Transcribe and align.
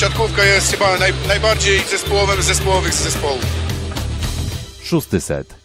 siatkówka 0.00 0.44
jest 0.44 0.70
chyba 0.70 0.98
naj, 0.98 1.12
najbardziej 1.28 1.80
zespołowym 1.80 2.42
zespołowych 2.42 2.94
zespołów. 2.94 3.46
Szósty 4.82 5.20
set. 5.20 5.59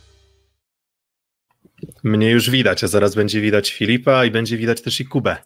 Mnie 2.06 2.30
już 2.30 2.50
widać, 2.50 2.84
a 2.84 2.88
zaraz 2.88 3.16
będzie 3.16 3.42
widać 3.42 3.72
Filipa 3.72 4.26
i 4.26 4.32
będzie 4.32 4.58
widać 4.58 4.82
też 4.82 5.00
i 5.00 5.06
Kubę. 5.06 5.38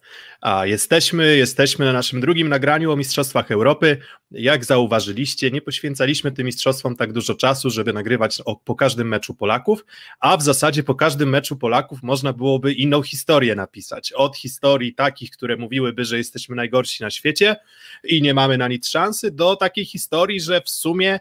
A 0.42 0.66
jesteśmy, 0.66 1.38
jesteśmy 1.38 1.86
na 1.86 1.94
naszym 1.94 2.22
drugim 2.22 2.50
nagraniu 2.50 2.92
o 2.92 2.96
Mistrzostwach 2.96 3.52
Europy. 3.52 3.98
Jak 4.32 4.66
zauważyliście, 4.66 5.52
nie 5.52 5.62
poświęcaliśmy 5.62 6.32
tym 6.32 6.46
mistrzostwom 6.46 6.96
tak 6.96 7.14
dużo 7.14 7.36
czasu, 7.36 7.70
żeby 7.70 7.94
nagrywać 7.94 8.42
o, 8.46 8.56
po 8.56 8.76
każdym 8.76 9.08
meczu 9.08 9.34
Polaków, 9.34 9.86
a 10.20 10.38
w 10.38 10.44
zasadzie 10.44 10.84
po 10.84 10.96
każdym 10.96 11.30
meczu 11.30 11.58
Polaków 11.58 12.04
można 12.04 12.34
byłoby 12.34 12.74
inną 12.74 13.02
historię 13.02 13.56
napisać. 13.56 14.14
Od 14.14 14.38
historii 14.38 14.94
takich, 14.94 15.32
które 15.32 15.58
mówiłyby, 15.58 16.06
że 16.06 16.18
jesteśmy 16.18 16.56
najgorsi 16.56 17.04
na 17.04 17.10
świecie 17.10 17.56
i 18.04 18.22
nie 18.22 18.34
mamy 18.34 18.58
na 18.58 18.68
nic 18.68 18.88
szansy, 18.88 19.32
do 19.32 19.56
takiej 19.56 19.86
historii, 19.86 20.42
że 20.42 20.62
w 20.62 20.70
sumie 20.70 21.20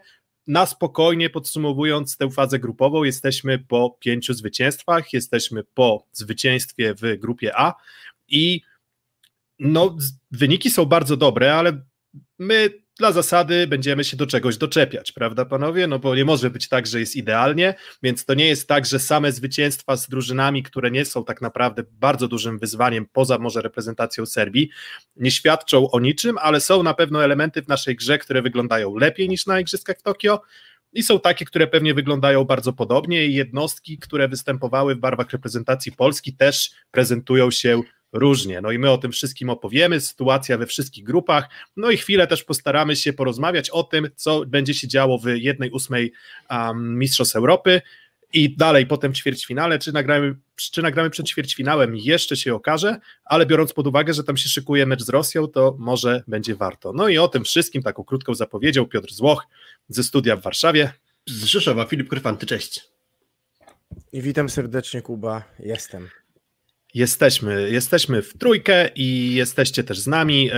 na 0.49 0.65
spokojnie 0.65 1.29
podsumowując 1.29 2.17
tę 2.17 2.29
fazę 2.29 2.59
grupową, 2.59 3.03
jesteśmy 3.03 3.59
po 3.59 3.97
pięciu 3.99 4.33
zwycięstwach, 4.33 5.13
jesteśmy 5.13 5.63
po 5.63 6.05
zwycięstwie 6.11 6.95
w 6.95 7.17
grupie 7.17 7.57
A 7.57 7.73
i 8.27 8.61
no, 9.59 9.97
wyniki 10.31 10.69
są 10.69 10.85
bardzo 10.85 11.17
dobre, 11.17 11.55
ale 11.55 11.81
my 12.39 12.69
dla 12.99 13.11
zasady 13.11 13.67
będziemy 13.67 14.03
się 14.03 14.17
do 14.17 14.27
czegoś 14.27 14.57
doczepiać, 14.57 15.11
prawda 15.11 15.45
panowie? 15.45 15.87
No 15.87 15.99
bo 15.99 16.15
nie 16.15 16.25
może 16.25 16.49
być 16.49 16.67
tak, 16.67 16.87
że 16.87 16.99
jest 16.99 17.15
idealnie, 17.15 17.75
więc 18.03 18.25
to 18.25 18.33
nie 18.33 18.47
jest 18.47 18.67
tak, 18.67 18.85
że 18.85 18.99
same 18.99 19.31
zwycięstwa 19.31 19.97
z 19.97 20.09
drużynami, 20.09 20.63
które 20.63 20.91
nie 20.91 21.05
są 21.05 21.23
tak 21.23 21.41
naprawdę 21.41 21.83
bardzo 21.91 22.27
dużym 22.27 22.59
wyzwaniem 22.59 23.05
poza 23.13 23.37
może 23.37 23.61
reprezentacją 23.61 24.25
Serbii, 24.25 24.69
nie 25.15 25.31
świadczą 25.31 25.91
o 25.91 25.99
niczym, 25.99 26.37
ale 26.37 26.61
są 26.61 26.83
na 26.83 26.93
pewno 26.93 27.23
elementy 27.23 27.61
w 27.61 27.67
naszej 27.67 27.95
grze, 27.95 28.17
które 28.17 28.41
wyglądają 28.41 28.95
lepiej 28.95 29.29
niż 29.29 29.45
na 29.45 29.59
Igrzyskach 29.59 29.97
w 29.99 30.03
Tokio 30.03 30.41
i 30.93 31.03
są 31.03 31.19
takie, 31.19 31.45
które 31.45 31.67
pewnie 31.67 31.93
wyglądają 31.93 32.43
bardzo 32.43 32.73
podobnie 32.73 33.25
i 33.25 33.33
jednostki, 33.33 33.97
które 33.97 34.27
występowały 34.27 34.95
w 34.95 34.99
barwach 34.99 35.29
reprezentacji 35.31 35.91
Polski 35.91 36.33
też 36.33 36.71
prezentują 36.91 37.51
się 37.51 37.81
różnie. 38.13 38.61
No 38.61 38.71
i 38.71 38.79
my 38.79 38.91
o 38.91 38.97
tym 38.97 39.11
wszystkim 39.11 39.49
opowiemy, 39.49 40.01
sytuacja 40.01 40.57
we 40.57 40.65
wszystkich 40.65 41.03
grupach, 41.03 41.49
no 41.77 41.91
i 41.91 41.97
chwilę 41.97 42.27
też 42.27 42.43
postaramy 42.43 42.95
się 42.95 43.13
porozmawiać 43.13 43.69
o 43.69 43.83
tym, 43.83 44.09
co 44.15 44.45
będzie 44.45 44.73
się 44.73 44.87
działo 44.87 45.19
w 45.19 45.25
jednej 45.25 45.71
ósmej 45.71 46.11
um, 46.49 46.99
Mistrzostw 46.99 47.35
Europy 47.35 47.81
i 48.33 48.55
dalej 48.55 48.87
potem 48.87 49.13
w 49.13 49.17
ćwierćfinale, 49.17 49.79
czy 49.79 49.91
nagramy, 49.91 50.35
czy 50.55 50.81
nagramy 50.81 51.09
przed 51.09 51.27
ćwierćfinałem 51.27 51.95
jeszcze 51.95 52.37
się 52.37 52.55
okaże, 52.55 52.99
ale 53.25 53.45
biorąc 53.45 53.73
pod 53.73 53.87
uwagę, 53.87 54.13
że 54.13 54.23
tam 54.23 54.37
się 54.37 54.49
szykuje 54.49 54.85
mecz 54.85 55.03
z 55.03 55.09
Rosją, 55.09 55.47
to 55.47 55.75
może 55.79 56.23
będzie 56.27 56.55
warto. 56.55 56.93
No 56.93 57.07
i 57.07 57.17
o 57.17 57.27
tym 57.27 57.43
wszystkim 57.43 57.83
taką 57.83 58.03
krótką 58.03 58.35
zapowiedział 58.35 58.87
Piotr 58.87 59.13
Złoch 59.13 59.47
ze 59.89 60.03
studia 60.03 60.35
w 60.35 60.41
Warszawie. 60.41 60.93
Z 61.25 61.43
Rzeszowa, 61.43 61.85
Filip 61.85 62.09
Kryfanty, 62.09 62.45
cześć. 62.45 62.81
I 64.11 64.21
witam 64.21 64.49
serdecznie 64.49 65.01
Kuba, 65.01 65.43
jestem. 65.59 66.09
Jesteśmy, 66.93 67.71
jesteśmy 67.71 68.21
w 68.21 68.37
trójkę 68.37 68.89
i 68.95 69.33
jesteście 69.33 69.83
też 69.83 69.99
z 69.99 70.07
nami. 70.07 70.49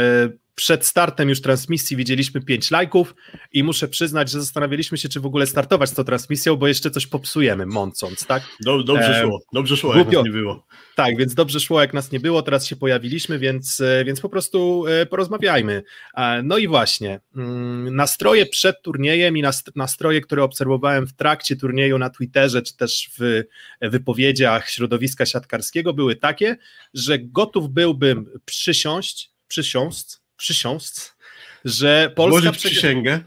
E, 0.52 0.56
przed 0.56 0.86
startem 0.86 1.30
już 1.30 1.42
transmisji 1.42 1.98
widzieliśmy 1.98 2.42
pięć 2.42 2.72
lajków 2.72 3.16
i 3.52 3.64
muszę 3.64 3.88
przyznać, 3.88 4.32
że 4.32 4.42
zastanawialiśmy 4.42 4.98
się, 4.98 5.10
czy 5.10 5.20
w 5.20 5.26
ogóle 5.26 5.48
startować 5.48 5.90
z 5.90 5.94
tą 5.94 6.04
transmisją, 6.04 6.56
bo 6.56 6.68
jeszcze 6.68 6.92
coś 6.92 7.08
popsujemy 7.08 7.66
mącąc, 7.66 8.26
tak? 8.26 8.44
dobrze 8.84 9.20
e, 9.20 9.24
szło, 9.24 9.40
dobrze 9.54 9.78
szło, 9.78 9.96
jak 9.96 10.12
nas 10.12 10.26
nie 10.26 10.32
było. 10.32 10.66
Tak, 10.96 11.18
więc 11.18 11.34
dobrze 11.34 11.60
szło, 11.60 11.82
jak 11.82 11.94
nas 11.94 12.12
nie 12.12 12.20
było, 12.20 12.42
teraz 12.42 12.68
się 12.68 12.76
pojawiliśmy, 12.76 13.40
więc, 13.40 13.82
e, 13.82 14.06
więc 14.06 14.22
po 14.22 14.30
prostu 14.30 14.86
porozmawiajmy. 15.10 15.84
No 16.44 16.58
i 16.58 16.68
właśnie, 16.68 17.20
mm, 17.36 17.96
nastroje 17.96 18.46
przed 18.46 18.82
turniejem 18.82 19.38
i 19.38 19.44
nastroje, 19.76 20.22
które 20.22 20.44
obserwowałem 20.44 21.08
w 21.08 21.14
trakcie 21.14 21.56
turnieju 21.56 21.98
na 21.98 22.10
Twitterze, 22.10 22.62
czy 22.62 22.78
też 22.78 23.10
w 23.20 23.44
wypowiedziach 23.82 24.70
środowiska 24.70 25.26
siatkarskiego 25.26 25.94
były 25.94 26.16
takie, 26.16 26.58
że 26.94 27.20
gotów 27.20 27.70
byłbym 27.70 28.40
przysiąść, 28.46 29.32
przysiąść, 29.48 30.21
przysiąc, 30.42 31.16
że 31.66 32.12
Polska. 32.16 32.42
Złożyć 32.42 32.58
przysięgę. 32.64 33.20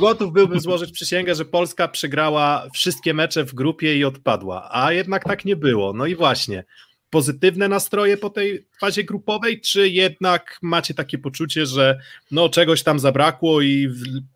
Gotów 0.00 0.32
byłbym 0.32 0.60
złożyć 0.60 0.92
przysięgę, 0.92 1.34
że 1.34 1.44
Polska 1.44 1.88
przegrała 1.88 2.66
wszystkie 2.74 3.14
mecze 3.14 3.44
w 3.44 3.54
grupie 3.54 3.96
i 3.96 4.04
odpadła, 4.04 4.68
a 4.72 4.92
jednak 4.92 5.24
tak 5.24 5.44
nie 5.44 5.56
było. 5.56 5.92
No 5.92 6.06
i 6.06 6.16
właśnie, 6.16 6.64
pozytywne 7.10 7.68
nastroje 7.68 8.16
po 8.16 8.30
tej 8.30 8.66
fazie 8.80 9.04
grupowej, 9.04 9.60
czy 9.60 9.88
jednak 9.88 10.58
macie 10.62 10.94
takie 10.94 11.18
poczucie, 11.18 11.66
że 11.66 11.98
no 12.30 12.48
czegoś 12.48 12.82
tam 12.82 12.98
zabrakło 12.98 13.62
i 13.62 13.94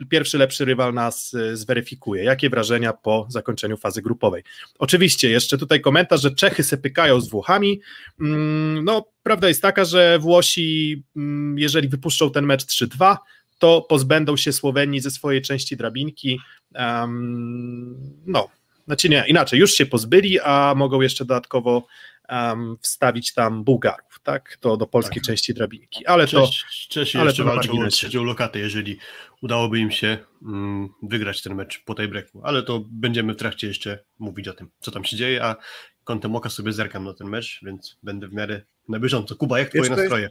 pierwszy 0.09 0.39
lepszy 0.39 0.65
rywal 0.65 0.95
nas 0.95 1.35
e, 1.35 1.57
zweryfikuje? 1.57 2.25
Jakie 2.25 2.51
wrażenia 2.51 2.93
po 2.93 3.27
zakończeniu 3.29 3.77
fazy 3.77 4.03
grupowej? 4.03 4.43
Oczywiście, 4.79 5.31
jeszcze 5.31 5.59
tutaj 5.59 5.81
komentarz, 5.81 6.23
że 6.23 6.31
Czechy 6.31 6.63
se 6.63 6.77
pykają 6.77 7.21
z 7.21 7.31
Włochami. 7.31 7.81
Mm, 8.21 8.85
no, 8.85 9.05
prawda 9.23 9.49
jest 9.49 9.63
taka, 9.63 9.85
że 9.85 10.19
Włosi, 10.19 11.03
mm, 11.17 11.59
jeżeli 11.59 11.89
wypuszczą 11.89 12.31
ten 12.31 12.47
mecz 12.47 12.65
3-2, 12.65 13.17
to 13.59 13.83
pozbędą 13.83 14.37
się 14.37 14.53
Słowenii 14.53 15.01
ze 15.01 15.11
swojej 15.11 15.43
części 15.43 15.77
drabinki. 15.77 16.41
Um, 16.75 17.97
no, 18.27 18.49
znaczy 18.87 19.09
nie, 19.09 19.25
inaczej, 19.29 19.61
już 19.61 19.73
się 19.73 19.87
pozbyli, 19.87 20.41
a 20.41 20.75
mogą 20.77 21.01
jeszcze 21.01 21.25
dodatkowo 21.25 21.87
um, 22.31 22.77
wstawić 22.81 23.35
tam 23.35 23.65
Bułgarów, 23.65 24.21
tak, 24.23 24.57
to 24.61 24.77
do 24.77 24.87
polskiej 24.87 25.23
tak. 25.23 25.27
części 25.27 25.55
drabinki, 25.55 26.07
ale 26.07 26.27
to... 26.27 26.51
Czesi 26.89 27.19
ale 27.19 27.27
jeszcze 27.27 27.45
walczą 27.45 27.73
o 27.73 27.89
trzecią 27.89 28.25
lokatę, 28.25 28.59
jeżeli 28.59 28.99
udałoby 29.43 29.79
im 29.79 29.91
się 29.91 30.19
mm, 30.43 30.89
wygrać 31.03 31.43
ten 31.43 31.55
mecz 31.55 31.85
po 31.85 31.95
tej 31.95 32.09
breaku, 32.09 32.41
ale 32.45 32.63
to 32.63 32.85
będziemy 32.91 33.35
w 33.35 33.37
trakcie 33.37 33.67
jeszcze 33.67 34.05
mówić 34.19 34.49
o 34.49 34.53
tym, 34.53 34.71
co 34.81 34.91
tam 34.91 35.05
się 35.05 35.17
dzieje, 35.17 35.45
a 35.45 35.57
kątem 36.05 36.37
oka 36.37 36.51
sobie 36.51 36.73
zerkam 36.73 37.05
na 37.05 37.15
ten 37.15 37.29
mecz, 37.29 37.61
więc 37.63 37.99
będę 38.03 38.29
w 38.29 38.33
miarę 38.33 38.63
na 38.89 38.99
bieżąco. 38.99 39.37
Kuba, 39.37 39.59
jak 39.59 39.69
twoje 39.69 39.91
nastroje? 39.91 40.31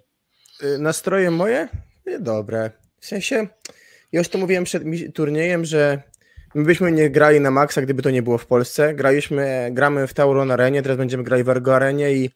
Y, 0.63 0.77
nastroje 0.79 1.31
moje? 1.31 1.67
Dobre. 2.19 2.71
W 2.99 3.05
sensie, 3.05 3.47
ja 4.11 4.19
już 4.19 4.29
to 4.29 4.37
mówiłem 4.37 4.63
przed 4.63 4.83
turniejem, 5.13 5.65
że 5.65 6.03
My 6.55 6.63
byśmy 6.63 6.91
nie 6.91 7.09
grali 7.09 7.39
na 7.39 7.51
maksa, 7.51 7.81
gdyby 7.81 8.01
to 8.01 8.09
nie 8.09 8.23
było 8.23 8.37
w 8.37 8.45
Polsce. 8.45 8.93
Graliśmy, 8.93 9.69
gramy 9.71 10.07
w 10.07 10.13
Tauron 10.13 10.51
Arenie, 10.51 10.81
teraz 10.81 10.97
będziemy 10.97 11.23
grali 11.23 11.43
w 11.43 11.49
Ergo 11.49 11.75
Arenie 11.75 12.13
i 12.13 12.29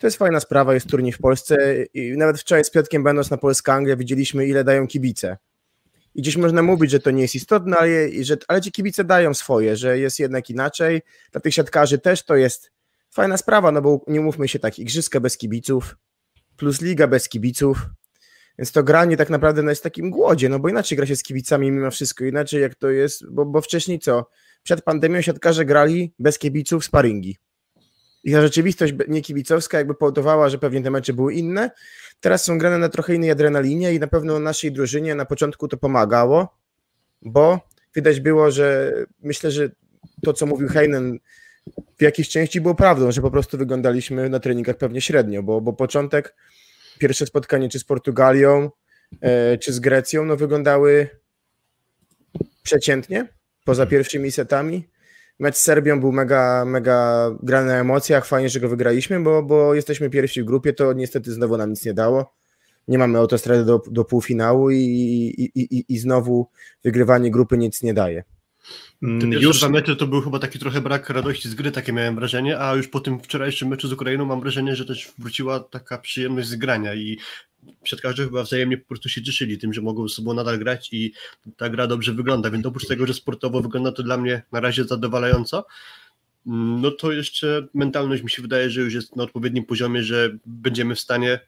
to 0.00 0.06
jest 0.06 0.16
fajna 0.16 0.40
sprawa, 0.40 0.74
jest 0.74 0.88
turniej 0.88 1.12
w 1.12 1.18
Polsce 1.18 1.56
i 1.94 2.16
nawet 2.16 2.40
wczoraj 2.40 2.64
z 2.64 2.70
Piotkiem 2.70 3.04
będąc 3.04 3.30
na 3.30 3.36
Polska 3.36 3.74
Anglia 3.74 3.96
widzieliśmy 3.96 4.46
ile 4.46 4.64
dają 4.64 4.86
kibice. 4.86 5.36
I 6.14 6.22
gdzieś 6.22 6.36
można 6.36 6.62
mówić, 6.62 6.90
że 6.90 7.00
to 7.00 7.10
nie 7.10 7.22
jest 7.22 7.34
istotne, 7.34 7.76
ale, 7.76 7.90
że, 8.20 8.36
ale 8.48 8.60
ci 8.60 8.72
kibice 8.72 9.04
dają 9.04 9.34
swoje, 9.34 9.76
że 9.76 9.98
jest 9.98 10.18
jednak 10.18 10.50
inaczej. 10.50 11.02
Dla 11.32 11.40
tych 11.40 11.54
siatkarzy 11.54 11.98
też 11.98 12.24
to 12.24 12.36
jest 12.36 12.70
fajna 13.10 13.36
sprawa, 13.36 13.72
no 13.72 13.82
bo 13.82 14.04
nie 14.06 14.20
mówmy 14.20 14.48
się 14.48 14.58
tak, 14.58 14.78
igrzyska 14.78 15.20
bez 15.20 15.38
kibiców, 15.38 15.96
plus 16.56 16.80
liga 16.80 17.06
bez 17.06 17.28
kibiców, 17.28 17.86
więc 18.60 18.72
to 18.72 18.82
granie 18.82 19.16
tak 19.16 19.30
naprawdę 19.30 19.62
no, 19.62 19.70
jest 19.70 19.82
takim 19.82 20.10
głodzie, 20.10 20.48
no 20.48 20.58
bo 20.58 20.68
inaczej 20.68 20.96
gra 20.96 21.06
się 21.06 21.16
z 21.16 21.22
kibicami 21.22 21.70
mimo 21.70 21.90
wszystko, 21.90 22.24
inaczej 22.24 22.62
jak 22.62 22.74
to 22.74 22.90
jest, 22.90 23.30
bo, 23.30 23.46
bo 23.46 23.60
wcześniej 23.60 23.98
co? 23.98 24.28
Przed 24.62 24.82
pandemią 24.82 25.20
siatkarze 25.20 25.64
grali 25.64 26.12
bez 26.18 26.38
kibiców 26.38 26.84
sparingi. 26.84 27.36
I 28.24 28.32
ta 28.32 28.40
rzeczywistość 28.40 28.94
niekibicowska 29.08 29.78
jakby 29.78 29.94
powodowała, 29.94 30.48
że 30.48 30.58
pewnie 30.58 30.82
te 30.82 30.90
mecze 30.90 31.12
były 31.12 31.34
inne. 31.34 31.70
Teraz 32.20 32.44
są 32.44 32.58
grane 32.58 32.78
na 32.78 32.88
trochę 32.88 33.14
innej 33.14 33.30
adrenalinie 33.30 33.94
i 33.94 33.98
na 33.98 34.06
pewno 34.06 34.38
naszej 34.38 34.72
drużynie 34.72 35.14
na 35.14 35.24
początku 35.24 35.68
to 35.68 35.76
pomagało, 35.76 36.58
bo 37.22 37.60
widać 37.94 38.20
było, 38.20 38.50
że 38.50 38.92
myślę, 39.22 39.50
że 39.50 39.70
to, 40.22 40.32
co 40.32 40.46
mówił 40.46 40.68
Heinen 40.68 41.18
w 41.98 42.02
jakiejś 42.02 42.28
części 42.28 42.60
było 42.60 42.74
prawdą, 42.74 43.12
że 43.12 43.22
po 43.22 43.30
prostu 43.30 43.58
wyglądaliśmy 43.58 44.28
na 44.28 44.40
treningach 44.40 44.76
pewnie 44.76 45.00
średnio, 45.00 45.42
bo, 45.42 45.60
bo 45.60 45.72
początek 45.72 46.34
pierwsze 47.00 47.26
spotkanie 47.26 47.68
czy 47.68 47.78
z 47.78 47.84
Portugalią, 47.84 48.70
e, 49.20 49.58
czy 49.58 49.72
z 49.72 49.80
Grecją, 49.80 50.24
no 50.24 50.36
wyglądały 50.36 51.08
przeciętnie, 52.62 53.28
poza 53.64 53.86
pierwszymi 53.86 54.32
setami. 54.32 54.88
Mecz 55.38 55.56
z 55.56 55.60
Serbią 55.60 56.00
był 56.00 56.12
mega, 56.12 56.64
mega 56.64 57.30
grany 57.42 57.66
na 57.66 57.78
emocjach, 57.78 58.26
fajnie, 58.26 58.48
że 58.48 58.60
go 58.60 58.68
wygraliśmy, 58.68 59.20
bo, 59.20 59.42
bo 59.42 59.74
jesteśmy 59.74 60.10
pierwsi 60.10 60.42
w 60.42 60.44
grupie, 60.44 60.72
to 60.72 60.92
niestety 60.92 61.32
znowu 61.32 61.56
nam 61.56 61.70
nic 61.70 61.84
nie 61.84 61.94
dało. 61.94 62.34
Nie 62.88 62.98
mamy 62.98 63.18
autostrady 63.18 63.64
do, 63.64 63.82
do 63.90 64.04
półfinału 64.04 64.70
i, 64.70 64.76
i, 64.76 65.60
i, 65.60 65.84
i 65.88 65.98
znowu 65.98 66.48
wygrywanie 66.84 67.30
grupy 67.30 67.58
nic 67.58 67.82
nie 67.82 67.94
daje. 67.94 68.24
Te 69.00 69.26
już 69.26 69.58
dwa 69.58 69.68
mecze 69.68 69.96
to 69.96 70.06
był 70.06 70.20
chyba 70.20 70.38
taki 70.38 70.58
trochę 70.58 70.80
brak 70.80 71.10
radości 71.10 71.48
z 71.48 71.54
gry, 71.54 71.70
takie 71.70 71.92
miałem 71.92 72.14
wrażenie, 72.14 72.58
a 72.58 72.74
już 72.74 72.88
po 72.88 73.00
tym 73.00 73.20
wczorajszym 73.20 73.68
meczu 73.68 73.88
z 73.88 73.92
Ukrainą 73.92 74.24
mam 74.24 74.40
wrażenie, 74.40 74.76
że 74.76 74.84
też 74.84 75.12
wróciła 75.18 75.60
taka 75.60 75.98
przyjemność 75.98 76.48
z 76.48 76.56
grania 76.56 76.94
i 76.94 77.18
siatkarze 77.84 78.24
chyba 78.24 78.42
wzajemnie 78.42 78.78
po 78.78 78.88
prostu 78.88 79.08
się 79.08 79.22
cieszyli 79.22 79.58
tym, 79.58 79.72
że 79.72 79.80
mogą 79.80 80.08
ze 80.08 80.14
sobą 80.14 80.34
nadal 80.34 80.58
grać 80.58 80.88
i 80.92 81.12
ta 81.56 81.68
gra 81.68 81.86
dobrze 81.86 82.12
wygląda, 82.12 82.50
więc 82.50 82.66
oprócz 82.66 82.86
tego, 82.86 83.06
że 83.06 83.14
sportowo 83.14 83.60
wygląda 83.60 83.92
to 83.92 84.02
dla 84.02 84.16
mnie 84.16 84.42
na 84.52 84.60
razie 84.60 84.84
zadowalająco, 84.84 85.66
no 86.46 86.90
to 86.90 87.12
jeszcze 87.12 87.66
mentalność 87.74 88.22
mi 88.22 88.30
się 88.30 88.42
wydaje, 88.42 88.70
że 88.70 88.80
już 88.80 88.94
jest 88.94 89.16
na 89.16 89.22
odpowiednim 89.22 89.64
poziomie, 89.64 90.02
że 90.02 90.38
będziemy 90.46 90.94
w 90.94 91.00
stanie 91.00 91.40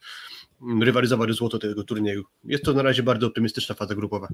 rywalizować 0.82 1.32
złoto 1.32 1.58
tego 1.58 1.84
turnieju. 1.84 2.24
Jest 2.44 2.64
to 2.64 2.72
na 2.72 2.82
razie 2.82 3.02
bardzo 3.02 3.26
optymistyczna 3.26 3.74
faza 3.74 3.94
grupowa. 3.94 4.28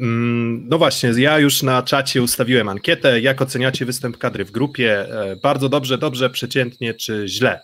Mm, 0.00 0.68
no 0.68 0.78
właśnie, 0.78 1.12
ja 1.16 1.38
już 1.38 1.62
na 1.62 1.82
czacie 1.82 2.22
ustawiłem 2.22 2.68
ankietę. 2.68 3.20
Jak 3.20 3.42
oceniacie 3.42 3.84
występ 3.84 4.18
kadry 4.18 4.44
w 4.44 4.50
grupie? 4.50 5.00
E, 5.00 5.36
bardzo 5.42 5.68
dobrze, 5.68 5.98
dobrze, 5.98 6.30
przeciętnie 6.30 6.94
czy 6.94 7.24
źle? 7.28 7.60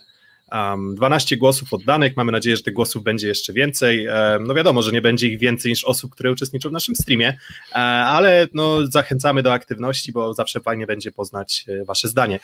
Um, 0.53 0.95
12 0.95 1.37
głosów 1.37 1.73
oddanych, 1.73 2.17
mamy 2.17 2.33
nadzieję, 2.33 2.57
że 2.57 2.63
tych 2.63 2.75
głosów 2.75 3.03
będzie 3.03 3.29
jeszcze 3.29 3.53
więcej. 3.53 4.09
Um, 4.09 4.47
no 4.47 4.55
wiadomo, 4.55 4.83
że 4.83 4.93
nie 4.93 5.03
będzie 5.03 5.29
ich 5.29 5.39
więcej 5.39 5.73
niż 5.73 5.85
osób, 5.85 6.13
które 6.13 6.33
uczestniczą 6.33 6.69
w 6.69 6.73
naszym 6.73 6.97
streamie, 6.97 7.27
um, 7.27 7.83
ale 7.85 8.49
no, 8.55 8.87
zachęcamy 8.87 9.43
do 9.43 9.53
aktywności, 9.53 10.13
bo 10.13 10.35
zawsze 10.35 10.61
fajnie 10.61 10.87
będzie 10.87 11.13
poznać 11.13 11.65
e, 11.69 11.85
wasze 11.85 12.09
zdanie. 12.09 12.41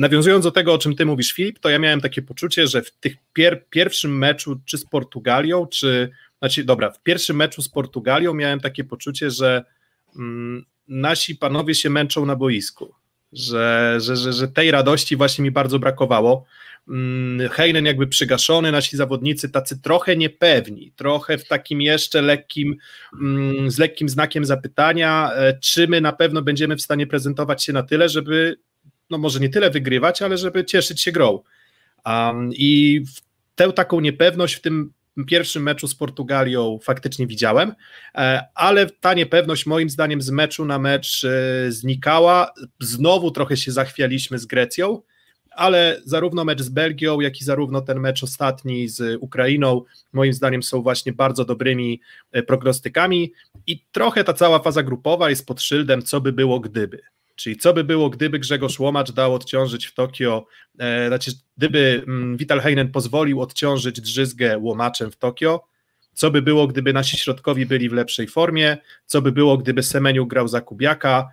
Nawiązując 0.00 0.44
do 0.44 0.50
tego, 0.50 0.74
o 0.74 0.78
czym 0.78 0.96
ty 0.96 1.06
mówisz, 1.06 1.32
Filip, 1.32 1.58
to 1.58 1.68
ja 1.68 1.78
miałem 1.78 2.00
takie 2.00 2.22
poczucie, 2.22 2.66
że 2.66 2.82
w 2.82 2.90
tych 2.90 3.16
pier 3.32 3.64
pierwszym 3.70 4.18
meczu, 4.18 4.60
czy 4.64 4.78
z 4.78 4.84
Portugalią, 4.84 5.66
czy, 5.66 6.10
znaczy, 6.38 6.64
dobra, 6.64 6.90
w 6.90 7.02
pierwszym 7.02 7.36
meczu 7.36 7.62
z 7.62 7.68
Portugalią 7.68 8.34
miałem 8.34 8.60
takie 8.60 8.84
poczucie, 8.84 9.30
że 9.30 9.64
mm, 10.16 10.64
nasi 10.88 11.36
panowie 11.36 11.74
się 11.74 11.90
męczą 11.90 12.26
na 12.26 12.36
boisku 12.36 12.94
że, 13.32 13.96
że, 14.00 14.16
że, 14.16 14.32
że 14.32 14.48
tej 14.48 14.70
radości 14.70 15.16
właśnie 15.16 15.44
mi 15.44 15.50
bardzo 15.50 15.78
brakowało. 15.78 16.44
Mm, 16.88 17.48
Heinen 17.48 17.86
jakby 17.86 18.06
przygaszony, 18.06 18.72
nasi 18.72 18.96
zawodnicy 18.96 19.48
tacy 19.48 19.80
trochę 19.82 20.16
niepewni, 20.16 20.92
trochę 20.96 21.38
w 21.38 21.48
takim 21.48 21.82
jeszcze 21.82 22.22
lekkim, 22.22 22.76
mm, 23.20 23.70
z 23.70 23.78
lekkim 23.78 24.08
znakiem 24.08 24.44
zapytania, 24.44 25.32
e, 25.34 25.58
czy 25.58 25.88
my 25.88 26.00
na 26.00 26.12
pewno 26.12 26.42
będziemy 26.42 26.76
w 26.76 26.82
stanie 26.82 27.06
prezentować 27.06 27.64
się 27.64 27.72
na 27.72 27.82
tyle, 27.82 28.08
żeby, 28.08 28.56
no 29.10 29.18
może 29.18 29.40
nie 29.40 29.48
tyle 29.48 29.70
wygrywać, 29.70 30.22
ale 30.22 30.38
żeby 30.38 30.64
cieszyć 30.64 31.00
się 31.00 31.12
grą. 31.12 31.42
Um, 32.06 32.50
I 32.52 33.02
tę 33.54 33.72
taką 33.72 34.00
niepewność 34.00 34.54
w 34.54 34.60
tym 34.60 34.92
pierwszym 35.26 35.62
meczu 35.62 35.88
z 35.88 35.94
Portugalią 35.94 36.78
faktycznie 36.82 37.26
widziałem, 37.26 37.74
e, 38.14 38.44
ale 38.54 38.86
ta 38.86 39.14
niepewność 39.14 39.66
moim 39.66 39.90
zdaniem 39.90 40.22
z 40.22 40.30
meczu 40.30 40.64
na 40.64 40.78
mecz 40.78 41.24
e, 41.24 41.72
znikała. 41.72 42.52
Znowu 42.80 43.30
trochę 43.30 43.56
się 43.56 43.72
zachwialiśmy 43.72 44.38
z 44.38 44.46
Grecją, 44.46 45.02
ale 45.50 46.00
zarówno 46.04 46.44
mecz 46.44 46.62
z 46.62 46.68
Belgią, 46.68 47.20
jak 47.20 47.40
i 47.40 47.44
zarówno 47.44 47.80
ten 47.80 48.00
mecz 48.00 48.22
ostatni 48.22 48.88
z 48.88 49.18
Ukrainą, 49.20 49.82
moim 50.12 50.32
zdaniem 50.32 50.62
są 50.62 50.82
właśnie 50.82 51.12
bardzo 51.12 51.44
dobrymi 51.44 52.00
e, 52.32 52.42
prognostykami 52.42 53.32
i 53.66 53.84
trochę 53.92 54.24
ta 54.24 54.32
cała 54.32 54.58
faza 54.58 54.82
grupowa 54.82 55.30
jest 55.30 55.46
pod 55.46 55.62
szyldem, 55.62 56.02
co 56.02 56.20
by 56.20 56.32
było 56.32 56.60
gdyby. 56.60 57.00
Czyli 57.40 57.56
co 57.56 57.74
by 57.74 57.84
było, 57.84 58.10
gdyby 58.10 58.38
Grzegorz 58.38 58.78
Łomacz 58.78 59.12
dał 59.12 59.34
odciążyć 59.34 59.86
w 59.86 59.94
Tokio, 59.94 60.46
e, 60.78 61.08
znaczy 61.08 61.30
gdyby 61.56 62.02
mm, 62.06 62.36
Vital 62.36 62.60
Heinen 62.60 62.92
pozwolił 62.92 63.40
odciążyć 63.40 64.00
Drzyzgę 64.00 64.58
Łomaczem 64.58 65.10
w 65.10 65.16
Tokio, 65.16 65.64
co 66.12 66.30
by 66.30 66.42
było, 66.42 66.66
gdyby 66.66 66.92
nasi 66.92 67.16
środkowi 67.16 67.66
byli 67.66 67.88
w 67.88 67.92
lepszej 67.92 68.28
formie, 68.28 68.78
co 69.06 69.22
by 69.22 69.32
było, 69.32 69.58
gdyby 69.58 69.82
Semeniu 69.82 70.26
grał 70.26 70.48
za 70.48 70.60
Kubiaka, 70.60 71.28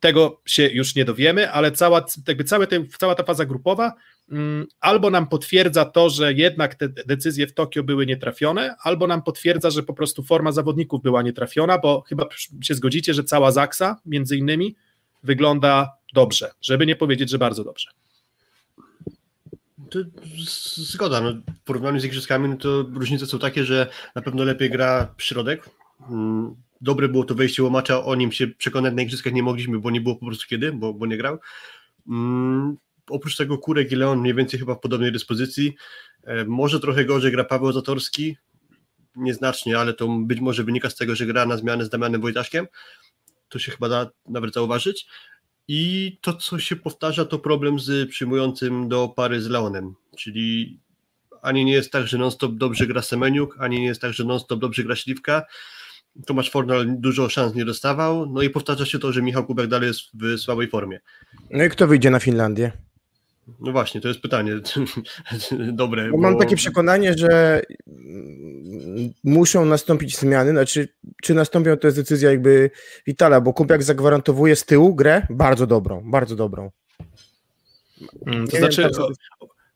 tego 0.00 0.40
się 0.46 0.68
już 0.68 0.94
nie 0.94 1.04
dowiemy, 1.04 1.50
ale 1.50 1.72
cała, 1.72 2.04
jakby 2.28 2.44
całe 2.44 2.66
te, 2.66 2.84
cała 2.98 3.14
ta 3.14 3.22
faza 3.22 3.44
grupowa 3.44 3.92
mm, 4.30 4.66
albo 4.80 5.10
nam 5.10 5.28
potwierdza 5.28 5.84
to, 5.84 6.10
że 6.10 6.32
jednak 6.32 6.74
te 6.74 6.88
decyzje 6.88 7.46
w 7.46 7.54
Tokio 7.54 7.82
były 7.82 8.06
nietrafione, 8.06 8.74
albo 8.82 9.06
nam 9.06 9.22
potwierdza, 9.22 9.70
że 9.70 9.82
po 9.82 9.94
prostu 9.94 10.22
forma 10.22 10.52
zawodników 10.52 11.02
była 11.02 11.22
nietrafiona, 11.22 11.78
bo 11.78 12.02
chyba 12.08 12.28
się 12.62 12.74
zgodzicie, 12.74 13.14
że 13.14 13.24
cała 13.24 13.52
Zaksa 13.52 14.00
między 14.06 14.36
innymi 14.36 14.76
wygląda 15.22 15.92
dobrze, 16.14 16.50
żeby 16.62 16.86
nie 16.86 16.96
powiedzieć, 16.96 17.30
że 17.30 17.38
bardzo 17.38 17.64
dobrze. 17.64 17.90
To 19.90 19.98
zgoda. 20.76 21.20
No, 21.20 21.32
w 21.32 21.64
porównaniu 21.64 22.00
z 22.00 22.04
igrzyskami, 22.04 22.48
no 22.48 22.56
to 22.56 22.82
różnice 22.82 23.26
są 23.26 23.38
takie, 23.38 23.64
że 23.64 23.90
na 24.14 24.22
pewno 24.22 24.44
lepiej 24.44 24.70
gra 24.70 25.14
środek. 25.18 25.70
Mm, 26.10 26.54
dobre 26.80 27.08
było 27.08 27.24
to 27.24 27.34
wejście 27.34 27.62
łomacza, 27.62 28.04
o 28.04 28.14
nim 28.14 28.32
się 28.32 28.48
przekonać 28.48 28.94
na 28.94 29.02
igrzyskach 29.02 29.32
nie 29.32 29.42
mogliśmy, 29.42 29.78
bo 29.78 29.90
nie 29.90 30.00
było 30.00 30.16
po 30.16 30.26
prostu 30.26 30.46
kiedy, 30.48 30.72
bo, 30.72 30.94
bo 30.94 31.06
nie 31.06 31.16
grał. 31.16 31.38
Mm, 32.08 32.76
oprócz 33.10 33.36
tego 33.36 33.58
Kurek 33.58 33.92
i 33.92 33.96
Leon 33.96 34.20
mniej 34.20 34.34
więcej 34.34 34.60
chyba 34.60 34.74
w 34.74 34.80
podobnej 34.80 35.12
dyspozycji. 35.12 35.76
E, 36.24 36.44
może 36.44 36.80
trochę 36.80 37.04
gorzej 37.04 37.32
gra 37.32 37.44
Paweł 37.44 37.72
Zatorski, 37.72 38.36
nieznacznie, 39.16 39.78
ale 39.78 39.94
to 39.94 40.08
być 40.08 40.40
może 40.40 40.64
wynika 40.64 40.90
z 40.90 40.96
tego, 40.96 41.16
że 41.16 41.26
gra 41.26 41.46
na 41.46 41.56
zmianę 41.56 41.84
z 41.84 41.88
Damianem 41.88 42.20
Wojtaszkiem 42.20 42.66
to 43.50 43.58
się 43.58 43.72
chyba 43.72 43.88
da 43.88 44.10
nawet 44.28 44.54
zauważyć. 44.54 45.06
I 45.68 46.18
to, 46.20 46.32
co 46.32 46.58
się 46.58 46.76
powtarza, 46.76 47.24
to 47.24 47.38
problem 47.38 47.80
z 47.80 48.10
przyjmującym 48.10 48.88
do 48.88 49.08
pary 49.08 49.42
z 49.42 49.48
Leonem, 49.48 49.94
czyli 50.16 50.78
ani 51.42 51.64
nie 51.64 51.72
jest 51.72 51.92
tak, 51.92 52.06
że 52.06 52.18
non-stop 52.18 52.54
dobrze 52.54 52.86
gra 52.86 53.02
Semeniuk, 53.02 53.56
ani 53.60 53.80
nie 53.80 53.86
jest 53.86 54.00
tak, 54.00 54.12
że 54.12 54.24
non-stop 54.24 54.60
dobrze 54.60 54.84
gra 54.84 54.96
Śliwka. 54.96 55.42
Tomasz 56.26 56.50
Fornal 56.50 56.86
dużo 56.88 57.28
szans 57.28 57.54
nie 57.54 57.64
dostawał, 57.64 58.26
no 58.26 58.42
i 58.42 58.50
powtarza 58.50 58.86
się 58.86 58.98
to, 58.98 59.12
że 59.12 59.22
Michał 59.22 59.46
Kubek 59.46 59.66
dalej 59.66 59.88
jest 59.88 60.00
w 60.14 60.38
słabej 60.38 60.68
formie. 60.68 61.00
No 61.50 61.64
i 61.64 61.70
kto 61.70 61.86
wyjdzie 61.86 62.10
na 62.10 62.20
Finlandię? 62.20 62.72
No 63.60 63.72
właśnie, 63.72 64.00
to 64.00 64.08
jest 64.08 64.20
pytanie 64.20 64.52
dobre. 65.72 66.10
Bo 66.10 66.18
mam 66.18 66.38
takie 66.38 66.56
przekonanie, 66.56 67.14
że 67.18 67.62
muszą 69.24 69.64
nastąpić 69.64 70.18
zmiany, 70.18 70.50
znaczy 70.50 70.88
czy 71.22 71.34
nastąpią, 71.34 71.76
to 71.76 71.86
jest 71.86 71.98
decyzja 71.98 72.30
jakby 72.30 72.70
Witala, 73.06 73.40
bo 73.40 73.52
Kubiak 73.52 73.82
zagwarantowuje 73.82 74.56
z 74.56 74.64
tyłu 74.64 74.94
grę 74.94 75.26
bardzo 75.30 75.66
dobrą, 75.66 76.02
bardzo 76.10 76.36
dobrą. 76.36 76.70
Mm, 78.26 78.48
to 78.48 78.56
znaczy, 78.56 78.82
wiem, 78.82 78.90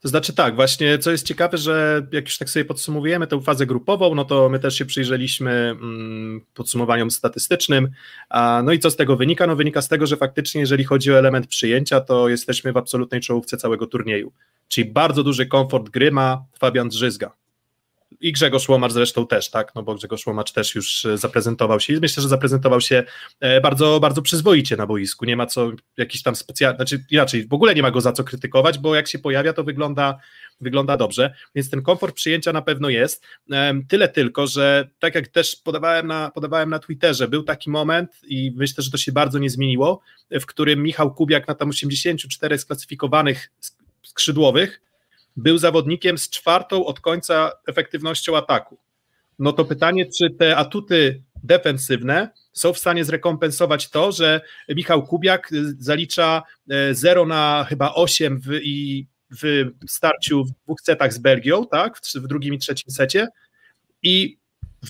to 0.04 0.08
znaczy 0.08 0.32
tak, 0.32 0.54
właśnie 0.54 0.98
co 0.98 1.10
jest 1.10 1.26
ciekawe, 1.26 1.58
że 1.58 2.06
jak 2.12 2.24
już 2.24 2.38
tak 2.38 2.50
sobie 2.50 2.64
podsumowujemy 2.64 3.26
tę 3.26 3.40
fazę 3.40 3.66
grupową, 3.66 4.14
no 4.14 4.24
to 4.24 4.48
my 4.48 4.58
też 4.58 4.78
się 4.78 4.84
przyjrzeliśmy 4.84 5.50
mm, 5.50 6.40
podsumowaniom 6.54 7.10
statystycznym. 7.10 7.90
No 8.64 8.72
i 8.72 8.78
co 8.78 8.90
z 8.90 8.96
tego 8.96 9.16
wynika? 9.16 9.46
No 9.46 9.56
wynika 9.56 9.82
z 9.82 9.88
tego, 9.88 10.06
że 10.06 10.16
faktycznie 10.16 10.60
jeżeli 10.60 10.84
chodzi 10.84 11.12
o 11.12 11.18
element 11.18 11.46
przyjęcia, 11.46 12.00
to 12.00 12.28
jesteśmy 12.28 12.72
w 12.72 12.76
absolutnej 12.76 13.20
czołówce 13.20 13.56
całego 13.56 13.86
turnieju. 13.86 14.32
Czyli 14.68 14.90
bardzo 14.90 15.22
duży 15.22 15.46
komfort 15.46 15.88
gry 15.88 16.10
ma 16.10 16.44
Fabian 16.58 16.88
Drzyzga 16.88 17.34
i 18.24 18.32
Grzegorz 18.32 18.68
Łomacz 18.68 18.92
zresztą 18.92 19.26
też, 19.26 19.50
tak, 19.50 19.74
no 19.74 19.82
bo 19.82 19.94
Grzegorz 19.94 20.26
Łomacz 20.26 20.52
też 20.52 20.74
już 20.74 21.04
e, 21.04 21.18
zaprezentował 21.18 21.80
się. 21.80 21.92
I 21.92 22.00
myślę, 22.00 22.22
że 22.22 22.28
zaprezentował 22.28 22.80
się 22.80 23.02
e, 23.40 23.60
bardzo, 23.60 24.00
bardzo 24.00 24.22
przyzwoicie 24.22 24.76
na 24.76 24.86
boisku, 24.86 25.24
nie 25.24 25.36
ma 25.36 25.46
co 25.46 25.72
jakiś 25.96 26.22
tam 26.22 26.36
specjalny, 26.36 26.76
znaczy 26.76 27.04
inaczej, 27.10 27.46
w 27.48 27.52
ogóle 27.52 27.74
nie 27.74 27.82
ma 27.82 27.90
go 27.90 28.00
za 28.00 28.12
co 28.12 28.24
krytykować, 28.24 28.78
bo 28.78 28.94
jak 28.94 29.08
się 29.08 29.18
pojawia, 29.18 29.52
to 29.52 29.64
wygląda, 29.64 30.18
wygląda 30.60 30.96
dobrze, 30.96 31.34
więc 31.54 31.70
ten 31.70 31.82
komfort 31.82 32.14
przyjęcia 32.14 32.52
na 32.52 32.62
pewno 32.62 32.88
jest, 32.88 33.26
tyle 33.88 34.08
tylko, 34.08 34.46
że 34.46 34.88
tak 34.98 35.14
jak 35.14 35.28
też 35.28 35.56
podawałem 35.56 36.06
na, 36.06 36.30
podawałem 36.30 36.70
na 36.70 36.78
Twitterze, 36.78 37.28
był 37.28 37.43
taki 37.43 37.70
moment 37.70 38.10
i 38.26 38.52
myślę, 38.56 38.84
że 38.84 38.90
to 38.90 38.96
się 38.96 39.12
bardzo 39.12 39.38
nie 39.38 39.50
zmieniło, 39.50 40.00
w 40.31 40.46
którym 40.46 40.82
Michał 40.82 41.14
Kubiak 41.14 41.48
na 41.48 41.54
tam 41.54 41.69
84 41.69 42.58
sklasyfikowanych 42.58 43.52
skrzydłowych 44.02 44.81
był 45.36 45.58
zawodnikiem 45.58 46.19
z 46.19 46.31
czwartą 46.31 46.86
od 46.86 47.00
końca 47.00 47.53
efektywnością 47.67 48.36
ataku. 48.36 48.79
No 49.38 49.53
to 49.53 49.64
pytanie, 49.64 50.06
czy 50.19 50.31
te 50.31 50.56
atuty 50.56 51.22
defensywne 51.43 52.31
są 52.53 52.72
w 52.72 52.79
stanie 52.79 53.05
zrekompensować 53.05 53.91
to, 53.91 54.12
że 54.12 54.41
Michał 54.69 55.06
Kubiak 55.06 55.50
zalicza 55.79 56.43
0 56.93 57.22
e, 57.22 57.26
na 57.26 57.67
chyba 57.69 57.94
8 57.94 58.41
w, 58.41 58.53
i 58.62 59.06
w 59.31 59.70
starciu 59.88 60.44
w 60.44 60.50
dwóch 60.50 60.81
setach 60.81 61.12
z 61.12 61.19
Belgią, 61.19 61.67
tak, 61.67 62.00
w 62.14 62.26
drugim 62.26 62.55
i 62.55 62.58
trzecim 62.58 62.91
secie 62.91 63.29
i 64.03 64.38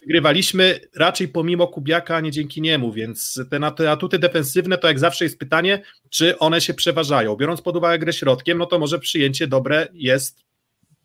wygrywaliśmy 0.00 0.80
raczej 0.96 1.28
pomimo 1.28 1.66
Kubiaka, 1.68 2.16
a 2.16 2.20
nie 2.20 2.30
dzięki 2.30 2.60
niemu, 2.60 2.92
więc 2.92 3.40
te, 3.76 3.90
atuty 3.90 4.18
defensywne 4.18 4.78
to 4.78 4.88
jak 4.88 4.98
zawsze 4.98 5.24
jest 5.24 5.38
pytanie, 5.38 5.82
czy 6.10 6.38
one 6.38 6.60
się 6.60 6.74
przeważają. 6.74 7.36
Biorąc 7.36 7.62
pod 7.62 7.76
uwagę 7.76 7.98
grę 7.98 8.12
środkiem, 8.12 8.58
no 8.58 8.66
to 8.66 8.78
może 8.78 8.98
przyjęcie 8.98 9.46
dobre 9.46 9.88
jest 9.92 10.44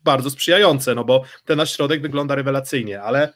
bardzo 0.04 0.30
sprzyjające, 0.30 0.94
no 0.94 1.04
bo 1.04 1.24
ten 1.44 1.56
nasz 1.56 1.76
środek 1.76 2.02
wygląda 2.02 2.34
rewelacyjnie, 2.34 3.02
ale 3.02 3.32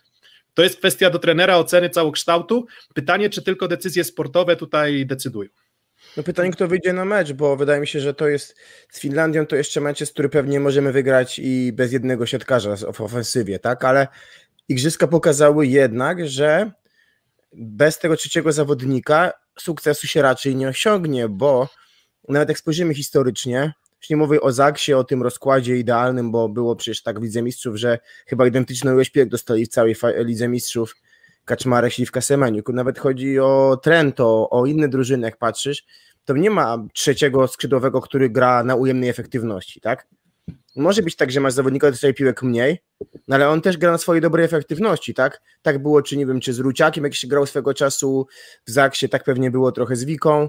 to 0.55 0.63
jest 0.63 0.79
kwestia 0.79 1.11
do 1.11 1.19
trenera 1.19 1.57
oceny 1.57 1.91
całokształtu. 1.91 2.67
Pytanie, 2.95 3.31
czy 3.31 3.43
tylko 3.43 3.69
decyzje 3.69 4.05
sportowe 4.05 4.57
tutaj 4.57 5.07
decydują. 5.07 5.49
No 6.17 6.23
pytanie, 6.23 6.51
kto 6.51 6.69
wyjdzie 6.69 6.93
na 6.93 7.05
mecz, 7.05 7.33
bo 7.33 7.57
wydaje 7.57 7.81
mi 7.81 7.87
się, 7.87 8.01
że 8.01 8.15
to 8.15 8.29
jest 8.29 8.57
z 8.91 9.01
Finlandią 9.01 9.47
to 9.47 9.57
jeszcze 9.57 9.81
mecz, 9.81 10.13
który 10.13 10.29
pewnie 10.29 10.61
możemy 10.61 10.93
wygrać 10.93 11.39
i 11.39 11.73
bez 11.73 11.93
jednego 11.93 12.27
siatkarza 12.27 12.77
w 12.93 13.01
ofensywie, 13.01 13.59
tak? 13.59 13.85
Ale 13.85 14.09
igrzyska 14.69 15.07
pokazały 15.07 15.67
jednak, 15.67 16.29
że 16.29 16.73
bez 17.53 17.99
tego 17.99 18.17
trzeciego 18.17 18.53
zawodnika 18.53 19.33
sukcesu 19.59 20.07
się 20.07 20.23
raczej 20.23 20.57
nie 20.57 20.69
osiągnie, 20.69 21.29
bo 21.29 21.69
nawet 22.29 22.49
jak 22.49 22.59
spojrzymy 22.59 22.95
historycznie, 22.95 23.73
już 24.01 24.11
nie 24.11 24.17
mówię 24.17 24.41
o 24.41 24.53
Zaksie, 24.53 24.95
o 24.95 25.05
tym 25.05 25.23
rozkładzie 25.23 25.77
idealnym, 25.77 26.31
bo 26.31 26.49
było 26.49 26.77
przecież 26.77 27.03
tak 27.03 27.21
w 27.21 27.23
Lidze 27.23 27.43
Mistrzów, 27.43 27.77
że 27.77 27.99
chyba 28.27 28.47
identyczny 28.47 28.93
jak 29.15 29.29
dostali 29.29 29.67
w 29.67 29.69
całej 29.69 29.95
Lidze 30.19 30.49
Mistrzów 30.49 30.95
Kaczmarek, 31.45 31.93
Śliwka, 31.93 32.21
Semeniuk. 32.21 32.69
Nawet 32.69 32.99
chodzi 32.99 33.41
o 33.41 33.81
Trento, 33.83 34.51
o 34.51 34.67
inne 34.67 34.89
drużyny, 34.89 35.27
jak 35.27 35.37
patrzysz, 35.37 35.85
to 36.25 36.37
nie 36.37 36.51
ma 36.51 36.87
trzeciego 36.93 37.49
skrzydłowego, 37.49 38.01
który 38.01 38.31
gra 38.31 38.65
na 38.65 38.75
ujemnej 38.75 39.09
efektywności, 39.09 39.81
tak? 39.81 40.07
Może 40.77 41.03
być 41.03 41.17
tak, 41.17 41.31
że 41.31 41.41
masz 41.41 41.53
zawodnika 41.53 41.91
dostaje 41.91 42.15
piłek 42.15 42.43
mniej, 42.43 42.79
no 43.29 43.37
ale 43.37 43.49
on 43.49 43.61
też 43.61 43.77
gra 43.77 43.93
na 43.93 43.99
swojej 43.99 44.23
dobrej 44.23 44.45
efektywności, 44.45 45.15
tak? 45.15 45.43
Tak 45.63 45.83
było, 45.83 46.03
czy 46.03 46.17
nie 46.17 46.27
wiem, 46.27 46.41
czy 46.41 46.53
z 46.53 46.59
Ruciakiem, 46.59 47.05
jak 47.05 47.15
się 47.15 47.29
grał 47.29 47.47
swego 47.47 47.75
czasu 47.75 48.27
w 48.67 48.71
Zaksie, 48.71 49.09
tak 49.09 49.25
pewnie 49.25 49.51
było 49.51 49.73
trochę 49.73 49.97
z 49.97 50.05
Wiką, 50.05 50.49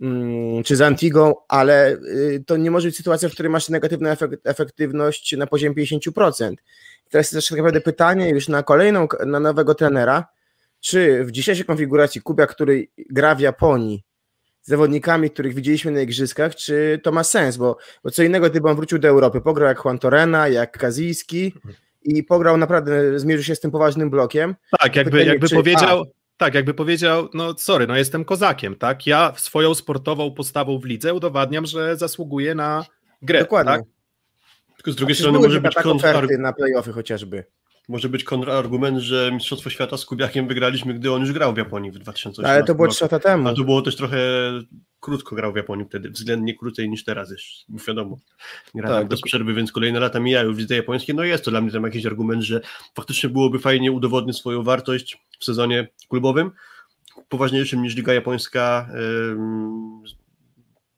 mm, 0.00 0.62
czy 0.62 0.76
z 0.76 0.80
Antigą, 0.80 1.34
ale 1.48 1.92
y, 1.92 2.44
to 2.46 2.56
nie 2.56 2.70
może 2.70 2.88
być 2.88 2.96
sytuacja, 2.96 3.28
w 3.28 3.32
której 3.32 3.50
masz 3.50 3.68
negatywną 3.68 4.10
efektywność 4.44 5.36
na 5.36 5.46
poziomie 5.46 5.74
50%. 5.74 6.62
Teraz 7.10 7.26
jest 7.26 7.34
też 7.34 7.48
tak 7.48 7.58
naprawdę 7.58 7.80
pytanie 7.80 8.30
już 8.30 8.48
na 8.48 8.62
kolejną, 8.62 9.08
na 9.26 9.40
nowego 9.40 9.74
trenera, 9.74 10.26
czy 10.80 11.24
w 11.24 11.30
dzisiejszej 11.30 11.64
konfiguracji 11.64 12.20
Kubia, 12.20 12.46
który 12.46 12.88
gra 13.10 13.34
w 13.34 13.40
Japonii, 13.40 14.04
zawodnikami, 14.66 15.30
których 15.30 15.54
widzieliśmy 15.54 15.90
na 15.90 16.00
igrzyskach, 16.00 16.54
czy 16.54 17.00
to 17.02 17.12
ma 17.12 17.24
sens, 17.24 17.56
bo, 17.56 17.76
bo 18.04 18.10
co 18.10 18.22
innego 18.22 18.50
gdyby 18.50 18.68
on 18.68 18.76
wrócił 18.76 18.98
do 18.98 19.08
Europy, 19.08 19.40
pograł 19.40 19.68
jak 19.68 19.84
Juan 19.84 19.98
Torena, 19.98 20.48
jak 20.48 20.78
Kazijski 20.78 21.54
i 22.02 22.22
pograł 22.22 22.56
naprawdę, 22.56 23.18
zmierzył 23.18 23.44
się 23.44 23.54
z 23.54 23.60
tym 23.60 23.70
poważnym 23.70 24.10
blokiem. 24.10 24.54
Tak, 24.80 24.96
jakby, 24.96 25.10
Pytanie, 25.10 25.30
jakby 25.30 25.48
czy, 25.48 25.54
powiedział, 25.54 26.00
a, 26.00 26.04
tak, 26.36 26.54
jakby 26.54 26.74
powiedział, 26.74 27.28
no 27.34 27.54
sorry, 27.58 27.86
no 27.86 27.96
jestem 27.96 28.24
kozakiem, 28.24 28.76
tak, 28.76 29.06
ja 29.06 29.32
swoją 29.36 29.74
sportową 29.74 30.34
postawą 30.34 30.78
w 30.78 30.84
lidze 30.84 31.14
udowadniam, 31.14 31.66
że 31.66 31.96
zasługuję 31.96 32.54
na 32.54 32.84
grę, 33.22 33.40
Dokładnie. 33.40 33.72
Tak? 33.72 33.82
Tylko 34.76 34.92
z 34.92 34.96
drugiej 34.96 35.16
strony 35.16 35.38
może 35.38 35.60
być 35.60 35.74
kontra... 35.74 36.22
na 36.38 36.52
playoffy 36.52 36.92
chociażby. 36.92 37.44
Może 37.88 38.08
być 38.08 38.24
kontrargument, 38.24 38.98
że 38.98 39.30
Mistrzostwo 39.32 39.70
Świata 39.70 39.96
z 39.96 40.04
Kubiakiem 40.04 40.48
wygraliśmy, 40.48 40.94
gdy 40.94 41.12
on 41.12 41.20
już 41.20 41.32
grał 41.32 41.54
w 41.54 41.56
Japonii 41.56 41.90
w 41.90 41.98
2018 41.98 42.54
Ale 42.54 42.64
to 42.64 42.74
było 42.74 42.88
3 42.88 43.04
lata 43.04 43.18
temu. 43.18 43.46
Ale 43.48 43.56
to 43.56 43.64
było 43.64 43.82
też 43.82 43.96
trochę 43.96 44.18
krótko 45.00 45.36
grał 45.36 45.52
w 45.52 45.56
Japonii 45.56 45.86
wtedy, 45.86 46.10
względnie 46.10 46.54
krócej 46.54 46.90
niż 46.90 47.04
teraz 47.04 47.30
już, 47.30 47.64
wiadomo. 47.88 48.16
Gra 48.74 48.88
tak, 48.88 49.08
bez 49.08 49.20
przerwy, 49.20 49.54
więc 49.54 49.72
kolejne 49.72 50.00
lata 50.00 50.20
mijają 50.20 50.54
w 50.54 50.58
lidze 50.58 50.76
japońskiej. 50.76 51.14
No 51.14 51.24
jest 51.24 51.44
to 51.44 51.50
dla 51.50 51.60
mnie 51.60 51.72
tam 51.72 51.84
jakiś 51.84 52.06
argument, 52.06 52.42
że 52.42 52.60
faktycznie 52.94 53.28
byłoby 53.28 53.58
fajnie 53.58 53.92
udowodnić 53.92 54.36
swoją 54.36 54.62
wartość 54.62 55.18
w 55.38 55.44
sezonie 55.44 55.88
klubowym, 56.08 56.50
poważniejszym 57.28 57.82
niż 57.82 57.96
Liga 57.96 58.14
Japońska 58.14 58.88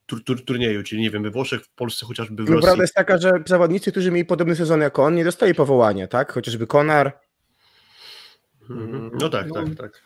tur, 0.09 0.25
tur, 0.25 0.45
turnieju, 0.45 0.83
czyli 0.83 1.03
nie 1.03 1.11
wiem, 1.11 1.23
we 1.23 1.31
Włoszech, 1.31 1.65
w 1.65 1.71
Polsce 1.71 2.07
chociażby 2.07 2.45
w 2.45 2.51
no, 2.51 2.61
Prawda 2.61 2.83
jest 2.83 2.95
taka, 2.95 3.19
że 3.19 3.33
zawodnicy, 3.47 3.91
którzy 3.91 4.11
mieli 4.11 4.25
podobny 4.25 4.57
sezon 4.57 4.81
jak 4.81 4.99
on, 4.99 5.15
nie 5.15 5.25
dostali 5.25 5.55
powołania, 5.55 6.09
tak? 6.09 6.33
Chociażby 6.33 6.67
Konar. 6.67 7.19
Mhm. 8.71 9.11
No 9.21 9.29
tak, 9.29 9.49
no, 9.49 9.55
tak, 9.55 9.75
tak. 9.77 10.03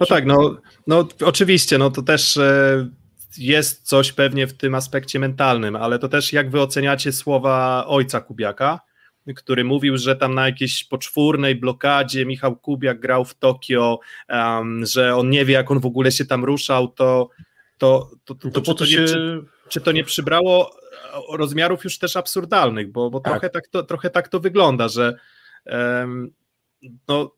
No 0.00 0.06
tak, 0.06 0.26
no, 0.26 0.56
no 0.86 1.08
oczywiście, 1.24 1.78
no 1.78 1.90
to 1.90 2.02
też 2.02 2.36
e, 2.36 2.88
jest 3.38 3.82
coś 3.82 4.12
pewnie 4.12 4.46
w 4.46 4.52
tym 4.52 4.74
aspekcie 4.74 5.18
mentalnym, 5.18 5.76
ale 5.76 5.98
to 5.98 6.08
też 6.08 6.32
jak 6.32 6.50
wy 6.50 6.60
oceniacie 6.60 7.12
słowa 7.12 7.84
ojca 7.86 8.20
Kubiaka, 8.20 8.80
który 9.36 9.64
mówił, 9.64 9.96
że 9.96 10.16
tam 10.16 10.34
na 10.34 10.46
jakiejś 10.46 10.84
poczwórnej 10.84 11.54
blokadzie 11.54 12.26
Michał 12.26 12.56
Kubiak 12.56 13.00
grał 13.00 13.24
w 13.24 13.34
Tokio, 13.34 13.98
um, 14.28 14.86
że 14.86 15.16
on 15.16 15.30
nie 15.30 15.44
wie, 15.44 15.54
jak 15.54 15.70
on 15.70 15.80
w 15.80 15.86
ogóle 15.86 16.12
się 16.12 16.24
tam 16.24 16.44
ruszał, 16.44 16.88
to 16.88 17.30
to, 17.78 18.10
to, 18.24 18.34
to, 18.34 18.50
to, 18.50 18.62
po 18.62 18.74
to 18.74 18.86
się... 18.86 19.04
Czy, 19.68 19.80
to 19.80 19.92
nie 19.92 20.04
przybrało 20.04 20.76
rozmiarów 21.32 21.84
już 21.84 21.98
też 21.98 22.16
absurdalnych, 22.16 22.92
bo, 22.92 23.10
bo 23.10 23.20
tak. 23.20 23.32
Trochę, 23.32 23.50
tak 23.50 23.68
to, 23.68 23.82
trochę 23.82 24.10
tak 24.10 24.28
to 24.28 24.40
wygląda, 24.40 24.88
że 24.88 25.18
um, 25.66 26.32
no, 27.08 27.34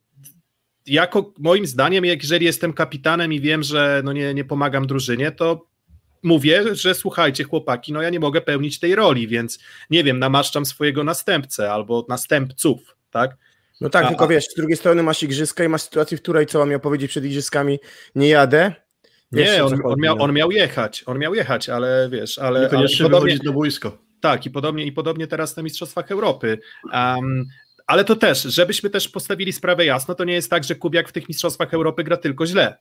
jako 0.87 1.33
moim 1.39 1.67
zdaniem, 1.67 2.05
jeżeli 2.05 2.47
jestem 2.47 2.73
kapitanem 2.73 3.33
i 3.33 3.41
wiem, 3.41 3.63
że 3.63 4.03
no 4.05 4.13
nie, 4.13 4.35
nie 4.35 4.45
pomagam 4.45 4.87
drużynie, 4.87 5.33
to 5.33 5.67
mówię, 6.23 6.75
że 6.75 6.95
słuchajcie 6.95 7.45
chłopaki, 7.45 7.93
no 7.93 8.03
ja 8.03 8.11
nie 8.11 8.21
mogę 8.21 8.41
pełnić 8.41 8.81
tej 8.81 8.95
roli, 8.95 9.29
więc 9.29 9.59
nie 9.91 10.05
wiem, 10.05 10.19
namaszczam 10.19 10.67
swojego 10.67 11.05
następcę 11.05 11.73
albo 11.73 12.07
następców, 12.09 12.97
tak? 13.11 13.37
No 13.81 13.91
tak, 13.91 14.05
a, 14.05 14.09
tylko 14.09 14.29
wiesz, 14.29 14.45
z 14.49 14.55
drugiej 14.55 14.77
strony 14.77 15.03
masz 15.03 15.23
igrzyska 15.23 15.65
i 15.65 15.69
masz 15.69 15.83
sytuację, 15.83 16.19
w 16.19 16.23
której 16.23 16.47
co 16.47 16.59
mam 16.59 16.71
miał 16.71 16.81
powiedzieć 16.81 17.11
przed 17.11 17.25
igrzyskami, 17.25 17.79
nie 18.15 18.29
jadę, 18.29 18.75
nie, 19.33 19.65
on, 19.65 19.81
on, 19.85 20.01
miał, 20.01 20.23
on 20.23 20.33
miał 20.33 20.51
jechać, 20.51 21.03
on 21.07 21.19
miał 21.19 21.35
jechać, 21.35 21.69
ale 21.69 22.09
wiesz, 22.13 22.39
ale... 22.39 22.61
Niekoniecznie 22.61 23.05
ale 23.05 23.11
podobnie, 23.15 23.39
na 23.45 23.53
boisko. 23.53 23.99
Tak, 24.21 24.47
i 24.47 24.51
podobnie, 24.51 24.87
i 24.87 24.93
podobnie 24.93 25.27
teraz 25.27 25.57
na 25.57 25.63
Mistrzostwach 25.63 26.11
Europy. 26.11 26.59
Um, 26.93 27.45
ale 27.87 28.05
to 28.05 28.17
też, 28.17 28.43
żebyśmy 28.43 28.91
też 28.91 29.09
postawili 29.09 29.53
sprawę 29.53 29.85
jasno, 29.85 30.15
to 30.15 30.25
nie 30.25 30.33
jest 30.33 30.51
tak, 30.51 30.65
że 30.65 30.75
Kubiak 30.75 31.09
w 31.09 31.13
tych 31.13 31.29
Mistrzostwach 31.29 31.75
Europy 31.75 32.05
gra 32.05 32.17
tylko 32.17 32.47
źle. 32.47 32.79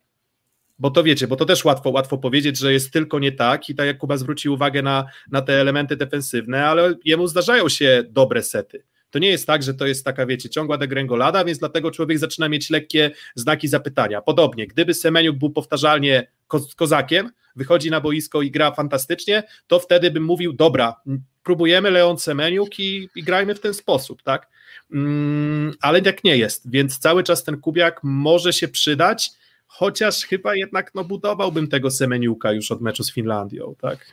Bo 0.78 0.90
to 0.90 1.02
wiecie, 1.02 1.26
bo 1.26 1.36
to 1.36 1.44
też 1.44 1.64
łatwo, 1.64 1.90
łatwo 1.90 2.18
powiedzieć, 2.18 2.58
że 2.58 2.72
jest 2.72 2.92
tylko 2.92 3.18
nie 3.18 3.32
tak 3.32 3.68
i 3.70 3.74
tak 3.74 3.86
jak 3.86 3.98
Kuba 3.98 4.16
zwrócił 4.16 4.54
uwagę 4.54 4.82
na, 4.82 5.06
na 5.30 5.42
te 5.42 5.60
elementy 5.60 5.96
defensywne, 5.96 6.66
ale 6.66 6.94
jemu 7.04 7.26
zdarzają 7.26 7.68
się 7.68 8.04
dobre 8.08 8.42
sety. 8.42 8.82
To 9.16 9.20
nie 9.20 9.28
jest 9.28 9.46
tak, 9.46 9.62
że 9.62 9.74
to 9.74 9.86
jest 9.86 10.04
taka, 10.04 10.26
wiecie, 10.26 10.48
ciągła 10.48 10.78
degrengolada, 10.78 11.44
więc 11.44 11.58
dlatego 11.58 11.90
człowiek 11.90 12.18
zaczyna 12.18 12.48
mieć 12.48 12.70
lekkie 12.70 13.10
znaki 13.34 13.68
zapytania. 13.68 14.22
Podobnie, 14.22 14.66
gdyby 14.66 14.94
Semeniuk 14.94 15.36
był 15.36 15.50
powtarzalnie 15.50 16.26
ko 16.48 16.60
kozakiem, 16.76 17.30
wychodzi 17.56 17.90
na 17.90 18.00
boisko 18.00 18.42
i 18.42 18.50
gra 18.50 18.70
fantastycznie, 18.70 19.42
to 19.66 19.78
wtedy 19.78 20.10
bym 20.10 20.24
mówił, 20.24 20.52
dobra, 20.52 21.00
próbujemy 21.42 21.90
Leon 21.90 22.18
Semeniuk 22.18 22.78
i, 22.78 23.08
i 23.14 23.22
grajmy 23.22 23.54
w 23.54 23.60
ten 23.60 23.74
sposób, 23.74 24.22
tak? 24.22 24.48
Mm, 24.92 25.72
ale 25.80 26.00
jak 26.04 26.24
nie 26.24 26.36
jest, 26.36 26.70
więc 26.70 26.98
cały 26.98 27.22
czas 27.22 27.44
ten 27.44 27.60
Kubiak 27.60 28.00
może 28.02 28.52
się 28.52 28.68
przydać, 28.68 29.30
chociaż 29.66 30.24
chyba 30.24 30.54
jednak 30.54 30.94
no, 30.94 31.04
budowałbym 31.04 31.68
tego 31.68 31.90
Semeniuka 31.90 32.52
już 32.52 32.70
od 32.70 32.80
meczu 32.80 33.04
z 33.04 33.12
Finlandią, 33.12 33.74
tak? 33.80 34.06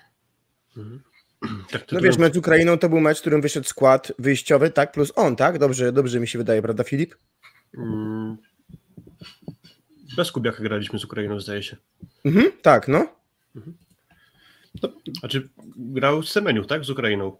Mhm. 0.77 1.12
Tak, 1.72 1.92
no 1.92 2.02
wiesz, 2.02 2.18
mecz 2.18 2.34
z 2.34 2.38
Ukrainą 2.38 2.78
to 2.78 2.90
był 2.90 3.00
mecz, 3.00 3.18
w 3.18 3.22
którym 3.22 3.42
wyszedł 3.42 3.68
skład 3.68 4.12
wyjściowy, 4.20 4.72
tak, 4.72 4.92
plus 4.92 5.14
on, 5.16 5.36
tak? 5.36 5.58
Dobrze, 5.58 5.92
dobrze 5.92 6.20
mi 6.20 6.28
się 6.28 6.38
wydaje, 6.38 6.62
prawda 6.62 6.84
Filip? 6.84 7.16
Mm. 7.78 8.38
Bez 10.16 10.32
Kubiaka 10.32 10.64
graliśmy 10.64 11.00
z 11.00 11.04
Ukrainą, 11.06 11.40
zdaje 11.40 11.64
się. 11.64 11.78
Mhm, 12.26 12.52
tak, 12.62 12.88
no. 12.88 13.08
Mhm. 13.56 13.78
To, 14.82 14.94
znaczy 15.20 15.50
grał 15.76 16.24
Semeniuk, 16.24 16.68
tak? 16.68 16.86
Z 16.86 16.90
Ukrainą. 16.90 17.38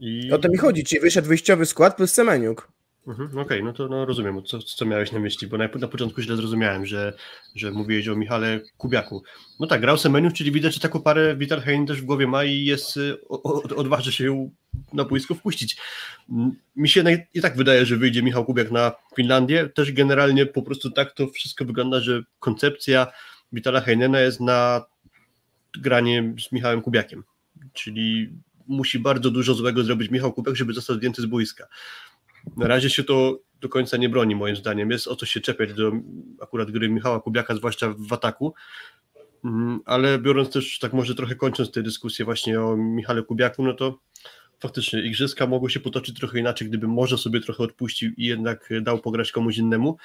I... 0.00 0.32
O 0.32 0.38
to 0.38 0.48
mi 0.48 0.56
chodzi, 0.56 0.84
czyli 0.84 1.00
wyszedł 1.00 1.28
wyjściowy 1.28 1.66
skład 1.66 1.96
plus 1.96 2.12
Semeniuk. 2.12 2.73
Mhm, 3.06 3.28
Okej, 3.28 3.42
okay, 3.42 3.62
no 3.62 3.72
to 3.72 3.88
no 3.88 4.04
rozumiem, 4.04 4.42
co, 4.44 4.58
co 4.58 4.86
miałeś 4.86 5.12
na 5.12 5.18
myśli, 5.18 5.46
bo 5.46 5.58
na, 5.58 5.68
na 5.80 5.88
początku 5.88 6.22
źle 6.22 6.36
zrozumiałem, 6.36 6.86
że, 6.86 7.12
że 7.54 7.70
mówiłeś 7.70 8.08
o 8.08 8.16
Michale 8.16 8.60
Kubiaku. 8.76 9.22
No 9.60 9.66
tak, 9.66 9.80
grał 9.80 9.98
Semeniuk, 9.98 10.32
czyli 10.32 10.52
widać, 10.52 10.74
że 10.74 10.80
taką 10.80 11.02
parę 11.02 11.36
Vital 11.36 11.60
Hein 11.60 11.86
też 11.86 12.02
w 12.02 12.04
głowie 12.04 12.26
ma 12.26 12.44
i 12.44 12.64
jest, 12.64 12.96
y, 12.96 13.28
odważy 13.76 14.12
się 14.12 14.50
na 14.92 15.04
boisko 15.04 15.34
wpuścić. 15.34 15.76
Mi 16.76 16.88
się 16.88 17.04
i 17.34 17.40
tak 17.40 17.56
wydaje, 17.56 17.86
że 17.86 17.96
wyjdzie 17.96 18.22
Michał 18.22 18.44
Kubiak 18.44 18.70
na 18.70 18.92
Finlandię. 19.16 19.68
Też 19.68 19.92
generalnie 19.92 20.46
po 20.46 20.62
prostu 20.62 20.90
tak 20.90 21.12
to 21.12 21.26
wszystko 21.26 21.64
wygląda, 21.64 22.00
że 22.00 22.22
koncepcja 22.40 23.06
Vitala 23.52 23.80
Heinena 23.80 24.20
jest 24.20 24.40
na 24.40 24.84
granie 25.78 26.34
z 26.48 26.52
Michałem 26.52 26.82
Kubiakiem. 26.82 27.24
Czyli 27.72 28.30
musi 28.66 28.98
bardzo 28.98 29.30
dużo 29.30 29.54
złego 29.54 29.82
zrobić 29.82 30.10
Michał 30.10 30.32
Kubiak, 30.32 30.56
żeby 30.56 30.72
został 30.72 30.96
zdjęty 30.96 31.22
z 31.22 31.26
boiska. 31.26 31.66
Na 32.56 32.66
razie 32.68 32.90
się 32.90 33.04
to 33.04 33.38
do 33.60 33.68
końca 33.68 33.96
nie 33.96 34.08
broni, 34.08 34.36
moim 34.36 34.56
zdaniem. 34.56 34.90
Jest 34.90 35.08
o 35.08 35.16
co 35.16 35.26
się 35.26 35.40
czepiać 35.40 35.74
do 35.74 35.92
akurat 36.40 36.70
gry 36.70 36.88
Michała 36.88 37.20
Kubiaka, 37.20 37.54
zwłaszcza 37.54 37.94
w 37.98 38.12
ataku. 38.12 38.54
Mm, 39.44 39.80
ale 39.84 40.18
biorąc 40.18 40.50
też, 40.50 40.78
tak 40.78 40.92
może 40.92 41.14
trochę 41.14 41.34
kończąc 41.34 41.70
tę 41.70 41.82
dyskusję 41.82 42.24
właśnie 42.24 42.60
o 42.60 42.76
Michale 42.76 43.22
Kubiaku, 43.22 43.64
no 43.64 43.74
to 43.74 43.98
faktycznie 44.60 45.02
igrzyska 45.02 45.46
mogły 45.46 45.70
się 45.70 45.80
potoczyć 45.80 46.18
trochę 46.18 46.38
inaczej, 46.38 46.68
gdyby 46.68 46.88
może 46.88 47.18
sobie 47.18 47.40
trochę 47.40 47.62
odpuścił 47.62 48.12
i 48.16 48.26
jednak 48.26 48.68
dał 48.82 48.98
pograć 48.98 49.32
komuś 49.32 49.58
innemu. 49.58 49.96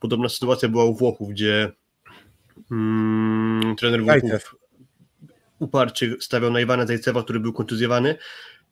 Podobna 0.00 0.28
sytuacja 0.28 0.68
była 0.68 0.84
u 0.84 0.94
Włochów, 0.94 1.30
gdzie 1.30 1.72
mm, 2.70 3.76
trener 3.76 4.02
Włochów 4.02 4.54
uparcie 5.58 6.16
stawiał 6.20 6.50
na 6.50 6.60
Iwana 6.60 6.86
Zajcewa, 6.86 7.22
który 7.22 7.40
był 7.40 7.52
kontuzjowany, 7.52 8.16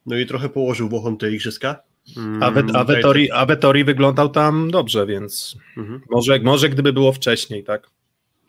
no 0.06 0.16
i 0.16 0.26
trochę 0.26 0.48
położył 0.48 0.88
Włochom 0.88 1.16
te 1.16 1.32
igrzyska. 1.32 1.82
Mm, 2.16 2.42
a, 2.42 2.84
Vettori, 2.84 3.28
Vettori 3.46 3.84
wyglądał 3.84 4.28
tam 4.28 4.70
dobrze, 4.70 5.06
więc 5.06 5.56
mhm. 5.76 6.00
może, 6.10 6.38
może 6.40 6.68
gdyby 6.68 6.92
było 6.92 7.12
wcześniej, 7.12 7.64
tak? 7.64 7.90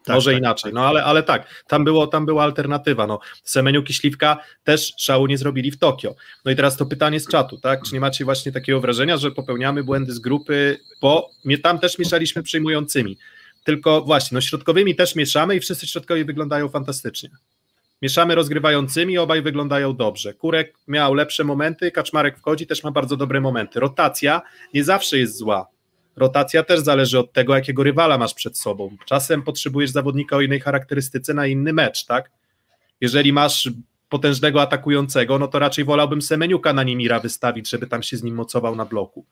Tak, 0.03 0.15
Może 0.15 0.31
tak, 0.31 0.39
inaczej, 0.39 0.71
tak, 0.71 0.73
no 0.73 0.87
ale, 0.87 1.03
ale 1.03 1.23
tak, 1.23 1.63
tam, 1.67 1.83
było, 1.83 2.07
tam 2.07 2.25
była 2.25 2.43
alternatywa. 2.43 3.07
No. 3.07 3.19
Semeniuk 3.43 3.89
i 3.89 3.93
Śliwka 3.93 4.37
też 4.63 4.93
szału 4.97 5.27
nie 5.27 5.37
zrobili 5.37 5.71
w 5.71 5.77
Tokio. 5.77 6.15
No 6.45 6.51
i 6.51 6.55
teraz 6.55 6.77
to 6.77 6.85
pytanie 6.85 7.19
z 7.19 7.27
czatu, 7.27 7.57
tak? 7.57 7.81
Czy 7.83 7.93
nie 7.93 7.99
macie 7.99 8.25
właśnie 8.25 8.51
takiego 8.51 8.81
wrażenia, 8.81 9.17
że 9.17 9.31
popełniamy 9.31 9.83
błędy 9.83 10.13
z 10.13 10.19
grupy, 10.19 10.79
bo 11.01 11.29
mnie 11.45 11.57
tam 11.57 11.79
też 11.79 11.99
mieszaliśmy 11.99 12.43
przyjmującymi. 12.43 13.17
Tylko 13.63 14.01
właśnie, 14.01 14.35
no 14.35 14.41
środkowymi 14.41 14.95
też 14.95 15.15
mieszamy 15.15 15.55
i 15.55 15.59
wszyscy 15.59 15.87
środkowi 15.87 16.25
wyglądają 16.25 16.69
fantastycznie. 16.69 17.29
Mieszamy 18.03 18.35
rozgrywającymi, 18.35 19.17
obaj 19.17 19.41
wyglądają 19.41 19.95
dobrze. 19.95 20.33
Kurek 20.33 20.77
miał 20.87 21.13
lepsze 21.13 21.43
momenty, 21.43 21.91
Kaczmarek 21.91 22.37
wchodzi, 22.37 22.67
też 22.67 22.83
ma 22.83 22.91
bardzo 22.91 23.17
dobre 23.17 23.41
momenty. 23.41 23.79
Rotacja 23.79 24.41
nie 24.73 24.83
zawsze 24.83 25.17
jest 25.17 25.37
zła. 25.37 25.67
Rotacja 26.15 26.63
też 26.63 26.79
zależy 26.79 27.19
od 27.19 27.33
tego, 27.33 27.55
jakiego 27.55 27.83
rywala 27.83 28.17
masz 28.17 28.33
przed 28.33 28.57
sobą. 28.57 28.97
Czasem 29.05 29.43
potrzebujesz 29.43 29.89
zawodnika 29.89 30.35
o 30.35 30.41
innej 30.41 30.59
charakterystyce 30.59 31.33
na 31.33 31.47
inny 31.47 31.73
mecz, 31.73 32.05
tak? 32.05 32.31
Jeżeli 33.01 33.33
masz 33.33 33.69
potężnego 34.09 34.61
atakującego, 34.61 35.39
no 35.39 35.47
to 35.47 35.59
raczej 35.59 35.85
wolałbym 35.85 36.21
Semeniuka 36.21 36.73
na 36.73 36.83
Nimira 36.83 37.19
wystawić, 37.19 37.69
żeby 37.69 37.87
tam 37.87 38.03
się 38.03 38.17
z 38.17 38.23
nim 38.23 38.35
mocował 38.35 38.75
na 38.75 38.85
bloku 38.85 39.25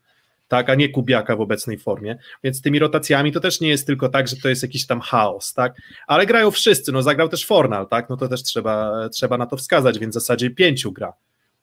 tak, 0.48 0.70
a 0.70 0.74
nie 0.74 0.88
Kubiaka 0.88 1.36
w 1.36 1.40
obecnej 1.40 1.78
formie. 1.78 2.18
Więc 2.44 2.62
tymi 2.62 2.78
rotacjami 2.78 3.32
to 3.32 3.40
też 3.40 3.60
nie 3.60 3.68
jest 3.68 3.86
tylko 3.86 4.08
tak, 4.08 4.28
że 4.28 4.36
to 4.36 4.48
jest 4.48 4.62
jakiś 4.62 4.86
tam 4.86 5.00
chaos, 5.00 5.54
tak, 5.54 5.74
ale 6.06 6.26
grają 6.26 6.50
wszyscy, 6.50 6.92
no 6.92 7.02
zagrał 7.02 7.28
też 7.28 7.46
Fornal, 7.46 7.88
tak, 7.88 8.08
no 8.10 8.16
to 8.16 8.28
też 8.28 8.42
trzeba, 8.42 9.08
trzeba 9.08 9.38
na 9.38 9.46
to 9.46 9.56
wskazać, 9.56 9.98
więc 9.98 10.12
w 10.12 10.20
zasadzie 10.20 10.50
pięciu 10.50 10.92
gra. 10.92 11.12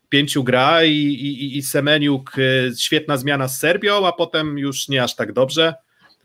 Pięciu 0.10 0.44
gra 0.44 0.84
i, 0.84 0.96
i, 0.96 1.58
i 1.58 1.62
Semeniuk 1.62 2.38
y, 2.38 2.72
świetna 2.78 3.18
zmiana 3.18 3.48
z 3.48 3.60
Serbią, 3.60 4.08
a 4.08 4.12
potem 4.12 4.58
już 4.58 4.88
nie 4.90 5.04
aż 5.04 5.16
tak 5.16 5.34
dobrze. 5.34 5.74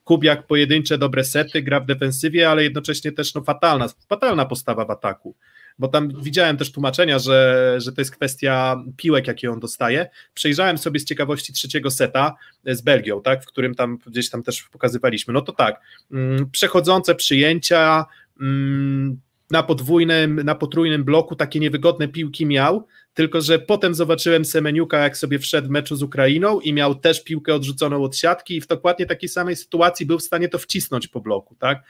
Kubiak 0.04 0.46
pojedyncze 0.46 0.98
dobre 0.98 1.24
sety, 1.24 1.62
gra 1.62 1.80
w 1.80 1.86
defensywie, 1.86 2.50
ale 2.50 2.62
jednocześnie 2.62 3.12
też 3.12 3.34
no, 3.34 3.42
fatalna, 3.42 3.88
fatalna 4.08 4.46
postawa 4.46 4.84
w 4.84 4.90
ataku 4.90 5.34
bo 5.78 5.88
tam 5.88 6.22
widziałem 6.22 6.56
też 6.56 6.72
tłumaczenia, 6.72 7.18
że, 7.18 7.74
że 7.78 7.92
to 7.92 8.00
jest 8.00 8.16
kwestia 8.16 8.76
piłek, 8.96 9.26
jakie 9.26 9.50
on 9.50 9.60
dostaje. 9.60 10.10
Przejrzałem 10.34 10.78
sobie 10.78 11.00
z 11.00 11.04
ciekawości 11.04 11.52
trzeciego 11.52 11.90
seta 11.90 12.34
z 12.66 12.82
Belgią, 12.82 13.22
tak, 13.22 13.42
w 13.42 13.46
którym 13.46 13.74
tam 13.74 13.98
gdzieś 14.06 14.30
tam 14.30 14.42
też 14.42 14.62
pokazywaliśmy. 14.62 15.34
No 15.34 15.40
to 15.40 15.52
tak, 15.52 15.80
mm, 16.12 16.50
przechodzące 16.50 17.14
przyjęcia, 17.14 18.04
mm, 18.40 19.20
na 19.50 19.62
podwójnym, 19.62 20.40
na 20.44 20.54
potrójnym 20.54 21.04
bloku 21.04 21.36
takie 21.36 21.60
niewygodne 21.60 22.08
piłki 22.08 22.46
miał, 22.46 22.86
tylko 23.14 23.40
że 23.40 23.58
potem 23.58 23.94
zobaczyłem 23.94 24.44
Semeniuka, 24.44 24.98
jak 24.98 25.16
sobie 25.16 25.38
wszedł 25.38 25.68
w 25.68 25.70
meczu 25.70 25.96
z 25.96 26.02
Ukrainą 26.02 26.60
i 26.60 26.72
miał 26.72 26.94
też 26.94 27.24
piłkę 27.24 27.54
odrzuconą 27.54 28.02
od 28.02 28.16
siatki 28.16 28.56
i 28.56 28.60
w 28.60 28.66
dokładnie 28.66 29.06
takiej 29.06 29.28
samej 29.28 29.56
sytuacji 29.56 30.06
był 30.06 30.18
w 30.18 30.22
stanie 30.22 30.48
to 30.48 30.58
wcisnąć 30.58 31.08
po 31.08 31.20
bloku, 31.20 31.56
tak? 31.58 31.82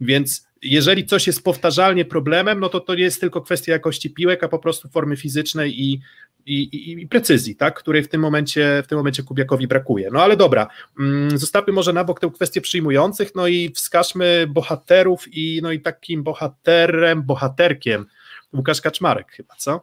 Więc 0.00 0.48
jeżeli 0.62 1.06
coś 1.06 1.26
jest 1.26 1.44
powtarzalnie 1.44 2.04
problemem, 2.04 2.60
no 2.60 2.68
to 2.68 2.80
to 2.80 2.94
nie 2.94 3.02
jest 3.02 3.20
tylko 3.20 3.40
kwestia 3.40 3.72
jakości 3.72 4.10
piłek, 4.10 4.44
a 4.44 4.48
po 4.48 4.58
prostu 4.58 4.88
formy 4.88 5.16
fizycznej 5.16 5.82
i, 5.82 6.00
i, 6.46 6.62
i, 6.62 7.02
i 7.02 7.08
precyzji, 7.08 7.56
tak, 7.56 7.78
której 7.78 8.02
w 8.02 8.08
tym 8.08 8.20
momencie 8.20 8.82
w 8.84 8.86
tym 8.86 8.98
momencie 8.98 9.22
Kubiakowi 9.22 9.66
brakuje. 9.66 10.08
No 10.12 10.22
ale 10.22 10.36
dobra, 10.36 10.68
mm, 11.00 11.38
zostawmy 11.38 11.72
może 11.72 11.92
na 11.92 12.04
bok 12.04 12.20
tę 12.20 12.30
kwestię 12.34 12.60
przyjmujących, 12.60 13.34
no 13.34 13.46
i 13.46 13.72
wskażmy 13.74 14.46
bohaterów 14.48 15.24
i 15.32 15.60
no 15.62 15.72
i 15.72 15.80
takim 15.80 16.22
bohaterem, 16.22 17.22
bohaterkiem 17.22 18.06
Łukasz 18.52 18.80
Kaczmarek 18.80 19.32
chyba, 19.32 19.54
co? 19.54 19.80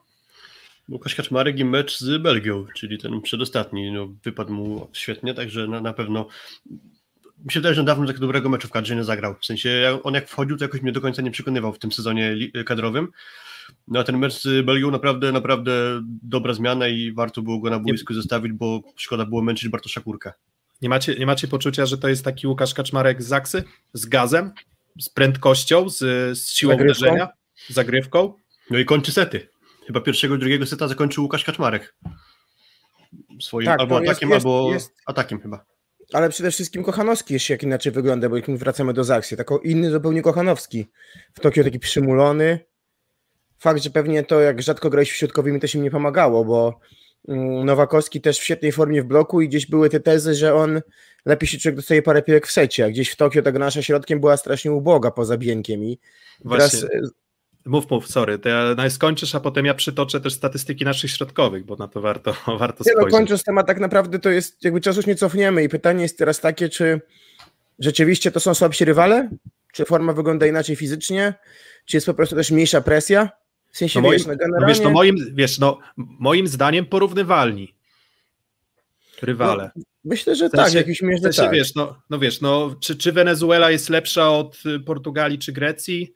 Łukasz 0.90 1.16
Kaczmarek 1.16 1.60
i 1.60 1.66
mecz 1.66 2.00
z 2.00 2.22
Belgią, 2.22 2.66
czyli 2.76 2.98
ten 2.98 3.22
przedostatni, 3.22 3.92
no, 3.92 4.08
wypadł 4.24 4.54
mu 4.54 4.88
świetnie, 4.94 5.34
także 5.34 5.68
na, 5.68 5.82
na 5.82 5.94
pewno 5.94 6.28
mi 7.46 7.52
się 7.52 7.60
wydaje, 7.60 7.76
że 7.76 7.84
dawno 7.84 8.08
tak 8.08 8.20
dobrego 8.20 8.50
meczu 8.50 8.68
w 8.68 8.72
kadrze 8.72 8.96
nie 8.96 9.04
zagrał. 9.04 9.36
W 9.40 9.46
sensie 9.46 10.00
on 10.04 10.14
jak 10.14 10.30
wchodził, 10.30 10.58
to 10.58 10.64
jakoś 10.66 10.82
mnie 10.82 10.92
do 10.92 11.02
końca 11.02 11.22
nie 11.22 11.32
przekonywał 11.32 11.74
w 11.74 11.80
tym 11.80 11.92
sezonie 11.92 12.36
kadrowym. 12.66 13.08
No 13.88 14.00
a 14.00 14.04
ten 14.04 14.18
mecz 14.18 14.42
z 14.42 14.66
Belgią 14.66 14.92
naprawdę, 14.92 15.32
naprawdę 15.32 16.02
dobra 16.24 16.54
zmiana 16.54 16.88
i 16.88 17.12
warto 17.12 17.42
było 17.42 17.60
go 17.60 17.70
na 17.70 17.80
boisku 17.80 18.14
zostawić, 18.14 18.54
bo 18.54 18.82
szkoda 18.96 19.26
było 19.26 19.42
męczyć 19.42 19.70
Bartosza 19.70 20.02
Kurkę. 20.02 20.34
Nie 20.82 20.90
macie, 20.90 21.16
nie 21.16 21.26
macie 21.26 21.48
poczucia, 21.48 21.86
że 21.86 21.98
to 21.98 22.08
jest 22.08 22.26
taki 22.26 22.48
Łukasz 22.48 22.74
Kaczmarek 22.74 23.24
z 23.24 23.28
Zaksy? 23.28 23.64
Z 23.94 24.06
gazem? 24.06 24.52
Z 25.00 25.10
prędkością? 25.10 25.90
Z, 25.90 25.98
z 26.38 26.50
siłą 26.52 26.74
zagrywką. 26.74 27.06
uderzenia? 27.06 27.28
Zagrywką? 27.70 28.34
No 28.70 28.80
i 28.80 28.86
kończy 28.86 29.12
sety. 29.12 29.50
Chyba 29.88 30.02
pierwszego, 30.02 30.38
drugiego 30.38 30.66
seta 30.66 30.88
zakończył 30.88 31.24
Łukasz 31.24 31.44
Kaczmarek. 31.44 31.96
Swoim 33.42 33.66
tak, 33.66 33.80
albo 33.80 33.98
atakiem, 33.98 34.30
jest, 34.30 34.46
albo 34.46 34.74
jest, 34.74 34.96
atakiem 35.06 35.40
chyba. 35.40 35.66
Ale 36.14 36.30
przede 36.30 36.52
wszystkim 36.52 36.84
Kochanowski 36.84 37.34
jeszcze 37.34 37.54
jak 37.54 37.64
inaczej 37.64 37.92
wygląda, 37.92 38.30
bo 38.30 38.36
jak 38.36 38.52
wracamy 38.52 38.94
do 38.94 39.04
Zaksy, 39.04 39.38
taki 39.38 39.54
inny 39.64 39.92
zupełnie 39.92 40.22
Kochanowski. 40.22 40.88
W 41.34 41.40
Tokio 41.40 41.64
taki 41.64 41.80
przymulony. 41.80 42.60
Fakt, 43.58 43.84
że 43.84 43.90
pewnie 43.90 44.24
to 44.24 44.42
jak 44.42 44.62
rzadko 44.62 44.90
grałeś 44.90 45.12
w 45.12 45.16
środkowymi 45.16 45.60
też 45.60 45.76
im 45.76 45.84
nie 45.84 45.92
pomagało, 45.92 46.46
bo 46.46 46.80
mm, 47.28 47.66
Nowakowski 47.66 48.22
też 48.22 48.40
w 48.40 48.44
świetnej 48.44 48.72
formie 48.72 49.04
w 49.04 49.06
bloku 49.06 49.42
i 49.42 49.50
gdzieś 49.50 49.66
były 49.66 49.90
te 49.90 50.00
tezy, 50.00 50.36
że 50.36 50.56
on 50.56 50.82
lepiej 51.26 51.50
się 51.50 51.58
człowiek 51.58 51.76
dostaje 51.76 52.02
parę 52.02 52.22
piłek 52.22 52.48
w 52.48 52.52
secie, 52.52 52.86
a 52.86 52.90
gdzieś 52.90 53.10
w 53.10 53.16
Tokio 53.16 53.42
ta 53.42 53.52
nasza 53.52 53.82
środkiem 53.82 54.20
była 54.20 54.38
strasznie 54.38 54.72
uboga 54.72 55.12
poza 55.12 55.38
Bienkiem 55.38 55.84
i 55.84 56.00
Właśnie. 56.46 56.80
teraz 56.80 57.12
Mów, 57.66 57.90
mów, 57.90 58.08
sorry, 58.08 58.40
to 58.40 58.50
ja 58.50 58.90
skończysz, 58.90 59.36
a 59.36 59.40
potem 59.40 59.66
ja 59.66 59.74
przytoczę 59.74 60.22
też 60.22 60.34
statystyki 60.34 60.86
naszych 60.86 61.12
środkowych, 61.12 61.66
bo 61.66 61.76
na 61.76 61.88
to 61.88 62.02
warto, 62.02 62.36
warto 62.60 62.84
spojrzeć. 62.84 63.06
Nie 63.06 63.12
no, 63.12 63.18
kończąc 63.18 63.44
temat, 63.44 63.68
tak 63.68 63.80
naprawdę 63.80 64.20
to 64.20 64.30
jest, 64.30 64.64
jakby 64.64 64.82
czasu 64.82 65.02
nie 65.08 65.16
cofniemy 65.16 65.64
i 65.64 65.70
pytanie 65.70 66.02
jest 66.02 66.18
teraz 66.18 66.40
takie, 66.40 66.70
czy 66.70 67.02
rzeczywiście 67.80 68.32
to 68.32 68.40
są 68.40 68.54
słabsi 68.54 68.86
rywale? 68.86 69.30
Czy 69.74 69.86
forma 69.86 70.14
wygląda 70.14 70.46
inaczej 70.46 70.76
fizycznie? 70.76 71.34
Czy 71.86 71.98
jest 71.98 72.06
po 72.06 72.14
prostu 72.14 72.36
też 72.36 72.52
mniejsza 72.52 72.82
presja? 72.82 73.30
W 73.72 73.78
sensie, 73.78 74.02
no 74.02 74.12
wiesz, 74.12 74.26
moim, 74.26 74.38
no 74.38 74.46
generalnie... 74.46 74.62
No 74.62 74.68
wiesz, 74.68 74.80
no 74.80 74.90
moim, 74.90 75.16
wiesz, 75.34 75.60
no 75.60 75.80
moim 75.98 76.48
zdaniem 76.48 76.86
porównywalni 76.86 77.76
rywale. 79.22 79.72
No, 79.76 79.84
myślę, 80.04 80.36
że 80.36 80.50
w 80.50 80.52
sensie, 80.52 80.66
tak, 80.66 80.74
jakiś 80.74 81.02
w 81.02 81.22
sensie, 81.22 81.42
tak. 81.42 81.52
Wiesz, 81.52 81.76
no, 81.76 82.02
no 82.10 82.20
wiesz, 82.20 82.42
no, 82.42 82.76
czy, 82.80 82.96
czy 82.96 83.12
Wenezuela 83.12 83.72
jest 83.72 83.90
lepsza 83.90 84.32
od 84.32 84.64
Portugalii 84.86 85.40
czy 85.40 85.52
Grecji? 85.52 86.14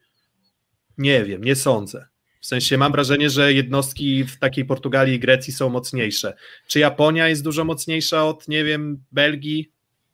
Nie 0.99 1.23
wiem, 1.23 1.43
nie 1.43 1.55
sądzę. 1.55 2.07
W 2.41 2.45
sensie 2.45 2.77
mam 2.77 2.91
wrażenie, 2.91 3.29
że 3.29 3.53
jednostki 3.53 4.23
w 4.23 4.39
takiej 4.39 4.65
Portugalii 4.65 5.15
i 5.15 5.19
Grecji 5.19 5.53
są 5.53 5.69
mocniejsze. 5.69 6.33
Czy 6.67 6.79
Japonia 6.79 7.27
jest 7.27 7.43
dużo 7.43 7.65
mocniejsza 7.65 8.25
od, 8.25 8.47
nie 8.47 8.63
wiem, 8.63 9.03
Belgii, 9.11 9.71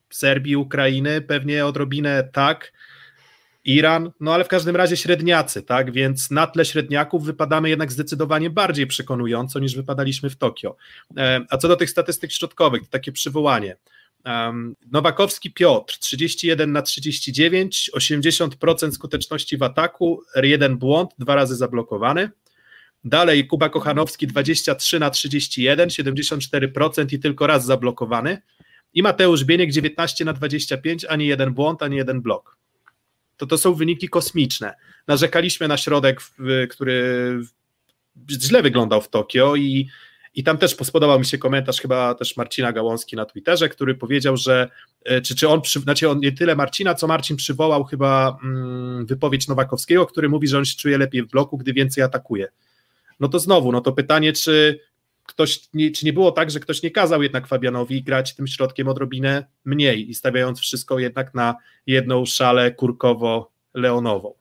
Serbii, 0.09 0.55
Ukrainy? 0.55 1.21
Pewnie 1.21 1.65
odrobinę 1.65 2.29
tak. 2.33 2.73
Iran, 3.65 4.11
no 4.19 4.33
ale 4.33 4.43
w 4.43 4.47
każdym 4.47 4.75
razie 4.75 4.97
średniacy, 4.97 5.63
tak? 5.63 5.91
Więc 5.91 6.31
na 6.31 6.47
tle 6.47 6.65
średniaków 6.65 7.25
wypadamy 7.25 7.69
jednak 7.69 7.91
zdecydowanie 7.91 8.49
bardziej 8.49 8.87
przekonująco 8.87 9.59
niż 9.59 9.75
wypadaliśmy 9.75 10.29
w 10.29 10.35
Tokio. 10.35 10.75
E, 11.17 11.41
a 11.49 11.57
co 11.57 11.67
do 11.67 11.75
tych 11.75 11.89
statystyk 11.89 12.31
środkowych, 12.31 12.81
to 12.81 12.87
takie 12.89 13.11
przywołanie. 13.11 13.77
Um, 14.25 14.75
Nowakowski 14.91 15.51
Piotr 15.51 15.97
31 15.99 16.71
na 16.71 16.81
39, 16.81 17.91
80% 17.95 18.91
skuteczności 18.91 19.57
w 19.57 19.63
ataku, 19.63 20.23
jeden 20.43 20.77
błąd, 20.77 21.11
dwa 21.19 21.35
razy 21.35 21.55
zablokowany. 21.55 22.29
Dalej 23.03 23.47
Kuba 23.47 23.69
Kochanowski 23.69 24.27
23 24.27 24.99
na 24.99 25.09
31, 25.09 25.89
74% 25.89 27.13
i 27.13 27.19
tylko 27.19 27.47
raz 27.47 27.65
zablokowany. 27.65 28.41
I 28.93 29.03
Mateusz 29.03 29.43
Bieniek 29.43 29.71
19 29.71 30.25
na 30.25 30.33
25, 30.33 31.05
ani 31.05 31.27
jeden 31.27 31.53
błąd, 31.53 31.83
ani 31.83 31.97
jeden 31.97 32.21
blok. 32.21 32.57
To 33.37 33.45
to 33.45 33.57
są 33.57 33.73
wyniki 33.73 34.09
kosmiczne. 34.09 34.73
Narzekaliśmy 35.07 35.67
na 35.67 35.77
środek, 35.77 36.21
który 36.69 37.39
źle 38.29 38.61
wyglądał 38.61 39.01
w 39.01 39.09
Tokio 39.09 39.55
i 39.55 39.87
i 40.35 40.43
tam 40.43 40.57
też 40.57 40.75
spodobał 40.83 41.19
mi 41.19 41.25
się 41.25 41.37
komentarz 41.37 41.81
chyba 41.81 42.15
też 42.15 42.37
Marcina 42.37 42.73
Gałązki 42.73 43.15
na 43.15 43.25
Twitterze, 43.25 43.69
który 43.69 43.95
powiedział, 43.95 44.37
że 44.37 44.69
e, 45.05 45.21
czy, 45.21 45.35
czy 45.35 45.49
on, 45.49 45.61
przy, 45.61 45.79
znaczy 45.79 46.09
on 46.09 46.19
nie 46.19 46.31
tyle 46.31 46.55
Marcina, 46.55 46.95
co 46.95 47.07
Marcin 47.07 47.37
przywołał 47.37 47.83
chyba 47.83 48.37
mm, 48.43 49.05
wypowiedź 49.05 49.47
Nowakowskiego, 49.47 50.05
który 50.05 50.29
mówi, 50.29 50.47
że 50.47 50.57
on 50.57 50.65
się 50.65 50.77
czuje 50.77 50.97
lepiej 50.97 51.23
w 51.23 51.27
bloku, 51.27 51.57
gdy 51.57 51.73
więcej 51.73 52.03
atakuje. 52.03 52.47
No 53.19 53.27
to 53.27 53.39
znowu, 53.39 53.71
no 53.71 53.81
to 53.81 53.91
pytanie, 53.91 54.33
czy 54.33 54.79
ktoś, 55.25 55.69
nie, 55.73 55.91
czy 55.91 56.05
nie 56.05 56.13
było 56.13 56.31
tak, 56.31 56.51
że 56.51 56.59
ktoś 56.59 56.83
nie 56.83 56.91
kazał 56.91 57.23
jednak 57.23 57.47
Fabianowi 57.47 58.03
grać 58.03 58.35
tym 58.35 58.47
środkiem 58.47 58.87
odrobinę 58.87 59.45
mniej 59.65 60.09
i 60.09 60.13
stawiając 60.13 60.59
wszystko 60.59 60.99
jednak 60.99 61.33
na 61.33 61.55
jedną 61.87 62.25
szalę 62.25 62.71
kurkowo-leonową 62.71 64.33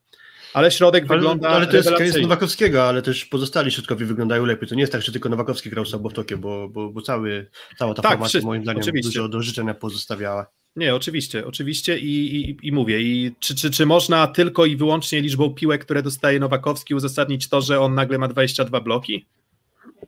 ale 0.55 0.71
środek 0.71 1.05
ale, 1.09 1.19
wygląda 1.19 1.49
Ale 1.49 1.67
to 1.67 1.77
jest 1.77 1.90
case 1.90 2.21
Nowakowskiego, 2.21 2.85
ale 2.85 3.03
też 3.03 3.25
pozostali 3.25 3.71
środkowi 3.71 4.05
wyglądają 4.05 4.45
lepiej. 4.45 4.69
To 4.69 4.75
nie 4.75 4.81
jest 4.81 4.93
tak, 4.93 5.03
że 5.03 5.12
tylko 5.12 5.29
Nowakowski 5.29 5.71
grał 5.71 5.85
słabo 5.85 6.09
w 6.09 6.12
Tokie, 6.12 6.37
bo, 6.37 6.69
bo, 6.69 6.90
bo 6.90 7.03
cały, 7.03 7.51
cała 7.79 7.95
ta 7.95 8.03
tak, 8.03 8.12
formacja 8.12 8.40
moim 8.40 8.62
zdaniem 8.62 8.83
oczywiście. 8.83 9.09
dużo 9.09 9.29
do 9.29 9.43
życzenia 9.43 9.75
pozostawiała. 9.75 10.47
Nie, 10.77 10.95
oczywiście, 10.95 11.47
oczywiście 11.47 11.99
i, 11.99 12.37
i, 12.37 12.57
i 12.62 12.73
mówię, 12.73 13.03
i 13.03 13.35
czy, 13.40 13.55
czy, 13.55 13.71
czy 13.71 13.87
można 13.87 14.27
tylko 14.27 14.67
i 14.67 14.77
wyłącznie 14.77 15.21
liczbą 15.21 15.55
piłek, 15.55 15.85
które 15.85 16.03
dostaje 16.03 16.40
Nowakowski 16.40 16.95
uzasadnić 16.95 17.49
to, 17.49 17.61
że 17.61 17.81
on 17.81 17.95
nagle 17.95 18.19
ma 18.19 18.29
22 18.29 18.81
bloki? 18.81 19.27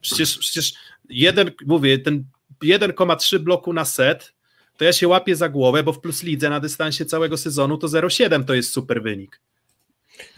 Przecież, 0.01 0.39
przecież 0.39 0.73
jeden, 1.09 1.51
mówię, 1.67 1.99
ten 1.99 2.25
1,3 2.65 3.39
bloku 3.39 3.73
na 3.73 3.85
set, 3.85 4.35
to 4.77 4.85
ja 4.85 4.93
się 4.93 5.09
łapię 5.09 5.37
za 5.37 5.49
głowę, 5.49 5.83
bo 5.83 5.93
w 5.93 6.01
plus 6.01 6.23
lidze 6.23 6.51
na 6.51 6.61
dystansie 6.61 7.05
całego 7.05 7.37
sezonu 7.37 7.79
to 7.79 7.87
0,7 7.87 8.45
to 8.45 8.55
jest 8.55 8.73
super 8.73 9.03
wynik. 9.03 9.41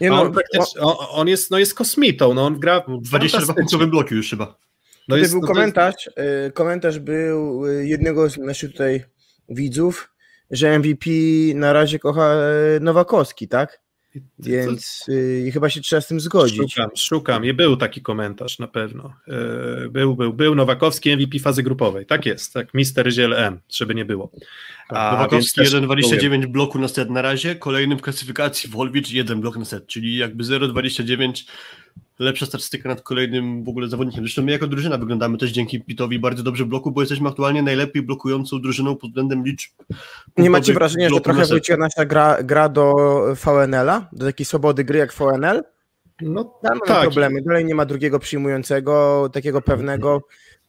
Nie 0.01 0.09
no, 0.09 0.21
on, 0.21 0.33
on, 0.79 0.95
on, 1.09 1.27
jest, 1.27 1.51
no 1.51 1.59
jest 1.59 1.73
kosmitą, 1.73 2.33
no 2.33 2.45
on 2.45 2.59
gra 2.59 2.83
22 3.01 3.53
punktowe 3.53 3.87
bloki 3.87 4.15
już 4.15 4.29
chyba. 4.29 4.55
No 5.07 5.17
jest, 5.17 5.31
był 5.31 5.41
no 5.41 5.47
komentarz, 5.47 6.09
jest... 6.17 6.55
komentarz 6.55 6.99
był 6.99 7.65
y, 7.65 7.87
jednego 7.87 8.29
z 8.29 8.37
naszych 8.37 8.71
tutaj 8.71 9.05
widzów, 9.49 10.09
że 10.51 10.79
MVP 10.79 11.09
na 11.55 11.73
razie 11.73 11.99
kocha 11.99 12.35
y, 12.77 12.79
Nowakowski, 12.79 13.47
tak? 13.47 13.81
Więc 14.39 15.05
yy, 15.07 15.51
chyba 15.51 15.69
się 15.69 15.81
trzeba 15.81 16.01
z 16.01 16.07
tym 16.07 16.19
zgodzić. 16.19 16.73
Szukam, 16.73 16.89
szukam. 16.95 17.45
I 17.45 17.53
był 17.53 17.77
taki 17.77 18.01
komentarz 18.01 18.59
na 18.59 18.67
pewno. 18.67 19.13
Yy, 19.27 19.89
był, 19.89 20.15
był, 20.15 20.33
był 20.33 20.55
Nowakowski 20.55 21.15
MVP 21.15 21.39
fazy 21.39 21.63
grupowej. 21.63 22.05
Tak 22.05 22.25
jest, 22.25 22.53
tak. 22.53 22.73
Mister 22.73 23.11
Ziel 23.11 23.33
M, 23.33 23.59
żeby 23.69 23.95
nie 23.95 24.05
było. 24.05 24.31
Tak, 24.89 24.97
A, 24.97 25.11
Nowakowski 25.11 25.61
1,29 25.61 26.45
bloku 26.47 26.79
na 26.79 26.87
set 26.87 27.09
na 27.09 27.21
razie, 27.21 27.55
kolejnym 27.55 27.97
w 27.97 28.01
klasyfikacji 28.01 28.69
Wolwicz 28.69 29.11
1 29.11 29.41
blok 29.41 29.57
na 29.57 29.65
set, 29.65 29.87
czyli 29.87 30.17
jakby 30.17 30.43
0,29 30.43 31.45
lepsza 32.19 32.45
statystyka 32.45 32.89
nad 32.89 33.01
kolejnym 33.01 33.63
w 33.63 33.69
ogóle 33.69 33.87
zawodnikiem. 33.87 34.23
Zresztą 34.23 34.41
my 34.41 34.51
jako 34.51 34.67
drużyna 34.67 34.97
wyglądamy 34.97 35.37
też 35.37 35.51
dzięki 35.51 35.81
Pitowi 35.81 36.19
bardzo 36.19 36.43
dobrze 36.43 36.65
w 36.65 36.67
bloku, 36.67 36.91
bo 36.91 37.01
jesteśmy 37.01 37.29
aktualnie 37.29 37.61
najlepiej 37.61 38.03
blokującą 38.03 38.61
drużyną 38.61 38.95
pod 38.95 39.09
względem 39.09 39.43
liczb. 39.43 39.71
Nie 40.37 40.49
macie 40.49 40.73
wrażenia, 40.73 41.09
że 41.09 41.21
trochę 41.21 41.45
wróciła 41.45 41.77
nasza 41.77 42.05
gra, 42.05 42.43
gra 42.43 42.69
do 42.69 42.95
VNL-a, 43.35 44.09
do 44.13 44.25
takiej 44.25 44.45
swobody 44.45 44.83
gry 44.83 44.99
jak 44.99 45.13
VNL? 45.13 45.63
No, 46.21 46.43
Tam 46.43 46.59
mamy 46.63 46.81
tak. 46.87 47.01
problemy. 47.01 47.41
Dalej 47.41 47.65
nie 47.65 47.75
ma 47.75 47.85
drugiego 47.85 48.19
przyjmującego, 48.19 49.29
takiego 49.33 49.61
pewnego. 49.61 50.21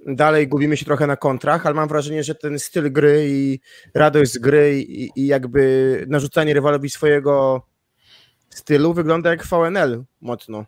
Dalej 0.06 0.48
gubimy 0.48 0.76
się 0.76 0.84
trochę 0.84 1.06
na 1.06 1.16
kontrach, 1.16 1.66
ale 1.66 1.74
mam 1.74 1.88
wrażenie, 1.88 2.24
że 2.24 2.34
ten 2.34 2.58
styl 2.58 2.92
gry 2.92 3.26
i 3.28 3.60
radość 3.94 4.32
z 4.32 4.38
gry 4.38 4.80
i, 4.80 5.10
i 5.16 5.26
jakby 5.26 6.04
narzucanie 6.08 6.54
rywalowi 6.54 6.90
swojego 6.90 7.62
stylu 8.50 8.94
wygląda 8.94 9.30
jak 9.30 9.46
VNL 9.46 10.04
mocno. 10.20 10.64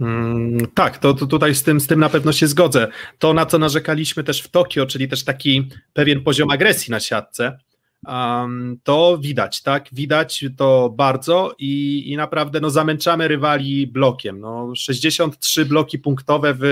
Mm, 0.00 0.66
tak, 0.74 0.98
to, 0.98 1.14
to, 1.14 1.26
tutaj 1.26 1.54
z 1.54 1.62
tym, 1.62 1.80
z 1.80 1.86
tym 1.86 2.00
na 2.00 2.08
pewno 2.08 2.32
się 2.32 2.46
zgodzę. 2.46 2.88
To, 3.18 3.34
na 3.34 3.46
co 3.46 3.58
narzekaliśmy 3.58 4.24
też 4.24 4.42
w 4.42 4.48
Tokio, 4.48 4.86
czyli 4.86 5.08
też 5.08 5.24
taki 5.24 5.68
pewien 5.92 6.22
poziom 6.22 6.50
agresji 6.50 6.90
na 6.90 7.00
siatce, 7.00 7.58
um, 8.06 8.78
to 8.82 9.18
widać, 9.18 9.62
tak? 9.62 9.88
Widać 9.92 10.44
to 10.56 10.90
bardzo 10.96 11.54
i, 11.58 12.02
i 12.12 12.16
naprawdę 12.16 12.60
no, 12.60 12.70
zamęczamy 12.70 13.28
rywali 13.28 13.86
blokiem. 13.86 14.40
No, 14.40 14.74
63 14.74 15.64
bloki 15.64 15.98
punktowe 15.98 16.54
w, 16.54 16.64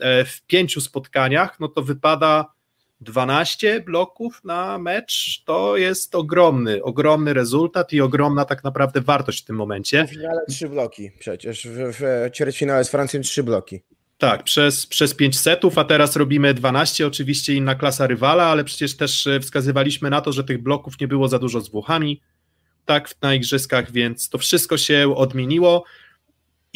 e, 0.00 0.24
w 0.24 0.42
pięciu 0.46 0.80
spotkaniach, 0.80 1.60
no 1.60 1.68
to 1.68 1.82
wypada 1.82 2.55
12 3.00 3.80
bloków 3.80 4.44
na 4.44 4.78
mecz 4.78 5.42
to 5.44 5.76
jest 5.76 6.14
ogromny, 6.14 6.82
ogromny 6.82 7.34
rezultat 7.34 7.92
i 7.92 8.00
ogromna 8.00 8.44
tak 8.44 8.64
naprawdę 8.64 9.00
wartość 9.00 9.42
w 9.42 9.44
tym 9.44 9.56
momencie. 9.56 10.04
W 10.04 10.10
finale 10.10 10.40
3 10.48 10.68
bloki 10.68 11.10
przecież, 11.18 11.66
w, 11.66 11.96
w 11.98 12.30
ćwierćfinale 12.34 12.84
z 12.84 12.90
Francją 12.90 13.20
3 13.20 13.42
bloki. 13.42 13.82
Tak, 14.18 14.42
przez, 14.42 14.86
przez 14.86 15.14
5 15.14 15.38
setów, 15.38 15.78
a 15.78 15.84
teraz 15.84 16.16
robimy 16.16 16.54
12, 16.54 17.06
oczywiście 17.06 17.54
inna 17.54 17.74
klasa 17.74 18.06
rywala, 18.06 18.44
ale 18.44 18.64
przecież 18.64 18.96
też 18.96 19.26
e, 19.26 19.40
wskazywaliśmy 19.40 20.10
na 20.10 20.20
to, 20.20 20.32
że 20.32 20.44
tych 20.44 20.62
bloków 20.62 21.00
nie 21.00 21.08
było 21.08 21.28
za 21.28 21.38
dużo 21.38 21.60
z 21.60 21.70
Włochami, 21.70 22.20
tak, 22.84 23.14
na 23.22 23.34
igrzyskach, 23.34 23.92
więc 23.92 24.28
to 24.28 24.38
wszystko 24.38 24.78
się 24.78 25.14
odmieniło. 25.16 25.84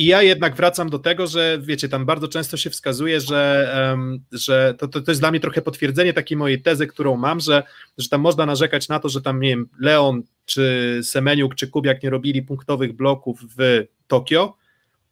I 0.00 0.04
ja 0.04 0.22
jednak 0.22 0.56
wracam 0.56 0.90
do 0.90 0.98
tego, 0.98 1.26
że 1.26 1.58
wiecie, 1.62 1.88
tam 1.88 2.06
bardzo 2.06 2.28
często 2.28 2.56
się 2.56 2.70
wskazuje, 2.70 3.20
że, 3.20 3.72
um, 3.90 4.24
że 4.32 4.74
to, 4.78 4.88
to, 4.88 5.00
to, 5.00 5.10
jest 5.10 5.20
dla 5.20 5.30
mnie 5.30 5.40
trochę 5.40 5.62
potwierdzenie 5.62 6.12
takiej 6.12 6.36
mojej 6.36 6.62
tezy, 6.62 6.86
którą 6.86 7.16
mam, 7.16 7.40
że, 7.40 7.62
że 7.98 8.08
tam 8.08 8.20
można 8.20 8.46
narzekać 8.46 8.88
na 8.88 9.00
to, 9.00 9.08
że 9.08 9.22
tam, 9.22 9.40
nie 9.40 9.48
wiem, 9.48 9.68
Leon, 9.78 10.22
czy 10.44 11.00
Semeniuk, 11.02 11.54
czy 11.54 11.68
Kubiak 11.68 12.02
nie 12.02 12.10
robili 12.10 12.42
punktowych 12.42 12.92
bloków 12.92 13.40
w 13.58 13.86
Tokio, 14.06 14.56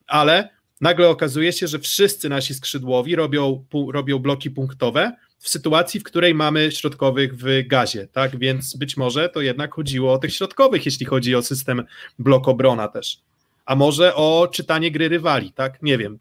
ale 0.07 0.49
nagle 0.81 1.09
okazuje 1.09 1.53
się, 1.53 1.67
że 1.67 1.79
wszyscy 1.79 2.29
nasi 2.29 2.55
skrzydłowi 2.55 3.17
robią, 3.17 3.65
pu, 3.71 3.93
robią 3.93 4.19
bloki 4.19 4.51
punktowe 4.51 5.17
w 5.39 5.49
sytuacji, 5.49 6.01
w 6.01 6.05
której 6.05 6.35
mamy 6.35 6.73
środkowych 6.73 7.37
w 7.37 7.67
gazie, 7.67 8.07
tak, 8.13 8.39
więc 8.39 8.77
być 8.77 8.97
może 8.97 9.29
to 9.29 9.41
jednak 9.41 9.75
chodziło 9.75 10.13
o 10.13 10.19
tych 10.19 10.35
środkowych, 10.35 10.87
jeśli 10.87 11.07
chodzi 11.07 11.35
o 11.35 11.43
system 11.43 11.85
blok 12.19 12.49
obrona 12.49 12.89
też 12.89 13.28
a 13.69 13.75
może 13.75 14.15
o 14.15 14.49
czytanie 14.53 14.91
gry 14.91 15.09
rywali, 15.09 15.53
tak? 15.53 15.83
Nie 15.83 15.99
wiem. 15.99 16.19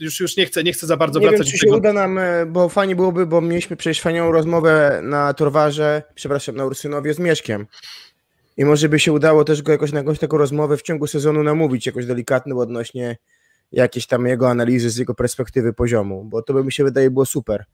Już, 0.00 0.20
już 0.20 0.36
nie, 0.36 0.46
chcę, 0.46 0.62
nie 0.62 0.72
chcę 0.72 0.86
za 0.86 0.96
bardzo 0.96 1.20
nie 1.20 1.28
wracać 1.28 1.46
wiem, 1.46 1.58
czy 1.58 1.66
się 1.66 1.72
uda 1.72 1.92
nam, 1.92 2.18
e, 2.18 2.46
bo 2.46 2.68
fajnie 2.68 2.96
byłoby, 2.96 3.26
bo 3.26 3.40
mieliśmy 3.40 3.76
przecież 3.76 4.00
fajną 4.00 4.32
rozmowę 4.32 5.00
na 5.02 5.34
Torwarze, 5.34 6.02
przepraszam, 6.14 6.56
na 6.56 6.64
Ursynowie 6.64 7.14
z 7.14 7.18
Mieszkiem. 7.18 7.66
I 8.56 8.64
może 8.64 8.88
by 8.88 8.98
się 8.98 9.12
udało 9.12 9.44
też 9.44 9.62
go 9.62 9.72
jakoś 9.72 9.92
na 9.92 9.98
jakąś 9.98 10.18
taką 10.18 10.38
rozmowę 10.38 10.76
w 10.76 10.82
ciągu 10.82 11.06
sezonu 11.06 11.42
namówić, 11.42 11.86
jakoś 11.86 12.06
delikatną 12.06 12.58
odnośnie 12.58 13.16
jakiejś 13.72 14.06
tam 14.06 14.26
jego 14.26 14.50
analizy 14.50 14.90
z 14.90 14.96
jego 14.96 15.14
perspektywy 15.14 15.72
poziomu, 15.72 16.24
bo 16.24 16.42
to 16.42 16.54
by 16.54 16.64
mi 16.64 16.72
się 16.72 16.84
wydaje 16.84 17.10
było 17.10 17.26
super. 17.26 17.64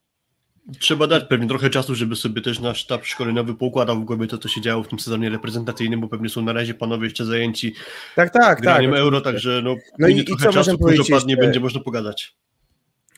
Trzeba 0.79 1.07
dać 1.07 1.25
pewnie 1.25 1.49
trochę 1.49 1.71
czasu, 1.71 1.95
żeby 1.95 2.17
sobie 2.17 2.43
też 2.43 2.61
nasz 2.61 2.79
sztab 2.79 3.07
szkoleniowy 3.07 3.55
poukładał 3.55 4.01
w 4.01 4.05
głowie 4.05 4.27
to, 4.27 4.39
co 4.39 4.49
się 4.49 4.61
działo 4.61 4.83
w 4.83 4.89
tym 4.89 4.99
sezonie 4.99 5.31
reprezentacyjnym, 5.31 6.01
bo 6.01 6.09
pewnie 6.09 6.29
są 6.29 6.43
na 6.43 6.53
razie 6.53 6.75
panowie 6.75 7.05
jeszcze 7.05 7.25
zajęci 7.25 7.75
tak, 8.17 8.33
tak, 8.33 8.61
graniem 8.61 8.91
tak, 8.91 9.01
euro, 9.01 9.21
także 9.21 9.61
no, 9.65 9.77
no 9.99 10.09
i, 10.09 10.25
trochę 10.25 10.33
i 10.33 10.45
co 10.45 10.53
czasu, 10.53 10.79
później 10.79 11.07
padnie, 11.11 11.37
będzie 11.37 11.61
można 11.61 11.81
pogadać. 11.81 12.37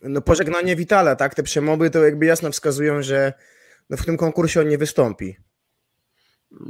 No 0.02 0.20
pożegnanie 0.20 0.76
Witala, 0.76 1.16
tak, 1.16 1.34
te 1.34 1.42
przemowy 1.42 1.90
to 1.90 2.04
jakby 2.04 2.26
jasno 2.26 2.50
wskazują, 2.50 3.02
że 3.02 3.32
no, 3.90 3.96
w 3.96 4.04
tym 4.04 4.16
konkursie 4.16 4.60
on 4.60 4.68
nie 4.68 4.78
wystąpi. 4.78 5.36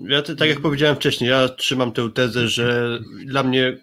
Ja 0.09 0.23
tak 0.23 0.49
jak 0.49 0.61
powiedziałem 0.61 0.97
wcześniej, 0.97 1.31
ja 1.31 1.49
trzymam 1.49 1.93
tę 1.93 2.11
tezę, 2.15 2.49
że 2.49 2.99
dla 3.25 3.43
mnie 3.43 3.79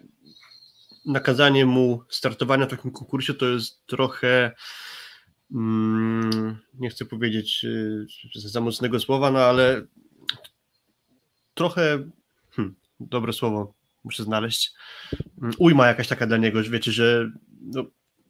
nakazanie 1.06 1.66
mu 1.66 2.02
startowania 2.08 2.66
w 2.66 2.70
takim 2.70 2.90
konkursie 2.90 3.34
to 3.34 3.46
jest 3.46 3.86
trochę 3.86 4.52
nie 6.74 6.90
chcę 6.90 7.04
powiedzieć 7.04 7.64
y, 7.64 8.06
za 8.34 8.60
mocnego 8.60 9.00
słowa, 9.00 9.30
no 9.30 9.38
ale 9.38 9.82
trochę, 11.54 12.10
hmm, 12.50 12.74
dobre 13.00 13.32
słowo 13.32 13.74
muszę 14.04 14.24
znaleźć, 14.24 14.72
mm, 15.42 15.54
ujma 15.58 15.86
jakaś 15.86 16.08
taka 16.08 16.26
dla 16.26 16.36
niego, 16.36 16.62
że 16.62 16.70
wiecie, 16.70 16.92
że 16.92 17.30
no, 17.60 17.84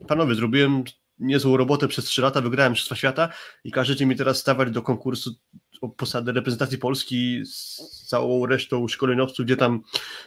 panowie, 0.08 0.34
zrobiłem 0.34 0.84
niezłą 1.18 1.56
robotę 1.56 1.88
przez 1.88 2.04
trzy 2.04 2.22
lata, 2.22 2.40
wygrałem 2.40 2.72
Mistrzostwa 2.72 2.96
Świata 2.96 3.28
i 3.64 3.70
każecie 3.70 4.06
mi 4.06 4.16
teraz 4.16 4.38
stawać 4.38 4.70
do 4.70 4.82
konkursu 4.82 5.34
o 5.80 5.88
posadę 5.88 6.32
reprezentacji 6.32 6.78
Polski 6.78 7.42
z 7.46 7.76
całą 8.08 8.46
resztą 8.46 8.88
szkoleniowców, 8.88 9.46
gdzie 9.46 9.56
tam 9.56 9.82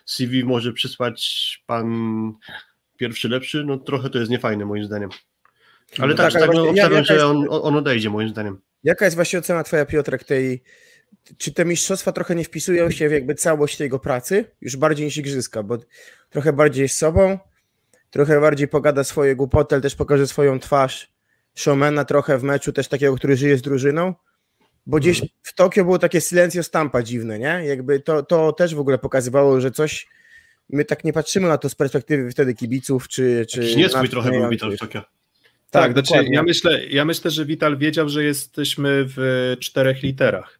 CV 0.05 0.43
może 0.43 0.73
przysłać 0.73 1.63
pan 1.65 1.87
pierwszy 2.97 3.29
lepszy, 3.29 3.63
no 3.63 3.77
trochę 3.77 4.09
to 4.09 4.19
jest 4.19 4.31
niefajne 4.31 4.65
moim 4.65 4.85
zdaniem. 4.85 5.09
Ale 5.99 6.15
tak, 6.15 6.33
tak, 6.33 6.41
tak 6.41 6.53
no, 6.53 6.69
obstawiam, 6.69 7.03
że 7.03 7.25
on, 7.25 7.47
on 7.49 7.75
odejdzie 7.75 8.09
moim 8.09 8.29
zdaniem. 8.29 8.61
Jaka 8.83 9.05
jest 9.05 9.15
właśnie 9.15 9.39
ocena 9.39 9.63
twoja, 9.63 9.85
Piotrek, 9.85 10.23
tej 10.23 10.63
czy 11.37 11.53
te 11.53 11.65
mistrzostwa 11.65 12.11
trochę 12.11 12.35
nie 12.35 12.43
wpisują 12.43 12.91
się 12.91 13.09
w 13.09 13.11
jakby 13.11 13.35
całość 13.35 13.79
jego 13.79 13.99
pracy, 13.99 14.45
już 14.61 14.77
bardziej 14.77 15.05
niż 15.05 15.17
igrzyska, 15.17 15.63
bo 15.63 15.77
trochę 16.29 16.53
bardziej 16.53 16.89
z 16.89 16.97
sobą, 16.97 17.39
trochę 18.09 18.41
bardziej 18.41 18.67
pogada 18.67 19.03
swoje 19.03 19.35
głupoty, 19.35 19.75
ale 19.75 19.81
też 19.81 19.95
pokaże 19.95 20.27
swoją 20.27 20.59
twarz 20.59 21.11
showmana 21.55 22.05
trochę 22.05 22.37
w 22.37 22.43
meczu, 22.43 22.73
też 22.73 22.87
takiego, 22.87 23.15
który 23.15 23.37
żyje 23.37 23.57
z 23.57 23.61
drużyną, 23.61 24.13
bo 24.85 24.97
gdzieś 24.97 25.17
mhm. 25.17 25.29
w 25.41 25.53
Tokio 25.53 25.83
było 25.83 25.99
takie 25.99 26.21
silencio 26.21 26.63
stampa 26.63 27.03
dziwne, 27.03 27.39
nie? 27.39 27.61
Jakby 27.65 27.99
to, 27.99 28.23
to 28.23 28.53
też 28.53 28.75
w 28.75 28.79
ogóle 28.79 28.97
pokazywało, 28.97 29.61
że 29.61 29.71
coś, 29.71 30.07
my 30.69 30.85
tak 30.85 31.03
nie 31.03 31.13
patrzymy 31.13 31.47
na 31.47 31.57
to 31.57 31.69
z 31.69 31.75
perspektywy 31.75 32.31
wtedy 32.31 32.53
kibiców, 32.53 33.07
czy... 33.07 33.45
czy 33.49 33.75
nie 33.75 33.89
swój 33.89 34.09
trochę 34.09 34.31
był 34.31 34.71
w 34.71 34.77
Tokio. 34.77 35.01
Tak, 35.71 35.93
tak 35.93 36.07
znaczy, 36.07 36.29
ja, 36.31 36.43
myślę, 36.43 36.85
ja 36.85 37.05
myślę, 37.05 37.31
że 37.31 37.45
Wital 37.45 37.77
wiedział, 37.77 38.09
że 38.09 38.23
jesteśmy 38.23 39.05
w 39.07 39.55
czterech 39.59 40.03
literach 40.03 40.59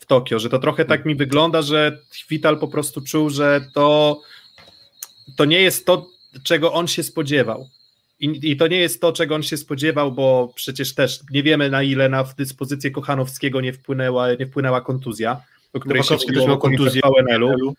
w 0.00 0.06
Tokio, 0.06 0.38
że 0.38 0.48
to 0.48 0.58
trochę 0.58 0.84
tak 0.84 1.04
mi 1.04 1.14
wygląda, 1.14 1.62
że 1.62 1.98
Wital 2.30 2.58
po 2.58 2.68
prostu 2.68 3.00
czuł, 3.00 3.30
że 3.30 3.60
to, 3.74 4.20
to 5.36 5.44
nie 5.44 5.60
jest 5.60 5.86
to, 5.86 6.06
czego 6.42 6.72
on 6.72 6.88
się 6.88 7.02
spodziewał. 7.02 7.68
I, 8.20 8.50
I, 8.50 8.56
to 8.56 8.66
nie 8.66 8.78
jest 8.78 9.00
to, 9.00 9.12
czego 9.12 9.34
on 9.34 9.42
się 9.42 9.56
spodziewał, 9.56 10.12
bo 10.12 10.52
przecież 10.54 10.94
też 10.94 11.20
nie 11.30 11.42
wiemy, 11.42 11.70
na 11.70 11.82
ile 11.82 12.08
na 12.08 12.24
dyspozycję 12.38 12.90
Kochanowskiego 12.90 13.60
nie 13.60 13.72
wpłynęła, 13.72 14.34
nie 14.34 14.46
wpłynęła 14.46 14.80
kontuzja, 14.80 15.40
o 15.72 15.80
której 15.80 15.98
Nowakowski 15.98 16.28
się 16.28 16.34
też 16.34 16.46
miał 16.46 16.58
kontuzję 16.58 17.00
w 17.02 17.74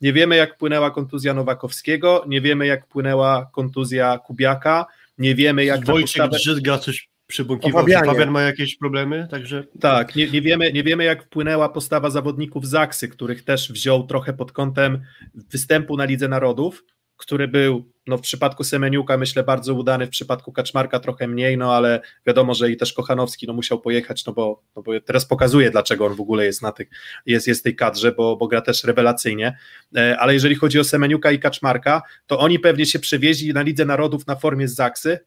Nie 0.00 0.12
wiemy, 0.12 0.36
jak 0.36 0.54
wpłynęła 0.54 0.90
kontuzja 0.90 1.34
Nowakowskiego, 1.34 2.24
nie 2.28 2.40
wiemy, 2.40 2.66
jak 2.66 2.86
wpłynęła 2.86 3.50
kontuzja 3.52 4.18
Kubiaka, 4.18 4.86
nie 5.18 5.34
wiemy 5.34 5.64
jak 5.64 5.86
Wojciech 5.86 6.22
postawę... 6.22 6.36
Drzyzga 6.38 6.78
coś 6.78 7.08
przybąkiwał, 7.26 7.88
że 7.88 8.00
Fabian 8.04 8.30
ma 8.30 8.42
jakieś 8.42 8.76
problemy, 8.76 9.28
także... 9.30 9.64
Tak, 9.80 10.16
nie, 10.16 10.30
nie, 10.30 10.42
wiemy, 10.42 10.72
nie 10.72 10.82
wiemy 10.82 11.04
jak 11.04 11.24
wpłynęła 11.24 11.68
postawa 11.68 12.10
zawodników 12.10 12.68
Zaksy, 12.68 13.08
których 13.08 13.44
też 13.44 13.72
wziął 13.72 14.06
trochę 14.06 14.32
pod 14.32 14.52
kątem 14.52 15.02
występu 15.34 15.96
na 15.96 16.04
Lidze 16.04 16.28
Narodów, 16.28 16.84
który 17.16 17.48
był 17.48 17.92
no, 18.06 18.18
w 18.18 18.20
przypadku 18.20 18.64
Semeniuka 18.64 19.16
myślę 19.16 19.42
bardzo 19.42 19.74
udany, 19.74 20.06
w 20.06 20.10
przypadku 20.10 20.52
Kaczmarka 20.52 21.00
trochę 21.00 21.28
mniej, 21.28 21.58
no 21.58 21.74
ale 21.74 22.00
wiadomo, 22.26 22.54
że 22.54 22.70
i 22.70 22.76
też 22.76 22.92
Kochanowski 22.92 23.46
no, 23.46 23.52
musiał 23.52 23.80
pojechać, 23.80 24.26
no 24.26 24.32
bo, 24.32 24.62
no 24.76 24.82
bo 24.82 25.00
teraz 25.00 25.26
pokazuje, 25.26 25.70
dlaczego 25.70 26.06
on 26.06 26.14
w 26.14 26.20
ogóle 26.20 26.44
jest 26.44 26.62
na 26.62 26.72
tych, 26.72 26.88
jest, 27.26 27.46
jest 27.46 27.64
tej 27.64 27.76
kadrze, 27.76 28.12
bo, 28.12 28.36
bo 28.36 28.48
gra 28.48 28.60
też 28.60 28.84
rewelacyjnie, 28.84 29.58
e, 29.96 30.18
ale 30.18 30.34
jeżeli 30.34 30.54
chodzi 30.54 30.80
o 30.80 30.84
Semeniuka 30.84 31.30
i 31.32 31.38
Kaczmarka, 31.38 32.02
to 32.26 32.38
oni 32.38 32.58
pewnie 32.58 32.86
się 32.86 32.98
przewieźli 32.98 33.52
na 33.52 33.62
Lidze 33.62 33.84
Narodów 33.84 34.26
na 34.26 34.36
formie 34.36 34.68
z 34.68 34.74
Zaksy, 34.74 35.18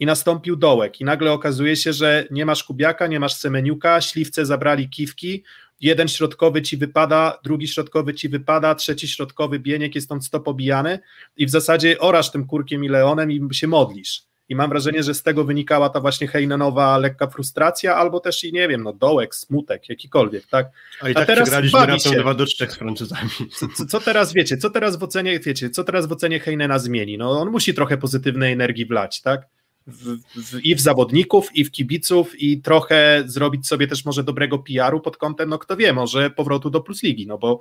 i 0.00 0.06
nastąpił 0.06 0.56
dołek. 0.56 1.00
I 1.00 1.04
nagle 1.04 1.32
okazuje 1.32 1.76
się, 1.76 1.92
że 1.92 2.24
nie 2.30 2.46
masz 2.46 2.64
Kubiaka, 2.64 3.06
nie 3.06 3.20
masz 3.20 3.34
Semeniuka, 3.34 4.00
Śliwce 4.00 4.46
zabrali 4.46 4.88
kiwki, 4.88 5.44
jeden 5.80 6.08
środkowy 6.08 6.62
ci 6.62 6.76
wypada, 6.76 7.38
drugi 7.44 7.68
środkowy 7.68 8.14
ci 8.14 8.28
wypada, 8.28 8.74
trzeci 8.74 9.08
środkowy 9.08 9.58
bieniek 9.58 9.94
jest 9.94 10.04
stąd 10.04 10.26
stop 10.26 10.48
obijany 10.48 10.98
i 11.36 11.46
w 11.46 11.50
zasadzie 11.50 11.98
orasz 11.98 12.30
tym 12.30 12.46
kurkiem 12.46 12.84
i 12.84 12.88
leonem 12.88 13.32
i 13.32 13.54
się 13.54 13.66
modlisz. 13.66 14.22
i 14.48 14.54
mam 14.54 14.70
wrażenie, 14.70 15.02
że 15.02 15.14
z 15.14 15.22
tego 15.22 15.44
wynikała 15.44 15.88
ta 15.88 16.00
właśnie 16.00 16.28
Heinenowa 16.28 16.98
lekka 16.98 17.26
frustracja, 17.26 17.96
albo 17.96 18.20
też 18.20 18.44
i 18.44 18.52
nie 18.52 18.68
wiem, 18.68 18.82
no 18.82 18.92
dołek, 18.92 19.34
smutek, 19.34 19.88
jakikolwiek, 19.88 20.46
tak? 20.46 20.66
A 21.00 21.08
i 21.08 21.14
tak 21.14 21.26
teraz 21.26 21.48
przegraliśmy 21.48 21.86
raptem 21.86 22.22
2 22.22 22.34
do 22.34 22.46
3 22.46 22.66
z 22.70 22.74
Francuzami. 22.74 23.30
Co, 23.76 23.86
co, 23.86 24.00
teraz 24.00 24.32
wiecie, 24.32 24.56
co 24.56 24.70
teraz 24.70 24.96
w 24.96 25.02
ocenie, 25.02 25.40
wiecie, 25.40 25.70
co 25.70 25.84
teraz 25.84 26.06
w 26.06 26.12
ocenie 26.12 26.40
Heinena 26.40 26.78
zmieni? 26.78 27.18
No 27.18 27.40
on 27.40 27.50
musi 27.50 27.74
trochę 27.74 27.98
pozytywnej 27.98 28.52
energii 28.52 28.86
wlać, 28.86 29.22
tak? 29.22 29.48
W, 29.90 30.16
w, 30.36 30.60
i 30.64 30.74
w 30.74 30.80
zawodników, 30.80 31.56
i 31.56 31.64
w 31.64 31.70
kibiców, 31.70 32.42
i 32.42 32.60
trochę 32.60 33.22
zrobić 33.26 33.66
sobie 33.66 33.86
też 33.86 34.04
może 34.04 34.24
dobrego 34.24 34.58
PR-u 34.58 35.00
pod 35.00 35.16
kątem, 35.16 35.48
no 35.48 35.58
kto 35.58 35.76
wie, 35.76 35.92
może 35.92 36.30
powrotu 36.30 36.70
do 36.70 36.80
Plus 36.80 37.02
Ligi, 37.02 37.26
no 37.26 37.38
bo 37.38 37.60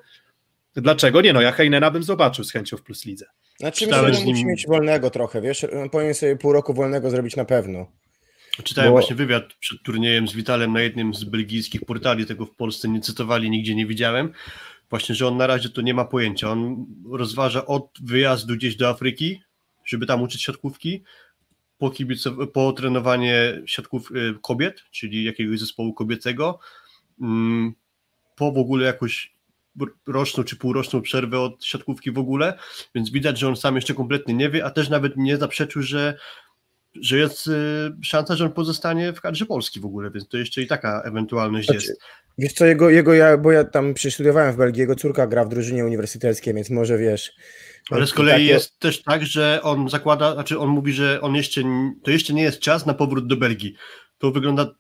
dlaczego 0.76 1.22
nie? 1.22 1.34
No 1.34 1.42
ja 1.42 1.52
Heinena 1.52 1.92
bym 1.92 2.04
zobaczył 2.04 2.44
z 2.44 2.52
chęcią 2.52 2.78
w 2.78 2.82
Plus 2.82 3.06
Lidze. 3.06 3.26
Znaczy 3.60 3.88
myślę, 3.88 4.14
że 4.14 4.26
musi 4.26 4.46
mieć 4.46 4.68
wolnego 4.68 5.10
trochę, 5.10 5.42
wiesz, 5.42 5.66
powinien 5.92 6.14
sobie 6.14 6.36
pół 6.36 6.54
roku 6.54 6.74
wolnego 6.74 7.10
zrobić 7.10 7.36
na 7.36 7.46
pewno. 7.46 7.88
Czytałem 8.64 8.90
Bo... 8.90 8.92
właśnie 8.92 9.16
wywiad 9.16 9.54
przed 9.60 9.82
turniejem 9.84 10.28
z 10.28 10.34
Witalem 10.34 10.74
na 10.74 10.82
jednym 10.82 11.14
z 11.14 11.24
belgijskich 11.24 11.86
portali, 11.86 12.26
tego 12.26 12.46
w 12.46 12.56
Polsce 12.56 12.90
nie 12.90 13.02
cytowali, 13.02 13.50
nigdzie 13.50 13.76
nie 13.76 13.86
widziałem. 13.86 14.34
Właśnie, 14.90 15.16
że 15.16 15.28
on 15.28 15.38
na 15.38 15.48
razie 15.48 15.70
to 15.70 15.82
nie 15.82 15.94
ma 15.94 16.06
pojęcia. 16.06 16.52
On 16.52 16.86
rozważa 17.12 17.66
od 17.66 17.90
wyjazdu 18.04 18.56
gdzieś 18.56 18.76
do 18.76 18.90
Afryki, 18.90 19.42
żeby 19.86 20.06
tam 20.06 20.22
uczyć 20.22 20.44
siatkówki, 20.44 21.04
po, 21.80 21.90
kibicow- 21.90 22.48
po 22.48 22.74
trenowanie 22.74 23.62
siatków 23.66 24.12
y, 24.12 24.36
kobiet, 24.42 24.84
czyli 24.92 25.24
jakiegoś 25.24 25.60
zespołu 25.60 25.94
kobiecego, 25.94 26.60
mm, 27.22 27.74
po 28.36 28.52
w 28.52 28.58
ogóle 28.58 28.86
jakoś 28.86 29.36
roczną 30.08 30.44
czy 30.44 30.56
półroczną 30.56 31.02
przerwę 31.02 31.40
od 31.40 31.66
siatkówki 31.66 32.12
w 32.12 32.18
ogóle, 32.18 32.60
więc 32.96 33.10
widać, 33.10 33.40
że 33.40 33.48
on 33.48 33.56
sam 33.56 33.76
jeszcze 33.76 33.94
kompletnie 33.94 34.34
nie 34.34 34.50
wie, 34.50 34.66
a 34.66 34.70
też 34.70 34.90
nawet 34.90 35.18
nie 35.18 35.38
zaprzeczył, 35.38 35.82
że, 35.82 36.18
że 37.02 37.18
jest 37.18 37.48
y, 37.48 37.52
szansa, 38.02 38.36
że 38.36 38.46
on 38.46 38.52
pozostanie 38.52 39.14
w 39.14 39.22
kadrze 39.22 39.46
Polski 39.46 39.80
w 39.80 39.86
ogóle, 39.86 40.12
więc 40.12 40.28
to 40.28 40.38
jeszcze 40.38 40.62
i 40.62 40.68
taka 40.68 41.02
ewentualność 41.02 41.68
znaczy, 41.68 41.88
jest. 41.88 42.02
Wiesz 42.38 42.54
co, 42.54 42.66
jego, 42.66 42.90
jego 42.90 43.14
ja, 43.14 43.38
bo 43.38 43.52
ja 43.52 43.64
tam 43.64 43.94
przestudiowałem 43.94 44.54
w 44.54 44.58
Belgii, 44.58 44.80
jego 44.80 44.96
córka 44.96 45.28
gra 45.28 45.46
w 45.46 45.50
drużynie 45.50 45.86
uniwersyteckiej, 45.86 46.54
więc 46.54 46.70
może 46.70 46.98
wiesz. 46.98 47.32
Ale 47.92 48.08
z 48.08 48.14
kolei 48.14 48.46
jest 48.46 48.80
też 48.80 49.04
tak, 49.04 49.26
że 49.26 49.60
on 49.64 49.90
zakłada, 49.90 50.34
znaczy 50.34 50.60
on 50.60 50.70
mówi, 50.70 50.94
że 50.94 51.22
on 51.22 51.36
jeszcze, 51.36 51.62
to 52.04 52.12
jeszcze 52.12 52.34
nie 52.34 52.44
jest 52.44 52.60
czas 52.60 52.86
na 52.86 52.94
powrót 52.94 53.28
do 53.28 53.38
Belgii. 53.38 53.74
To 54.18 54.32
wygląda 54.32 54.72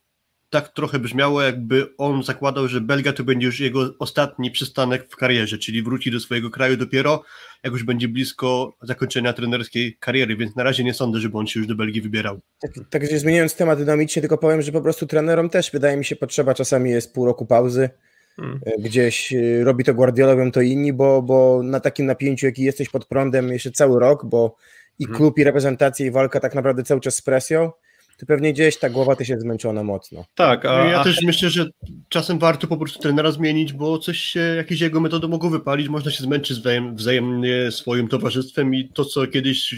tak 0.50 0.70
trochę 0.70 1.00
brzmiało, 1.00 1.42
jakby 1.42 1.88
on 1.98 2.24
zakładał, 2.24 2.68
że 2.68 2.82
Belgia 2.82 3.14
to 3.14 3.24
będzie 3.24 3.46
już 3.46 3.60
jego 3.60 3.94
ostatni 4.00 4.52
przystanek 4.52 5.08
w 5.10 5.16
karierze, 5.16 5.58
czyli 5.58 5.84
wróci 5.84 6.12
do 6.12 6.20
swojego 6.20 6.50
kraju 6.50 6.78
dopiero, 6.78 7.24
jak 7.64 7.74
już 7.74 7.84
będzie 7.84 8.08
blisko 8.08 8.78
zakończenia 8.82 9.34
trenerskiej 9.34 9.98
kariery, 10.00 10.36
więc 10.36 10.56
na 10.56 10.64
razie 10.64 10.84
nie 10.84 10.94
sądzę, 10.94 11.20
żeby 11.20 11.38
on 11.38 11.48
się 11.48 11.60
już 11.60 11.68
do 11.68 11.76
Belgii 11.76 12.02
wybierał. 12.02 12.40
Tak, 12.62 12.72
także 12.90 13.20
zmieniając 13.20 13.56
temat 13.56 13.80
dynamicznie, 13.80 14.22
tylko 14.22 14.38
powiem, 14.38 14.62
że 14.62 14.72
po 14.72 14.82
prostu 14.82 15.08
trenerom 15.08 15.50
też 15.50 15.72
wydaje 15.72 15.98
mi 15.98 16.06
się 16.06 16.16
potrzeba, 16.16 16.54
czasami 16.54 16.92
jest 16.92 17.14
pół 17.14 17.26
roku 17.26 17.46
pauzy, 17.46 17.90
hmm. 18.36 18.60
E, 18.66 18.82
gdzieś 18.82 19.34
e, 19.34 19.64
robi 19.64 19.84
to 19.84 19.94
Guardiola, 19.94 20.34
robią 20.34 20.52
to 20.52 20.62
inni, 20.62 20.94
bo, 20.94 21.22
bo 21.22 21.64
na 21.64 21.80
takim 21.80 22.06
napięciu, 22.06 22.46
jaki 22.46 22.64
jesteś 22.64 22.90
pod 22.90 23.06
prądem 23.06 23.50
jeszcze 23.50 23.72
cały 23.72 24.00
rok, 24.00 24.26
bo 24.26 24.56
i 25.00 25.04
hmm. 25.04 25.18
klub, 25.18 25.38
i 25.38 25.44
reprezentacja, 25.44 26.06
i 26.06 26.12
walka 26.12 26.40
tak 26.40 26.56
naprawdę 26.56 26.84
cały 26.84 27.02
czas 27.02 27.16
z 27.16 27.22
presją, 27.22 27.72
to 28.20 28.26
pewnie 28.26 28.54
gdzieś 28.54 28.78
ta 28.78 28.90
głowa 28.90 29.16
też 29.16 29.30
jest 29.30 29.42
zmęczona 29.42 29.84
mocno. 29.84 30.26
Tak, 30.36 30.66
a, 30.66 30.86
ja 30.86 31.04
też 31.04 31.22
myślę, 31.22 31.50
że 31.50 31.70
czasem 32.10 32.40
warto 32.40 32.68
po 32.68 32.78
prostu 32.78 33.00
trenera 33.00 33.32
zmienić, 33.32 33.74
bo 33.74 33.98
coś 33.98 34.18
się, 34.18 34.40
jakieś 34.40 34.82
jego 34.82 35.00
metody 35.00 35.28
mogą 35.28 35.50
wypalić, 35.50 35.90
można 35.90 36.12
się 36.12 36.24
zmęczyć 36.24 36.60
wzajem, 36.60 36.96
wzajemnie 36.96 37.72
swoim 37.72 38.08
towarzystwem 38.08 38.76
i 38.76 38.90
to, 38.90 39.06
co 39.06 39.28
kiedyś 39.28 39.76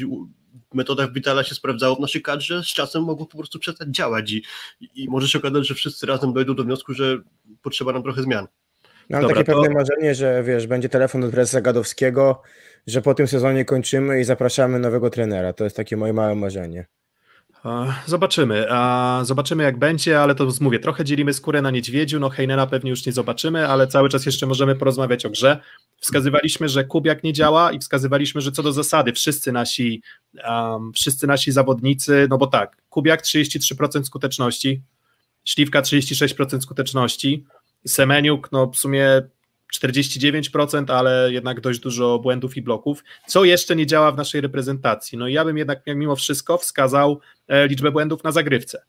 w 0.71 0.75
metodach 0.75 1.13
Vitala 1.13 1.43
się 1.43 1.55
sprawdzało 1.55 1.95
w 1.95 1.99
naszej 1.99 2.21
kadrze, 2.21 2.63
z 2.63 2.67
czasem 2.67 3.03
mogło 3.03 3.25
po 3.25 3.37
prostu 3.37 3.59
przestać 3.59 3.89
działać 3.89 4.31
i, 4.31 4.43
i 4.95 5.09
może 5.09 5.27
się 5.27 5.39
okazać, 5.39 5.67
że 5.67 5.75
wszyscy 5.75 6.05
razem 6.05 6.33
dojdą 6.33 6.55
do 6.55 6.63
wniosku, 6.63 6.93
że 6.93 7.17
potrzeba 7.61 7.93
nam 7.93 8.03
trochę 8.03 8.21
zmian. 8.21 8.47
Mam 9.09 9.21
Dobra, 9.21 9.35
takie 9.35 9.51
to... 9.51 9.61
pewne 9.61 9.75
marzenie, 9.75 10.15
że 10.15 10.43
wiesz, 10.43 10.67
będzie 10.67 10.89
telefon 10.89 11.23
od 11.23 11.31
prezesa 11.31 11.61
Gadowskiego, 11.61 12.41
że 12.87 13.01
po 13.01 13.13
tym 13.13 13.27
sezonie 13.27 13.65
kończymy 13.65 14.19
i 14.19 14.23
zapraszamy 14.23 14.79
nowego 14.79 15.09
trenera. 15.09 15.53
To 15.53 15.63
jest 15.63 15.75
takie 15.75 15.97
moje 15.97 16.13
małe 16.13 16.35
marzenie. 16.35 16.85
Zobaczymy. 18.05 18.67
Zobaczymy 19.21 19.63
jak 19.63 19.79
będzie, 19.79 20.21
ale 20.21 20.35
to 20.35 20.47
mówię, 20.61 20.79
trochę 20.79 21.05
dzielimy 21.05 21.33
skórę 21.33 21.61
na 21.61 21.71
niedźwiedziu. 21.71 22.19
No 22.19 22.29
Heinena 22.29 22.67
pewnie 22.67 22.89
już 22.89 23.05
nie 23.05 23.11
zobaczymy, 23.11 23.67
ale 23.67 23.87
cały 23.87 24.09
czas 24.09 24.25
jeszcze 24.25 24.47
możemy 24.47 24.75
porozmawiać 24.75 25.25
o 25.25 25.29
grze. 25.29 25.59
Wskazywaliśmy, 25.97 26.69
że 26.69 26.83
Kubiak 26.83 27.23
nie 27.23 27.33
działa 27.33 27.71
i 27.71 27.79
wskazywaliśmy, 27.79 28.41
że 28.41 28.51
co 28.51 28.63
do 28.63 28.73
zasady 28.73 29.13
wszyscy 29.13 29.51
nasi, 29.51 30.01
um, 30.49 30.93
wszyscy 30.93 31.27
nasi 31.27 31.51
zawodnicy, 31.51 32.27
no 32.29 32.37
bo 32.37 32.47
tak, 32.47 32.77
Kubiak 32.89 33.21
33% 33.21 34.03
skuteczności, 34.03 34.81
Śliwka 35.45 35.81
36% 35.81 36.61
skuteczności, 36.61 37.45
Semeniuk 37.87 38.51
no 38.51 38.67
w 38.67 38.77
sumie 38.77 39.21
49%, 39.79 40.93
ale 40.93 41.29
jednak 41.31 41.61
dość 41.61 41.79
dużo 41.79 42.19
błędów 42.19 42.57
i 42.57 42.61
bloków, 42.61 43.03
co 43.27 43.43
jeszcze 43.43 43.75
nie 43.75 43.85
działa 43.85 44.11
w 44.11 44.17
naszej 44.17 44.41
reprezentacji. 44.41 45.17
No 45.17 45.27
i 45.27 45.33
ja 45.33 45.45
bym 45.45 45.57
jednak 45.57 45.81
mimo 45.87 46.15
wszystko 46.15 46.57
wskazał 46.57 47.19
e, 47.47 47.67
liczbę 47.67 47.91
błędów 47.91 48.23
na 48.23 48.31
zagrywce. 48.31 48.85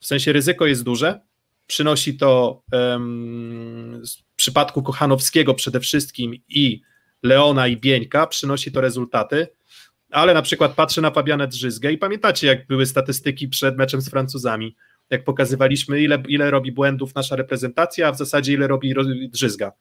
W 0.00 0.06
sensie 0.06 0.32
ryzyko 0.32 0.66
jest 0.66 0.82
duże, 0.82 1.20
przynosi 1.66 2.16
to 2.16 2.62
um, 2.72 4.02
w 4.32 4.36
przypadku 4.36 4.82
Kochanowskiego 4.82 5.54
przede 5.54 5.80
wszystkim 5.80 6.34
i 6.48 6.82
Leona 7.22 7.68
i 7.68 7.76
Bieńka, 7.76 8.26
przynosi 8.26 8.72
to 8.72 8.80
rezultaty, 8.80 9.48
ale 10.10 10.34
na 10.34 10.42
przykład 10.42 10.74
patrzę 10.74 11.00
na 11.00 11.10
Fabianę 11.10 11.48
Drzyzgę 11.48 11.92
i 11.92 11.98
pamiętacie 11.98 12.46
jak 12.46 12.66
były 12.66 12.86
statystyki 12.86 13.48
przed 13.48 13.76
meczem 13.76 14.00
z 14.00 14.10
Francuzami, 14.10 14.76
jak 15.10 15.24
pokazywaliśmy 15.24 16.02
ile, 16.02 16.22
ile 16.28 16.50
robi 16.50 16.72
błędów 16.72 17.14
nasza 17.14 17.36
reprezentacja, 17.36 18.08
a 18.08 18.12
w 18.12 18.18
zasadzie 18.18 18.52
ile 18.52 18.66
robi 18.66 18.94
Drzyzga 19.28 19.72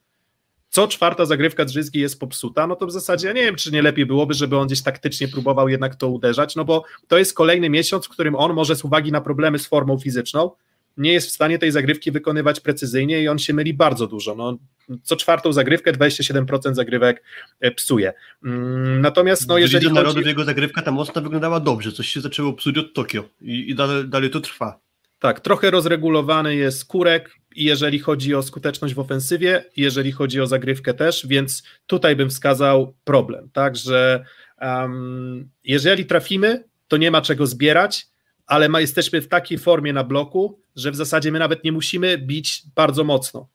co 0.76 0.88
czwarta 0.88 1.26
zagrywka 1.26 1.66
Drzyzgi 1.66 2.00
jest 2.00 2.20
popsuta, 2.20 2.68
no 2.68 2.76
to 2.76 2.88
w 2.88 2.92
zasadzie 2.92 3.28
ja 3.28 3.34
nie 3.34 3.42
wiem, 3.42 3.56
czy 3.56 3.72
nie 3.72 3.82
lepiej 3.82 4.06
byłoby, 4.06 4.34
żeby 4.34 4.58
on 4.58 4.68
gdzieś 4.68 4.82
taktycznie 4.84 5.28
próbował 5.28 5.70
jednak 5.70 5.96
to 5.96 6.08
uderzać, 6.08 6.56
no 6.56 6.66
bo 6.66 6.84
to 7.08 7.18
jest 7.18 7.34
kolejny 7.34 7.70
miesiąc, 7.70 8.06
w 8.06 8.10
którym 8.10 8.36
on 8.36 8.54
może 8.54 8.76
z 8.76 8.84
uwagi 8.86 9.12
na 9.12 9.22
problemy 9.22 9.60
z 9.60 9.68
formą 9.68 10.00
fizyczną 10.00 10.52
nie 10.98 11.14
jest 11.14 11.28
w 11.28 11.32
stanie 11.32 11.60
tej 11.60 11.72
zagrywki 11.72 12.12
wykonywać 12.12 12.60
precyzyjnie 12.60 13.22
i 13.22 13.28
on 13.28 13.40
się 13.40 13.54
myli 13.54 13.74
bardzo 13.74 14.08
dużo. 14.08 14.36
No, 14.36 14.58
co 15.04 15.16
czwartą 15.16 15.54
zagrywkę 15.54 15.94
27% 15.94 16.74
zagrywek 16.74 17.24
e, 17.60 17.72
psuje. 17.72 18.14
Mm, 18.44 19.02
natomiast 19.02 19.48
no 19.48 19.58
jeżeli 19.58 19.86
chodzi... 19.86 19.96
Narodów 19.96 20.26
jego 20.26 20.44
zagrywka 20.44 20.82
ta 20.82 20.92
mocno 20.92 21.22
wyglądała 21.22 21.60
dobrze, 21.60 21.92
coś 21.92 22.08
się 22.08 22.22
zaczęło 22.22 22.54
psuć 22.54 22.78
od 22.78 22.94
Tokio 22.94 23.24
i, 23.42 23.70
i 23.70 23.76
dalej, 23.76 24.06
dalej 24.08 24.30
to 24.30 24.40
trwa. 24.40 24.85
Tak, 25.20 25.40
trochę 25.40 25.72
rozregulowany 25.72 26.56
jest 26.56 26.86
kurek, 26.86 27.36
jeżeli 27.56 28.00
chodzi 28.00 28.36
o 28.36 28.44
skuteczność 28.44 28.94
w 28.94 29.00
ofensywie, 29.00 29.66
jeżeli 29.78 30.12
chodzi 30.12 30.42
o 30.42 30.48
zagrywkę 30.48 30.94
też, 30.94 31.28
więc 31.28 31.64
tutaj 31.88 32.16
bym 32.16 32.30
wskazał 32.30 32.96
problem, 33.04 33.50
tak, 33.54 33.76
że 33.76 34.26
um, 34.62 35.50
jeżeli 35.64 36.06
trafimy, 36.06 36.64
to 36.88 36.98
nie 36.98 37.12
ma 37.12 37.22
czego 37.22 37.48
zbierać, 37.48 38.08
ale 38.48 38.70
ma, 38.70 38.82
jesteśmy 38.82 39.22
w 39.22 39.28
takiej 39.28 39.58
formie 39.58 39.94
na 39.94 40.04
bloku, 40.04 40.60
że 40.76 40.92
w 40.92 40.96
zasadzie 40.96 41.32
my 41.32 41.40
nawet 41.40 41.64
nie 41.64 41.72
musimy 41.72 42.18
bić 42.18 42.64
bardzo 42.76 43.04
mocno. 43.04 43.50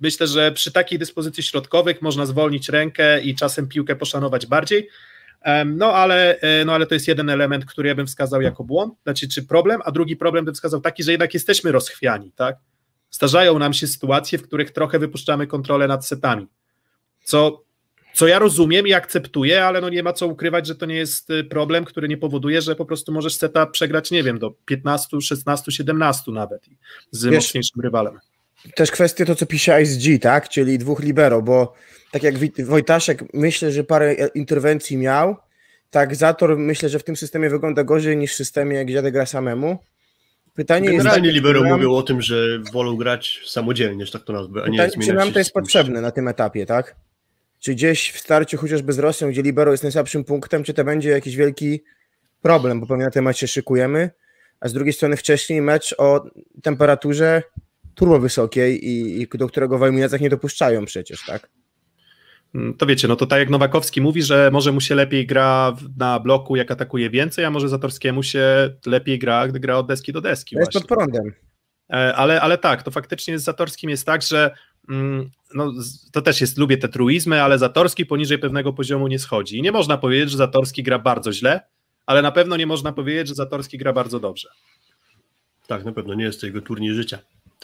Myślę, 0.00 0.26
że 0.26 0.52
przy 0.52 0.72
takiej 0.72 0.98
dyspozycji 0.98 1.42
środkowych 1.42 2.02
można 2.02 2.26
zwolnić 2.26 2.68
rękę 2.68 3.22
i 3.22 3.34
czasem 3.34 3.68
piłkę 3.68 3.96
poszanować 3.96 4.46
bardziej, 4.46 4.88
no 5.64 5.92
ale, 5.92 6.40
e, 6.40 6.64
no 6.64 6.72
ale 6.72 6.86
to 6.86 6.94
jest 6.94 7.08
jeden 7.08 7.30
element, 7.30 7.64
który 7.64 7.88
ja 7.88 7.94
bym 7.94 8.06
wskazał 8.06 8.42
jako 8.42 8.64
błąd, 8.64 8.94
znaczy 9.02 9.28
czy 9.28 9.42
problem, 9.42 9.80
a 9.84 9.90
drugi 9.90 10.16
problem 10.16 10.44
bym 10.44 10.54
wskazał 10.54 10.80
taki, 10.80 11.02
że 11.02 11.10
jednak 11.10 11.34
jesteśmy 11.34 11.72
rozchwiani, 11.72 12.32
tak? 12.32 12.56
Zdarzają 13.10 13.58
nam 13.58 13.72
się 13.72 13.86
sytuacje, 13.86 14.38
w 14.38 14.42
których 14.42 14.70
trochę 14.70 14.98
wypuszczamy 14.98 15.46
kontrolę 15.46 15.88
nad 15.88 16.06
setami, 16.06 16.46
co, 17.24 17.64
co 18.14 18.26
ja 18.26 18.38
rozumiem 18.38 18.86
i 18.86 18.92
akceptuję, 18.92 19.64
ale 19.64 19.80
no 19.80 19.88
nie 19.88 20.02
ma 20.02 20.12
co 20.12 20.26
ukrywać, 20.26 20.66
że 20.66 20.74
to 20.74 20.86
nie 20.86 20.96
jest 20.96 21.30
y, 21.30 21.44
problem, 21.44 21.84
który 21.84 22.08
nie 22.08 22.16
powoduje, 22.16 22.62
że 22.62 22.76
po 22.76 22.86
prostu 22.86 23.12
możesz 23.12 23.34
seta 23.34 23.66
przegrać, 23.66 24.10
nie 24.10 24.22
wiem, 24.22 24.38
do 24.38 24.50
15, 24.50 25.20
16, 25.20 25.72
17 25.72 26.32
nawet 26.32 26.66
z 27.10 27.24
Wiesz, 27.24 27.34
mocniejszym 27.34 27.82
rywalem. 27.82 28.18
Też 28.74 28.90
kwestia 28.90 29.24
to, 29.24 29.34
co 29.34 29.46
pisze 29.46 29.82
ISG, 29.82 30.22
tak? 30.22 30.48
Czyli 30.48 30.78
dwóch 30.78 31.00
libero, 31.00 31.42
bo 31.42 31.74
tak 32.10 32.22
jak 32.22 32.34
Wojtaszek 32.64 33.24
myślę, 33.34 33.72
że 33.72 33.84
parę 33.84 34.14
interwencji 34.34 34.96
miał, 34.96 35.36
tak 35.90 36.16
Zator 36.16 36.58
myślę, 36.58 36.88
że 36.88 36.98
w 36.98 37.04
tym 37.04 37.16
systemie 37.16 37.50
wygląda 37.50 37.84
gorzej 37.84 38.16
niż 38.16 38.32
w 38.32 38.36
systemie, 38.36 38.84
gdzie 38.84 39.02
gra 39.02 39.26
samemu. 39.26 39.78
Pytanie 40.54 40.88
Generalnie 40.88 41.28
jest 41.28 41.34
libero 41.34 41.62
mówią 41.62 41.92
o 41.92 42.02
tym, 42.02 42.22
że 42.22 42.58
wolą 42.72 42.96
grać 42.96 43.40
samodzielnie, 43.46 44.06
że 44.06 44.12
tak 44.12 44.22
to 44.22 44.32
nazwę, 44.32 44.62
a 44.64 44.68
nie 44.68 44.78
Pytanie, 44.78 45.06
Czy 45.06 45.12
nam 45.12 45.32
to 45.32 45.38
jest 45.38 45.52
potrzebne 45.52 46.00
na 46.00 46.10
tym 46.10 46.28
etapie, 46.28 46.66
tak? 46.66 46.96
Czy 47.60 47.74
gdzieś 47.74 48.12
w 48.12 48.18
starciu 48.18 48.58
chociażby 48.58 48.92
z 48.92 48.98
Rosją, 48.98 49.30
gdzie 49.30 49.42
libero 49.42 49.70
jest 49.70 49.82
najsłabszym 49.82 50.24
punktem, 50.24 50.64
czy 50.64 50.74
to 50.74 50.84
będzie 50.84 51.10
jakiś 51.10 51.36
wielki 51.36 51.82
problem, 52.42 52.80
bo 52.80 52.86
pewnie 52.86 53.04
na 53.04 53.10
ten 53.10 53.24
mecz 53.24 53.36
się 53.36 53.48
szykujemy, 53.48 54.10
a 54.60 54.68
z 54.68 54.72
drugiej 54.72 54.92
strony 54.92 55.16
wcześniej 55.16 55.62
mecz 55.62 55.94
o 55.98 56.24
temperaturze 56.62 57.42
turbo 57.94 58.20
wysokiej 58.20 58.88
i, 58.88 59.22
i 59.22 59.38
do 59.38 59.48
którego 59.48 59.78
w 59.78 59.82
eliminacjach 59.82 60.20
nie 60.20 60.30
dopuszczają 60.30 60.84
przecież, 60.84 61.24
tak? 61.26 61.50
Mm, 62.54 62.74
to 62.74 62.86
wiecie, 62.86 63.08
no 63.08 63.16
to 63.16 63.26
tak 63.26 63.38
jak 63.38 63.50
Nowakowski 63.50 64.00
mówi, 64.00 64.22
że 64.22 64.50
może 64.52 64.72
mu 64.72 64.80
się 64.80 64.94
lepiej 64.94 65.26
gra 65.26 65.76
na 65.96 66.20
bloku, 66.20 66.56
jak 66.56 66.70
atakuje 66.70 67.10
więcej, 67.10 67.44
a 67.44 67.50
może 67.50 67.68
Zatorskiemu 67.68 68.22
się 68.22 68.70
lepiej 68.86 69.18
gra, 69.18 69.48
gdy 69.48 69.60
gra 69.60 69.76
od 69.76 69.88
deski 69.88 70.12
do 70.12 70.20
deski. 70.20 70.56
Jest 70.56 70.72
pod 70.72 70.86
prądem. 70.86 71.32
E, 71.92 72.14
ale, 72.14 72.40
ale 72.40 72.58
tak, 72.58 72.82
to 72.82 72.90
faktycznie 72.90 73.38
z 73.38 73.44
Zatorskim 73.44 73.90
jest 73.90 74.06
tak, 74.06 74.22
że 74.22 74.54
mm, 74.88 75.30
no, 75.54 75.72
to 76.12 76.22
też 76.22 76.40
jest, 76.40 76.58
lubię 76.58 76.76
te 76.76 76.88
truizmy, 76.88 77.42
ale 77.42 77.58
Zatorski 77.58 78.06
poniżej 78.06 78.38
pewnego 78.38 78.72
poziomu 78.72 79.08
nie 79.08 79.18
schodzi. 79.18 79.58
I 79.58 79.62
nie 79.62 79.72
można 79.72 79.98
powiedzieć, 79.98 80.30
że 80.30 80.36
Zatorski 80.36 80.82
gra 80.82 80.98
bardzo 80.98 81.32
źle, 81.32 81.60
ale 82.06 82.22
na 82.22 82.32
pewno 82.32 82.56
nie 82.56 82.66
można 82.66 82.92
powiedzieć, 82.92 83.28
że 83.28 83.34
Zatorski 83.34 83.78
gra 83.78 83.92
bardzo 83.92 84.20
dobrze. 84.20 84.48
Tak, 85.66 85.84
na 85.84 85.92
pewno 85.92 86.14
nie 86.14 86.24
jest 86.24 86.40
to 86.40 86.46
jego 86.46 86.60
turniej 86.60 86.94
życia. 86.94 87.18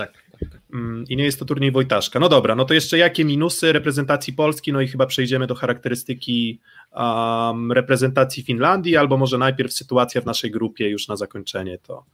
Tak, 0.07 0.13
tak, 0.41 0.51
tak. 0.51 0.61
Mm, 0.73 1.05
I 1.09 1.17
nie 1.17 1.25
jest 1.25 1.39
to 1.39 1.45
turniej 1.45 1.73
Wojtaszka. 1.73 2.21
No 2.21 2.29
dobra, 2.29 2.55
no 2.55 2.65
to 2.65 2.75
jeszcze 2.75 2.99
jakie 2.99 3.25
minusy 3.25 3.73
reprezentacji 3.73 4.33
Polski? 4.33 4.73
No 4.73 4.81
i 4.81 4.89
chyba 4.89 5.07
przejdziemy 5.07 5.47
do 5.47 5.55
charakterystyki 5.55 6.61
um, 6.93 7.73
reprezentacji 7.73 8.43
Finlandii, 8.43 8.97
albo 8.97 9.17
może 9.17 9.39
najpierw 9.39 9.73
sytuacja 9.73 10.21
w 10.21 10.27
naszej 10.27 10.51
grupie 10.51 10.89
już 10.89 11.09
na 11.09 11.17
zakończenie 11.17 11.79
to. 11.79 12.05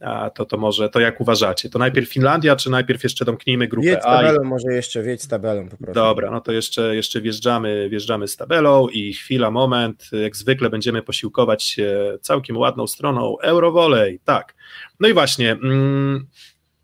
A 0.00 0.30
to, 0.30 0.44
to 0.44 0.56
może, 0.56 0.88
to 0.88 1.00
jak 1.00 1.20
uważacie? 1.20 1.70
To 1.70 1.78
najpierw 1.78 2.08
Finlandia, 2.08 2.56
czy 2.56 2.70
najpierw 2.70 3.02
jeszcze 3.04 3.24
domknijmy 3.24 3.68
grupę 3.68 3.88
Wiedź 3.88 3.98
A? 4.02 4.16
tabelą, 4.16 4.42
i... 4.42 4.46
może 4.46 4.72
jeszcze 4.72 5.02
wiedź 5.02 5.22
z 5.22 5.28
tabelą 5.28 5.68
po 5.68 5.76
prostu. 5.76 5.94
Dobra, 5.94 6.30
no 6.30 6.40
to 6.40 6.52
jeszcze, 6.52 6.96
jeszcze 6.96 7.20
wjeżdżamy, 7.20 7.88
wjeżdżamy 7.88 8.28
z 8.28 8.36
tabelą 8.36 8.88
i 8.88 9.12
chwila, 9.12 9.50
moment, 9.50 10.10
jak 10.22 10.36
zwykle 10.36 10.70
będziemy 10.70 11.02
posiłkować 11.02 11.62
się 11.62 12.18
całkiem 12.20 12.56
ładną 12.56 12.86
stroną 12.86 13.38
Eurovolley, 13.38 14.20
tak. 14.24 14.54
No 15.00 15.08
i 15.08 15.12
właśnie, 15.14 15.52
mm, 15.52 16.26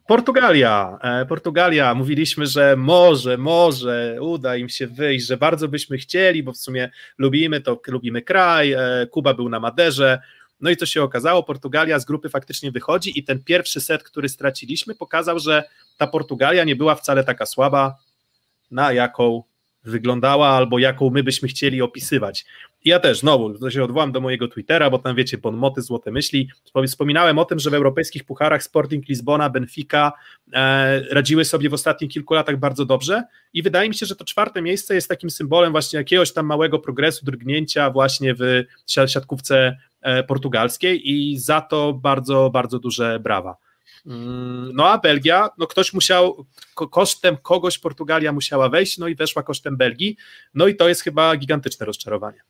Portugalia, 0.07 0.99
e, 1.03 1.27
Portugalia, 1.27 1.95
mówiliśmy, 1.95 2.47
że 2.47 2.77
może, 2.77 3.39
może 3.39 4.19
uda 4.21 4.57
im 4.57 4.69
się 4.69 4.87
wyjść, 4.87 5.27
że 5.27 5.37
bardzo 5.37 5.69
byśmy 5.69 5.99
chcieli, 5.99 6.43
bo 6.43 6.53
w 6.53 6.57
sumie 6.57 6.91
lubimy 7.19 7.61
to, 7.61 7.81
lubimy 7.87 8.23
kraj, 8.23 8.73
e, 8.73 9.07
Kuba 9.11 9.35
był 9.35 9.49
na 9.49 9.61
Maderze, 9.61 10.21
no 10.61 10.71
i 10.71 10.77
co 10.77 10.87
się 10.87 11.03
okazało, 11.03 11.43
Portugalia 11.43 11.99
z 11.99 12.05
grupy 12.05 12.29
faktycznie 12.29 12.73
wychodzi 12.73 13.19
i 13.19 13.25
ten 13.25 13.45
pierwszy 13.45 13.81
set, 13.81 14.03
który 14.03 14.29
straciliśmy, 14.29 14.95
pokazał, 14.95 15.39
że 15.39 15.65
ta 15.99 16.07
Portugalia 16.07 16.65
nie 16.65 16.77
była 16.77 16.95
wcale 16.95 17.25
taka 17.25 17.47
słaba, 17.47 17.97
na 18.71 18.93
jaką 18.93 19.43
wyglądała 19.85 20.49
albo 20.49 20.79
jaką 20.79 21.11
my 21.11 21.23
byśmy 21.23 21.49
chcieli 21.49 21.83
opisywać. 21.83 22.45
Ja 22.85 23.01
też 23.01 23.19
znowu 23.19 23.71
się 23.71 23.85
odwołam 23.85 24.13
do 24.13 24.21
mojego 24.21 24.49
Twittera, 24.49 24.91
bo 24.91 24.99
tam 24.99 25.17
wiecie, 25.17 25.39
moty 25.53 25.83
złote 25.83 26.11
myśli. 26.11 26.49
Wspominałem 26.87 27.39
o 27.39 27.45
tym, 27.45 27.59
że 27.59 27.71
w 27.71 27.75
europejskich 27.75 28.25
pucharach 28.25 28.63
Sporting 28.63 29.09
Lizbona, 29.09 29.51
Benfica 29.51 30.13
e, 30.53 31.01
radziły 31.15 31.45
sobie 31.45 31.69
w 31.69 31.75
ostatnich 31.75 32.11
kilku 32.11 32.35
latach 32.35 32.59
bardzo 32.59 32.85
dobrze 32.85 33.23
i 33.53 33.63
wydaje 33.63 33.89
mi 33.89 33.95
się, 33.95 34.07
że 34.07 34.17
to 34.17 34.25
czwarte 34.25 34.63
miejsce 34.63 34.95
jest 34.95 35.09
takim 35.09 35.31
symbolem 35.31 35.73
właśnie 35.73 35.97
jakiegoś 35.97 36.33
tam 36.33 36.47
małego 36.47 36.79
progresu, 36.79 37.25
drgnięcia 37.25 37.91
właśnie 37.91 38.35
w 38.35 38.65
siatkówce 38.87 39.77
e, 40.01 40.25
portugalskiej 40.25 41.11
i 41.11 41.39
za 41.39 41.61
to 41.61 41.93
bardzo, 41.93 42.51
bardzo 42.51 42.79
duże 42.79 43.21
brawa. 43.21 43.57
Mm, 44.07 44.71
no 44.75 44.89
a 44.89 44.99
Belgia, 44.99 45.49
no 45.59 45.67
ktoś 45.67 45.93
musiał, 45.93 46.47
kosztem 46.75 47.37
kogoś 47.37 47.79
Portugalia 47.79 48.33
musiała 48.33 48.69
wejść, 48.69 48.99
no 48.99 49.09
i 49.09 49.15
weszła 49.15 49.43
kosztem 49.43 49.77
Belgii, 49.77 50.17
no 50.55 50.67
i 50.67 50.77
to 50.77 50.89
jest 50.89 51.03
chyba 51.03 51.37
gigantyczne 51.37 51.87
rozczarowanie. 51.87 52.41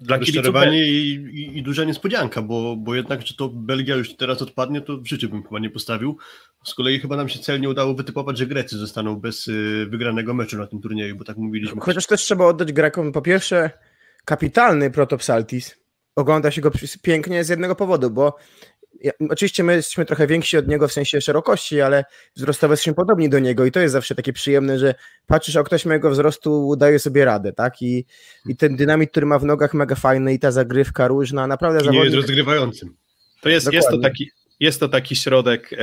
Dla 0.00 0.16
rozczarowanie 0.16 0.86
i, 0.86 1.14
i, 1.14 1.58
i, 1.58 1.62
duża 1.62 1.84
niespodzianka, 1.84 2.42
bo, 2.42 2.76
bo 2.76 2.94
jednak, 2.94 3.26
że 3.26 3.34
to 3.34 3.48
Belgia 3.48 3.96
już 3.96 4.16
teraz 4.16 4.42
odpadnie, 4.42 4.80
to 4.80 4.98
w 4.98 5.06
życiu 5.06 5.28
bym 5.28 5.42
chyba 5.42 5.58
nie 5.58 5.70
postawił. 5.70 6.18
Z 6.64 6.74
kolei 6.74 7.00
chyba 7.00 7.16
nam 7.16 7.28
się 7.28 7.38
celnie 7.38 7.68
udało 7.68 7.94
wytypować, 7.94 8.38
że 8.38 8.46
Grecy 8.46 8.78
zostaną 8.78 9.16
bez 9.16 9.48
y, 9.48 9.86
wygranego 9.90 10.34
meczu 10.34 10.58
na 10.58 10.66
tym 10.66 10.80
turnieju, 10.80 11.16
bo 11.16 11.24
tak 11.24 11.36
mówiliśmy. 11.36 11.80
Chociaż 11.80 12.06
też 12.06 12.20
trzeba 12.20 12.46
oddać 12.46 12.72
Grekom 12.72 13.12
po 13.12 13.22
pierwsze 13.22 13.70
kapitalny 14.24 14.90
Protopsaltis. 14.90 15.76
Ogląda 16.16 16.50
się 16.50 16.60
go 16.60 16.70
pięknie 17.02 17.44
z 17.44 17.48
jednego 17.48 17.74
powodu, 17.74 18.10
bo 18.10 18.36
ja, 19.00 19.12
oczywiście 19.30 19.64
my 19.64 19.76
jesteśmy 19.76 20.04
trochę 20.04 20.26
więksi 20.26 20.56
od 20.56 20.68
niego 20.68 20.88
w 20.88 20.92
sensie 20.92 21.20
szerokości, 21.20 21.80
ale 21.80 22.04
wzrostowo 22.36 22.72
jesteśmy 22.72 22.94
podobni 22.94 23.28
do 23.28 23.38
niego 23.38 23.64
i 23.64 23.72
to 23.72 23.80
jest 23.80 23.92
zawsze 23.92 24.14
takie 24.14 24.32
przyjemne, 24.32 24.78
że 24.78 24.94
patrzysz, 25.26 25.56
a 25.56 25.62
ktoś 25.62 25.84
mojego 25.84 26.10
wzrostu 26.10 26.76
daje 26.76 26.98
sobie 26.98 27.24
radę, 27.24 27.52
tak? 27.52 27.82
I, 27.82 28.04
I 28.46 28.56
ten 28.56 28.76
dynamit, 28.76 29.10
który 29.10 29.26
ma 29.26 29.38
w 29.38 29.44
nogach 29.44 29.74
mega 29.74 29.94
fajny 29.94 30.34
i 30.34 30.38
ta 30.38 30.52
zagrywka 30.52 31.08
różna, 31.08 31.46
naprawdę 31.46 31.84
I 31.84 31.90
nie 31.90 32.04
jest 32.04 32.16
rozgrywającym. 32.16 32.96
To 33.40 33.48
jest, 33.48 33.72
jest, 33.72 33.88
to 33.88 33.98
taki, 33.98 34.30
jest 34.60 34.80
to 34.80 34.88
taki 34.88 35.16
środek, 35.16 35.72
e, 35.72 35.76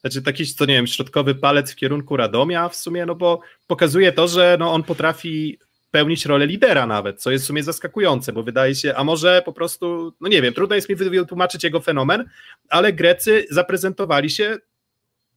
znaczy 0.00 0.22
taki, 0.22 0.46
co 0.46 0.64
nie 0.64 0.74
wiem, 0.74 0.86
środkowy 0.86 1.34
palec 1.34 1.72
w 1.72 1.76
kierunku 1.76 2.16
Radomia 2.16 2.68
w 2.68 2.76
sumie, 2.76 3.06
no 3.06 3.14
bo 3.14 3.40
pokazuje 3.66 4.12
to, 4.12 4.28
że 4.28 4.56
no, 4.60 4.72
on 4.72 4.82
potrafi 4.82 5.58
pełnić 5.94 6.26
rolę 6.26 6.46
lidera 6.46 6.86
nawet, 6.86 7.22
co 7.22 7.30
jest 7.30 7.44
w 7.44 7.46
sumie 7.46 7.62
zaskakujące, 7.62 8.32
bo 8.32 8.42
wydaje 8.42 8.74
się, 8.74 8.94
a 8.94 9.04
może 9.04 9.42
po 9.44 9.52
prostu, 9.52 10.14
no 10.20 10.28
nie 10.28 10.42
wiem, 10.42 10.54
trudno 10.54 10.76
jest 10.76 10.88
mi 10.88 10.96
wytłumaczyć 10.96 11.64
jego 11.64 11.80
fenomen, 11.80 12.24
ale 12.68 12.92
Grecy 12.92 13.46
zaprezentowali 13.50 14.30
się 14.30 14.58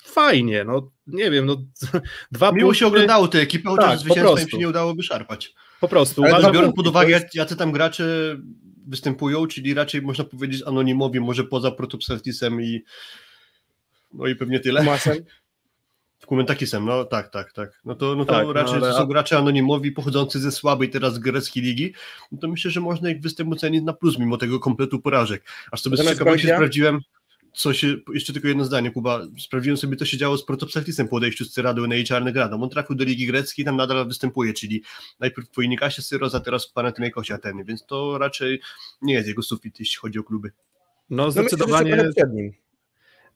fajnie, 0.03 0.63
no 0.63 0.91
nie 1.07 1.31
wiem, 1.31 1.45
no 1.45 1.55
dwa 2.31 2.51
Miło 2.51 2.67
punkty... 2.67 2.79
się 2.79 2.87
oglądało 2.87 3.27
tę 3.27 3.41
ekipę, 3.41 3.69
chociaż 3.69 3.89
tak, 3.89 3.99
zwycięstwa 3.99 4.41
im 4.41 4.49
się 4.49 4.57
nie 4.57 4.69
udało 4.69 4.95
wyszarpać. 4.95 5.53
Po 5.81 5.87
prostu. 5.87 6.23
Ale 6.23 6.33
uważam, 6.33 6.53
biorąc 6.53 6.75
pod 6.75 6.87
uwagę, 6.87 7.09
jest... 7.09 7.35
jacy 7.35 7.55
tam 7.55 7.71
gracze 7.71 8.37
występują, 8.87 9.47
czyli 9.47 9.73
raczej 9.73 10.01
można 10.01 10.23
powiedzieć 10.23 10.63
anonimowi, 10.65 11.19
może 11.19 11.43
poza 11.43 11.71
Protopseltisem 11.71 12.61
i 12.61 12.83
no 14.13 14.27
i 14.27 14.35
pewnie 14.35 14.59
tyle. 14.59 14.83
Masem. 14.83 15.17
Kumentakisem, 16.27 16.85
no 16.85 17.05
tak, 17.05 17.29
tak, 17.29 17.53
tak. 17.53 17.81
No 17.85 17.95
to, 17.95 18.15
no 18.15 18.25
to 18.25 18.33
tak, 18.33 18.45
no 18.45 18.53
raczej 18.53 18.79
no, 18.79 18.85
ale... 18.85 18.95
są 18.95 19.05
gracze 19.05 19.37
anonimowi 19.37 19.91
pochodzący 19.91 20.39
ze 20.39 20.51
słabej 20.51 20.89
teraz 20.89 21.19
greckiej 21.19 21.63
ligi, 21.63 21.93
no 22.31 22.37
to 22.37 22.47
myślę, 22.47 22.71
że 22.71 22.81
można 22.81 23.09
ich 23.09 23.21
występ 23.21 23.53
ocenić 23.53 23.83
na 23.83 23.93
plus, 23.93 24.19
mimo 24.19 24.37
tego 24.37 24.59
kompletu 24.59 25.01
porażek. 25.01 25.43
Aż 25.71 25.81
sobie 25.81 25.97
z 25.97 26.09
ciekawości 26.09 26.47
sprawdziłem, 26.47 26.99
co 27.53 27.73
się, 27.73 27.95
jeszcze 28.13 28.33
tylko 28.33 28.47
jedno 28.47 28.65
zdanie, 28.65 28.91
Kuba, 28.91 29.21
sprawdziłem 29.39 29.77
sobie, 29.77 29.95
co 29.95 30.05
się 30.05 30.17
działo 30.17 30.37
z 30.37 30.45
Protopsaktisem 30.45 31.07
po 31.07 31.15
odejściu 31.15 31.45
z 31.45 31.51
Cyradu 31.51 31.87
na 31.87 31.95
jej 31.95 32.03
czarnych 32.03 32.35
radom. 32.35 32.63
On 32.63 32.69
trafił 32.69 32.95
do 32.95 33.03
Ligi 33.03 33.27
Greckiej, 33.27 33.65
tam 33.65 33.75
nadal 33.75 34.07
występuje, 34.07 34.53
czyli 34.53 34.83
najpierw 35.19 35.47
w 35.47 35.51
Twojnikasie 35.51 36.01
Syros, 36.01 36.35
a 36.35 36.39
teraz 36.39 36.67
w 36.67 36.73
Panathinaikosie 36.73 37.33
Ateny, 37.33 37.63
więc 37.65 37.85
to 37.85 38.17
raczej 38.17 38.61
nie 39.01 39.13
jest 39.13 39.27
jego 39.27 39.41
sufit, 39.41 39.79
jeśli 39.79 39.97
chodzi 39.97 40.19
o 40.19 40.23
kluby. 40.23 40.51
No 41.09 41.31
zdecydowanie... 41.31 41.95
No 41.95 42.03
myślę, 42.03 42.51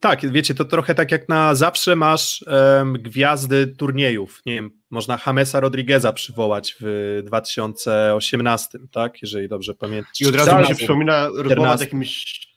tak, 0.01 0.31
wiecie, 0.31 0.55
to 0.55 0.65
trochę 0.65 0.95
tak 0.95 1.11
jak 1.11 1.29
na 1.29 1.55
zawsze 1.55 1.95
masz 1.95 2.45
um, 2.47 2.93
gwiazdy 2.93 3.67
turniejów. 3.67 4.41
Nie 4.45 4.53
wiem, 4.53 4.71
można 4.89 5.19
Jamesa 5.27 5.59
Rodrigueza 5.59 6.13
przywołać 6.13 6.75
w 6.79 7.21
2018, 7.25 8.79
tak? 8.91 9.21
Jeżeli 9.21 9.49
dobrze 9.49 9.73
pamiętam. 9.73 10.11
I 10.21 10.27
od 10.27 10.35
razu 10.35 10.57
mi 10.57 10.67
się 10.67 10.75
przypomina 10.75 11.27
rozmowa 11.35 11.77
z 11.77 11.81
jakimś 11.81 12.50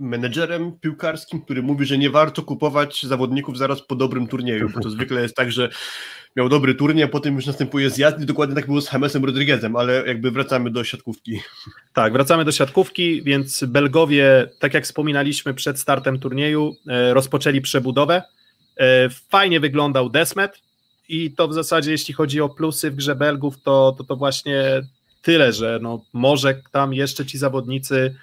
menedżerem 0.00 0.72
piłkarskim, 0.80 1.40
który 1.40 1.62
mówi, 1.62 1.86
że 1.86 1.98
nie 1.98 2.10
warto 2.10 2.42
kupować 2.42 3.02
zawodników 3.02 3.58
zaraz 3.58 3.82
po 3.82 3.94
dobrym 3.94 4.26
turnieju, 4.26 4.70
bo 4.74 4.80
to 4.80 4.90
zwykle 5.00 5.22
jest 5.22 5.34
tak, 5.34 5.52
że 5.52 5.70
miał 6.36 6.48
dobry 6.48 6.74
turniej, 6.74 7.04
a 7.04 7.08
potem 7.08 7.34
już 7.34 7.46
następuje 7.46 7.90
zjazd 7.90 8.20
i 8.20 8.26
dokładnie 8.26 8.54
tak 8.54 8.66
było 8.66 8.80
z 8.80 8.92
Jamesem 8.92 9.24
Rodriguezem, 9.24 9.76
ale 9.76 10.06
jakby 10.06 10.30
wracamy 10.30 10.70
do 10.70 10.84
siatkówki. 10.84 11.40
Tak, 11.92 12.12
wracamy 12.12 12.44
do 12.44 12.52
siatkówki, 12.52 13.22
więc 13.22 13.64
Belgowie, 13.64 14.48
tak 14.58 14.74
jak 14.74 14.84
wspominaliśmy 14.84 15.54
przed 15.54 15.78
startem 15.78 16.18
turnieju, 16.18 16.76
e, 16.88 17.14
rozpoczęli 17.14 17.60
przebudowę. 17.60 18.22
E, 18.76 19.08
fajnie 19.08 19.60
wyglądał 19.60 20.10
Desmet 20.10 20.60
i 21.08 21.30
to 21.30 21.48
w 21.48 21.54
zasadzie 21.54 21.90
jeśli 21.90 22.14
chodzi 22.14 22.40
o 22.40 22.48
plusy 22.48 22.90
w 22.90 22.96
grze 22.96 23.14
Belgów, 23.14 23.62
to 23.62 23.94
to, 23.98 24.04
to 24.04 24.16
właśnie 24.16 24.82
tyle, 25.22 25.52
że 25.52 25.78
no, 25.82 26.04
może 26.12 26.62
tam 26.72 26.94
jeszcze 26.94 27.26
ci 27.26 27.38
zawodnicy 27.38 28.14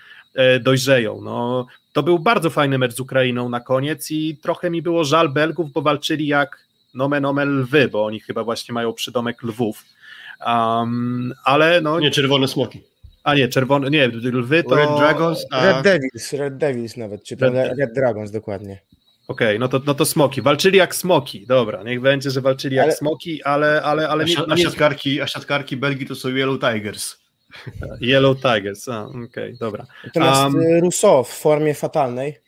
dojrzeją. 0.60 1.22
No, 1.22 1.68
to 1.94 2.04
był 2.04 2.20
bardzo 2.20 2.50
fajny 2.50 2.78
mecz 2.78 2.94
z 2.94 3.00
Ukrainą 3.00 3.50
na 3.50 3.60
koniec 3.60 4.12
i 4.12 4.38
trochę 4.42 4.70
mi 4.70 4.82
było 4.82 5.04
żal 5.04 5.30
Belgów, 5.30 5.72
bo 5.72 5.82
walczyli 5.82 6.28
jak 6.28 6.68
nomen 6.94 7.26
omen 7.26 7.60
lwy, 7.60 7.88
bo 7.88 8.06
oni 8.06 8.20
chyba 8.20 8.44
właśnie 8.44 8.74
mają 8.74 8.94
przydomek 8.94 9.44
lwów. 9.44 9.86
Um, 10.48 11.34
ale 11.46 11.82
no... 11.82 12.00
Nie, 12.00 12.12
czerwone 12.12 12.48
smoki. 12.48 12.82
A 13.24 13.36
nie, 13.36 13.48
czerwone, 13.48 13.90
nie, 13.90 14.08
lwy 14.08 14.64
to... 14.64 14.76
Red 14.76 14.90
Dragons, 14.98 15.46
a... 15.52 15.66
Red 15.66 15.84
Devils, 15.84 16.34
Red 16.34 16.58
Devils 16.58 16.98
nawet, 16.98 17.24
czy 17.24 17.36
Red, 17.36 17.78
Red 17.80 17.94
Dragons 17.94 18.32
dokładnie. 18.32 18.80
Okej, 19.28 19.48
okay, 19.48 19.60
no, 19.60 19.68
to, 19.68 19.82
no 19.86 19.94
to 19.94 20.06
smoki. 20.06 20.42
Walczyli 20.42 20.78
jak 20.78 20.96
smoki, 20.96 21.46
dobra, 21.48 21.84
niech 21.84 22.02
będzie, 22.02 22.32
że 22.32 22.42
walczyli 22.42 22.80
ale... 22.80 22.88
jak 22.88 22.98
smoki, 22.98 23.44
ale... 23.44 23.82
ale, 23.82 24.10
ale 24.10 24.24
a, 24.24 24.28
nie, 24.28 24.54
a, 24.54 24.58
siatkarki, 24.58 25.22
a 25.22 25.28
siatkarki 25.28 25.78
Belgii 25.78 26.08
to 26.08 26.16
są 26.16 26.30
Yellow 26.30 26.60
Tigers. 26.60 27.18
Yellow 28.02 28.38
Tigers, 28.38 28.88
okej, 28.88 29.24
okay, 29.26 29.54
dobra. 29.60 29.86
Natomiast 30.04 30.42
um, 30.42 30.64
Rousseau 30.82 31.24
w 31.24 31.30
formie 31.30 31.74
fatalnej. 31.74 32.48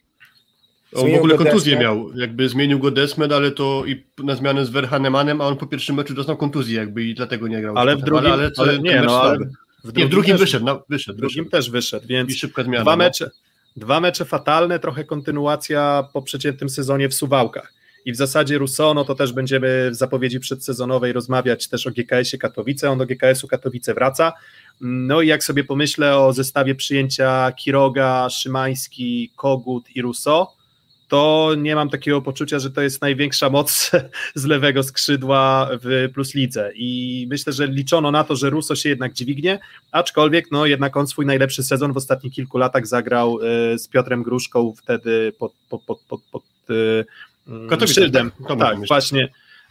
On 0.95 1.12
w 1.12 1.16
ogóle 1.16 1.38
kontuzję 1.38 1.78
miał, 1.78 2.18
jakby 2.18 2.49
zmienił 2.49 2.80
go 2.80 2.91
Desmed, 2.91 3.32
ale 3.32 3.51
to 3.51 3.84
i 3.86 4.03
na 4.24 4.36
zmianę 4.36 4.66
z 4.66 4.70
Verhanemanem, 4.70 5.41
a 5.41 5.47
on 5.47 5.57
po 5.57 5.68
pierwszym 5.68 5.95
meczu 5.95 6.14
dostał 6.14 6.38
kontuzję 6.38 6.78
jakby 6.78 7.03
i 7.03 7.16
dlatego 7.16 7.47
nie 7.47 7.62
grał. 7.62 7.78
Ale 7.78 7.95
w 7.95 8.01
drugim, 8.01 8.32
ale, 8.32 8.43
ale, 8.43 8.51
ale 8.57 8.80
nie, 8.80 9.01
no, 9.01 9.22
ale 9.22 9.38
w 9.84 9.91
drugim, 9.91 10.01
nie, 10.01 10.05
w 10.05 10.10
drugim 10.10 10.32
też, 10.32 10.41
wyszedł, 10.41 10.66
no, 10.66 10.84
wyszedł. 10.89 11.18
W 11.18 11.20
drugim 11.20 11.43
wyszedł. 11.43 11.51
też 11.51 11.70
wyszedł, 11.70 12.07
więc 12.07 12.30
I 12.30 12.34
szybka 12.34 12.64
zmiana, 12.64 12.84
dwa, 12.84 12.91
no. 12.91 12.97
mecze, 12.97 13.32
dwa 13.76 13.99
mecze 13.99 14.26
fatalne, 14.26 14.80
trochę 14.80 15.03
kontynuacja 15.03 16.07
po 16.14 16.22
przeciętnym 16.22 16.70
sezonie 16.70 17.10
w 17.10 17.14
Suwałkach. 17.14 17.74
i 18.05 18.12
w 18.12 18.16
zasadzie 18.16 18.57
Rousseau, 18.57 18.93
no 18.93 19.05
to 19.05 19.16
też 19.16 19.34
będziemy 19.34 19.89
w 19.91 19.95
zapowiedzi 19.95 20.39
przedsezonowej 20.39 21.14
rozmawiać 21.14 21.68
też 21.68 21.88
o 21.88 21.91
GKS-ie 21.91 22.39
Katowice, 22.39 22.89
on 22.91 22.97
do 22.97 23.05
GKS-u 23.05 23.47
Katowice 23.47 23.93
wraca, 23.93 24.34
no 24.82 25.21
i 25.21 25.27
jak 25.27 25.43
sobie 25.43 25.63
pomyślę 25.63 26.17
o 26.17 26.34
zestawie 26.34 26.75
przyjęcia 26.75 27.51
Kiroga, 27.51 28.30
Szymański, 28.30 29.32
Kogut 29.36 29.95
i 29.95 30.01
Rousseau, 30.01 30.47
to 31.07 31.51
nie 31.57 31.75
mam 31.75 31.89
takiego 31.89 32.21
poczucia, 32.21 32.59
że 32.59 32.71
to 32.71 32.82
jest 32.82 33.01
największa 33.01 33.49
moc 33.49 33.91
z 34.36 34.45
lewego 34.45 34.84
skrzydła 34.84 35.69
w 35.84 36.09
Plus 36.13 36.36
Lidze. 36.36 36.71
I 36.75 37.27
myślę, 37.30 37.53
że 37.53 37.67
liczono 37.67 38.11
na 38.11 38.23
to, 38.23 38.36
że 38.36 38.49
Russo 38.49 38.75
się 38.75 38.89
jednak 38.89 39.13
dźwignie, 39.13 39.59
aczkolwiek 39.91 40.51
no 40.51 40.65
jednak 40.65 40.97
on 40.97 41.07
swój 41.07 41.25
najlepszy 41.25 41.63
sezon 41.63 41.93
w 41.93 41.97
ostatnich 41.97 42.34
kilku 42.34 42.57
latach 42.57 42.88
zagrał 42.88 43.39
e, 43.41 43.80
z 43.80 43.88
Piotrem 43.88 44.23
Gruszką 44.23 44.73
wtedy 44.77 45.34
pod, 45.39 45.53
pod, 45.69 45.84
pod, 45.84 46.01
pod, 46.01 46.21
pod 46.32 46.43
Katowice, 47.69 48.01
szyldem. 48.01 48.32
Tak, 48.47 48.59
tak 48.59 48.88
właśnie 48.88 49.30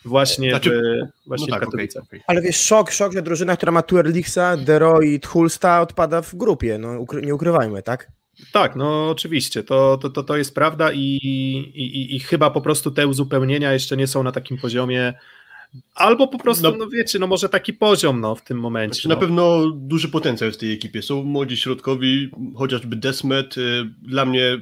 właśnie 0.08 0.50
znaczy, 0.50 0.82
w, 1.24 1.28
właśnie 1.28 1.46
no 1.46 1.54
tak, 1.54 1.64
Katowice. 1.64 2.00
Okay, 2.00 2.08
okay. 2.08 2.20
Ale 2.26 2.42
wiesz, 2.42 2.60
szok, 2.60 2.90
szok, 2.90 3.12
że 3.12 3.22
drużyna, 3.22 3.56
która 3.56 3.72
ma 3.72 3.82
tu 3.82 3.98
Erlichsa, 3.98 4.56
Dero 4.56 5.00
i 5.00 5.20
Tchulsta 5.20 5.80
odpada 5.80 6.22
w 6.22 6.34
grupie, 6.34 6.78
no 6.78 7.00
ukry 7.00 7.22
nie 7.22 7.34
ukrywajmy, 7.34 7.82
tak? 7.82 8.08
Tak, 8.52 8.76
no 8.76 9.10
oczywiście, 9.10 9.62
to, 9.62 9.98
to, 9.98 10.10
to, 10.10 10.22
to 10.22 10.36
jest 10.36 10.54
prawda 10.54 10.92
i, 10.92 10.98
i, 11.74 12.16
i 12.16 12.20
chyba 12.20 12.50
po 12.50 12.60
prostu 12.60 12.90
te 12.90 13.06
uzupełnienia 13.06 13.72
jeszcze 13.72 13.96
nie 13.96 14.06
są 14.06 14.22
na 14.22 14.32
takim 14.32 14.58
poziomie, 14.58 15.14
Albo 15.94 16.28
po 16.28 16.38
prostu, 16.38 16.62
no, 16.62 16.76
no 16.76 16.88
wiecie, 16.88 17.18
no 17.18 17.26
może 17.26 17.48
taki 17.48 17.72
poziom 17.72 18.20
no, 18.20 18.34
w 18.34 18.42
tym 18.42 18.58
momencie. 18.60 18.94
Znaczy, 18.94 19.08
no. 19.08 19.14
Na 19.14 19.20
pewno 19.20 19.70
duży 19.70 20.08
potencjał 20.08 20.50
w 20.50 20.56
tej 20.56 20.72
ekipie. 20.72 21.02
Są 21.02 21.22
młodzi 21.22 21.56
środkowi, 21.56 22.30
chociażby 22.56 22.96
Desmet. 22.96 23.58
Y, 23.58 23.84
dla 24.02 24.24
mnie 24.24 24.60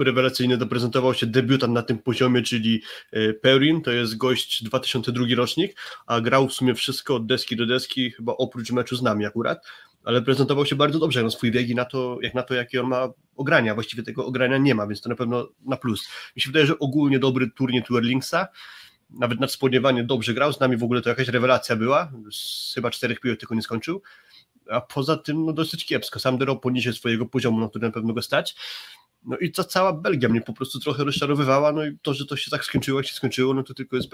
rewelacyjnie 0.00 0.56
zaprezentował 0.56 1.14
się 1.14 1.26
debiutant 1.26 1.72
na 1.72 1.82
tym 1.82 1.98
poziomie, 1.98 2.42
czyli 2.42 2.82
y, 3.16 3.38
Perrin, 3.42 3.82
to 3.82 3.90
jest 3.90 4.16
gość 4.16 4.64
2002 4.64 5.24
rocznik, 5.36 5.76
a 6.06 6.20
grał 6.20 6.48
w 6.48 6.52
sumie 6.52 6.74
wszystko 6.74 7.16
od 7.16 7.26
deski 7.26 7.56
do 7.56 7.66
deski, 7.66 8.10
chyba 8.10 8.32
oprócz 8.32 8.70
meczu 8.70 8.96
z 8.96 9.02
nami 9.02 9.26
akurat 9.26 9.66
ale 10.04 10.22
prezentował 10.22 10.66
się 10.66 10.76
bardzo 10.76 10.98
dobrze 10.98 11.22
na 11.22 11.30
swój 11.30 11.50
wiek 11.50 11.68
i 11.68 11.74
na 11.74 11.84
to, 11.84 12.18
jak 12.22 12.34
na 12.34 12.42
to, 12.42 12.54
jakie 12.54 12.80
on 12.80 12.88
ma 12.88 13.08
ogrania. 13.36 13.74
Właściwie 13.74 14.02
tego 14.02 14.26
ogrania 14.26 14.58
nie 14.58 14.74
ma, 14.74 14.86
więc 14.86 15.00
to 15.00 15.08
na 15.08 15.16
pewno 15.16 15.48
na 15.64 15.76
plus. 15.76 16.08
Mi 16.36 16.42
się 16.42 16.48
wydaje, 16.48 16.66
że 16.66 16.78
ogólnie 16.78 17.18
dobry 17.18 17.50
turniej 17.50 17.82
Tour 17.82 18.02
Linksa, 18.02 18.48
nawet 19.10 19.40
nadspodziewanie 19.40 20.04
dobrze 20.04 20.34
grał, 20.34 20.52
z 20.52 20.60
nami 20.60 20.76
w 20.76 20.84
ogóle 20.84 21.02
to 21.02 21.08
jakaś 21.08 21.28
rewelacja 21.28 21.76
była, 21.76 22.12
chyba 22.74 22.90
czterech 22.90 23.20
piłek 23.20 23.40
tylko 23.40 23.54
nie 23.54 23.62
skończył, 23.62 24.02
a 24.70 24.80
poza 24.80 25.16
tym 25.16 25.46
no 25.46 25.52
dosyć 25.52 25.86
kiepsko. 25.86 26.20
Sam 26.20 26.38
Dero 26.38 26.56
poniżej 26.56 26.92
swojego 26.92 27.26
poziomu, 27.26 27.60
na 27.60 27.68
który 27.68 27.86
na 27.86 27.92
pewno 27.92 28.14
go 28.14 28.22
stać. 28.22 28.56
No 29.24 29.36
i 29.36 29.50
ta 29.50 29.64
cała 29.64 29.92
Belgia 29.92 30.28
mnie 30.28 30.40
po 30.40 30.52
prostu 30.52 30.80
trochę 30.80 31.04
rozczarowywała, 31.04 31.72
no 31.72 31.86
i 31.86 31.98
to, 32.02 32.14
że 32.14 32.26
to 32.26 32.36
się 32.36 32.50
tak 32.50 32.64
skończyło, 32.64 33.00
jak 33.00 33.06
się 33.06 33.14
skończyło, 33.14 33.54
no 33.54 33.62
to 33.62 33.74
tylko 33.74 33.96
jest 33.96 34.08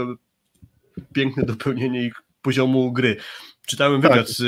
piękne 1.12 1.42
dopełnienie 1.42 2.04
ich 2.04 2.14
poziomu 2.42 2.92
gry. 2.92 3.16
Czytałem 3.66 4.00
wywiad 4.00 4.26
tak. 4.26 4.28
z 4.28 4.42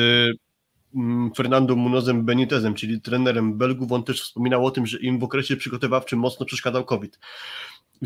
Mm, 0.94 1.30
Fernando 1.34 1.76
Munozem 1.76 2.24
Benitezem, 2.24 2.74
czyli 2.74 3.00
trenerem 3.00 3.58
Belgów, 3.58 3.92
on 3.92 4.04
też 4.04 4.22
wspominał 4.22 4.66
o 4.66 4.70
tym, 4.70 4.86
że 4.86 4.98
im 4.98 5.18
w 5.18 5.24
okresie 5.24 5.56
przygotowawczym 5.56 6.18
mocno 6.18 6.46
przeszkadzał 6.46 6.84
COVID. 6.84 7.18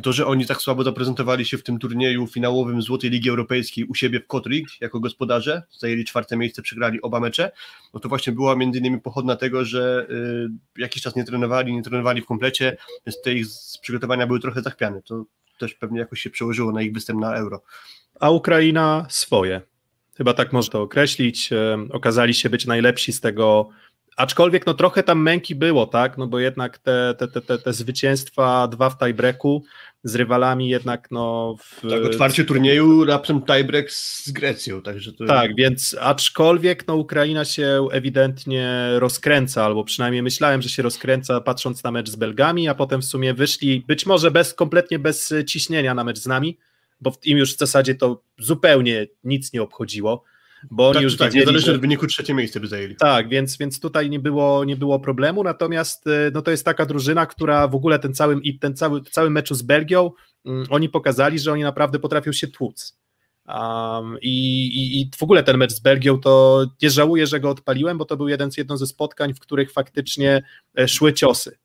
To, 0.03 0.13
że 0.13 0.27
oni 0.27 0.47
tak 0.47 0.63
słabo 0.63 0.85
zaprezentowali 0.85 1.45
się 1.45 1.59
w 1.59 1.63
tym 1.63 1.79
turnieju 1.79 2.27
finałowym 2.27 2.83
Złotej 2.83 3.11
Ligi 3.11 3.31
Europejskiej 3.31 3.85
u 3.85 3.95
siebie 3.95 4.21
w 4.21 4.27
Kotrik 4.27 4.69
jako 4.81 5.01
gospodarze, 5.01 5.63
zajęli 5.79 6.05
czwarte 6.05 6.37
miejsce, 6.37 6.63
przegrali 6.63 7.03
oba 7.03 7.21
mecze, 7.21 7.53
no 7.95 8.01
to 8.01 8.09
właśnie 8.09 8.33
była 8.33 8.57
między 8.57 8.79
innymi 8.79 9.01
pochodna 9.01 9.37
tego, 9.37 9.65
że 9.65 10.07
y, 10.11 10.81
jakiś 10.81 11.03
czas 11.03 11.17
nie 11.17 11.25
trenowali, 11.25 11.73
nie 11.73 11.83
trenowali 11.83 12.23
w 12.23 12.27
komplecie, 12.27 12.77
więc 13.07 13.23
te 13.23 13.35
ich 13.35 13.47
przygotowania 13.83 14.27
były 14.27 14.41
trochę 14.41 14.63
zachwiane. 14.63 15.03
To 15.03 15.25
też 15.59 15.75
pewnie 15.75 15.99
jakoś 15.99 16.21
się 16.21 16.31
przełożyło 16.31 16.73
na 16.73 16.83
ich 16.83 16.93
występ 16.93 17.21
na 17.21 17.37
Euro. 17.37 17.63
A 18.21 18.31
Ukraina 18.31 19.07
swoje. 19.09 19.61
Chyba 20.17 20.35
tak 20.35 20.53
można 20.53 20.73
to 20.73 20.83
określić. 20.83 21.51
Okazali 21.91 22.35
się 22.35 22.51
być 22.51 22.67
najlepsi 22.67 23.13
z 23.13 23.21
tego, 23.21 23.69
aczkolwiek 24.17 24.67
no 24.67 24.75
trochę 24.75 25.03
tam 25.03 25.23
męki 25.23 25.55
było, 25.55 25.87
tak, 25.87 26.19
no 26.19 26.27
bo 26.27 26.39
jednak 26.39 26.79
te, 26.79 27.15
te, 27.19 27.29
te, 27.29 27.41
te, 27.41 27.59
te 27.59 27.73
zwycięstwa, 27.73 28.69
dwa 28.69 28.91
w 28.91 28.99
tiebreaku 28.99 29.65
z 30.05 30.15
rywalami 30.15 30.69
jednak 30.69 31.09
no... 31.11 31.57
W... 31.59 31.91
Tak, 31.91 32.05
otwarcie 32.05 32.45
turnieju, 32.45 33.05
raptem 33.05 33.43
tiebreak 33.43 33.93
z 33.93 34.31
Grecją, 34.31 34.83
także 34.83 35.13
to... 35.13 35.27
Tak, 35.27 35.55
więc 35.57 35.97
aczkolwiek 36.01 36.87
no 36.87 36.97
Ukraina 36.97 37.45
się 37.45 37.89
ewidentnie 37.93 38.89
rozkręca, 38.95 39.65
albo 39.65 39.85
przynajmniej 39.85 40.23
myślałem, 40.23 40.63
że 40.63 40.69
się 40.69 40.83
rozkręca 40.83 41.41
patrząc 41.41 41.85
na 41.85 41.91
mecz 41.91 42.11
z 42.11 42.17
Belgami, 42.17 42.69
a 42.69 42.75
potem 42.75 43.03
w 43.03 43.05
sumie 43.05 43.35
wyszli 43.35 43.85
być 43.87 44.07
może 44.07 44.31
bez, 44.31 44.55
kompletnie 44.55 44.99
bez 44.99 45.35
ciśnienia 45.47 45.95
na 45.95 46.05
mecz 46.05 46.19
z 46.19 46.27
nami, 46.27 46.59
bo 47.01 47.13
im 47.25 47.39
już 47.39 47.55
w 47.55 47.59
zasadzie 47.59 47.95
to 47.95 48.23
zupełnie 48.39 49.07
nic 49.25 49.53
nie 49.53 49.63
obchodziło, 49.63 50.25
bo 50.71 50.87
oni 50.87 50.95
tak, 50.95 51.03
już 51.03 51.17
tak, 51.17 51.27
wiedzieli, 51.27 51.41
niezależnie 51.41 51.67
że... 51.67 51.75
od 51.75 51.81
wyniku 51.81 52.07
trzecie 52.07 52.35
miejsce 52.35 52.61
by 52.61 52.67
zajęli. 52.67 52.97
Tak, 52.97 53.29
więc, 53.29 53.59
więc 53.59 53.81
tutaj 53.81 54.11
nie 54.11 54.21
było, 54.21 54.65
nie 54.65 54.77
było 54.77 55.01
problemu, 55.01 55.45
natomiast 55.45 56.07
e, 56.07 56.31
no 56.35 56.43
to 56.43 56.51
jest 56.51 56.65
taka 56.65 56.87
drużyna, 56.87 57.27
która 57.27 57.69
w 57.69 57.75
ogóle 57.75 57.99
ten 57.99 58.15
cały, 58.15 58.41
ten 58.61 58.77
cały, 58.77 59.03
cały 59.03 59.31
meczu 59.31 59.55
z 59.55 59.63
Belgią, 59.63 60.11
um, 60.45 60.65
oni 60.71 60.89
pokazali, 60.89 61.39
że 61.39 61.53
oni 61.53 61.63
naprawdę 61.63 61.99
potrafią 61.99 62.33
się 62.33 62.47
tłuc. 62.47 62.99
Um, 63.49 64.19
i, 64.23 64.67
i, 64.67 65.01
I 65.01 65.11
w 65.19 65.23
ogóle 65.23 65.43
ten 65.43 65.57
mecz 65.57 65.73
z 65.73 65.81
Belgią 65.81 66.21
to 66.21 66.65
nie 66.83 66.91
żałuję, 66.91 67.27
że 67.27 67.41
go 67.41 67.51
odpaliłem, 67.51 67.99
bo 67.99 68.05
to 68.05 68.17
był 68.17 68.29
jeden 68.29 68.53
z 68.53 68.57
jedno 68.57 68.77
ze 68.77 68.87
spotkań, 68.87 69.35
w 69.35 69.41
których 69.41 69.73
faktycznie 69.73 70.43
e, 70.79 70.89
szły 70.89 71.13
ciosy 71.13 71.59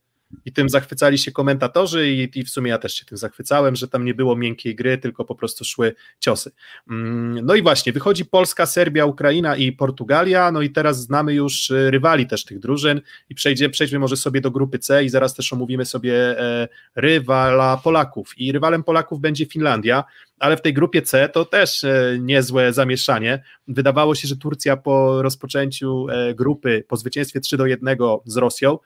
i 0.45 0.53
tym 0.53 0.69
zachwycali 0.69 1.17
się 1.17 1.31
komentatorzy 1.31 2.11
i, 2.11 2.39
i, 2.39 2.43
w 2.43 2.49
sumie 2.49 2.69
ja 2.69 2.77
też 2.77 2.93
się 2.93 3.05
tym 3.05 3.17
zachwycałem, 3.17 3.75
że 3.75 3.87
tam 3.87 4.05
nie 4.05 4.13
było 4.13 4.35
miękkiej 4.35 4.75
gry, 4.75 4.97
tylko 4.97 5.25
po 5.25 5.35
prostu 5.35 5.65
szły 5.65 5.95
ciosy. 6.19 6.51
Mm, 6.89 7.45
no 7.45 7.55
i 7.55 7.61
właśnie, 7.61 7.93
wychodzi 7.93 8.25
Polska, 8.25 8.65
Serbia, 8.65 9.05
Ukraina 9.05 9.55
i 9.55 9.71
Portugalia, 9.71 10.51
no 10.51 10.61
i 10.61 10.69
teraz 10.69 11.01
znamy 11.01 11.33
już 11.33 11.69
y, 11.69 11.91
rywali 11.91 12.27
też 12.27 12.45
tych 12.45 12.59
drużyn 12.59 13.01
i 13.29 13.35
przejdzie, 13.35 13.69
przejdźmy 13.69 13.99
może 13.99 14.17
sobie 14.17 14.41
do 14.41 14.51
grupy 14.51 14.79
C 14.79 15.03
i 15.03 15.09
zaraz 15.09 15.33
też 15.33 15.53
omówimy 15.53 15.85
sobie 15.85 16.39
e, 16.39 16.67
rywala 16.95 17.77
Polaków 17.77 18.33
i 18.37 18.51
rywalem 18.51 18.83
Polaków 18.83 19.19
będzie 19.19 19.45
Finlandia, 19.45 20.03
ale 20.39 20.57
w 20.57 20.61
tej 20.61 20.73
grupie 20.73 21.01
C 21.01 21.29
to 21.29 21.45
też 21.45 21.83
e, 21.83 22.17
niezłe 22.19 22.73
zamieszanie. 22.73 23.43
Wydawało 23.67 24.15
się, 24.15 24.27
że 24.27 24.35
Turcja 24.35 24.77
po 24.77 25.21
rozpoczęciu 25.21 26.07
e, 26.09 26.35
grupy, 26.35 26.83
po 26.87 26.97
zwycięstwie 26.97 27.39
3 27.39 27.57
do 27.57 27.65
1 27.65 27.97
z 28.25 28.37
Rosją, 28.37 28.77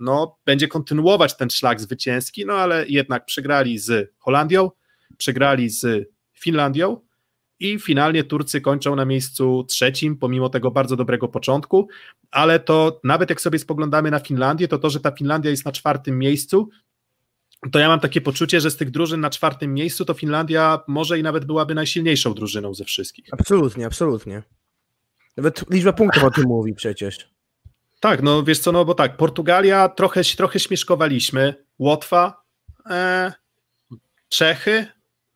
no, 0.00 0.38
będzie 0.46 0.68
kontynuować 0.68 1.36
ten 1.36 1.50
szlak 1.50 1.80
zwycięski, 1.80 2.46
no 2.46 2.54
ale 2.54 2.86
jednak 2.88 3.24
przegrali 3.24 3.78
z 3.78 4.12
Holandią, 4.18 4.70
przegrali 5.16 5.70
z 5.70 6.08
Finlandią 6.34 7.00
i 7.60 7.78
finalnie 7.78 8.24
Turcy 8.24 8.60
kończą 8.60 8.96
na 8.96 9.04
miejscu 9.04 9.64
trzecim, 9.68 10.16
pomimo 10.16 10.48
tego 10.48 10.70
bardzo 10.70 10.96
dobrego 10.96 11.28
początku, 11.28 11.88
ale 12.30 12.60
to 12.60 13.00
nawet 13.04 13.30
jak 13.30 13.40
sobie 13.40 13.58
spoglądamy 13.58 14.10
na 14.10 14.18
Finlandię, 14.18 14.68
to 14.68 14.78
to, 14.78 14.90
że 14.90 15.00
ta 15.00 15.10
Finlandia 15.10 15.50
jest 15.50 15.64
na 15.64 15.72
czwartym 15.72 16.18
miejscu, 16.18 16.68
to 17.72 17.78
ja 17.78 17.88
mam 17.88 18.00
takie 18.00 18.20
poczucie, 18.20 18.60
że 18.60 18.70
z 18.70 18.76
tych 18.76 18.90
drużyn 18.90 19.20
na 19.20 19.30
czwartym 19.30 19.74
miejscu 19.74 20.04
to 20.04 20.14
Finlandia 20.14 20.80
może 20.88 21.18
i 21.18 21.22
nawet 21.22 21.44
byłaby 21.44 21.74
najsilniejszą 21.74 22.34
drużyną 22.34 22.74
ze 22.74 22.84
wszystkich. 22.84 23.26
Absolutnie, 23.32 23.86
absolutnie. 23.86 24.42
Nawet 25.36 25.70
liczba 25.70 25.92
punktów 25.92 26.24
o 26.24 26.30
tym 26.30 26.44
mówi 26.44 26.74
przecież. 26.74 27.37
Tak, 28.00 28.22
no 28.22 28.42
wiesz 28.42 28.58
co, 28.58 28.72
no 28.72 28.84
bo 28.84 28.94
tak, 28.94 29.16
Portugalia 29.16 29.88
trochę, 29.88 30.24
trochę 30.24 30.60
śmieszkowaliśmy, 30.60 31.64
Łotwa, 31.78 32.42
e, 32.90 33.32
Czechy, 34.28 34.86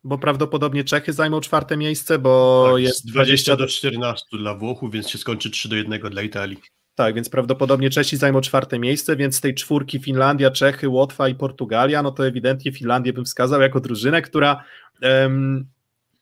bo 0.03 0.17
prawdopodobnie 0.17 0.83
Czechy 0.83 1.13
zajmą 1.13 1.41
czwarte 1.41 1.77
miejsce, 1.77 2.19
bo 2.19 2.65
tak, 2.71 2.81
jest 2.81 3.07
20 3.07 3.55
do 3.55 3.67
14 3.67 4.25
dla 4.37 4.55
Włochów, 4.55 4.91
więc 4.91 5.09
się 5.09 5.17
skończy 5.17 5.49
3 5.49 5.69
do 5.69 5.75
1 5.75 5.99
dla 5.99 6.21
Italii. 6.21 6.57
Tak, 6.95 7.15
więc 7.15 7.29
prawdopodobnie 7.29 7.89
Czesi 7.89 8.17
zajmą 8.17 8.41
czwarte 8.41 8.79
miejsce, 8.79 9.15
więc 9.15 9.35
z 9.35 9.41
tej 9.41 9.55
czwórki 9.55 9.99
Finlandia, 9.99 10.51
Czechy, 10.51 10.89
Łotwa 10.89 11.27
i 11.27 11.35
Portugalia, 11.35 12.03
no 12.03 12.11
to 12.11 12.27
ewidentnie 12.27 12.71
Finlandię 12.71 13.13
bym 13.13 13.25
wskazał 13.25 13.61
jako 13.61 13.79
drużynę, 13.79 14.21
która 14.21 14.63
um, 15.01 15.67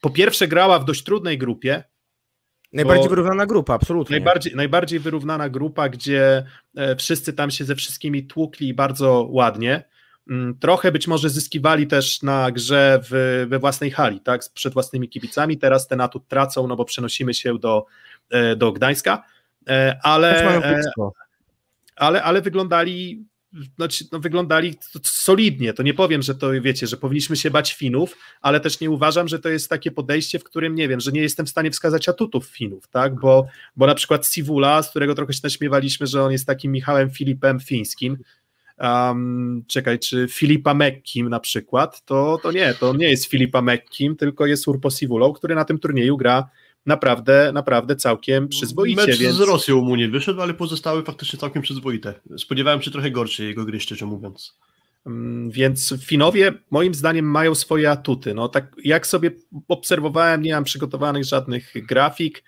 po 0.00 0.10
pierwsze 0.10 0.48
grała 0.48 0.78
w 0.78 0.84
dość 0.84 1.02
trudnej 1.02 1.38
grupie. 1.38 1.84
Najbardziej 2.72 3.08
wyrównana 3.08 3.46
grupa, 3.46 3.74
absolutnie. 3.74 4.16
Najbardziej, 4.16 4.56
najbardziej 4.56 4.98
wyrównana 4.98 5.48
grupa, 5.48 5.88
gdzie 5.88 6.44
e, 6.76 6.96
wszyscy 6.96 7.32
tam 7.32 7.50
się 7.50 7.64
ze 7.64 7.74
wszystkimi 7.74 8.26
tłukli 8.26 8.74
bardzo 8.74 9.26
ładnie. 9.30 9.84
Mm, 10.30 10.58
trochę 10.58 10.92
być 10.92 11.08
może 11.08 11.30
zyskiwali 11.30 11.86
też 11.86 12.22
na 12.22 12.50
grze 12.50 13.00
w, 13.10 13.46
we 13.48 13.58
własnej 13.58 13.90
hali, 13.90 14.20
tak, 14.20 14.40
przed 14.54 14.72
własnymi 14.72 15.08
kibicami. 15.08 15.58
Teraz 15.58 15.88
ten 15.88 16.00
atut 16.00 16.28
tracą, 16.28 16.66
no 16.66 16.76
bo 16.76 16.84
przenosimy 16.84 17.34
się 17.34 17.58
do, 17.58 17.86
e, 18.30 18.56
do 18.56 18.72
Gdańska 18.72 19.22
E, 19.68 19.98
ale, 20.02 20.80
ale, 21.96 22.22
ale 22.22 22.42
wyglądali 22.42 23.24
znaczy, 23.76 24.04
no, 24.12 24.20
wyglądali 24.20 24.74
solidnie. 25.02 25.72
To 25.72 25.82
nie 25.82 25.94
powiem, 25.94 26.22
że 26.22 26.34
to 26.34 26.50
wiecie, 26.60 26.86
że 26.86 26.96
powinniśmy 26.96 27.36
się 27.36 27.50
bać 27.50 27.74
Finów, 27.74 28.16
ale 28.40 28.60
też 28.60 28.80
nie 28.80 28.90
uważam, 28.90 29.28
że 29.28 29.38
to 29.38 29.48
jest 29.48 29.70
takie 29.70 29.90
podejście, 29.90 30.38
w 30.38 30.44
którym 30.44 30.74
nie 30.74 30.88
wiem, 30.88 31.00
że 31.00 31.12
nie 31.12 31.20
jestem 31.20 31.46
w 31.46 31.50
stanie 31.50 31.70
wskazać 31.70 32.08
atutów 32.08 32.46
Finów, 32.46 32.88
tak? 32.88 33.14
Bo, 33.14 33.46
bo 33.76 33.86
na 33.86 33.94
przykład 33.94 34.28
Sivula, 34.28 34.82
z 34.82 34.90
którego 34.90 35.14
trochę 35.14 35.32
się 35.32 35.40
naśmiewaliśmy, 35.44 36.06
że 36.06 36.22
on 36.22 36.32
jest 36.32 36.46
takim 36.46 36.72
Michałem 36.72 37.10
Filipem 37.10 37.60
fińskim, 37.60 38.18
um, 38.78 39.64
czekaj, 39.66 39.98
czy 39.98 40.26
Filipa 40.30 40.74
Mekkim 40.74 41.28
na 41.28 41.40
przykład, 41.40 42.04
to, 42.04 42.38
to 42.42 42.52
nie, 42.52 42.74
to 42.74 42.94
nie 42.94 43.10
jest 43.10 43.26
Filipa 43.26 43.62
Mekkim, 43.62 44.16
tylko 44.16 44.46
jest 44.46 44.68
Urpo 44.68 44.90
Sivulą, 44.90 45.32
który 45.32 45.54
na 45.54 45.64
tym 45.64 45.78
turnieju 45.78 46.16
gra 46.16 46.48
naprawdę, 46.86 47.50
naprawdę 47.54 47.96
całkiem 47.96 48.48
przyzwoicie. 48.48 49.06
Mecz 49.06 49.18
więc... 49.18 49.36
z 49.36 49.40
Rosją 49.40 49.80
mu 49.80 49.96
nie 49.96 50.08
wyszedł, 50.08 50.40
ale 50.40 50.54
pozostały 50.54 51.02
faktycznie 51.04 51.38
całkiem 51.38 51.62
przyzwoite. 51.62 52.14
Spodziewałem 52.38 52.82
się 52.82 52.90
trochę 52.90 53.10
gorszej 53.10 53.46
jego 53.46 53.64
gry, 53.64 53.80
szczerze 53.80 54.06
mówiąc. 54.06 54.58
Mm, 55.06 55.50
więc 55.50 55.94
Finowie 56.04 56.52
moim 56.70 56.94
zdaniem 56.94 57.24
mają 57.24 57.54
swoje 57.54 57.90
atuty. 57.90 58.34
No 58.34 58.48
tak 58.48 58.76
jak 58.84 59.06
sobie 59.06 59.30
obserwowałem, 59.68 60.42
nie 60.42 60.54
mam 60.54 60.64
przygotowanych 60.64 61.24
żadnych 61.24 61.72
grafik, 61.86 62.44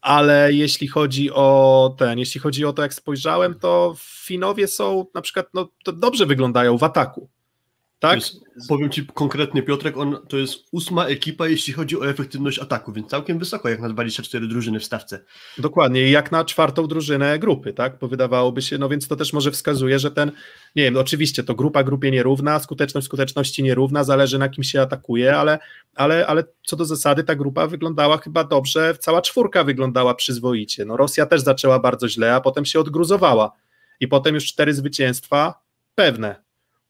ale 0.00 0.52
jeśli 0.52 0.88
chodzi 0.88 1.30
o 1.32 1.94
ten, 1.98 2.18
jeśli 2.18 2.40
chodzi 2.40 2.64
o 2.64 2.72
to, 2.72 2.82
jak 2.82 2.94
spojrzałem, 2.94 3.54
to 3.54 3.94
Finowie 3.98 4.66
są 4.68 5.06
na 5.14 5.20
przykład, 5.20 5.46
no 5.54 5.68
to 5.84 5.92
dobrze 5.92 6.26
wyglądają 6.26 6.78
w 6.78 6.82
ataku. 6.82 7.28
Tak? 7.98 8.14
Jest, 8.14 8.40
powiem 8.68 8.90
Ci 8.90 9.06
konkretnie, 9.06 9.62
Piotrek, 9.62 9.96
on, 9.96 10.18
to 10.28 10.36
jest 10.36 10.64
ósma 10.72 11.06
ekipa, 11.06 11.48
jeśli 11.48 11.72
chodzi 11.72 12.00
o 12.00 12.08
efektywność 12.08 12.58
ataku, 12.58 12.92
więc 12.92 13.08
całkiem 13.08 13.38
wysoko, 13.38 13.68
jak 13.68 13.80
na 13.80 13.88
24 13.88 14.46
drużyny 14.46 14.80
w 14.80 14.84
stawce. 14.84 15.24
Dokładnie, 15.58 16.10
jak 16.10 16.32
na 16.32 16.44
czwartą 16.44 16.86
drużynę 16.86 17.38
grupy, 17.38 17.72
tak? 17.72 17.98
Bo 17.98 18.08
wydawałoby 18.08 18.62
się, 18.62 18.78
no 18.78 18.88
więc 18.88 19.08
to 19.08 19.16
też 19.16 19.32
może 19.32 19.50
wskazuje, 19.50 19.98
że 19.98 20.10
ten, 20.10 20.32
nie 20.76 20.82
wiem, 20.82 20.96
oczywiście 20.96 21.44
to 21.44 21.54
grupa 21.54 21.84
grupie 21.84 22.10
nierówna, 22.10 22.58
skuteczność 22.58 23.06
skuteczności 23.06 23.62
nierówna, 23.62 24.04
zależy 24.04 24.38
na 24.38 24.48
kim 24.48 24.64
się 24.64 24.80
atakuje, 24.80 25.36
ale, 25.36 25.58
ale, 25.94 26.26
ale 26.26 26.44
co 26.66 26.76
do 26.76 26.84
zasady 26.84 27.24
ta 27.24 27.34
grupa 27.34 27.66
wyglądała 27.66 28.18
chyba 28.18 28.44
dobrze, 28.44 28.94
cała 29.00 29.22
czwórka 29.22 29.64
wyglądała 29.64 30.14
przyzwoicie. 30.14 30.84
No 30.84 30.96
Rosja 30.96 31.26
też 31.26 31.40
zaczęła 31.40 31.78
bardzo 31.78 32.08
źle, 32.08 32.34
a 32.34 32.40
potem 32.40 32.64
się 32.64 32.80
odgruzowała 32.80 33.52
i 34.00 34.08
potem 34.08 34.34
już 34.34 34.46
cztery 34.46 34.74
zwycięstwa 34.74 35.54
pewne 35.94 36.47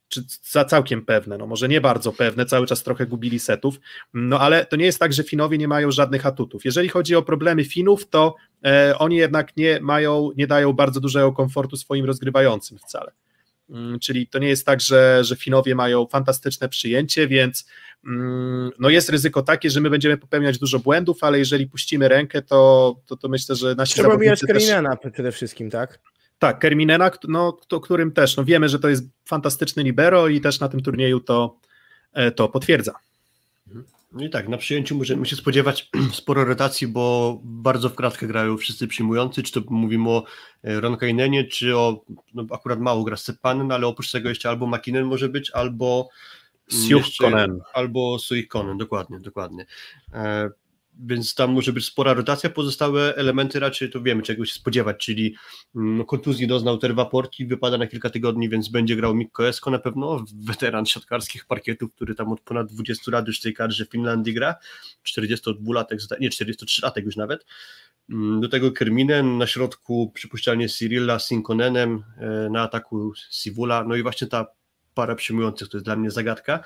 czy 0.08 0.22
za 0.42 0.64
całkiem 0.64 1.04
pewne, 1.04 1.38
no 1.38 1.46
może 1.46 1.68
nie 1.68 1.80
bardzo 1.80 2.12
pewne, 2.12 2.46
cały 2.46 2.66
czas 2.66 2.82
trochę 2.82 3.06
gubili 3.06 3.38
setów, 3.38 3.80
no 4.14 4.40
ale 4.40 4.66
to 4.66 4.76
nie 4.76 4.84
jest 4.84 4.98
tak, 4.98 5.12
że 5.12 5.22
Finowie 5.22 5.58
nie 5.58 5.68
mają 5.68 5.90
żadnych 5.90 6.26
atutów. 6.26 6.64
Jeżeli 6.64 6.88
chodzi 6.88 7.16
o 7.16 7.22
problemy 7.22 7.64
Finów, 7.64 8.08
to 8.08 8.34
e, 8.64 8.98
oni 8.98 9.16
jednak 9.16 9.56
nie 9.56 9.80
mają, 9.80 10.30
nie 10.36 10.46
dają 10.46 10.72
bardzo 10.72 11.00
dużego 11.00 11.32
komfortu 11.32 11.76
swoim 11.76 12.04
rozgrywającym 12.04 12.78
wcale. 12.78 13.12
Mm, 13.70 13.98
czyli 13.98 14.26
to 14.26 14.38
nie 14.38 14.48
jest 14.48 14.66
tak, 14.66 14.80
że, 14.80 15.24
że 15.24 15.36
Finowie 15.36 15.74
mają 15.74 16.06
fantastyczne 16.06 16.68
przyjęcie, 16.68 17.28
więc 17.28 17.66
mm, 18.06 18.70
no 18.78 18.88
jest 18.88 19.08
ryzyko 19.08 19.42
takie, 19.42 19.70
że 19.70 19.80
my 19.80 19.90
będziemy 19.90 20.16
popełniać 20.16 20.58
dużo 20.58 20.78
błędów, 20.78 21.24
ale 21.24 21.38
jeżeli 21.38 21.66
puścimy 21.66 22.08
rękę, 22.08 22.42
to, 22.42 22.96
to, 23.06 23.16
to 23.16 23.28
myślę, 23.28 23.56
że 23.56 23.74
nasi 23.74 23.94
Trzeba 23.94 24.08
zawodnicy 24.08 24.46
też... 24.46 24.56
Kerinena 24.56 24.96
przede 25.12 25.32
wszystkim, 25.32 25.70
tak? 25.70 25.98
Tak, 26.38 26.58
Kerminena, 26.58 27.10
no, 27.28 27.52
to, 27.68 27.80
którym 27.80 28.12
też 28.12 28.36
no, 28.36 28.44
wiemy, 28.44 28.68
że 28.68 28.78
to 28.78 28.88
jest 28.88 29.04
fantastyczny 29.24 29.82
libero 29.82 30.28
i 30.28 30.40
też 30.40 30.60
na 30.60 30.68
tym 30.68 30.82
turnieju 30.82 31.20
to, 31.20 31.56
e, 32.12 32.30
to 32.30 32.48
potwierdza. 32.48 32.92
No 34.12 34.24
i 34.24 34.30
tak, 34.30 34.48
na 34.48 34.56
przyjęciu 34.56 34.96
możemy 34.96 35.26
się 35.26 35.36
spodziewać 35.36 35.90
sporo 36.12 36.44
rotacji, 36.44 36.86
bo 36.86 37.38
bardzo 37.44 37.88
w 37.88 37.94
kratkę 37.94 38.26
grają 38.26 38.56
wszyscy 38.56 38.88
przyjmujący, 38.88 39.42
czy 39.42 39.52
to 39.52 39.60
mówimy 39.70 40.10
o 40.10 40.24
e, 40.64 40.80
Ronkainenie, 40.80 41.44
czy 41.44 41.76
o, 41.76 42.04
no 42.34 42.46
akurat 42.50 42.80
mało 42.80 43.04
gra 43.04 43.16
Stepanen, 43.16 43.72
ale 43.72 43.86
oprócz 43.86 44.10
tego 44.10 44.28
jeszcze 44.28 44.48
albo 44.48 44.66
Makinen 44.66 45.04
może 45.04 45.28
być, 45.28 45.50
albo 45.50 46.08
Siuchkonen. 46.68 47.60
Albo 47.74 48.18
Suikonen, 48.18 48.78
dokładnie, 48.78 49.20
dokładnie. 49.20 49.66
Więc 50.98 51.34
tam 51.34 51.52
może 51.52 51.72
być 51.72 51.84
spora 51.84 52.14
rotacja, 52.14 52.50
pozostałe 52.50 53.16
elementy 53.16 53.60
raczej 53.60 53.90
to 53.90 54.02
wiemy 54.02 54.22
czego 54.22 54.44
się 54.44 54.54
spodziewać, 54.54 54.96
czyli 54.96 55.34
no, 55.74 56.04
kontuzji 56.04 56.46
doznał 56.46 56.78
Terwa 56.78 57.04
Porti, 57.04 57.46
wypada 57.46 57.78
na 57.78 57.86
kilka 57.86 58.10
tygodni, 58.10 58.48
więc 58.48 58.68
będzie 58.68 58.96
grał 58.96 59.14
Mikko 59.14 59.48
Esko 59.48 59.70
na 59.70 59.78
pewno, 59.78 60.24
weteran 60.34 60.86
siatkarskich 60.86 61.46
parkietów, 61.46 61.94
który 61.94 62.14
tam 62.14 62.32
od 62.32 62.40
ponad 62.40 62.72
20 62.72 63.10
lat 63.10 63.26
już 63.26 63.40
w 63.40 63.42
tej 63.42 63.54
kadrze 63.54 63.86
w 63.86 63.90
Finlandii 63.90 64.34
gra, 64.34 64.54
42-latek, 65.06 66.20
nie 66.20 66.30
43-latek 66.30 67.04
już 67.04 67.16
nawet, 67.16 67.46
mm, 68.10 68.40
do 68.40 68.48
tego 68.48 68.72
Kerminen, 68.72 69.38
na 69.38 69.46
środku 69.46 70.12
przypuszczalnie 70.14 70.68
Cyrilla 70.68 71.18
z 71.18 71.26
Sinkonenem, 71.28 72.04
e, 72.16 72.50
na 72.50 72.62
ataku 72.62 73.12
Sivula, 73.30 73.84
no 73.84 73.96
i 73.96 74.02
właśnie 74.02 74.26
ta 74.26 74.46
para 74.94 75.14
przyjmujących, 75.14 75.68
to 75.68 75.76
jest 75.76 75.84
dla 75.84 75.96
mnie 75.96 76.10
zagadka. 76.10 76.60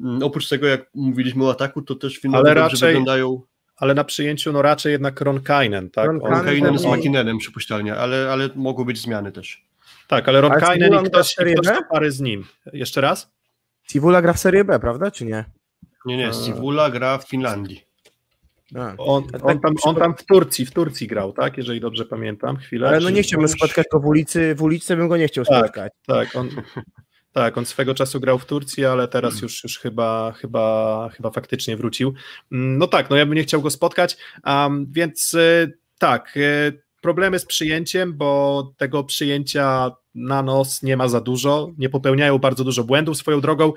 Mm, 0.00 0.22
oprócz 0.22 0.48
tego, 0.48 0.66
jak 0.66 0.90
mówiliśmy 0.94 1.44
o 1.44 1.50
ataku, 1.50 1.82
to 1.82 1.94
też 1.94 2.16
Finowie 2.16 2.54
raczej... 2.54 2.88
wyglądają 2.88 3.42
ale 3.76 3.94
na 3.94 4.04
przyjęciu 4.04 4.52
no 4.52 4.62
raczej 4.62 4.92
jednak 4.92 5.20
Ronkainen, 5.20 5.90
tak? 5.90 6.06
Ronkainen 6.06 6.78
z 6.78 6.84
Makinenem 6.84 7.38
przypuszczalnie, 7.38 7.96
ale, 7.96 8.28
ale 8.32 8.48
mogły 8.54 8.84
być 8.84 8.98
zmiany 8.98 9.32
też. 9.32 9.64
Tak, 10.08 10.28
ale 10.28 10.40
Ronkainen 10.40 10.92
i 10.92 11.08
ktoś, 11.08 11.36
i 11.50 11.54
ktoś 11.54 11.66
do 11.66 11.82
pary 11.90 12.12
z 12.12 12.20
nim. 12.20 12.44
Jeszcze 12.72 13.00
raz? 13.00 13.30
Sivula 13.88 14.22
gra 14.22 14.32
w 14.32 14.38
Serie 14.38 14.64
B, 14.64 14.78
prawda, 14.78 15.10
czy 15.10 15.24
nie? 15.24 15.44
Nie, 16.06 16.16
nie, 16.16 16.32
Sivula 16.32 16.90
gra 16.90 17.18
w 17.18 17.28
Finlandii. 17.28 17.86
A, 18.74 18.94
on, 18.98 19.24
on, 19.42 19.60
tam, 19.60 19.74
on 19.82 19.96
tam 19.96 20.14
w 20.16 20.24
Turcji, 20.24 20.66
w 20.66 20.70
Turcji 20.70 21.06
grał, 21.06 21.32
tak? 21.32 21.56
Jeżeli 21.56 21.80
dobrze 21.80 22.04
pamiętam, 22.04 22.56
chwilę. 22.56 22.88
Ale 22.88 23.00
no 23.00 23.10
nie 23.10 23.22
chciałbym 23.22 23.48
spotkać 23.48 23.86
go 23.92 24.00
w 24.00 24.06
ulicy, 24.06 24.54
w 24.54 24.62
ulicy 24.62 24.96
bym 24.96 25.08
go 25.08 25.16
nie 25.16 25.28
chciał 25.28 25.44
tak, 25.44 25.58
spotkać. 25.58 25.92
Tak, 26.06 26.36
on, 26.36 26.48
tak, 27.36 27.58
on 27.58 27.66
swego 27.66 27.94
czasu 27.94 28.20
grał 28.20 28.38
w 28.38 28.46
Turcji, 28.46 28.84
ale 28.84 29.08
teraz 29.08 29.32
hmm. 29.32 29.42
już, 29.42 29.64
już 29.64 29.78
chyba, 29.78 30.32
chyba, 30.32 31.08
chyba 31.16 31.30
faktycznie 31.30 31.76
wrócił. 31.76 32.14
Mm, 32.52 32.78
no 32.78 32.86
tak, 32.86 33.10
no 33.10 33.16
ja 33.16 33.26
bym 33.26 33.34
nie 33.34 33.42
chciał 33.42 33.62
go 33.62 33.70
spotkać, 33.70 34.16
um, 34.44 34.86
więc 34.90 35.34
y, 35.34 35.78
tak, 35.98 36.36
y, 36.36 36.82
problemy 37.00 37.38
z 37.38 37.44
przyjęciem, 37.44 38.14
bo 38.14 38.72
tego 38.76 39.04
przyjęcia 39.04 39.90
na 40.14 40.42
nos 40.42 40.82
nie 40.82 40.96
ma 40.96 41.08
za 41.08 41.20
dużo, 41.20 41.70
nie 41.78 41.88
popełniają 41.88 42.38
bardzo 42.38 42.64
dużo 42.64 42.84
błędów 42.84 43.16
swoją 43.16 43.40
drogą. 43.40 43.72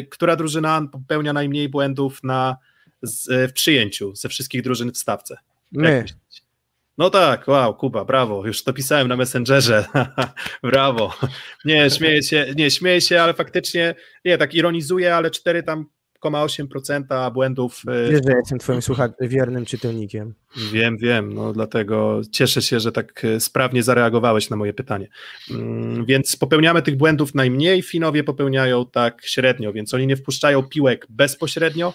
Y, 0.00 0.06
która 0.10 0.36
drużyna 0.36 0.88
popełnia 0.92 1.32
najmniej 1.32 1.68
błędów 1.68 2.22
na, 2.22 2.56
z, 3.02 3.50
w 3.50 3.52
przyjęciu 3.52 4.14
ze 4.14 4.28
wszystkich 4.28 4.62
drużyn 4.62 4.92
w 4.92 4.98
stawce? 4.98 5.36
My. 5.72 6.04
No 6.98 7.10
tak, 7.10 7.48
wow, 7.48 7.74
Kuba, 7.74 8.04
brawo, 8.04 8.46
już 8.46 8.64
to 8.64 8.72
pisałem 8.72 9.08
na 9.08 9.16
Messengerze, 9.16 9.84
brawo. 10.62 11.14
Nie, 11.64 11.90
śmieję 11.90 12.22
się, 12.22 12.46
nie, 12.56 12.70
śmieję 12.70 13.00
się, 13.00 13.22
ale 13.22 13.34
faktycznie, 13.34 13.94
nie, 14.24 14.38
tak 14.38 14.54
ironizuję, 14.54 15.16
ale 15.16 15.30
4 15.30 15.62
tam 15.62 15.86
8% 16.30 17.32
błędów. 17.32 17.82
Y, 18.08 18.10
Wiesz, 18.10 18.20
że 18.24 18.30
ja 18.30 18.36
jestem 18.36 18.58
twoim 18.58 18.82
słuchaczem, 18.82 19.28
wiernym 19.28 19.64
czytelnikiem. 19.64 20.34
Wiem, 20.72 20.96
wiem, 20.98 21.34
no 21.34 21.52
dlatego 21.52 22.20
cieszę 22.32 22.62
się, 22.62 22.80
że 22.80 22.92
tak 22.92 23.24
y, 23.24 23.40
sprawnie 23.40 23.82
zareagowałeś 23.82 24.50
na 24.50 24.56
moje 24.56 24.72
pytanie. 24.74 25.08
Mm, 25.50 26.04
więc 26.04 26.36
popełniamy 26.36 26.82
tych 26.82 26.96
błędów 26.96 27.34
najmniej, 27.34 27.82
Finowie 27.82 28.24
popełniają 28.24 28.86
tak 28.86 29.22
średnio, 29.24 29.72
więc 29.72 29.94
oni 29.94 30.06
nie 30.06 30.16
wpuszczają 30.16 30.62
piłek 30.62 31.06
bezpośrednio, 31.08 31.94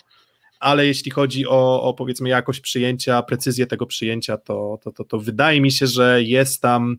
ale 0.60 0.88
jeśli 0.88 1.12
chodzi 1.12 1.48
o, 1.48 1.84
o 1.84 1.94
powiedzmy 1.94 2.30
jakość 2.30 2.60
przyjęcia, 2.60 3.22
precyzję 3.24 3.68
tego 3.68 3.86
przyjęcia, 3.86 4.38
to, 4.38 4.80
to, 4.84 4.92
to, 4.92 5.04
to 5.04 5.20
wydaje 5.20 5.62
mi 5.62 5.72
się, 5.72 5.88
że 5.88 6.24
jest 6.24 6.62
tam, 6.62 6.98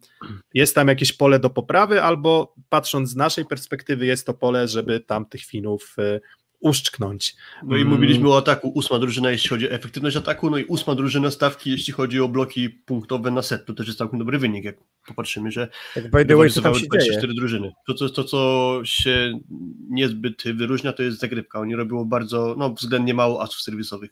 jest 0.54 0.74
tam 0.74 0.88
jakieś 0.88 1.12
pole 1.12 1.38
do 1.38 1.50
poprawy, 1.50 2.02
albo 2.02 2.54
patrząc 2.68 3.10
z 3.10 3.16
naszej 3.16 3.44
perspektywy, 3.44 4.06
jest 4.06 4.26
to 4.26 4.34
pole, 4.34 4.68
żeby 4.68 5.00
tam 5.00 5.26
tych 5.26 5.44
Finów 5.44 5.96
y, 5.98 6.20
uszczknąć. 6.60 7.36
No 7.62 7.76
i 7.76 7.84
mówiliśmy 7.84 8.28
o 8.28 8.38
ataku, 8.38 8.68
ósma 8.74 8.98
drużyna, 8.98 9.30
jeśli 9.30 9.48
chodzi 9.50 9.68
o 9.68 9.72
efektywność 9.72 10.16
ataku, 10.16 10.50
no 10.50 10.58
i 10.58 10.64
ósma 10.64 10.94
drużyna 10.94 11.30
stawki, 11.30 11.70
jeśli 11.70 11.92
chodzi 11.92 12.20
o 12.20 12.28
bloki 12.28 12.70
punktowe 12.70 13.30
na 13.30 13.42
set, 13.42 13.66
to 13.66 13.74
też 13.74 13.86
jest 13.86 13.98
całkiem 13.98 14.18
dobry 14.18 14.38
wynik, 14.38 14.64
jak 14.64 14.76
popatrzymy, 15.06 15.52
że 15.52 15.68
tak 15.94 16.10
by 16.10 16.24
the 16.24 16.36
way, 16.36 16.50
co 16.50 16.62
tam 16.62 16.74
się 16.74 16.86
24 16.86 17.20
dzieje? 17.20 17.34
drużyny. 17.34 17.72
To, 17.86 17.94
to, 17.94 18.08
to, 18.08 18.24
co 18.24 18.80
się 18.84 19.40
niezbyt 19.88 20.42
wyróżnia, 20.54 20.92
to 20.92 21.02
jest 21.02 21.18
zagrywka. 21.18 21.60
Oni 21.60 21.76
robią 21.76 22.04
bardzo, 22.04 22.54
no 22.58 22.70
względnie 22.70 23.14
mało 23.14 23.42
asów 23.42 23.62
serwisowych. 23.62 24.10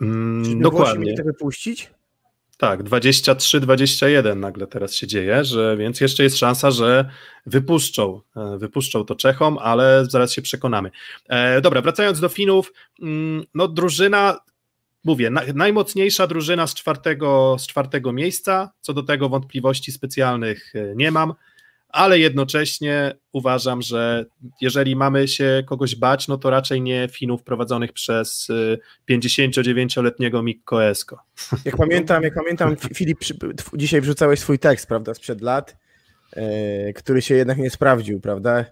Mm, 0.00 0.60
dokładnie. 0.60 1.14
tego 1.14 1.32
wypuścić? 1.32 1.90
Tak, 2.58 2.82
23-21 2.82 4.36
nagle 4.36 4.66
teraz 4.66 4.94
się 4.94 5.06
dzieje, 5.06 5.44
że 5.44 5.76
więc 5.76 6.00
jeszcze 6.00 6.22
jest 6.22 6.38
szansa, 6.38 6.70
że 6.70 7.10
wypuszczą, 7.46 8.20
e, 8.36 8.58
wypuszczą 8.58 9.04
to 9.04 9.14
Czechom, 9.14 9.58
ale 9.58 10.06
zaraz 10.08 10.32
się 10.32 10.42
przekonamy. 10.42 10.90
E, 11.28 11.60
dobra, 11.60 11.82
wracając 11.82 12.20
do 12.20 12.28
Finów, 12.28 12.72
mm, 13.02 13.44
no 13.54 13.68
drużyna, 13.68 14.40
mówię, 15.04 15.30
na, 15.30 15.42
najmocniejsza 15.54 16.26
drużyna 16.26 16.66
z 16.66 16.74
czwartego, 16.74 17.56
z 17.58 17.66
czwartego 17.66 18.12
miejsca, 18.12 18.72
co 18.80 18.94
do 18.94 19.02
tego 19.02 19.28
wątpliwości 19.28 19.92
specjalnych 19.92 20.72
e, 20.76 20.94
nie 20.96 21.10
mam 21.10 21.34
ale 21.96 22.18
jednocześnie 22.18 23.14
uważam, 23.32 23.82
że 23.82 24.24
jeżeli 24.60 24.96
mamy 24.96 25.28
się 25.28 25.62
kogoś 25.66 25.96
bać, 25.96 26.28
no 26.28 26.38
to 26.38 26.50
raczej 26.50 26.82
nie 26.82 27.08
Finów 27.12 27.42
prowadzonych 27.42 27.92
przez 27.92 28.48
59-letniego 29.10 30.40
y, 30.40 30.42
Mikko 30.42 30.84
Esko. 30.84 31.18
Jak 31.64 31.76
pamiętam, 31.76 32.22
jak 32.22 32.34
pamiętam, 32.34 32.76
Filip, 32.76 33.18
dzisiaj 33.74 34.00
wrzucałeś 34.00 34.40
swój 34.40 34.58
tekst, 34.58 34.86
prawda, 34.86 35.14
sprzed 35.14 35.40
lat, 35.40 35.76
yy, 36.36 36.92
który 36.92 37.22
się 37.22 37.34
jednak 37.34 37.58
nie 37.58 37.70
sprawdził, 37.70 38.20
prawda? 38.20 38.64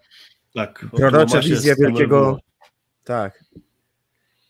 Tak. 0.55 0.87
Prorocza 0.97 1.41
wizja 1.41 1.75
wielkiego... 1.79 2.39
Tak. 3.05 3.45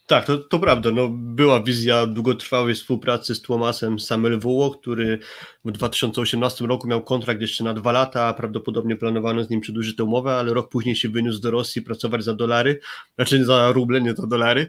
Tak, 0.06 0.24
to, 0.24 0.38
to 0.38 0.58
prawda. 0.58 0.90
No, 0.90 1.08
była 1.08 1.62
wizja 1.62 2.06
długotrwałej 2.06 2.74
współpracy 2.74 3.34
z 3.34 3.42
Tłomasem 3.42 4.00
Samelwuło, 4.00 4.70
który 4.70 5.18
w 5.64 5.70
2018 5.70 6.66
roku 6.66 6.88
miał 6.88 7.02
kontrakt 7.02 7.40
jeszcze 7.40 7.64
na 7.64 7.74
dwa 7.74 7.92
lata, 7.92 8.34
prawdopodobnie 8.34 8.96
planowano 8.96 9.44
z 9.44 9.50
nim 9.50 9.60
przedłużyć 9.60 9.96
tę 9.96 10.04
umowę, 10.04 10.34
ale 10.34 10.54
rok 10.54 10.68
później 10.68 10.96
się 10.96 11.08
wyniósł 11.08 11.40
do 11.40 11.50
Rosji 11.50 11.82
pracować 11.82 12.24
za 12.24 12.34
dolary, 12.34 12.80
znaczy 13.14 13.44
za 13.44 13.72
ruble, 13.72 14.00
nie 14.00 14.14
za 14.14 14.26
dolary. 14.26 14.68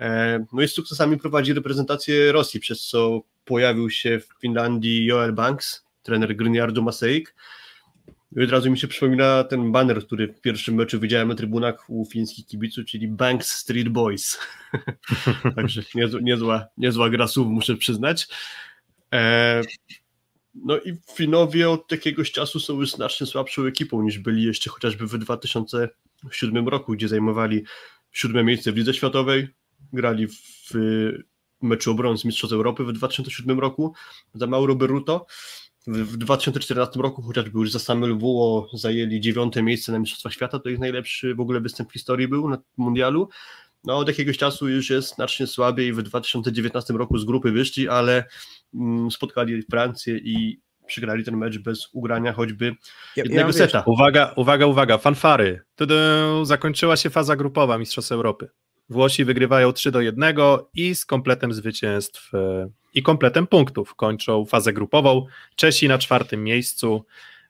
E, 0.00 0.44
no 0.52 0.62
i 0.62 0.68
z 0.68 0.74
sukcesami 0.74 1.18
prowadzi 1.18 1.52
reprezentację 1.52 2.32
Rosji, 2.32 2.60
przez 2.60 2.80
co 2.80 3.20
pojawił 3.44 3.90
się 3.90 4.20
w 4.20 4.40
Finlandii 4.40 5.06
Joel 5.06 5.32
Banks, 5.32 5.84
trener 6.02 6.36
Gryniardu 6.36 6.82
Maseik, 6.82 7.34
i 8.36 8.42
od 8.42 8.50
razu 8.50 8.70
mi 8.70 8.78
się 8.78 8.88
przypomina 8.88 9.44
ten 9.44 9.72
banner, 9.72 10.06
który 10.06 10.28
w 10.32 10.40
pierwszym 10.40 10.74
meczu 10.74 11.00
widziałem 11.00 11.28
na 11.28 11.34
trybunach 11.34 11.90
u 11.90 12.04
fińskich 12.04 12.46
kibiców, 12.46 12.84
czyli 12.84 13.08
Banks 13.08 13.52
Street 13.52 13.88
Boys. 13.88 14.38
Także 15.56 15.82
niezła, 15.94 16.20
niezła, 16.22 16.66
niezła 16.76 17.10
gra 17.10 17.28
słów, 17.28 17.48
muszę 17.48 17.76
przyznać. 17.76 18.28
E, 19.14 19.62
no 20.54 20.78
i 20.78 20.96
Finowie 21.14 21.70
od 21.70 21.92
jakiegoś 21.92 22.32
czasu 22.32 22.60
są 22.60 22.80
już 22.80 22.90
znacznie 22.90 23.26
słabszą 23.26 23.64
ekipą 23.64 24.02
niż 24.02 24.18
byli 24.18 24.42
jeszcze 24.42 24.70
chociażby 24.70 25.06
w 25.06 25.18
2007 25.18 26.68
roku, 26.68 26.92
gdzie 26.92 27.08
zajmowali 27.08 27.64
siódme 28.12 28.44
miejsce 28.44 28.72
w 28.72 28.76
Lidze 28.76 28.94
Światowej, 28.94 29.48
grali 29.92 30.26
w 30.28 30.72
meczu 31.62 31.90
o 31.90 31.94
brąz 31.94 32.24
Mistrzostw 32.24 32.54
Europy 32.54 32.84
w 32.84 32.92
2007 32.92 33.60
roku 33.60 33.94
za 34.34 34.46
Mauro 34.46 34.74
Berruto 34.74 35.26
w 35.86 36.16
2014 36.16 37.00
roku 37.00 37.22
chociażby 37.22 37.58
już 37.58 37.72
za 37.72 37.78
Samuel 37.78 38.18
Wuo 38.18 38.68
zajęli 38.72 39.20
dziewiąte 39.20 39.62
miejsce 39.62 39.92
na 39.92 39.98
Mistrzostwach 39.98 40.32
Świata, 40.32 40.58
to 40.58 40.68
ich 40.68 40.78
najlepszy 40.78 41.34
w 41.34 41.40
ogóle 41.40 41.60
występ 41.60 41.90
w 41.90 41.92
historii 41.92 42.28
był 42.28 42.48
na 42.48 42.58
mundialu. 42.76 43.28
No 43.84 43.98
od 43.98 44.08
jakiegoś 44.08 44.38
czasu 44.38 44.68
już 44.68 44.90
jest 44.90 45.14
znacznie 45.14 45.46
słabiej, 45.46 45.92
w 45.92 46.02
2019 46.02 46.94
roku 46.94 47.18
z 47.18 47.24
grupy 47.24 47.52
wyszli, 47.52 47.88
ale 47.88 48.24
mm, 48.74 49.10
spotkali 49.10 49.62
Francję 49.62 50.18
i 50.18 50.60
przegrali 50.86 51.24
ten 51.24 51.36
mecz 51.36 51.58
bez 51.58 51.88
ugrania 51.92 52.32
choćby 52.32 52.74
jednego 53.16 53.46
ja 53.46 53.52
seta. 53.52 53.82
Uwaga, 53.86 54.32
uwaga, 54.36 54.66
uwaga, 54.66 54.98
fanfary. 54.98 55.60
Tudu, 55.76 55.94
zakończyła 56.42 56.96
się 56.96 57.10
faza 57.10 57.36
grupowa 57.36 57.78
Mistrzostw 57.78 58.12
Europy. 58.12 58.48
Włosi 58.90 59.24
wygrywają 59.24 59.72
3 59.72 59.90
do 59.90 60.00
1 60.00 60.36
i 60.74 60.94
z 60.94 61.06
kompletem 61.06 61.52
zwycięstw 61.52 62.34
e, 62.34 62.68
i 62.94 63.02
kompletem 63.02 63.46
punktów 63.46 63.94
kończą 63.94 64.44
fazę 64.44 64.72
grupową. 64.72 65.26
Czesi 65.56 65.88
na 65.88 65.98
czwartym 65.98 66.44
miejscu. 66.44 67.04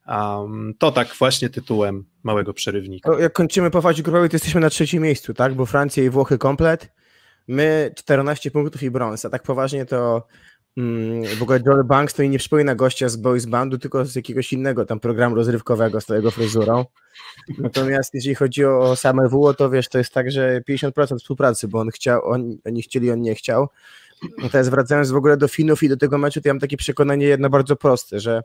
Um, 0.07 0.75
to 0.79 0.93
tak 0.93 1.15
właśnie 1.19 1.51
tytułem 1.51 2.05
małego 2.23 2.55
przerywnika. 2.55 3.21
Jak 3.21 3.33
kończymy 3.33 3.71
po 3.71 3.83
fazie 3.83 4.03
grupowej, 4.03 4.29
to 4.29 4.35
jesteśmy 4.35 4.61
na 4.61 4.71
trzecim 4.71 5.03
miejscu, 5.03 5.35
tak? 5.35 5.55
Bo 5.55 5.67
Francja 5.67 6.05
i 6.05 6.11
Włochy 6.11 6.39
komplet. 6.39 6.93
My 7.49 7.93
14 7.97 8.51
punktów 8.51 8.83
i 8.83 8.91
brąz, 8.91 9.25
a 9.25 9.31
tak 9.31 9.43
poważnie 9.43 9.85
to 9.87 10.27
w 11.39 11.43
ogóle 11.43 11.61
Joel 11.67 11.85
Banks 11.85 12.15
to 12.15 12.23
nie 12.23 12.39
przypomina 12.39 12.75
gościa 12.75 13.09
z 13.09 13.17
Boys 13.17 13.47
Bandu, 13.47 13.79
tylko 13.79 14.05
z 14.05 14.15
jakiegoś 14.15 14.53
innego 14.53 14.85
tam 14.85 15.01
programu 15.01 15.35
rozrywkowego 15.35 16.01
z 16.01 16.05
twojego 16.05 16.31
fryzurą. 16.31 16.85
Natomiast 17.59 18.15
jeżeli 18.15 18.35
chodzi 18.35 18.65
o 18.65 18.97
same 18.97 19.29
WO, 19.29 19.55
to 19.55 19.71
wiesz, 19.71 19.89
to 19.89 19.99
jest 19.99 20.13
tak, 20.13 20.31
że 20.31 20.61
50% 20.71 21.19
współpracy, 21.19 21.69
bo 21.69 21.81
on 21.81 21.89
chciał, 21.89 22.31
on, 22.31 22.57
oni 22.67 22.83
chcieli, 22.83 23.11
on 23.11 23.21
nie 23.21 23.35
chciał. 23.35 23.69
Natomiast 24.43 24.71
wracając 24.71 25.11
w 25.11 25.17
ogóle 25.17 25.37
do 25.37 25.49
Finów 25.49 25.83
i 25.83 25.89
do 25.89 25.97
tego 25.97 26.19
meczu, 26.19 26.41
to 26.41 26.49
ja 26.49 26.55
mam 26.55 26.61
takie 26.61 26.77
przekonanie 26.77 27.27
jedno 27.27 27.51
bardzo 27.51 27.77
proste, 27.77 28.21
że 28.21 28.43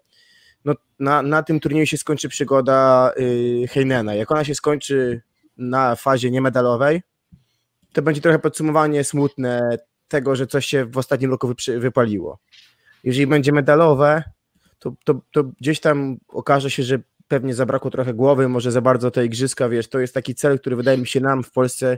no, 0.65 0.73
na, 0.99 1.21
na 1.21 1.43
tym 1.43 1.59
turnieju 1.59 1.85
się 1.85 1.97
skończy 1.97 2.29
przygoda 2.29 3.11
yy, 3.17 3.67
Heinena. 3.67 4.15
Jak 4.15 4.31
ona 4.31 4.43
się 4.43 4.55
skończy 4.55 5.21
na 5.57 5.95
fazie 5.95 6.31
niemedalowej, 6.31 7.01
to 7.93 8.01
będzie 8.01 8.21
trochę 8.21 8.39
podsumowanie 8.39 9.03
smutne 9.03 9.77
tego, 10.07 10.35
że 10.35 10.47
coś 10.47 10.65
się 10.65 10.85
w 10.85 10.97
ostatnim 10.97 11.31
roku 11.31 11.53
wypaliło. 11.77 12.39
Jeżeli 13.03 13.27
będzie 13.27 13.51
medalowe, 13.51 14.23
to, 14.79 14.93
to, 15.03 15.21
to 15.31 15.43
gdzieś 15.43 15.79
tam 15.79 16.17
okaże 16.27 16.71
się, 16.71 16.83
że 16.83 16.99
pewnie 17.27 17.53
zabrakło 17.53 17.91
trochę 17.91 18.13
głowy, 18.13 18.49
może 18.49 18.71
za 18.71 18.81
bardzo 18.81 19.11
te 19.11 19.25
igrzyska, 19.25 19.69
wiesz, 19.69 19.87
to 19.87 19.99
jest 19.99 20.13
taki 20.13 20.35
cel, 20.35 20.59
który 20.59 20.75
wydaje 20.75 20.97
mi 20.97 21.07
się 21.07 21.19
nam 21.19 21.43
w 21.43 21.51
Polsce 21.51 21.97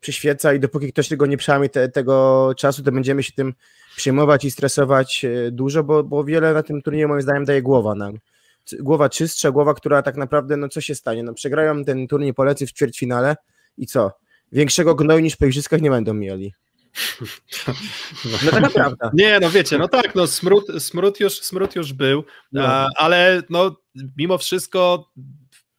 przyświeca 0.00 0.54
i 0.54 0.60
dopóki 0.60 0.92
ktoś 0.92 1.08
tego 1.08 1.26
nie 1.26 1.36
przejmie 1.36 1.68
te, 1.68 1.88
tego 1.88 2.52
czasu, 2.56 2.82
to 2.82 2.92
będziemy 2.92 3.22
się 3.22 3.32
tym 3.32 3.54
przejmować 3.96 4.44
i 4.44 4.50
stresować 4.50 5.24
e, 5.24 5.50
dużo, 5.50 5.84
bo, 5.84 6.04
bo 6.04 6.24
wiele 6.24 6.54
na 6.54 6.62
tym 6.62 6.82
turnieju 6.82 7.08
moim 7.08 7.22
zdaniem 7.22 7.44
daje 7.44 7.62
głowa 7.62 7.94
nam. 7.94 8.18
Głowa 8.80 9.08
czystsza, 9.08 9.50
głowa, 9.50 9.74
która 9.74 10.02
tak 10.02 10.16
naprawdę, 10.16 10.56
no 10.56 10.68
co 10.68 10.80
się 10.80 10.94
stanie? 10.94 11.22
No 11.22 11.34
przegrają 11.34 11.84
ten 11.84 12.08
turniej 12.08 12.34
Polacy 12.34 12.66
w 12.66 12.72
ćwierćfinale 12.72 13.36
i 13.76 13.86
co? 13.86 14.12
Większego 14.52 14.94
gnoju 14.94 15.20
niż 15.20 15.36
po 15.36 15.46
igrzyskach 15.46 15.80
nie 15.80 15.90
będą 15.90 16.14
mieli. 16.14 16.52
No 18.42 18.50
tak 18.50 18.62
naprawdę. 18.62 19.10
Nie, 19.14 19.40
no 19.40 19.50
wiecie, 19.50 19.78
no 19.78 19.88
tak, 19.88 20.14
no 20.14 20.26
smród, 20.26 20.66
smród, 20.78 21.20
już, 21.20 21.40
smród 21.40 21.76
już 21.76 21.92
był, 21.92 22.24
no. 22.52 22.88
ale 22.96 23.42
no 23.50 23.76
mimo 24.16 24.38
wszystko 24.38 25.10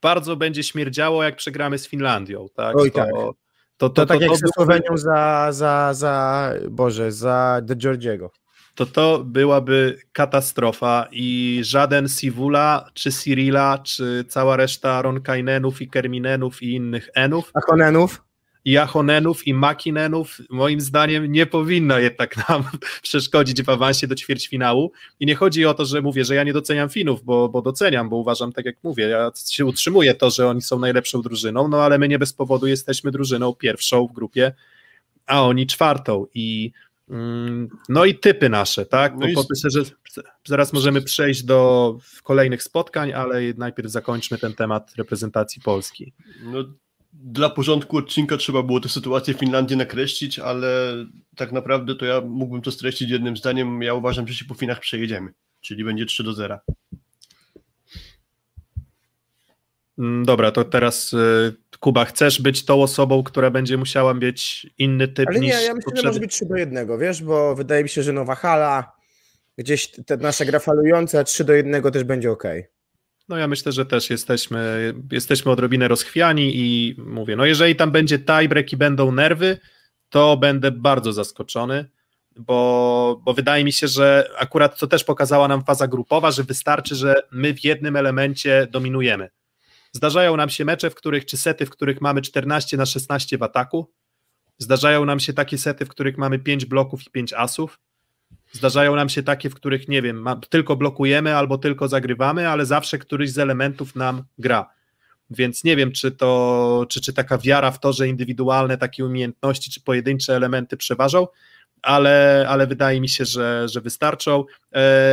bardzo 0.02 0.36
będzie 0.36 0.64
śmierdziało, 0.64 1.24
jak 1.24 1.36
przegramy 1.36 1.78
z 1.78 1.88
Finlandią, 1.88 2.48
tak? 2.56 2.76
Oj, 2.76 2.92
to, 2.92 3.00
tak. 3.00 3.10
To, 3.12 3.34
to, 3.78 3.90
to, 3.90 4.06
tak 4.06 4.22
jak 4.22 4.38
ze 4.38 4.48
Słowenią 4.56 4.98
za, 4.98 5.48
za, 5.52 5.94
za, 5.94 6.54
Boże, 6.70 7.12
za 7.12 7.62
De 7.64 7.76
Giorgiego. 7.76 8.32
To 8.76 8.86
to 8.86 9.24
byłaby 9.24 9.98
katastrofa 10.12 11.08
i 11.12 11.60
żaden 11.64 12.08
Sivula, 12.08 12.90
czy 12.94 13.12
Cyrila, 13.12 13.78
czy 13.78 14.26
cała 14.28 14.58
reszta 14.58 15.02
Ronkainenów 15.02 15.82
i 15.82 15.90
Kerminenów 15.90 16.64
i 16.64 16.74
innych 16.74 17.10
Enów. 17.14 17.52
Achonenów 17.54 18.22
i 18.66 18.78
Achonenów 18.78 19.48
i 19.48 19.54
Makinenów 19.54 20.42
moim 20.50 20.82
zdaniem 20.82 21.32
nie 21.32 21.46
powinno 21.46 22.00
jednak 22.00 22.50
nam 22.50 22.64
przeszkodzić 23.02 23.64
w 23.64 23.70
awansie 23.70 24.08
do 24.08 24.16
ćwierćfinału 24.16 24.92
i 25.20 25.26
nie 25.26 25.36
chodzi 25.36 25.66
o 25.66 25.74
to, 25.74 25.86
że 25.86 26.02
mówię, 26.02 26.26
że 26.26 26.36
ja 26.36 26.44
nie 26.44 26.54
doceniam 26.54 26.90
Finów, 26.90 27.24
bo, 27.24 27.50
bo 27.50 27.62
doceniam, 27.62 28.10
bo 28.10 28.16
uważam, 28.16 28.52
tak 28.52 28.66
jak 28.66 28.76
mówię, 28.84 29.08
ja 29.08 29.32
się 29.50 29.66
utrzymuję 29.66 30.14
to, 30.14 30.30
że 30.30 30.48
oni 30.48 30.62
są 30.62 30.80
najlepszą 30.80 31.22
drużyną, 31.22 31.68
no 31.68 31.84
ale 31.84 31.98
my 31.98 32.08
nie 32.08 32.20
bez 32.20 32.34
powodu 32.34 32.68
jesteśmy 32.68 33.12
drużyną 33.12 33.54
pierwszą 33.54 34.08
w 34.08 34.14
grupie, 34.14 34.54
a 35.26 35.44
oni 35.44 35.68
czwartą 35.68 36.26
i 36.34 36.72
mm, 37.10 37.70
no 37.90 38.06
i 38.06 38.16
typy 38.16 38.50
nasze, 38.50 38.86
tak? 38.86 39.14
No 39.14 39.28
bo 39.36 39.46
myślę, 39.50 39.70
że 39.70 39.82
zaraz 40.46 40.74
możemy 40.74 41.02
przejść 41.02 41.44
do 41.44 41.98
kolejnych 42.24 42.64
spotkań, 42.64 43.14
ale 43.14 43.42
najpierw 43.58 43.90
zakończmy 43.90 44.38
ten 44.38 44.54
temat 44.54 44.96
reprezentacji 44.96 45.62
Polski. 45.62 46.14
No 46.44 46.64
dla 47.24 47.50
porządku 47.50 47.98
odcinka 47.98 48.38
trzeba 48.38 48.64
było 48.64 48.80
tę 48.80 48.90
sytuację 48.90 49.34
w 49.34 49.38
Finlandii 49.38 49.78
nakreślić, 49.78 50.40
ale 50.40 50.96
tak 51.36 51.52
naprawdę 51.52 51.96
to 51.96 52.06
ja 52.06 52.22
mógłbym 52.22 52.62
to 52.62 52.72
streścić 52.72 53.10
jednym 53.10 53.38
zdaniem. 53.38 53.82
Ja 53.82 53.94
uważam, 53.94 54.28
że 54.28 54.34
się 54.34 54.46
po 54.46 54.54
Finach 54.54 54.80
przejedziemy, 54.80 55.34
czyli 55.62 55.84
będzie 55.84 56.06
3 56.06 56.24
do 56.24 56.34
0. 56.34 56.60
Mm, 60.00 60.26
dobra, 60.26 60.52
to 60.52 60.64
teraz 60.64 61.14
y, 61.14 61.56
Kuba, 61.80 62.06
chcesz 62.06 62.42
być 62.42 62.66
tą 62.66 62.82
osobą, 62.82 63.24
która 63.24 63.52
będzie 63.52 63.78
musiała 63.78 64.14
mieć 64.14 64.68
inny 64.78 65.08
typ 65.08 65.30
Ale 65.30 65.40
nie, 65.40 65.48
ja 65.48 65.74
myślę, 65.74 65.92
że 65.96 66.08
może 66.08 66.20
być 66.20 66.32
3 66.32 66.46
do 66.46 66.56
1, 66.56 67.00
wiesz, 67.00 67.24
bo 67.24 67.56
wydaje 67.56 67.84
mi 67.84 67.90
się, 67.90 68.04
że 68.04 68.14
nowa 68.14 68.36
hala, 68.36 68.92
gdzieś 69.58 69.92
ta 70.06 70.18
nasza 70.18 70.46
gra 70.46 70.60
falująca, 70.60 71.24
3 71.24 71.44
do 71.44 71.54
1 71.54 71.92
też 71.92 72.04
będzie 72.04 72.32
ok. 72.32 72.44
No 73.30 73.38
ja 73.38 73.48
myślę, 73.48 73.72
że 73.72 73.86
też 73.86 74.10
jesteśmy, 74.10 74.94
jesteśmy 75.12 75.52
odrobinę 75.52 75.88
rozchwiani 75.88 76.52
i 76.56 76.96
mówię, 76.98 77.36
no 77.36 77.46
jeżeli 77.46 77.76
tam 77.76 77.92
będzie 77.92 78.20
tiebreak 78.20 78.74
i 78.74 78.78
będą 78.78 79.12
nerwy, 79.12 79.58
to 80.10 80.38
będę 80.38 80.72
bardzo 80.72 81.14
zaskoczony, 81.14 81.90
bo, 82.36 83.22
bo 83.26 83.34
wydaje 83.34 83.64
mi 83.64 83.74
się, 83.74 83.88
że 83.88 84.30
akurat 84.38 84.80
to 84.80 84.88
też 84.88 85.04
pokazała 85.04 85.48
nam 85.48 85.64
faza 85.64 85.88
grupowa, 85.88 86.32
że 86.32 86.44
wystarczy, 86.44 86.96
że 86.96 87.16
my 87.32 87.54
w 87.54 87.64
jednym 87.64 87.96
elemencie 87.96 88.68
dominujemy. 88.72 89.30
Zdarzają 89.92 90.38
nam 90.38 90.50
się 90.50 90.66
mecze, 90.66 90.90
w 90.90 90.96
których, 90.96 91.26
czy 91.26 91.38
sety, 91.38 91.66
w 91.66 91.70
których 91.70 92.02
mamy 92.02 92.22
14 92.22 92.78
na 92.78 92.86
16 92.86 93.38
w 93.38 93.44
ataku, 93.44 93.92
zdarzają 94.58 95.06
nam 95.06 95.20
się 95.20 95.34
takie 95.34 95.58
sety, 95.58 95.86
w 95.86 95.90
których 95.90 96.18
mamy 96.18 96.40
5 96.40 96.66
bloków 96.66 97.08
i 97.08 97.12
5 97.12 97.34
asów, 97.34 97.80
Zdarzają 98.56 98.96
nam 98.96 99.10
się 99.10 99.24
takie, 99.24 99.50
w 99.50 99.56
których 99.56 99.88
nie 99.88 100.02
wiem, 100.02 100.22
ma, 100.22 100.36
tylko 100.36 100.76
blokujemy 100.76 101.36
albo 101.36 101.58
tylko 101.58 101.88
zagrywamy, 101.88 102.50
ale 102.50 102.66
zawsze 102.66 102.98
któryś 102.98 103.32
z 103.32 103.40
elementów 103.40 103.96
nam 103.96 104.24
gra. 104.38 104.70
Więc 105.30 105.64
nie 105.64 105.76
wiem, 105.76 105.92
czy 105.92 106.12
to, 106.12 106.86
czy, 106.90 107.02
czy 107.02 107.14
taka 107.14 107.38
wiara 107.38 107.72
w 107.72 107.80
to, 107.80 107.94
że 107.94 108.08
indywidualne 108.08 108.78
takie 108.78 109.06
umiejętności, 109.06 109.72
czy 109.72 109.82
pojedyncze 109.82 110.36
elementy 110.36 110.78
przeważą, 110.78 111.28
ale, 111.82 112.46
ale 112.50 112.68
wydaje 112.68 113.02
mi 113.02 113.10
się, 113.10 113.26
że, 113.26 113.70
że 113.70 113.82
wystarczą. 113.82 114.46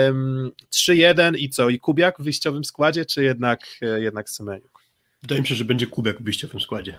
Um, 0.06 0.50
3-1 0.72 1.36
i 1.38 1.48
co? 1.48 1.68
I 1.68 1.78
Kubiak 1.78 2.20
w 2.20 2.24
wyjściowym 2.24 2.64
składzie, 2.64 3.04
czy 3.04 3.24
jednak, 3.24 3.60
jednak 3.96 4.30
Semeniuk? 4.30 4.82
Wydaje 5.22 5.40
mi 5.40 5.46
się, 5.46 5.54
że 5.54 5.64
będzie 5.64 5.86
Kubiak 5.86 6.18
w 6.18 6.24
wyjściowym 6.24 6.60
składzie. 6.60 6.98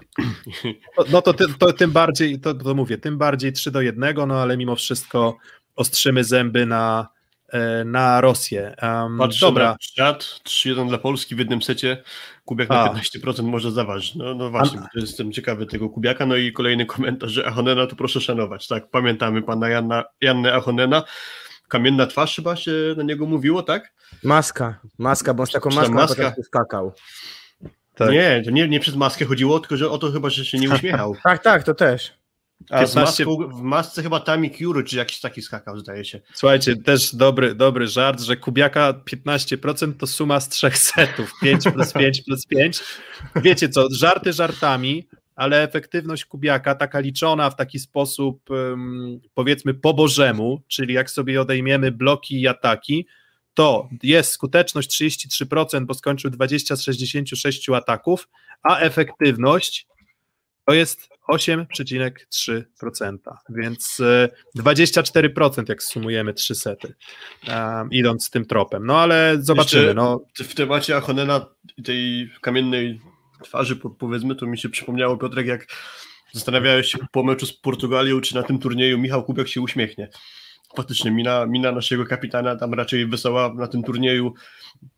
No, 0.97 1.05
no 1.11 1.21
to, 1.21 1.33
to, 1.33 1.73
tym 1.73 1.91
bardziej, 1.91 2.39
to, 2.39 2.53
to 2.53 2.75
mówię, 2.75 2.97
tym 2.97 3.17
bardziej 3.17 3.53
3 3.53 3.71
do 3.71 3.81
1, 3.81 4.15
no 4.27 4.41
ale 4.41 4.57
mimo 4.57 4.75
wszystko 4.75 5.37
ostrzymy 5.75 6.23
zęby 6.23 6.65
na, 6.65 7.07
e, 7.49 7.83
na 7.83 8.21
Rosję. 8.21 8.75
Um, 8.81 9.17
Patrzę 9.17 9.45
dobra. 9.45 9.65
na 9.65 9.75
czat, 9.95 10.23
3-1 10.23 10.87
dla 10.87 10.97
Polski 10.97 11.35
w 11.35 11.39
jednym 11.39 11.61
secie, 11.61 12.03
Kubiak 12.45 12.69
na 12.69 12.83
A. 12.83 12.93
15% 12.93 13.43
może 13.43 13.71
zaważyć. 13.71 14.15
No, 14.15 14.35
no 14.35 14.49
właśnie, 14.49 14.79
to 14.79 14.99
jestem 14.99 15.31
ciekawy 15.31 15.65
tego 15.65 15.89
Kubiaka. 15.89 16.25
No 16.25 16.35
i 16.35 16.53
kolejny 16.53 16.85
komentarz, 16.85 17.31
że 17.31 17.45
Achonena 17.45 17.87
to 17.87 17.95
proszę 17.95 18.21
szanować. 18.21 18.67
Tak, 18.67 18.89
pamiętamy 18.89 19.41
pana 19.41 19.69
Janna, 19.69 20.03
Jannę 20.21 20.53
Achonena. 20.53 21.03
Kamienna 21.67 22.07
twarz 22.07 22.35
chyba 22.35 22.55
się 22.55 22.71
na 22.97 23.03
niego 23.03 23.25
mówiło, 23.25 23.63
tak? 23.63 23.93
Maska, 24.23 24.79
maska, 24.97 25.33
bo 25.33 25.43
on 25.43 25.47
z 25.47 25.51
taką 25.51 25.69
maską 25.69 25.93
maska? 25.93 26.35
skakał. 26.43 26.93
Tak. 27.95 28.11
Nie, 28.11 28.41
to 28.45 28.51
nie, 28.51 28.67
nie 28.67 28.79
przez 28.79 28.95
maskę 28.95 29.25
chodziło, 29.25 29.59
tylko 29.59 29.77
że 29.77 29.89
o 29.89 29.97
to 29.97 30.11
chyba, 30.11 30.29
że 30.29 30.45
się 30.45 30.57
nie 30.57 30.69
uśmiechał. 30.69 31.15
Tak, 31.23 31.43
tak, 31.43 31.63
to 31.63 31.73
też. 31.73 32.13
A 32.69 32.85
z 32.85 32.93
15 32.93 33.25
maską, 33.25 33.47
w 33.47 33.61
masce 33.61 34.03
chyba 34.03 34.19
Tami 34.19 34.51
Kuru, 34.51 34.83
czy 34.83 34.97
jakiś 34.97 35.19
taki 35.19 35.41
skakał, 35.41 35.77
zdaje 35.77 36.05
się. 36.05 36.21
Słuchajcie, 36.33 36.75
też 36.75 37.15
dobry, 37.15 37.55
dobry 37.55 37.87
żart, 37.87 38.21
że 38.21 38.37
Kubiaka 38.37 38.93
15% 38.93 39.93
to 39.97 40.07
suma 40.07 40.39
z 40.39 40.49
trzech 40.49 40.77
setów. 40.77 41.31
5 41.41 41.63
plus 41.73 41.93
5 41.93 42.21
plus 42.21 42.45
5. 42.45 42.83
Wiecie 43.35 43.69
co, 43.69 43.87
żarty 43.91 44.33
żartami, 44.33 45.07
ale 45.35 45.63
efektywność 45.63 46.25
Kubiaka, 46.25 46.75
taka 46.75 46.99
liczona 46.99 47.49
w 47.49 47.55
taki 47.55 47.79
sposób, 47.79 48.49
powiedzmy, 49.33 49.73
po 49.73 49.93
bożemu, 49.93 50.61
czyli 50.67 50.93
jak 50.93 51.11
sobie 51.11 51.41
odejmiemy 51.41 51.91
bloki 51.91 52.41
i 52.41 52.47
ataki, 52.47 53.07
to 53.53 53.89
jest 54.03 54.31
skuteczność 54.31 55.01
33%, 55.01 55.85
bo 55.85 55.93
skończył 55.93 56.31
20 56.31 56.75
z 56.75 56.81
66 56.81 57.69
ataków, 57.69 58.29
a 58.63 58.79
efektywność 58.79 59.87
to 60.65 60.73
jest 60.73 61.09
8,3%, 61.29 63.17
więc 63.49 63.99
e, 63.99 64.29
24% 64.59 65.69
jak 65.69 65.83
sumujemy 65.83 66.33
trzy 66.33 66.55
sety, 66.55 66.93
um, 67.47 67.89
idąc 67.91 68.29
tym 68.29 68.45
tropem. 68.45 68.85
No 68.85 68.99
ale 68.99 69.37
zobaczymy. 69.39 69.81
Jeszcze- 69.83 69.95
No, 69.95 70.25
W 70.35 70.55
temacie 70.55 70.95
Achonena 70.97 71.45
i 71.77 71.83
tej 71.83 72.29
kamiennej 72.41 73.01
twarzy, 73.43 73.75
po- 73.75 73.89
powiedzmy, 73.89 74.35
to 74.35 74.45
mi 74.45 74.57
się 74.57 74.69
przypomniało, 74.69 75.17
Piotrek, 75.17 75.47
jak 75.47 75.67
zastanawiałeś 76.31 76.91
się 76.91 76.97
po 77.11 77.23
meczu 77.23 77.45
z 77.45 77.53
Portugalią, 77.53 78.21
czy 78.21 78.35
na 78.35 78.43
tym 78.43 78.59
turnieju 78.59 78.97
Michał 78.97 79.23
Kubiak 79.23 79.47
się 79.47 79.61
uśmiechnie. 79.61 80.09
Faktycznie 80.75 81.11
mina, 81.11 81.45
mina 81.45 81.71
naszego 81.71 82.05
kapitana 82.05 82.55
tam 82.55 82.73
raczej 82.73 83.07
wesoła 83.07 83.53
na 83.53 83.67
tym 83.67 83.83
turnieju 83.83 84.33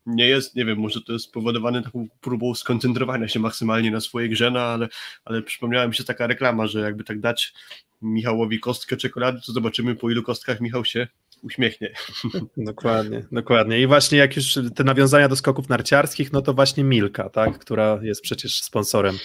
nie 0.05 0.28
jest. 0.28 0.55
Nie 0.55 0.65
wiem, 0.65 0.80
może 0.80 1.01
to 1.01 1.13
jest 1.13 1.26
spowodowane 1.26 1.84
taką 1.84 2.07
próbą 2.21 2.55
skoncentrowania 2.55 3.28
się 3.28 3.39
maksymalnie 3.39 3.91
na 3.91 4.01
swojej 4.01 4.30
grze, 4.30 4.51
no, 4.51 4.59
ale, 4.59 4.88
ale 5.26 5.41
przypomniała 5.41 5.88
mi 5.88 5.95
się 5.95 6.03
taka 6.03 6.28
reklama, 6.28 6.67
że 6.67 6.80
jakby 6.80 7.03
tak 7.03 7.19
dać 7.19 7.53
Michałowi 8.01 8.59
kostkę 8.59 8.97
czekolady, 8.97 9.39
to 9.45 9.51
zobaczymy 9.51 9.95
po 9.95 10.09
ilu 10.09 10.23
kostkach 10.23 10.61
Michał 10.61 10.86
się 10.86 11.07
uśmiechnie. 11.43 11.93
Dokładnie, 12.57 13.26
dokładnie. 13.32 13.82
I 13.82 13.88
właśnie 13.88 14.17
jak 14.17 14.36
już 14.36 14.59
te 14.76 14.84
nawiązania 14.84 15.28
do 15.28 15.36
skoków 15.36 15.69
narciarskich, 15.69 16.34
no 16.34 16.41
to 16.41 16.53
właśnie 16.53 16.84
Milka, 16.84 17.30
tak, 17.30 17.59
która 17.59 17.99
jest 18.01 18.21
przecież 18.21 18.61
sponsorem 18.61 19.17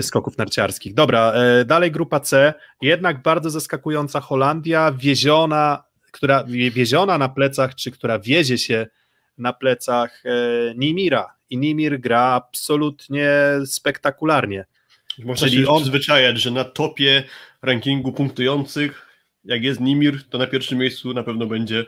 skoków 0.00 0.38
narciarskich. 0.38 0.94
Dobra, 0.94 1.32
e, 1.32 1.64
dalej 1.64 1.90
grupa 1.90 2.20
C, 2.20 2.54
jednak 2.82 3.22
bardzo 3.22 3.50
zaskakująca 3.50 4.20
Holandia, 4.20 4.92
wieziona, 4.92 5.87
która 6.18 6.44
wie- 6.44 6.70
wieziona 6.70 7.18
na 7.18 7.28
plecach, 7.28 7.74
czy 7.74 7.90
która 7.90 8.18
wiezie 8.18 8.58
się 8.58 8.86
na 9.38 9.52
plecach 9.52 10.22
e, 10.26 10.30
Nimira. 10.76 11.34
I 11.50 11.58
Nimir 11.58 12.00
gra 12.00 12.20
absolutnie 12.22 13.30
spektakularnie. 13.66 14.64
Można 15.24 15.48
Czyli 15.48 15.62
się 15.62 15.68
on- 15.68 15.80
przyzwyczajać, 15.80 16.40
że 16.40 16.50
na 16.50 16.64
topie 16.64 17.24
rankingu 17.62 18.12
punktujących, 18.12 19.06
jak 19.44 19.62
jest 19.62 19.80
Nimir, 19.80 20.22
to 20.30 20.38
na 20.38 20.46
pierwszym 20.46 20.78
miejscu 20.78 21.12
na 21.14 21.22
pewno 21.22 21.46
będzie. 21.46 21.84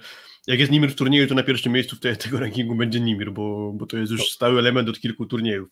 Jak 0.46 0.58
jest 0.60 0.72
Nimir 0.72 0.90
w 0.90 0.94
turnieju, 0.94 1.26
to 1.26 1.34
na 1.34 1.42
pierwszym 1.42 1.72
miejscu 1.72 1.96
w 1.96 2.00
te, 2.00 2.16
tego 2.16 2.40
rankingu 2.40 2.74
będzie 2.74 3.00
Nimir, 3.00 3.32
bo, 3.32 3.72
bo 3.74 3.86
to 3.86 3.96
jest 3.98 4.12
już 4.12 4.30
stały 4.30 4.58
element 4.58 4.88
od 4.88 5.00
kilku 5.00 5.26
turniejów. 5.26 5.68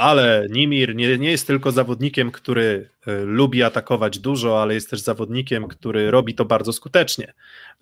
Ale 0.00 0.46
Nimir 0.50 0.96
nie, 0.96 1.18
nie 1.18 1.30
jest 1.30 1.46
tylko 1.46 1.72
zawodnikiem, 1.72 2.30
który 2.30 2.90
e, 3.06 3.20
lubi 3.24 3.62
atakować 3.62 4.18
dużo, 4.18 4.62
ale 4.62 4.74
jest 4.74 4.90
też 4.90 5.00
zawodnikiem, 5.00 5.68
który 5.68 6.10
robi 6.10 6.34
to 6.34 6.44
bardzo 6.44 6.72
skutecznie. 6.72 7.32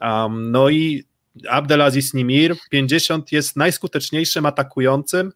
Um, 0.01 0.51
no 0.51 0.69
i 0.69 1.05
Abdelaziz 1.49 2.15
Nimir 2.15 2.57
50 2.71 3.33
jest 3.33 3.57
najskuteczniejszym 3.57 4.47
atakującym, 4.47 5.33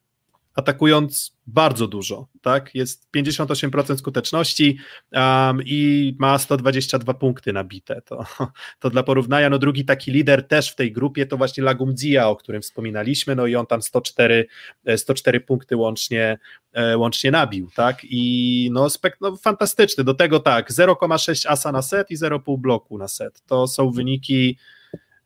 atakując 0.55 1.37
bardzo 1.47 1.89
dużo, 1.89 2.29
tak? 2.43 2.75
Jest 2.75 3.09
58% 3.17 3.97
skuteczności 3.97 4.79
um, 5.13 5.61
i 5.65 6.15
ma 6.19 6.39
122 6.39 7.15
punkty 7.15 7.53
nabite. 7.53 8.03
To, 8.03 8.25
to 8.81 8.91
dla 8.91 9.03
porównania, 9.03 9.51
no 9.51 9.59
drugi 9.59 9.85
taki 9.85 10.13
lider 10.13 10.49
też 10.49 10.73
w 10.73 10.75
tej 10.75 10.93
grupie 10.93 11.27
to 11.27 11.37
właśnie 11.37 11.63
Lagumdzija, 11.63 12.29
o 12.29 12.37
którym 12.37 12.63
wspominaliśmy, 12.63 13.37
no 13.37 13.47
i 13.47 13.57
on 13.57 13.67
tam 13.67 13.83
104, 13.83 14.47
e, 14.85 14.99
104 14.99 15.41
punkty 15.41 15.77
łącznie, 15.77 16.39
e, 16.73 16.99
łącznie 16.99 17.31
nabił, 17.31 17.71
tak? 17.75 17.99
I 18.03 18.69
no, 18.73 18.87
spek- 18.87 19.17
no 19.21 19.37
fantastyczny. 19.37 20.05
Do 20.05 20.15
tego 20.15 20.41
tak, 20.41 20.73
0,6 20.73 21.49
asa 21.49 21.73
na 21.73 21.83
set 21.83 22.11
i 22.11 22.17
0,5 22.17 22.59
bloku 22.59 22.99
na 22.99 23.09
set. 23.09 23.43
To 23.47 23.67
są 23.67 23.91
wyniki 23.91 24.59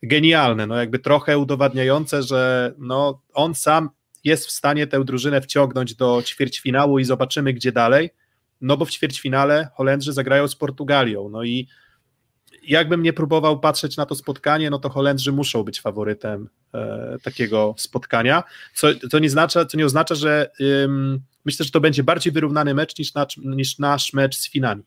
genialne, 0.03 0.67
no 0.67 0.77
jakby 0.77 0.99
trochę 0.99 1.39
udowadniające, 1.39 2.23
że 2.23 2.75
no 2.79 3.23
on 3.35 3.55
sam 3.55 3.91
jest 4.27 4.47
w 4.47 4.51
stanie 4.51 4.87
tę 4.87 5.05
drużynę 5.05 5.41
wciągnąć 5.41 5.95
do 5.95 6.23
ćwierćfinału 6.25 6.99
i 6.99 7.05
zobaczymy 7.05 7.53
gdzie 7.53 7.73
dalej, 7.73 8.11
no 8.61 8.77
bo 8.77 8.85
w 8.85 8.91
ćwierćfinale 8.91 9.69
Holendrzy 9.75 10.13
zagrają 10.13 10.49
z 10.49 10.57
Portugalią, 10.57 11.29
no 11.29 11.45
i 11.45 11.69
jakbym 12.63 13.03
nie 13.03 13.13
próbował 13.13 13.61
patrzeć 13.61 13.97
na 13.97 14.07
to 14.07 14.15
spotkanie, 14.15 14.71
no 14.71 14.79
to 14.79 14.89
Holendrzy 14.89 15.33
muszą 15.33 15.63
być 15.63 15.81
faworytem 15.81 16.49
e, 16.75 17.17
takiego 17.23 17.75
spotkania, 17.79 18.43
co, 18.75 18.89
co, 19.11 19.19
nie 19.19 19.27
oznacza, 19.27 19.65
co 19.65 19.77
nie 19.79 19.87
oznacza, 19.87 20.15
że 20.15 20.51
ym, 20.61 21.21
myślę, 21.45 21.65
że 21.65 21.71
to 21.71 21.81
będzie 21.81 22.03
bardziej 22.03 22.33
wyrównany 22.33 22.75
mecz 22.75 22.99
niż, 22.99 23.13
niż 23.45 23.79
nasz 23.79 24.13
mecz 24.13 24.37
z 24.37 24.51
Finami. 24.51 24.83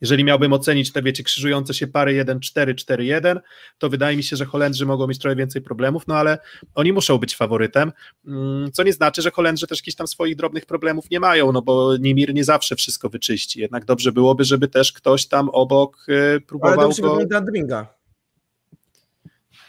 Jeżeli 0.00 0.24
miałbym 0.24 0.52
ocenić 0.52 0.92
te, 0.92 1.02
wiecie, 1.02 1.22
krzyżujące 1.22 1.74
się 1.74 1.86
pary 1.86 2.24
1-4, 2.24 2.74
4-1, 2.74 3.40
to 3.78 3.88
wydaje 3.88 4.16
mi 4.16 4.22
się, 4.22 4.36
że 4.36 4.44
Holendrzy 4.44 4.86
mogą 4.86 5.06
mieć 5.06 5.18
trochę 5.18 5.36
więcej 5.36 5.62
problemów, 5.62 6.06
no 6.06 6.16
ale 6.16 6.38
oni 6.74 6.92
muszą 6.92 7.18
być 7.18 7.36
faworytem, 7.36 7.92
mm, 8.26 8.72
co 8.72 8.82
nie 8.82 8.92
znaczy, 8.92 9.22
że 9.22 9.30
Holendrzy 9.30 9.66
też 9.66 9.78
jakichś 9.78 9.96
tam 9.96 10.06
swoich 10.06 10.36
drobnych 10.36 10.66
problemów 10.66 11.10
nie 11.10 11.20
mają, 11.20 11.52
no 11.52 11.62
bo 11.62 11.96
Nimir 11.96 12.34
nie 12.34 12.44
zawsze 12.44 12.76
wszystko 12.76 13.08
wyczyści, 13.08 13.60
jednak 13.60 13.84
dobrze 13.84 14.12
byłoby, 14.12 14.44
żeby 14.44 14.68
też 14.68 14.92
ktoś 14.92 15.26
tam 15.26 15.48
obok 15.48 16.06
Ale 16.08 16.40
próbował 16.40 16.80
dobrze 16.80 17.02
go... 17.02 17.16
wygląda 17.16 17.40
Dringa. 17.40 17.94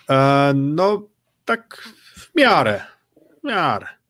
E, 0.10 0.52
no, 0.56 1.08
tak 1.46 1.90
w 2.16 2.36
miarę, 2.36 2.82
w 3.42 3.48
miarę. 3.48 4.01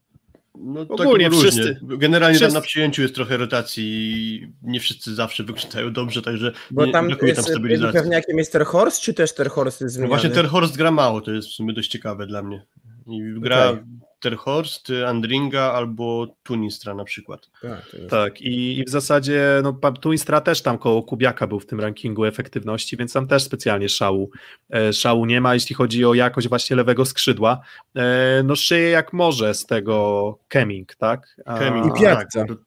No, 0.63 0.81
Ogólnie 0.81 1.25
tak 1.25 1.33
różnie. 1.33 1.51
wszyscy- 1.51 1.79
Generalnie 1.83 2.35
wszyscy- 2.37 2.53
tam 2.53 2.61
na 2.63 2.67
przyjęciu 2.67 3.01
jest 3.01 3.15
trochę 3.15 3.37
rotacji 3.37 3.83
i 3.83 4.47
nie 4.61 4.79
wszyscy 4.79 5.15
zawsze 5.15 5.43
wyglądają 5.43 5.93
dobrze, 5.93 6.21
także 6.21 6.51
Bo 6.71 6.85
nie, 6.85 6.91
tam 6.91 7.07
brakuje 7.07 7.33
tam 7.33 7.37
jest 7.41 7.49
stabilizacji. 7.49 7.99
pewnie 7.99 8.15
jakim 8.15 8.37
jest 8.37 8.51
Ter 8.51 8.65
Horst, 8.65 9.01
czy 9.01 9.13
też 9.13 9.33
Ter 9.35 9.49
Horst 9.49 9.81
jest 9.81 9.95
No 9.95 9.99
zmieniany? 9.99 10.07
właśnie 10.21 10.29
Ter 10.29 10.47
Horst 10.47 10.77
gra 10.77 10.91
mało, 10.91 11.21
to 11.21 11.31
jest 11.31 11.47
w 11.47 11.51
sumie 11.51 11.73
dość 11.73 11.91
ciekawe 11.91 12.27
dla 12.27 12.43
mnie. 12.43 12.65
I 13.07 13.21
gra 13.37 13.69
Okej. 13.69 13.83
Ter 14.21 14.37
Horst, 14.37 14.87
Andringa 15.07 15.61
albo 15.73 16.27
Tunistra 16.43 16.93
na 16.93 17.03
przykład. 17.03 17.49
Tak, 17.61 17.95
Tak, 18.09 18.41
i, 18.41 18.79
i 18.79 18.85
w 18.85 18.89
zasadzie 18.89 19.61
no, 19.63 19.73
Tuinstra 19.91 20.41
też 20.41 20.61
tam 20.61 20.77
koło 20.77 21.03
Kubiaka 21.03 21.47
był 21.47 21.59
w 21.59 21.65
tym 21.65 21.79
rankingu 21.79 22.25
efektywności, 22.25 22.97
więc 22.97 23.13
tam 23.13 23.27
też 23.27 23.43
specjalnie 23.43 23.89
szału, 23.89 24.31
e, 24.73 24.93
szału 24.93 25.25
nie 25.25 25.41
ma, 25.41 25.53
jeśli 25.53 25.75
chodzi 25.75 26.05
o 26.05 26.13
jakość 26.13 26.47
właśnie 26.49 26.75
lewego 26.75 27.05
skrzydła. 27.05 27.59
E, 27.95 28.41
no 28.43 28.55
szyje 28.55 28.89
jak 28.89 29.13
może 29.13 29.53
z 29.53 29.65
tego 29.65 30.37
Keming, 30.47 30.95
tak? 30.95 31.35
A- 31.45 31.59
Keming, 31.59 31.85
I 31.97 32.01
Piazza. 32.01 32.45
tak, 32.45 32.57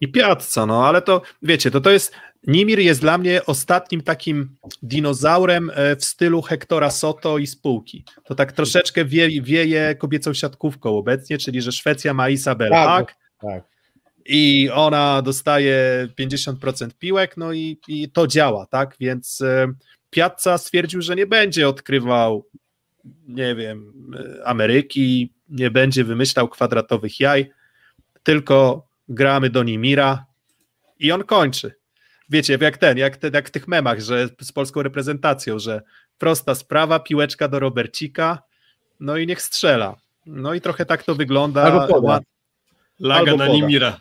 I 0.00 0.08
Piazza, 0.08 0.66
no 0.66 0.86
ale 0.86 1.02
to 1.02 1.22
wiecie, 1.42 1.70
to 1.70 1.80
to 1.80 1.90
jest, 1.90 2.14
Nimir 2.46 2.78
jest 2.78 3.00
dla 3.00 3.18
mnie 3.18 3.46
ostatnim 3.46 4.02
takim 4.02 4.56
dinozaurem 4.82 5.70
e, 5.74 5.96
w 5.96 6.04
stylu 6.04 6.42
Hektora 6.42 6.90
Soto 6.90 7.38
i 7.38 7.46
spółki. 7.46 8.04
To 8.24 8.34
tak 8.34 8.52
troszeczkę 8.52 9.04
wie, 9.04 9.42
wieje 9.42 9.94
kobiecą 9.94 10.34
siatkówką 10.34 10.96
obecnie, 10.98 11.38
czyli 11.38 11.62
że 11.62 11.72
Szwecja 11.72 12.14
ma 12.14 12.28
Isabel 12.28 12.70
Tak, 12.70 13.16
tak. 13.40 13.64
i 14.26 14.70
ona 14.74 15.22
dostaje 15.22 16.08
50% 16.18 16.90
piłek, 16.98 17.36
no 17.36 17.52
i, 17.52 17.78
i 17.88 18.10
to 18.10 18.26
działa, 18.26 18.66
tak? 18.66 18.96
Więc 19.00 19.40
e, 19.40 19.72
Piazza 20.10 20.58
stwierdził, 20.58 21.02
że 21.02 21.16
nie 21.16 21.26
będzie 21.26 21.68
odkrywał, 21.68 22.46
nie 23.28 23.54
wiem, 23.54 23.92
Ameryki, 24.44 25.32
nie 25.48 25.70
będzie 25.70 26.04
wymyślał 26.04 26.48
kwadratowych 26.48 27.20
jaj, 27.20 27.50
tylko 28.22 28.86
gramy 29.08 29.50
do 29.50 29.62
Nimira 29.62 30.26
i 30.98 31.12
on 31.12 31.24
kończy. 31.24 31.79
Wiecie, 32.30 32.58
jak 32.60 32.78
ten, 32.78 32.98
jak, 32.98 33.16
ten, 33.16 33.34
jak 33.34 33.48
w 33.48 33.50
tych 33.50 33.68
memach, 33.68 34.00
że 34.00 34.28
z 34.40 34.52
polską 34.52 34.82
reprezentacją, 34.82 35.58
że 35.58 35.82
prosta 36.18 36.54
sprawa, 36.54 37.00
piłeczka 37.00 37.48
do 37.48 37.58
Robercika, 37.58 38.42
no 39.00 39.16
i 39.16 39.26
niech 39.26 39.42
strzela. 39.42 39.96
No 40.26 40.54
i 40.54 40.60
trochę 40.60 40.86
tak 40.86 41.02
to 41.02 41.14
wygląda. 41.14 41.62
Albo 41.62 41.86
poda. 41.86 42.20
Laga 43.00 43.36
na 43.36 43.48
Nimira. 43.48 44.00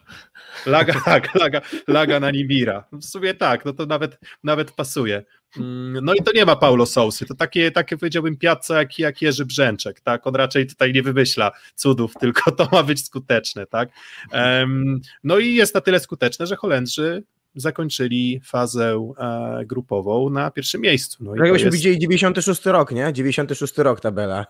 Laga, 0.65 1.01
tak, 1.05 1.35
laga, 1.35 1.61
laga 1.87 2.19
na 2.19 2.31
Nimira. 2.31 2.83
W 2.91 3.05
sumie 3.05 3.33
tak, 3.33 3.65
no 3.65 3.73
to 3.73 3.85
nawet, 3.85 4.19
nawet 4.43 4.71
pasuje. 4.71 5.23
Mm, 5.57 6.05
no 6.05 6.13
i 6.13 6.23
to 6.23 6.31
nie 6.31 6.45
ma 6.45 6.55
Paulo 6.55 6.85
Sousy, 6.85 7.25
to 7.25 7.35
takie, 7.35 7.71
takie 7.71 7.97
powiedziałbym 7.97 8.37
piazza 8.37 8.77
jak, 8.77 8.99
jak 8.99 9.21
Jerzy 9.21 9.45
Brzęczek, 9.45 10.01
tak? 10.01 10.27
On 10.27 10.35
raczej 10.35 10.67
tutaj 10.67 10.93
nie 10.93 11.03
wymyśla 11.03 11.51
cudów, 11.75 12.13
tylko 12.19 12.51
to 12.51 12.67
ma 12.71 12.83
być 12.83 13.05
skuteczne, 13.05 13.65
tak? 13.65 13.89
Um, 14.33 15.01
no 15.23 15.37
i 15.37 15.53
jest 15.53 15.75
na 15.75 15.81
tyle 15.81 15.99
skuteczne, 15.99 16.47
że 16.47 16.55
Holendrzy 16.55 17.23
zakończyli 17.55 18.41
fazę 18.45 19.11
e, 19.17 19.65
grupową 19.65 20.29
na 20.29 20.51
pierwszym 20.51 20.81
miejscu. 20.81 21.23
No 21.23 21.35
jakbyśmy 21.35 21.65
jest... 21.65 21.77
widzieli 21.77 21.99
96 21.99 22.65
rok, 22.65 22.91
nie? 22.91 23.13
96 23.13 23.77
rok 23.77 24.01
tabela. 24.01 24.45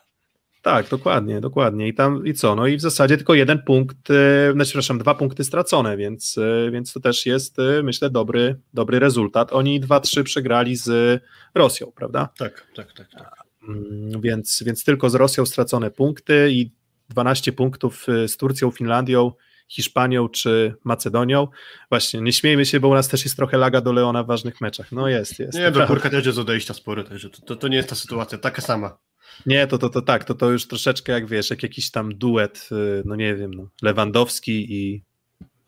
Tak, 0.61 0.89
dokładnie, 0.89 1.41
dokładnie. 1.41 1.87
I 1.87 1.93
tam 1.93 2.25
i 2.25 2.33
co? 2.33 2.55
No 2.55 2.67
i 2.67 2.77
w 2.77 2.81
zasadzie 2.81 3.17
tylko 3.17 3.33
jeden 3.33 3.63
punkt, 3.63 4.11
e, 4.11 4.51
znaczy, 4.53 4.69
przepraszam, 4.69 4.97
dwa 4.97 5.15
punkty 5.15 5.43
stracone, 5.43 5.97
więc, 5.97 6.37
e, 6.37 6.71
więc 6.71 6.93
to 6.93 6.99
też 6.99 7.25
jest, 7.25 7.57
myślę, 7.83 8.09
dobry, 8.09 8.59
dobry 8.73 8.99
rezultat. 8.99 9.53
Oni 9.53 9.81
2-3 9.81 10.23
przegrali 10.23 10.75
z 10.75 11.21
Rosją, 11.55 11.91
prawda? 11.95 12.29
Tak, 12.37 12.67
tak, 12.75 12.93
tak. 12.93 13.07
tak. 13.11 13.33
Mm, 13.67 14.21
więc, 14.21 14.63
więc 14.65 14.83
tylko 14.83 15.09
z 15.09 15.15
Rosją 15.15 15.45
stracone 15.45 15.91
punkty 15.91 16.51
i 16.51 16.71
12 17.09 17.51
punktów 17.53 18.05
z 18.27 18.37
Turcją, 18.37 18.71
Finlandią, 18.71 19.31
Hiszpanią 19.70 20.30
czy 20.30 20.76
Macedonią. 20.84 21.47
Właśnie, 21.89 22.22
nie 22.22 22.34
śmiejmy 22.34 22.65
się, 22.65 22.80
bo 22.80 22.88
u 22.88 22.93
nas 22.93 23.07
też 23.07 23.24
jest 23.24 23.36
trochę 23.36 23.57
laga 23.57 23.82
do 23.82 23.93
Leona 23.93 24.24
w 24.24 24.28
ważnych 24.28 24.61
meczach. 24.61 24.91
No 24.91 25.07
jest, 25.07 25.39
jest. 25.39 25.57
Nie, 25.57 25.72
do 25.72 25.88
Kurka 25.88 26.09
też 26.09 26.26
jest 26.26 26.38
odejścia 26.38 26.74
spore, 26.74 27.03
także 27.03 27.30
to, 27.30 27.41
to, 27.41 27.55
to 27.55 27.67
nie 27.67 27.78
jest 27.78 27.89
ta 27.89 27.95
sytuacja, 27.95 28.38
taka 28.38 28.61
sama. 28.61 28.97
Nie, 29.45 29.67
to, 29.67 29.78
to, 29.78 29.89
to 29.89 30.01
tak, 30.01 30.24
to, 30.24 30.34
to 30.34 30.51
już 30.51 30.67
troszeczkę 30.67 31.11
jak 31.11 31.28
wiesz, 31.28 31.49
jak 31.49 31.63
jakiś 31.63 31.91
tam 31.91 32.15
duet, 32.15 32.70
y, 32.72 33.03
no 33.05 33.15
nie 33.15 33.36
wiem, 33.36 33.53
no, 33.53 33.70
Lewandowski 33.82 34.74
i 34.74 35.03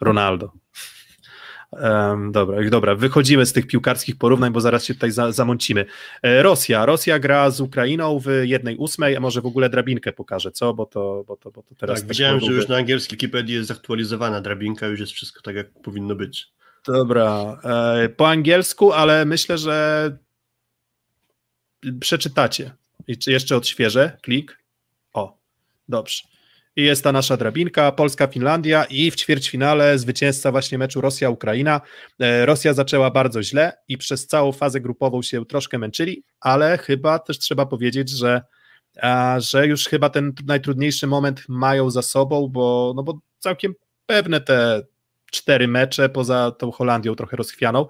Ronaldo. 0.01 0.51
Um, 1.71 2.31
dobra, 2.31 2.69
dobra, 2.69 2.95
wychodzimy 2.95 3.45
z 3.45 3.53
tych 3.53 3.67
piłkarskich 3.67 4.15
porównań, 4.15 4.51
bo 4.53 4.61
zaraz 4.61 4.85
się 4.85 4.93
tutaj 4.93 5.11
za, 5.11 5.31
zamącimy. 5.31 5.85
E, 6.23 6.43
Rosja. 6.43 6.85
Rosja 6.85 7.19
gra 7.19 7.49
z 7.49 7.61
Ukrainą 7.61 8.19
w 8.19 8.25
jednej 8.43 8.77
ósmej, 8.77 9.15
a 9.15 9.19
może 9.19 9.41
w 9.41 9.45
ogóle 9.45 9.69
drabinkę 9.69 10.11
pokażę, 10.11 10.51
co? 10.51 10.73
Bo 10.73 10.85
to, 10.85 11.23
bo 11.27 11.37
to, 11.37 11.51
bo 11.51 11.63
to 11.63 11.75
teraz. 11.75 11.95
Tak, 11.95 12.07
tak 12.07 12.09
widziałem, 12.09 12.39
że 12.39 12.51
już 12.51 12.67
na 12.67 12.75
angielskiej 12.77 13.17
Wikipedii 13.17 13.55
jest 13.55 13.67
zaktualizowana 13.67 14.41
drabinka, 14.41 14.87
już 14.87 14.99
jest 14.99 15.11
wszystko 15.11 15.41
tak, 15.41 15.55
jak 15.55 15.69
powinno 15.81 16.15
być. 16.15 16.47
Dobra, 16.85 17.59
e, 17.63 18.09
po 18.09 18.29
angielsku, 18.29 18.93
ale 18.93 19.25
myślę, 19.25 19.57
że 19.57 20.17
przeczytacie. 21.99 22.71
I 23.07 23.17
jeszcze 23.27 23.55
odświeżę, 23.55 24.17
klik. 24.21 24.57
O, 25.13 25.37
dobrze. 25.89 26.30
I 26.75 26.83
jest 26.83 27.03
ta 27.03 27.11
nasza 27.11 27.37
drabinka, 27.37 27.91
Polska-Finlandia 27.91 28.85
i 28.89 29.11
w 29.11 29.15
ćwierćfinale 29.15 29.99
zwycięzca 29.99 30.51
właśnie 30.51 30.77
meczu 30.77 31.01
Rosja-Ukraina. 31.01 31.81
E, 32.19 32.45
Rosja 32.45 32.73
zaczęła 32.73 33.11
bardzo 33.11 33.43
źle 33.43 33.73
i 33.87 33.97
przez 33.97 34.27
całą 34.27 34.51
fazę 34.51 34.81
grupową 34.81 35.21
się 35.21 35.45
troszkę 35.45 35.77
męczyli, 35.77 36.23
ale 36.39 36.77
chyba 36.77 37.19
też 37.19 37.39
trzeba 37.39 37.65
powiedzieć, 37.65 38.09
że, 38.09 38.41
że 39.37 39.67
już 39.67 39.85
chyba 39.85 40.09
ten 40.09 40.33
najtrudniejszy 40.45 41.07
moment 41.07 41.43
mają 41.49 41.89
za 41.89 42.01
sobą, 42.01 42.47
bo, 42.47 42.93
no 42.95 43.03
bo 43.03 43.19
całkiem 43.39 43.73
pewne 44.05 44.41
te 44.41 44.81
cztery 45.31 45.67
mecze 45.67 46.09
poza 46.09 46.51
tą 46.51 46.71
Holandią 46.71 47.15
trochę 47.15 47.37
rozchwianą. 47.37 47.85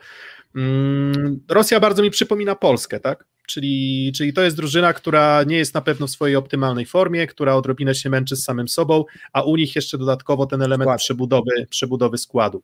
Mm, 0.55 1.39
Rosja 1.49 1.79
bardzo 1.79 2.03
mi 2.03 2.09
przypomina 2.09 2.55
Polskę, 2.55 2.99
tak? 2.99 3.30
Czyli, 3.53 4.11
czyli 4.15 4.33
to 4.33 4.41
jest 4.41 4.57
drużyna, 4.57 4.93
która 4.93 5.43
nie 5.43 5.57
jest 5.57 5.73
na 5.73 5.81
pewno 5.81 6.07
w 6.07 6.11
swojej 6.11 6.35
optymalnej 6.35 6.85
formie, 6.85 7.27
która 7.27 7.55
odrobinę 7.55 7.95
się 7.95 8.09
męczy 8.09 8.35
z 8.35 8.43
samym 8.43 8.67
sobą, 8.67 9.05
a 9.33 9.41
u 9.41 9.55
nich 9.55 9.75
jeszcze 9.75 9.97
dodatkowo 9.97 10.45
ten 10.45 10.61
element 10.61 10.91
przebudowy, 10.97 11.67
przebudowy 11.69 12.17
składu. 12.17 12.63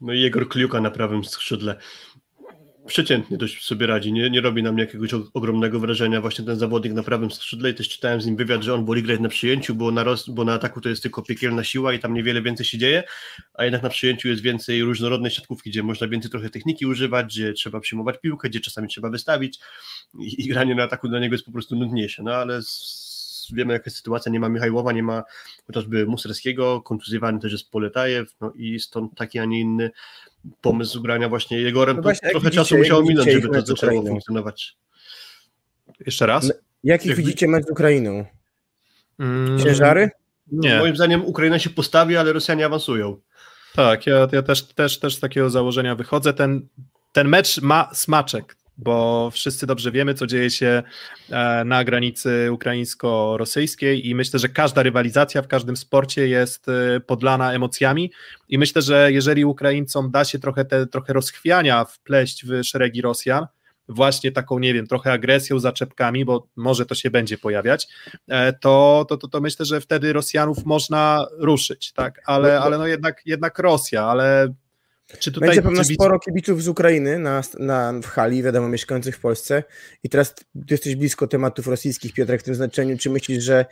No 0.00 0.12
i 0.12 0.20
Jegor 0.20 0.48
Kliuka 0.48 0.80
na 0.80 0.90
prawym 0.90 1.24
skrzydle 1.24 1.76
przeciętnie 2.88 3.36
dość 3.36 3.64
sobie 3.64 3.86
radzi, 3.86 4.12
nie, 4.12 4.30
nie 4.30 4.40
robi 4.40 4.62
nam 4.62 4.78
jakiegoś 4.78 5.10
ogromnego 5.34 5.80
wrażenia. 5.80 6.20
Właśnie 6.20 6.44
ten 6.44 6.58
zawodnik 6.58 6.92
na 6.92 7.02
prawym 7.02 7.30
skrzydle 7.30 7.70
i 7.70 7.74
też 7.74 7.88
czytałem 7.88 8.20
z 8.20 8.26
nim 8.26 8.36
wywiad, 8.36 8.62
że 8.62 8.74
on 8.74 8.84
woli 8.84 9.02
grać 9.02 9.20
na 9.20 9.28
przyjęciu, 9.28 9.74
bo 9.74 9.90
na, 9.90 10.04
roz, 10.04 10.28
bo 10.28 10.44
na 10.44 10.54
ataku 10.54 10.80
to 10.80 10.88
jest 10.88 11.02
tylko 11.02 11.22
piekielna 11.22 11.64
siła 11.64 11.92
i 11.92 11.98
tam 11.98 12.14
niewiele 12.14 12.42
więcej 12.42 12.66
się 12.66 12.78
dzieje, 12.78 13.02
a 13.54 13.64
jednak 13.64 13.82
na 13.82 13.88
przyjęciu 13.88 14.28
jest 14.28 14.42
więcej 14.42 14.82
różnorodnej 14.82 15.30
siatkówki, 15.30 15.70
gdzie 15.70 15.82
można 15.82 16.08
więcej 16.08 16.30
trochę 16.30 16.50
techniki 16.50 16.86
używać, 16.86 17.26
gdzie 17.26 17.52
trzeba 17.52 17.80
przyjmować 17.80 18.16
piłkę, 18.20 18.48
gdzie 18.48 18.60
czasami 18.60 18.88
trzeba 18.88 19.10
wystawić 19.10 19.58
i, 20.18 20.44
i 20.44 20.48
granie 20.48 20.74
na 20.74 20.82
ataku 20.82 21.08
dla 21.08 21.20
niego 21.20 21.34
jest 21.34 21.44
po 21.44 21.52
prostu 21.52 21.76
nudniejsze, 21.76 22.22
no 22.22 22.34
ale 22.34 22.62
z, 22.62 23.52
wiemy 23.52 23.72
jaka 23.72 23.84
jest 23.86 23.96
sytuacja, 23.96 24.32
nie 24.32 24.40
ma 24.40 24.48
Michajłowa, 24.48 24.92
nie 24.92 25.02
ma 25.02 25.22
chociażby 25.66 26.06
Musrowskiego, 26.06 26.82
kontuzjowany 26.82 27.40
też 27.40 27.52
jest 27.52 27.70
Poletajew, 27.70 28.34
no 28.40 28.52
i 28.54 28.80
stąd 28.80 29.14
taki, 29.14 29.38
a 29.38 29.44
nie 29.44 29.60
inny 29.60 29.90
pomysł 30.60 31.02
grania 31.02 31.28
właśnie 31.28 31.60
Jegorem, 31.60 31.96
no 31.96 32.02
właśnie, 32.02 32.30
trochę 32.30 32.44
widzicie, 32.44 32.62
czasu 32.62 32.78
musiało 32.78 33.02
minąć, 33.02 33.30
żeby 33.30 33.48
to 33.48 33.66
zaczęło 33.66 34.02
funkcjonować. 34.02 34.76
Jeszcze 36.06 36.26
raz? 36.26 36.52
Jakich 36.84 37.08
jak 37.08 37.16
widzicie 37.16 37.48
mecz 37.48 37.66
z 37.66 37.70
Ukrainą? 37.70 38.24
Mm, 39.18 39.58
Ciężary? 39.58 40.10
Nie. 40.52 40.78
Moim 40.78 40.96
zdaniem 40.96 41.24
Ukraina 41.24 41.58
się 41.58 41.70
postawi, 41.70 42.16
ale 42.16 42.32
Rosjanie 42.32 42.66
awansują. 42.66 43.20
Tak, 43.74 44.06
ja, 44.06 44.28
ja 44.32 44.42
też, 44.42 44.62
też, 44.62 44.98
też 44.98 45.14
z 45.16 45.20
takiego 45.20 45.50
założenia 45.50 45.94
wychodzę. 45.94 46.34
Ten, 46.34 46.68
ten 47.12 47.28
mecz 47.28 47.62
ma 47.62 47.90
smaczek, 47.94 48.56
bo 48.78 49.30
wszyscy 49.30 49.66
dobrze 49.66 49.92
wiemy, 49.92 50.14
co 50.14 50.26
dzieje 50.26 50.50
się 50.50 50.82
e, 51.30 51.64
na 51.64 51.84
granicy 51.84 52.48
ukraińsko-rosyjskiej 52.52 54.08
i 54.08 54.14
myślę, 54.14 54.38
że 54.38 54.48
każda 54.48 54.82
rywalizacja 54.82 55.42
w 55.42 55.48
każdym 55.48 55.76
sporcie 55.76 56.28
jest 56.28 56.68
e, 56.68 57.00
podlana 57.00 57.52
emocjami. 57.52 58.12
I 58.48 58.58
myślę, 58.58 58.82
że 58.82 59.12
jeżeli 59.12 59.44
Ukraińcom 59.44 60.10
da 60.10 60.24
się 60.24 60.38
trochę, 60.38 60.64
te, 60.64 60.86
trochę 60.86 61.12
rozchwiania 61.12 61.84
wpleść 61.84 62.44
w 62.44 62.64
szeregi 62.64 63.02
Rosjan, 63.02 63.46
właśnie 63.88 64.32
taką, 64.32 64.58
nie 64.58 64.74
wiem, 64.74 64.86
trochę 64.86 65.12
agresją, 65.12 65.58
zaczepkami, 65.58 66.24
bo 66.24 66.48
może 66.56 66.86
to 66.86 66.94
się 66.94 67.10
będzie 67.10 67.38
pojawiać, 67.38 67.88
e, 68.28 68.52
to, 68.52 69.06
to, 69.08 69.16
to, 69.16 69.28
to 69.28 69.40
myślę, 69.40 69.66
że 69.66 69.80
wtedy 69.80 70.12
Rosjanów 70.12 70.64
można 70.64 71.26
ruszyć, 71.38 71.92
tak, 71.92 72.20
ale, 72.26 72.54
no 72.54 72.62
ale 72.64 72.78
no 72.78 72.86
jednak, 72.86 73.22
jednak 73.26 73.58
Rosja, 73.58 74.04
ale 74.04 74.54
czy 75.18 75.32
tutaj 75.32 75.48
Będzie 75.48 75.62
pewno 75.62 75.84
sporo 75.84 76.18
kibiców 76.18 76.62
z 76.62 76.68
Ukrainy 76.68 77.18
na, 77.18 77.42
na, 77.58 77.92
w 78.02 78.06
hali, 78.06 78.42
wiadomo, 78.42 78.68
mieszkających 78.68 79.16
w 79.16 79.20
Polsce. 79.20 79.64
I 80.02 80.08
teraz 80.08 80.34
ty 80.34 80.44
jesteś 80.70 80.96
blisko 80.96 81.26
tematów 81.26 81.66
rosyjskich, 81.66 82.12
Piotrek, 82.12 82.40
w 82.40 82.44
tym 82.44 82.54
znaczeniu. 82.54 82.98
Czy 82.98 83.10
myślisz, 83.10 83.44
że 83.44 83.66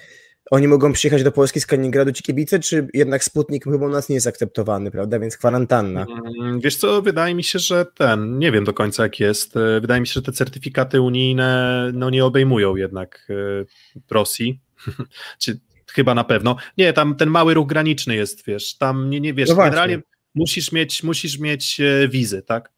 oni 0.51 0.69
mogą 0.69 0.93
przyjechać 0.93 1.23
do 1.23 1.33
Polski 1.33 1.61
z 1.61 1.67
Kaliningradu 1.67 2.13
ci 2.13 2.23
kibice, 2.23 2.59
czy 2.59 2.89
jednak 2.95 3.25
Sputnik 3.25 3.65
chyba 3.65 3.87
u 3.87 3.89
nas 3.89 4.09
nie 4.09 4.15
jest 4.15 4.27
akceptowany, 4.27 4.91
prawda? 4.91 5.19
Więc 5.19 5.37
kwarantanna. 5.37 6.07
Mm, 6.41 6.61
wiesz 6.61 6.77
co, 6.77 7.03
wydaje 7.03 7.35
mi 7.35 7.45
się, 7.45 7.59
że 7.59 7.87
ten, 7.95 8.39
nie 8.39 8.53
wiem 8.53 8.65
do 8.65 8.75
końca 8.75 9.03
jak 9.03 9.21
jest. 9.21 9.57
E, 9.57 9.81
wydaje 9.81 10.01
mi 10.01 10.07
się, 10.07 10.13
że 10.13 10.23
te 10.23 10.33
certyfikaty 10.33 11.01
unijne 11.01 11.91
no, 11.95 12.11
nie 12.11 12.25
obejmują 12.25 12.77
jednak 12.77 13.29
e, 13.31 13.65
Rosji. 14.11 14.61
czy 15.39 15.61
chyba 15.93 16.15
na 16.15 16.25
pewno. 16.25 16.57
Nie, 16.79 16.93
tam 16.93 17.17
ten 17.17 17.31
mały 17.31 17.55
ruch 17.55 17.69
graniczny 17.69 18.17
jest, 18.17 18.47
wiesz, 18.47 18.77
tam 18.77 19.11
nie, 19.11 19.21
nie 19.21 19.35
wiesz, 19.35 19.49
no 19.49 19.57
generalnie 19.57 20.01
musisz 20.37 20.73
mieć, 20.73 21.03
musisz 21.03 21.39
mieć 21.39 21.81
e, 21.81 22.09
wizy, 22.09 22.43
tak? 22.43 22.73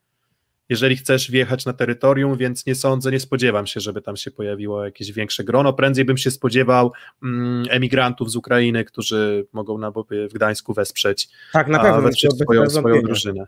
Jeżeli 0.69 0.97
chcesz 0.97 1.31
wjechać 1.31 1.65
na 1.65 1.73
terytorium, 1.73 2.37
więc 2.37 2.67
nie 2.67 2.75
sądzę, 2.75 3.13
nie 3.13 3.21
spodziewam 3.21 3.67
się, 3.67 3.81
żeby 3.81 4.03
tam 4.03 4.17
się 4.17 4.31
pojawiło 4.31 4.85
jakieś 4.85 5.13
większe 5.13 5.45
grono. 5.45 5.73
Prędzej 5.73 6.05
bym 6.05 6.17
się 6.17 6.31
spodziewał 6.31 6.93
mm, 7.23 7.65
emigrantów 7.71 8.31
z 8.31 8.37
Ukrainy, 8.37 8.85
którzy 8.85 9.47
mogą 9.53 9.79
na 9.79 9.91
w 10.31 10.33
Gdańsku 10.35 10.75
wesprzeć, 10.75 11.29
tak, 11.53 11.69
na 11.69 11.79
pewno, 11.79 12.03
wesprzeć 12.03 12.31
swoją, 12.43 12.71
swoją 12.71 13.03
drużynę. 13.03 13.47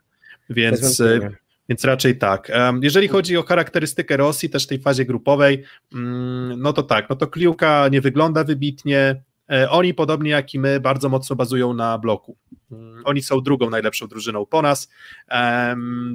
Więc, 0.51 1.01
e, 1.01 1.31
więc 1.69 1.85
raczej 1.85 2.19
tak. 2.19 2.53
Jeżeli 2.83 3.09
chodzi 3.09 3.37
o 3.37 3.43
charakterystykę 3.43 4.17
Rosji, 4.17 4.51
też 4.51 4.67
tej 4.67 4.79
fazie 4.79 5.05
grupowej, 5.05 5.65
mm, 5.95 6.61
no 6.63 6.73
to 6.73 6.83
tak, 6.83 7.11
no 7.11 7.17
to 7.17 7.27
Kliuka 7.27 7.89
nie 7.89 8.01
wygląda 8.01 8.45
wybitnie, 8.45 9.23
oni, 9.71 9.95
podobnie 9.95 10.31
jak 10.31 10.55
i 10.55 10.59
my, 10.59 10.81
bardzo 10.81 11.09
mocno 11.09 11.37
bazują 11.37 11.75
na 11.75 11.99
bloku. 11.99 12.37
Mm, 12.73 13.03
oni 13.05 13.23
są 13.23 13.41
drugą 13.41 13.71
najlepszą 13.71 14.07
drużyną 14.07 14.47
po 14.47 14.63
nas, 14.63 14.89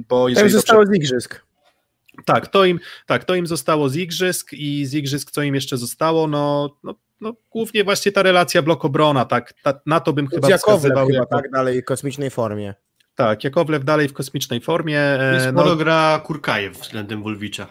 bo 0.08 0.28
jeżeli... 0.28 0.50
To 0.50 0.56
zostało 0.56 0.84
dobrze... 0.84 0.92
z 0.92 0.96
igrzysk. 0.96 1.46
Tak, 2.24 2.48
to 2.48 2.64
im, 2.64 2.80
tak, 3.06 3.24
to 3.24 3.34
im 3.34 3.46
zostało 3.46 3.88
z 3.88 3.96
igrzysk 3.96 4.52
i 4.52 4.86
z 4.86 4.94
igrzysk 4.94 5.30
co 5.30 5.42
im 5.42 5.54
jeszcze 5.54 5.76
zostało, 5.76 6.26
no, 6.26 6.76
no, 6.84 6.94
no 7.20 7.34
głównie 7.50 7.84
właśnie 7.84 8.12
ta 8.12 8.22
relacja 8.22 8.62
blok-obrona, 8.62 9.24
tak, 9.24 9.52
ta, 9.62 9.80
na 9.86 10.00
to 10.00 10.12
bym 10.12 10.26
chyba 10.26 10.56
wskazywał. 10.56 11.06
Chyba, 11.06 11.26
tak, 11.26 11.50
dalej 11.50 11.82
w 11.82 11.84
kosmicznej 11.84 12.30
formie. 12.30 12.74
Tak, 13.14 13.44
Jakowlew 13.44 13.84
dalej 13.84 14.08
w 14.08 14.12
kosmicznej 14.12 14.60
formie. 14.60 15.00
E, 15.00 15.34
Jest 15.34 15.48
no, 15.52 15.76
gra 15.76 16.20
Kurkajew 16.24 16.78
względem 16.78 17.22
Wolwicza. 17.22 17.66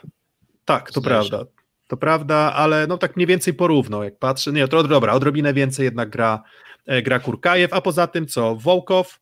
Tak, 0.66 0.92
to 0.92 1.02
prawda 1.02 1.46
to 1.88 1.98
prawda, 1.98 2.36
ale 2.36 2.88
no 2.88 2.98
tak 2.98 3.16
mniej 3.16 3.28
więcej 3.28 3.54
porówno, 3.54 4.04
jak 4.04 4.20
patrzę, 4.20 4.52
nie, 4.52 4.68
to 4.68 4.84
dobra, 4.84 5.14
odrobinę 5.14 5.54
więcej 5.54 5.84
jednak 5.84 6.10
gra, 6.10 6.44
e, 6.86 7.02
gra 7.02 7.20
Kurkajew, 7.20 7.74
a 7.74 7.82
poza 7.82 8.08
tym 8.08 8.28
co, 8.28 8.56
Wołkow, 8.56 9.20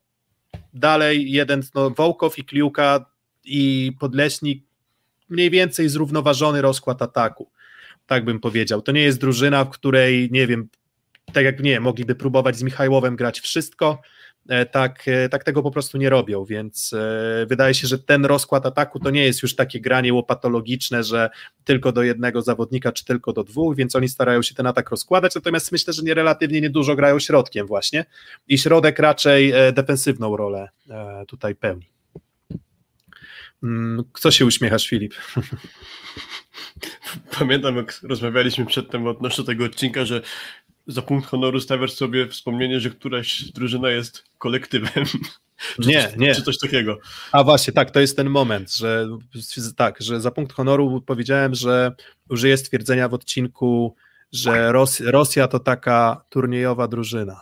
dalej 0.74 1.30
jeden, 1.30 1.62
no 1.74 1.90
Wołkow 1.90 2.38
i 2.38 2.44
Kliuka 2.44 3.04
i 3.44 3.92
Podleśnik, 4.00 4.64
mniej 5.28 5.50
więcej 5.50 5.88
zrównoważony 5.88 6.62
rozkład 6.62 7.02
ataku, 7.02 7.50
tak 8.06 8.24
bym 8.24 8.40
powiedział, 8.40 8.82
to 8.82 8.92
nie 8.92 9.02
jest 9.02 9.20
drużyna, 9.20 9.64
w 9.64 9.70
której, 9.70 10.28
nie 10.32 10.46
wiem, 10.46 10.68
tak 11.32 11.44
jak 11.44 11.60
nie, 11.60 11.80
mogliby 11.80 12.14
próbować 12.14 12.56
z 12.56 12.62
Michajłowem 12.62 13.16
grać 13.16 13.40
wszystko, 13.40 14.02
tak, 14.72 15.08
e, 15.08 15.28
tak 15.28 15.44
tego 15.44 15.62
po 15.62 15.70
prostu 15.70 15.98
nie 15.98 16.10
robią, 16.10 16.44
więc 16.44 16.92
e, 16.92 17.46
wydaje 17.46 17.74
się, 17.74 17.86
że 17.86 17.98
ten 17.98 18.24
rozkład 18.24 18.66
ataku 18.66 19.00
to 19.00 19.10
nie 19.10 19.24
jest 19.24 19.42
już 19.42 19.56
takie 19.56 19.80
granie 19.80 20.14
łopatologiczne, 20.14 21.04
że 21.04 21.30
tylko 21.64 21.92
do 21.92 22.02
jednego 22.02 22.42
zawodnika, 22.42 22.92
czy 22.92 23.04
tylko 23.04 23.32
do 23.32 23.44
dwóch, 23.44 23.76
więc 23.76 23.96
oni 23.96 24.08
starają 24.08 24.42
się 24.42 24.54
ten 24.54 24.66
atak 24.66 24.90
rozkładać, 24.90 25.34
natomiast 25.34 25.72
myślę, 25.72 25.92
że 25.92 26.02
nie 26.02 26.14
relatywnie 26.14 26.60
niedużo 26.60 26.96
grają 26.96 27.18
środkiem 27.18 27.66
właśnie 27.66 28.04
i 28.48 28.58
środek 28.58 28.98
raczej 28.98 29.52
defensywną 29.72 30.36
rolę 30.36 30.68
tutaj 31.26 31.54
pełni. 31.54 31.88
Mm, 33.62 34.04
co 34.20 34.30
się 34.30 34.46
uśmiechasz, 34.46 34.88
Filip? 34.88 35.14
Pamiętam, 37.38 37.76
jak 37.76 38.00
rozmawialiśmy 38.02 38.66
przedtem 38.66 39.06
odnośnie 39.06 39.44
tego 39.44 39.64
odcinka, 39.64 40.04
że 40.04 40.22
za 40.86 41.02
punkt 41.02 41.28
honoru 41.28 41.60
stawiasz 41.60 41.92
sobie 41.92 42.28
wspomnienie, 42.28 42.80
że 42.80 42.90
któraś 42.90 43.44
drużyna 43.44 43.90
jest 43.90 44.24
kolektywem. 44.38 45.04
Czy 45.82 45.88
nie, 45.88 46.08
coś, 46.08 46.16
nie. 46.16 46.34
Czy 46.34 46.42
coś 46.42 46.58
takiego. 46.58 46.98
A 47.32 47.44
właśnie, 47.44 47.72
tak, 47.72 47.90
to 47.90 48.00
jest 48.00 48.16
ten 48.16 48.30
moment, 48.30 48.74
że 48.74 49.08
tak, 49.76 50.00
że 50.00 50.20
za 50.20 50.30
punkt 50.30 50.52
honoru 50.52 51.00
powiedziałem, 51.00 51.54
że 51.54 51.92
użyję 52.28 52.56
stwierdzenia 52.56 53.08
w 53.08 53.14
odcinku, 53.14 53.96
że 54.32 54.72
Ros 54.72 55.00
Rosja 55.00 55.48
to 55.48 55.58
taka 55.58 56.24
turniejowa 56.30 56.88
drużyna. 56.88 57.40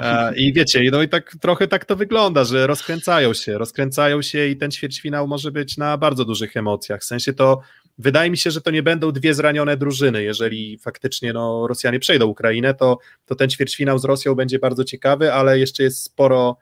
E, 0.00 0.36
I 0.36 0.52
wiecie, 0.52 0.90
no 0.92 1.02
i 1.02 1.08
tak 1.08 1.36
trochę 1.40 1.68
tak 1.68 1.84
to 1.84 1.96
wygląda, 1.96 2.44
że 2.44 2.66
rozkręcają 2.66 3.34
się, 3.34 3.58
rozkręcają 3.58 4.22
się 4.22 4.46
i 4.46 4.56
ten 4.56 4.70
ćwierćfinał 4.70 5.28
może 5.28 5.50
być 5.50 5.76
na 5.76 5.98
bardzo 5.98 6.24
dużych 6.24 6.56
emocjach. 6.56 7.00
W 7.00 7.04
sensie 7.04 7.32
to 7.32 7.60
wydaje 7.98 8.30
mi 8.30 8.36
się, 8.36 8.50
że 8.50 8.60
to 8.60 8.70
nie 8.70 8.82
będą 8.82 9.12
dwie 9.12 9.34
zranione 9.34 9.76
drużyny. 9.76 10.22
Jeżeli 10.22 10.78
faktycznie 10.78 11.32
no, 11.32 11.66
Rosjanie 11.66 11.98
przejdą 11.98 12.26
Ukrainę, 12.26 12.74
to, 12.74 12.98
to 13.26 13.34
ten 13.34 13.50
ćwierćfinał 13.50 13.98
z 13.98 14.04
Rosją 14.04 14.34
będzie 14.34 14.58
bardzo 14.58 14.84
ciekawy, 14.84 15.32
ale 15.32 15.58
jeszcze 15.58 15.82
jest 15.82 16.02
sporo, 16.02 16.56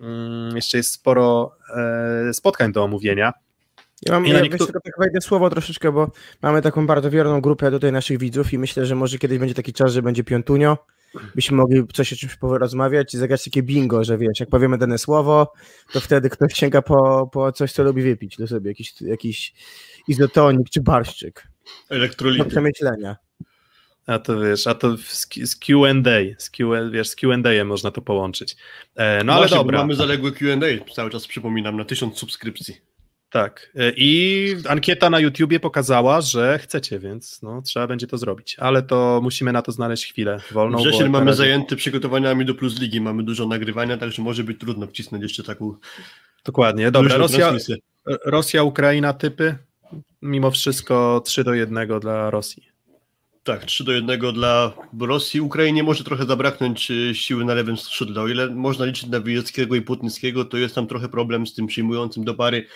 mm, 0.00 0.56
jeszcze 0.56 0.76
jest 0.76 0.92
sporo 0.92 1.56
e, 1.76 2.34
spotkań 2.34 2.72
do 2.72 2.84
omówienia. 2.84 3.32
Ja 4.02 4.12
mam, 4.12 4.26
ja 4.26 4.40
niektóry... 4.40 4.72
tak 4.72 4.92
wejdę 4.98 5.20
słowo 5.20 5.50
troszeczkę, 5.50 5.92
bo 5.92 6.10
mamy 6.42 6.62
taką 6.62 6.86
bardzo 6.86 7.10
wierną 7.10 7.40
grupę 7.40 7.70
tutaj 7.70 7.92
naszych 7.92 8.18
widzów 8.18 8.52
i 8.52 8.58
myślę, 8.58 8.86
że 8.86 8.94
może 8.94 9.18
kiedyś 9.18 9.38
będzie 9.38 9.54
taki 9.54 9.72
czas, 9.72 9.92
że 9.92 10.02
będzie 10.02 10.24
piątunio, 10.24 10.78
byśmy 11.34 11.56
mogli 11.56 11.86
coś 11.94 12.12
o 12.12 12.16
czymś 12.16 12.36
porozmawiać 12.36 13.14
i 13.14 13.18
zagrać 13.18 13.44
takie 13.44 13.62
bingo, 13.62 14.04
że 14.04 14.18
wiesz, 14.18 14.40
jak 14.40 14.48
powiemy 14.48 14.78
dane 14.78 14.98
słowo, 14.98 15.52
to 15.92 16.00
wtedy 16.00 16.30
ktoś 16.30 16.54
sięga 16.54 16.82
po, 16.82 17.28
po 17.32 17.52
coś, 17.52 17.72
co 17.72 17.82
lubi 17.82 18.02
wypić 18.02 18.36
do 18.36 18.46
sobie, 18.46 18.70
jakiś, 18.70 19.00
jakiś 19.00 19.54
izotonik 20.08 20.70
czy 20.70 20.80
barszczyk. 20.80 21.48
Elektrolity. 21.90 22.44
Do 22.44 22.50
przemyślenia. 22.50 23.16
A 24.06 24.18
to 24.18 24.40
wiesz, 24.40 24.66
a 24.66 24.74
to 24.74 24.96
z 25.44 25.56
Q&A, 25.56 26.38
z 26.38 26.50
Q, 26.50 26.70
wiesz, 26.90 27.08
z 27.08 27.16
Q&A 27.16 27.64
można 27.64 27.90
to 27.90 28.02
połączyć. 28.02 28.56
E, 28.96 29.24
no 29.24 29.36
Właśnie, 29.36 29.56
ale 29.56 29.64
dobra. 29.64 29.78
mamy 29.78 29.94
zaległe 29.94 30.32
Q&A, 30.32 30.94
cały 30.94 31.10
czas 31.10 31.26
przypominam, 31.26 31.76
na 31.76 31.84
tysiąc 31.84 32.18
subskrypcji. 32.18 32.76
Tak. 33.30 33.72
E, 33.76 33.92
I 33.96 34.56
ankieta 34.68 35.10
na 35.10 35.20
YouTubie 35.20 35.60
pokazała, 35.60 36.20
że 36.20 36.58
chcecie, 36.58 36.98
więc 36.98 37.42
no, 37.42 37.62
trzeba 37.62 37.86
będzie 37.86 38.06
to 38.06 38.18
zrobić. 38.18 38.56
Ale 38.58 38.82
to 38.82 39.20
musimy 39.22 39.52
na 39.52 39.62
to 39.62 39.72
znaleźć 39.72 40.12
chwilę 40.12 40.40
wolną. 40.52 40.78
Wrzesień 40.78 41.08
mamy 41.08 41.26
razie... 41.26 41.36
zajęty 41.36 41.76
przygotowaniami 41.76 42.44
do 42.44 42.54
Plus 42.54 42.80
Ligi, 42.80 43.00
mamy 43.00 43.22
dużo 43.22 43.46
nagrywania, 43.46 43.96
także 43.96 44.22
może 44.22 44.44
być 44.44 44.60
trudno 44.60 44.86
wcisnąć 44.86 45.22
jeszcze 45.22 45.42
taką. 45.42 45.74
Dokładnie. 46.44 46.90
Dobra, 46.90 47.16
Rosja, 47.16 47.52
Rosja, 48.24 48.62
Ukraina 48.62 49.12
typy. 49.12 49.58
Mimo 50.22 50.50
wszystko 50.50 51.22
3 51.24 51.44
do 51.44 51.54
1 51.54 52.00
dla 52.00 52.30
Rosji. 52.30 52.68
Tak, 53.42 53.64
3 53.64 53.84
do 53.84 53.92
1 53.92 54.20
dla 54.34 54.72
Rosji. 55.00 55.40
Ukrainie 55.40 55.82
może 55.82 56.04
trochę 56.04 56.24
zabraknąć 56.24 56.90
e, 56.90 57.14
siły 57.14 57.44
na 57.44 57.54
lewym 57.54 57.76
skrzydle. 57.76 58.22
O 58.22 58.28
ile 58.28 58.50
można 58.50 58.84
liczyć 58.84 59.06
na 59.06 59.20
Wijeckiego 59.20 59.74
i 59.74 59.82
Płotnickiego, 59.82 60.44
to 60.44 60.56
jest 60.56 60.74
tam 60.74 60.86
trochę 60.86 61.08
problem 61.08 61.46
z 61.46 61.54
tym 61.54 61.66
przyjmującym 61.66 62.24
do 62.24 62.34
pary 62.34 62.66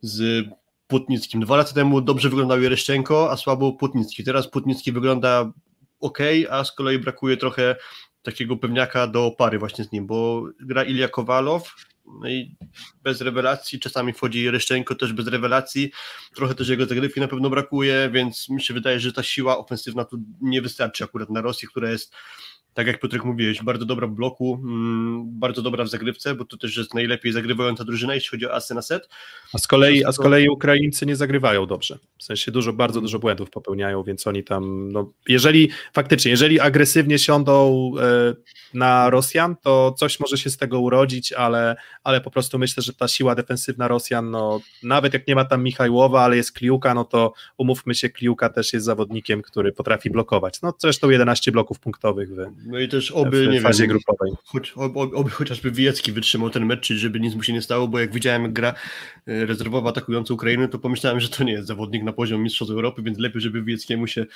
z 0.00 0.46
Płotnickim. 0.86 1.40
Dwa 1.40 1.56
lata 1.56 1.72
temu 1.72 2.00
dobrze 2.00 2.28
wyglądał 2.28 2.62
Jereszczenko, 2.62 3.30
a 3.30 3.36
słabo 3.36 3.72
Płotnicki. 3.72 4.24
Teraz 4.24 4.48
Płotnicki 4.48 4.92
wygląda 4.92 5.52
ok, 6.00 6.18
a 6.50 6.64
z 6.64 6.72
kolei 6.72 6.98
brakuje 6.98 7.36
trochę 7.36 7.76
takiego 8.22 8.56
pewniaka 8.56 9.06
do 9.06 9.30
pary 9.38 9.58
właśnie 9.58 9.84
z 9.84 9.92
nim, 9.92 10.06
bo 10.06 10.42
gra 10.60 10.84
Ilja 10.84 11.08
Kowalow, 11.08 11.74
no 12.06 12.28
i 12.28 12.56
bez 13.02 13.20
rewelacji, 13.20 13.80
czasami 13.80 14.12
wchodzi 14.12 14.42
Jereszczenko 14.42 14.94
też 14.94 15.12
bez 15.12 15.26
rewelacji, 15.26 15.90
trochę 16.34 16.54
też 16.54 16.68
jego 16.68 16.86
zagrywki 16.86 17.20
na 17.20 17.28
pewno 17.28 17.50
brakuje, 17.50 18.10
więc 18.12 18.48
mi 18.48 18.62
się 18.62 18.74
wydaje, 18.74 19.00
że 19.00 19.12
ta 19.12 19.22
siła 19.22 19.58
ofensywna 19.58 20.04
tu 20.04 20.18
nie 20.40 20.62
wystarczy 20.62 21.04
akurat 21.04 21.30
na 21.30 21.40
Rosji, 21.40 21.68
która 21.68 21.90
jest 21.90 22.14
tak 22.74 22.86
jak 22.86 23.00
Piotrek 23.00 23.24
mówiłeś, 23.24 23.62
bardzo 23.62 23.84
dobra 23.84 24.06
w 24.06 24.10
bloku, 24.10 24.60
mm, 24.64 25.24
bardzo 25.38 25.62
dobra 25.62 25.84
w 25.84 25.88
zagrywce, 25.88 26.34
bo 26.34 26.44
to 26.44 26.56
też 26.56 26.76
jest 26.76 26.94
najlepiej 26.94 27.32
zagrywająca 27.32 27.84
drużyna, 27.84 28.14
jeśli 28.14 28.30
chodzi 28.30 28.46
o 28.46 28.54
asy 28.54 28.74
na 28.74 28.82
set. 28.82 29.08
A 29.52 29.58
z 29.58 29.66
kolei, 29.66 30.04
a 30.04 30.12
z 30.12 30.16
kolei 30.16 30.48
Ukraińcy 30.48 31.06
nie 31.06 31.16
zagrywają 31.16 31.66
dobrze. 31.66 31.98
W 32.18 32.24
sensie 32.24 32.52
dużo, 32.52 32.72
bardzo 32.72 33.00
dużo 33.00 33.18
błędów 33.18 33.50
popełniają, 33.50 34.02
więc 34.02 34.26
oni 34.26 34.44
tam, 34.44 34.92
no, 34.92 35.12
jeżeli 35.28 35.70
faktycznie, 35.92 36.30
jeżeli 36.30 36.60
agresywnie 36.60 37.18
siądą 37.18 37.90
e, 38.00 38.34
na 38.74 39.10
Rosjan, 39.10 39.56
to 39.62 39.94
coś 39.98 40.20
może 40.20 40.38
się 40.38 40.50
z 40.50 40.56
tego 40.56 40.80
urodzić, 40.80 41.32
ale, 41.32 41.76
ale 42.04 42.20
po 42.20 42.30
prostu 42.30 42.58
myślę, 42.58 42.82
że 42.82 42.92
ta 42.92 43.08
siła 43.08 43.34
defensywna 43.34 43.88
Rosjan, 43.88 44.30
no, 44.30 44.60
nawet 44.82 45.14
jak 45.14 45.28
nie 45.28 45.34
ma 45.34 45.44
tam 45.44 45.62
Michajłowa, 45.62 46.22
ale 46.22 46.36
jest 46.36 46.52
Kliuka, 46.52 46.94
no 46.94 47.04
to 47.04 47.32
umówmy 47.56 47.94
się, 47.94 48.08
Kliuka 48.08 48.48
też 48.48 48.72
jest 48.72 48.86
zawodnikiem, 48.86 49.42
który 49.42 49.72
potrafi 49.72 50.10
blokować. 50.10 50.62
No 50.62 50.74
zresztą 50.78 51.10
11 51.10 51.52
bloków 51.52 51.80
punktowych 51.80 52.34
w 52.34 52.63
no 52.66 52.80
i 52.80 52.88
też 52.88 53.10
oby, 53.10 53.48
w 53.48 53.52
nie 53.52 53.60
fazie 53.60 53.82
wiem, 53.82 53.90
grupowej. 53.90 54.32
Choć, 54.44 54.72
oby, 54.76 55.00
oby 55.16 55.30
chociażby 55.30 55.70
Wijecki 55.70 56.12
wytrzymał 56.12 56.50
ten 56.50 56.66
mecz, 56.66 56.80
czyli 56.80 56.98
żeby 56.98 57.20
nic 57.20 57.34
mu 57.34 57.42
się 57.42 57.52
nie 57.52 57.62
stało, 57.62 57.88
bo 57.88 57.98
jak 57.98 58.12
widziałem 58.12 58.42
jak 58.42 58.52
gra 58.52 58.74
e, 59.26 59.46
rezerwowa 59.46 59.90
atakująca 59.90 60.34
Ukrainy, 60.34 60.68
to 60.68 60.78
pomyślałem, 60.78 61.20
że 61.20 61.28
to 61.28 61.44
nie 61.44 61.52
jest 61.52 61.68
zawodnik 61.68 62.02
na 62.02 62.12
poziom 62.12 62.42
mistrzostw 62.42 62.72
Europy, 62.72 63.02
więc 63.02 63.18
lepiej, 63.18 63.40
żeby 63.40 63.62
Wijeckiemu 63.62 64.06
się 64.06 64.26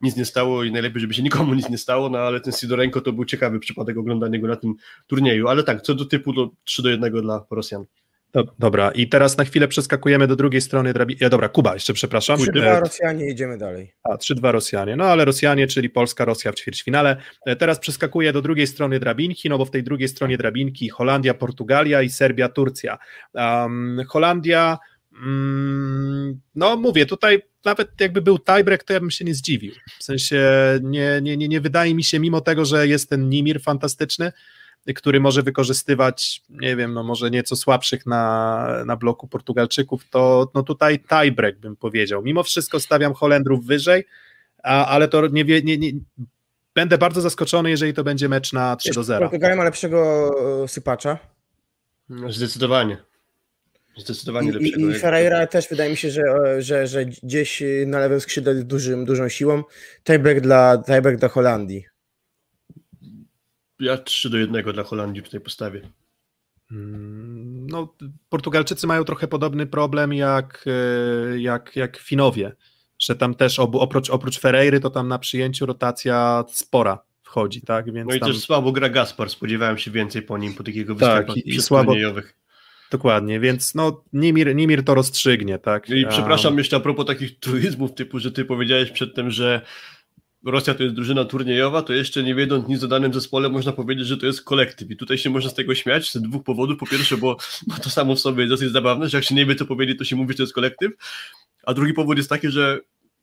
nic 0.00 0.16
nie 0.16 0.24
stało 0.24 0.64
i 0.64 0.72
najlepiej, 0.72 1.00
żeby 1.00 1.14
się 1.14 1.22
nikomu 1.22 1.54
nic 1.54 1.68
nie 1.68 1.78
stało, 1.78 2.08
no 2.08 2.18
ale 2.18 2.40
ten 2.40 2.52
Sidorenko 2.52 3.00
to 3.00 3.12
był 3.12 3.24
ciekawy 3.24 3.60
przypadek 3.60 3.98
oglądania 3.98 4.38
go 4.38 4.48
na 4.48 4.56
tym 4.56 4.74
turnieju, 5.06 5.48
ale 5.48 5.62
tak, 5.62 5.82
co 5.82 5.94
do 5.94 6.04
typu 6.04 6.32
to 6.32 6.50
3 6.64 6.82
do 6.82 6.88
1 6.88 7.12
dla 7.12 7.46
Rosjan. 7.50 7.84
Dobra, 8.58 8.90
i 8.90 9.08
teraz 9.08 9.38
na 9.38 9.44
chwilę 9.44 9.68
przeskakujemy 9.68 10.26
do 10.26 10.36
drugiej 10.36 10.60
strony 10.60 10.92
drabiny. 10.92 11.30
Dobra, 11.30 11.48
Kuba, 11.48 11.74
jeszcze 11.74 11.92
przepraszam. 11.92 12.38
3-2 12.38 12.62
e, 12.62 12.80
Rosjanie, 12.80 13.30
idziemy 13.30 13.58
dalej. 13.58 13.92
A, 14.02 14.16
3-2 14.16 14.52
Rosjanie. 14.52 14.96
No 14.96 15.04
ale 15.04 15.24
Rosjanie, 15.24 15.66
czyli 15.66 15.90
Polska, 15.90 16.24
Rosja 16.24 16.52
w 16.52 16.54
ćwierćfinale. 16.54 17.16
E, 17.46 17.56
teraz 17.56 17.78
przeskakuję 17.78 18.32
do 18.32 18.42
drugiej 18.42 18.66
strony 18.66 18.98
drabinki, 19.00 19.48
no 19.48 19.58
bo 19.58 19.64
w 19.64 19.70
tej 19.70 19.82
drugiej 19.82 20.08
stronie 20.08 20.38
drabinki 20.38 20.88
Holandia, 20.88 21.34
Portugalia 21.34 22.02
i 22.02 22.10
Serbia, 22.10 22.48
Turcja. 22.48 22.98
Um, 23.34 24.02
Holandia, 24.08 24.78
um, 25.12 26.40
no 26.54 26.76
mówię, 26.76 27.06
tutaj 27.06 27.42
nawet 27.64 28.00
jakby 28.00 28.22
był 28.22 28.38
tiebreak, 28.38 28.84
to 28.84 28.92
ja 28.92 29.00
bym 29.00 29.10
się 29.10 29.24
nie 29.24 29.34
zdziwił. 29.34 29.72
W 29.98 30.04
sensie 30.04 30.42
nie, 30.82 31.20
nie, 31.22 31.36
nie, 31.36 31.48
nie 31.48 31.60
wydaje 31.60 31.94
mi 31.94 32.04
się, 32.04 32.20
mimo 32.20 32.40
tego, 32.40 32.64
że 32.64 32.88
jest 32.88 33.10
ten 33.10 33.28
Nimir 33.28 33.62
fantastyczny, 33.62 34.32
który 34.94 35.20
może 35.20 35.42
wykorzystywać, 35.42 36.42
nie 36.50 36.76
wiem, 36.76 36.92
no 36.92 37.02
może 37.02 37.30
nieco 37.30 37.56
słabszych 37.56 38.06
na, 38.06 38.66
na 38.86 38.96
bloku 38.96 39.28
Portugalczyków, 39.28 40.08
to 40.10 40.50
no 40.54 40.62
tutaj 40.62 41.00
tiebreak 41.00 41.58
bym 41.58 41.76
powiedział. 41.76 42.22
Mimo 42.22 42.42
wszystko 42.42 42.80
stawiam 42.80 43.14
Holendrów 43.14 43.66
wyżej, 43.66 44.04
a, 44.62 44.86
ale 44.86 45.08
to 45.08 45.26
nie, 45.26 45.44
nie, 45.44 45.78
nie, 45.78 45.92
będę 46.74 46.98
bardzo 46.98 47.20
zaskoczony, 47.20 47.70
jeżeli 47.70 47.94
to 47.94 48.04
będzie 48.04 48.28
mecz 48.28 48.52
na 48.52 48.76
3 48.76 48.92
do 48.92 49.04
0. 49.04 49.20
Portugalia 49.20 49.56
ma 49.56 49.64
lepszego 49.64 50.30
e, 50.64 50.68
sypacza. 50.68 51.18
No, 52.08 52.32
zdecydowanie. 52.32 52.96
Zdecydowanie 53.96 54.48
I, 54.48 54.52
lepszego. 54.52 54.88
I, 54.88 54.90
i 54.90 54.98
Ferreira 54.98 55.46
też 55.46 55.68
wydaje 55.68 55.90
mi 55.90 55.96
się, 55.96 56.10
że, 56.10 56.22
że, 56.62 56.86
że 56.86 57.04
gdzieś 57.04 57.62
na 57.86 57.98
lewym 57.98 58.20
skrzydle 58.20 58.54
dużym, 58.54 59.04
dużą 59.04 59.28
siłą. 59.28 59.62
Tiebreak 60.04 60.40
dla, 60.40 60.82
tiebreak 60.86 61.16
dla 61.16 61.28
Holandii. 61.28 61.91
Ja 63.82 63.98
3 63.98 64.30
do 64.30 64.38
1 64.38 64.72
dla 64.72 64.82
Holandii 64.82 65.22
w 65.22 65.28
tej 65.28 65.40
postawie. 65.40 65.80
Mm, 66.70 67.66
no, 67.66 67.94
Portugalczycy 68.28 68.86
mają 68.86 69.04
trochę 69.04 69.28
podobny 69.28 69.66
problem 69.66 70.12
jak, 70.12 70.64
e, 70.66 71.40
jak, 71.40 71.76
jak 71.76 71.96
Finowie, 71.96 72.52
że 72.98 73.16
tam 73.16 73.34
też 73.34 73.58
obu, 73.58 73.80
oprócz, 73.80 74.10
oprócz 74.10 74.38
Ferreiry 74.38 74.80
to 74.80 74.90
tam 74.90 75.08
na 75.08 75.18
przyjęciu 75.18 75.66
rotacja 75.66 76.44
spora 76.48 76.98
wchodzi, 77.22 77.60
tak? 77.62 77.92
Więc 77.92 78.08
no 78.08 78.14
i 78.14 78.20
tam... 78.20 78.28
też 78.28 78.38
słabo 78.38 78.72
gra 78.72 78.88
Gaspar, 78.88 79.30
spodziewałem 79.30 79.78
się 79.78 79.90
więcej 79.90 80.22
po 80.22 80.38
nim, 80.38 80.54
po 80.54 80.62
takiego 80.62 80.94
tak, 80.94 81.26
występu 81.26 81.48
i, 81.48 81.54
i 81.54 81.62
słabo, 81.62 81.94
Dokładnie, 82.90 83.40
więc 83.40 83.74
no 83.74 84.04
Nimir, 84.12 84.56
Nimir 84.56 84.84
to 84.84 84.94
rozstrzygnie, 84.94 85.58
tak? 85.58 85.88
No 85.88 85.96
I 85.96 86.06
przepraszam 86.06 86.58
jeszcze 86.58 86.76
a 86.76 86.80
propos 86.80 87.06
takich 87.06 87.38
truizmów 87.38 87.94
typu, 87.94 88.18
że 88.18 88.32
ty 88.32 88.44
powiedziałeś 88.44 88.90
przedtem, 88.90 89.30
że 89.30 89.60
Rosja 90.44 90.74
to 90.74 90.82
jest 90.82 90.94
drużyna 90.94 91.24
turniejowa, 91.24 91.82
to 91.82 91.92
jeszcze 91.92 92.22
nie 92.22 92.34
wiedząc 92.34 92.68
nic 92.68 92.82
o 92.82 92.88
danym 92.88 93.14
zespole, 93.14 93.48
można 93.48 93.72
powiedzieć, 93.72 94.06
że 94.06 94.16
to 94.16 94.26
jest 94.26 94.44
kolektyw. 94.44 94.90
I 94.90 94.96
tutaj 94.96 95.18
się 95.18 95.30
można 95.30 95.50
z 95.50 95.54
tego 95.54 95.74
śmiać 95.74 96.12
z 96.12 96.16
dwóch 96.16 96.44
powodów. 96.44 96.78
Po 96.78 96.86
pierwsze, 96.86 97.16
bo, 97.16 97.36
bo 97.66 97.76
to 97.76 97.90
samo 97.90 98.14
w 98.14 98.20
sobie 98.20 98.42
jest 98.42 98.52
dosyć 98.52 98.72
zabawne, 98.72 99.08
że 99.08 99.18
jak 99.18 99.24
się 99.24 99.34
nie 99.34 99.46
wie, 99.46 99.54
co 99.54 99.66
powiedzieć, 99.66 99.98
to 99.98 100.04
się 100.04 100.16
mówi, 100.16 100.32
że 100.32 100.36
to 100.36 100.42
jest 100.42 100.54
kolektyw. 100.54 100.92
A 101.62 101.74
drugi 101.74 101.92
powód 101.92 102.16
jest 102.16 102.28
taki, 102.28 102.50
że 102.50 102.80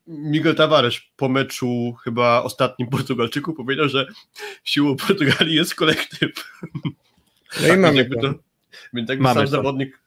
Miguel 0.08 0.56
Tavares 0.56 0.96
po 1.16 1.30
meczu 1.30 1.94
chyba 2.04 2.44
ostatnim 2.44 2.90
Portugalczyku 2.90 3.54
powiedział, 3.54 3.90
że 3.90 4.08
siłą 4.64 4.96
Portugalii 4.96 5.56
jest 5.56 5.76
kolektyw. 5.76 6.32
No 7.62 7.74
i 7.76 7.78
mamy 7.88 8.10
to. 8.10 8.34
Więc 8.94 9.10
jakby 9.10 9.24
Mamy 9.24 9.40
sam 9.40 9.46
to. 9.46 9.52
zawodnik 9.52 10.00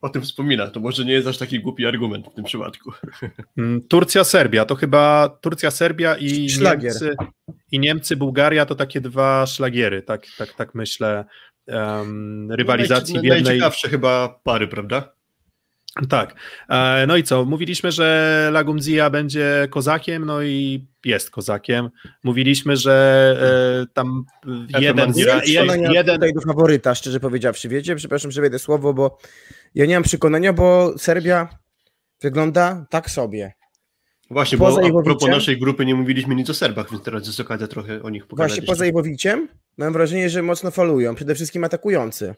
o 0.00 0.08
tym 0.08 0.22
wspomina, 0.22 0.66
to 0.66 0.80
może 0.80 1.04
nie 1.04 1.12
jest 1.12 1.28
aż 1.28 1.38
taki 1.38 1.60
głupi 1.60 1.86
argument 1.86 2.26
w 2.26 2.34
tym 2.34 2.44
przypadku. 2.44 2.92
Mm, 3.58 3.82
Turcja, 3.88 4.24
Serbia 4.24 4.64
to 4.64 4.74
chyba 4.74 5.28
Turcja, 5.40 5.70
Serbia 5.70 6.16
i 6.16 6.50
Szlagier. 6.50 6.92
Niemcy, 6.92 7.16
i 7.72 7.78
Niemcy, 7.78 8.16
Bułgaria 8.16 8.66
to 8.66 8.74
takie 8.74 9.00
dwa 9.00 9.46
szlagiery, 9.46 10.02
tak, 10.02 10.26
tak, 10.38 10.54
tak 10.54 10.74
myślę. 10.74 11.24
em, 11.66 12.52
rywalizacji 12.52 13.14
Naj- 13.14 13.20
w 13.20 13.24
jednej. 13.24 13.42
Najciekawsze 13.42 13.88
chyba 13.88 14.40
pary, 14.44 14.68
prawda? 14.68 15.12
Tak. 16.08 16.34
E, 16.68 17.04
No 17.06 17.16
i 17.16 17.22
co? 17.22 17.44
Mówiliśmy, 17.44 17.92
że 17.92 18.48
Lagumzija 18.52 19.10
będzie 19.10 19.68
kozakiem, 19.70 20.24
no 20.24 20.42
i 20.42 20.86
jest 21.04 21.30
kozakiem. 21.30 21.90
Mówiliśmy, 22.24 22.76
że 22.76 22.94
e, 23.82 23.92
tam 23.94 24.24
jeden, 24.80 24.96
Manzira- 25.12 25.16
Nie 25.16 25.26
mam 25.26 25.36
je- 25.36 25.42
przekonania 25.42 25.90
jeden, 25.92 26.14
tutaj 26.14 26.32
do 26.32 26.40
faworyta, 26.40 26.94
szczerze 26.94 27.20
powiedziawszy. 27.20 27.68
Wiecie, 27.68 27.96
przepraszam, 27.96 28.30
że 28.30 28.40
wejdę 28.40 28.58
słowo, 28.58 28.94
bo 28.94 29.18
ja 29.74 29.86
nie 29.86 29.94
mam 29.94 30.02
przekonania, 30.02 30.52
bo 30.52 30.98
Serbia 30.98 31.48
wygląda 32.22 32.86
tak 32.90 33.10
sobie. 33.10 33.52
Właśnie, 34.30 34.58
Poza 34.58 34.80
bo 34.80 34.86
a 34.86 34.88
Iwowiciem? 34.88 35.04
propos 35.04 35.28
naszej 35.28 35.58
grupy 35.58 35.86
nie 35.86 35.94
mówiliśmy 35.94 36.34
nic 36.34 36.50
o 36.50 36.54
Serbach, 36.54 36.90
więc 36.90 37.02
teraz 37.04 37.26
jest 37.26 37.40
okazja 37.40 37.66
trochę 37.68 38.02
o 38.02 38.10
nich 38.10 38.26
pogadać. 38.26 38.50
Właśnie 38.52 38.66
poza 38.66 38.86
Iwowiciem 38.86 39.48
mam 39.78 39.92
wrażenie, 39.92 40.30
że 40.30 40.42
mocno 40.42 40.70
falują, 40.70 41.14
przede 41.14 41.34
wszystkim 41.34 41.64
atakujący. 41.64 42.34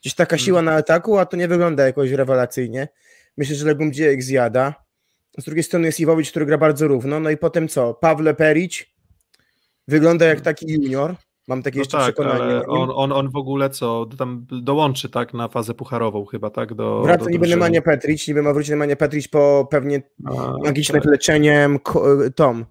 Gdzieś 0.00 0.14
taka 0.14 0.36
Hmm. 0.36 0.44
siła 0.44 0.62
na 0.62 0.72
ataku, 0.72 1.18
a 1.18 1.26
to 1.26 1.36
nie 1.36 1.48
wygląda 1.48 1.86
jakoś 1.86 2.10
rewelacyjnie. 2.10 2.88
Myślę, 3.36 3.56
że 3.56 3.66
Legum 3.66 3.92
Dziejek 3.92 4.22
zjada. 4.22 4.74
Z 5.38 5.44
drugiej 5.44 5.62
strony 5.62 5.86
jest 5.86 6.00
Iwowicz, 6.00 6.30
który 6.30 6.46
gra 6.46 6.58
bardzo 6.58 6.88
równo. 6.88 7.20
No 7.20 7.30
i 7.30 7.36
potem 7.36 7.68
co? 7.68 7.94
Pawle 7.94 8.34
Perić 8.34 8.94
wygląda 9.88 10.26
jak 10.26 10.40
taki 10.40 10.72
junior. 10.72 11.14
Mam 11.48 11.62
takie 11.62 11.78
no 11.78 11.80
jeszcze 11.80 11.96
tak, 11.98 12.14
przekonanie. 12.14 12.66
on, 12.66 12.90
on, 12.94 13.12
on 13.12 13.30
w 13.30 13.36
ogóle 13.36 13.70
co, 13.70 14.06
tam 14.18 14.46
dołączy 14.62 15.08
tak 15.08 15.34
na 15.34 15.48
fazę 15.48 15.74
pucharową 15.74 16.24
chyba, 16.26 16.50
tak? 16.50 16.74
Do, 16.74 17.02
Wraca 17.02 17.24
do 17.24 17.30
niby. 17.30 17.48
Nemanja 17.48 17.82
Petrić, 17.82 18.28
niby 18.28 18.42
ma 18.42 18.52
wrócić 18.52 18.70
Nemanja 18.70 18.96
Petrić 18.96 19.28
po 19.28 19.68
pewnie 19.70 20.02
A, 20.24 20.52
magicznym 20.64 21.02
tak. 21.02 21.10
leczeniem 21.10 21.78
ko- 21.78 22.30
tom, 22.34 22.66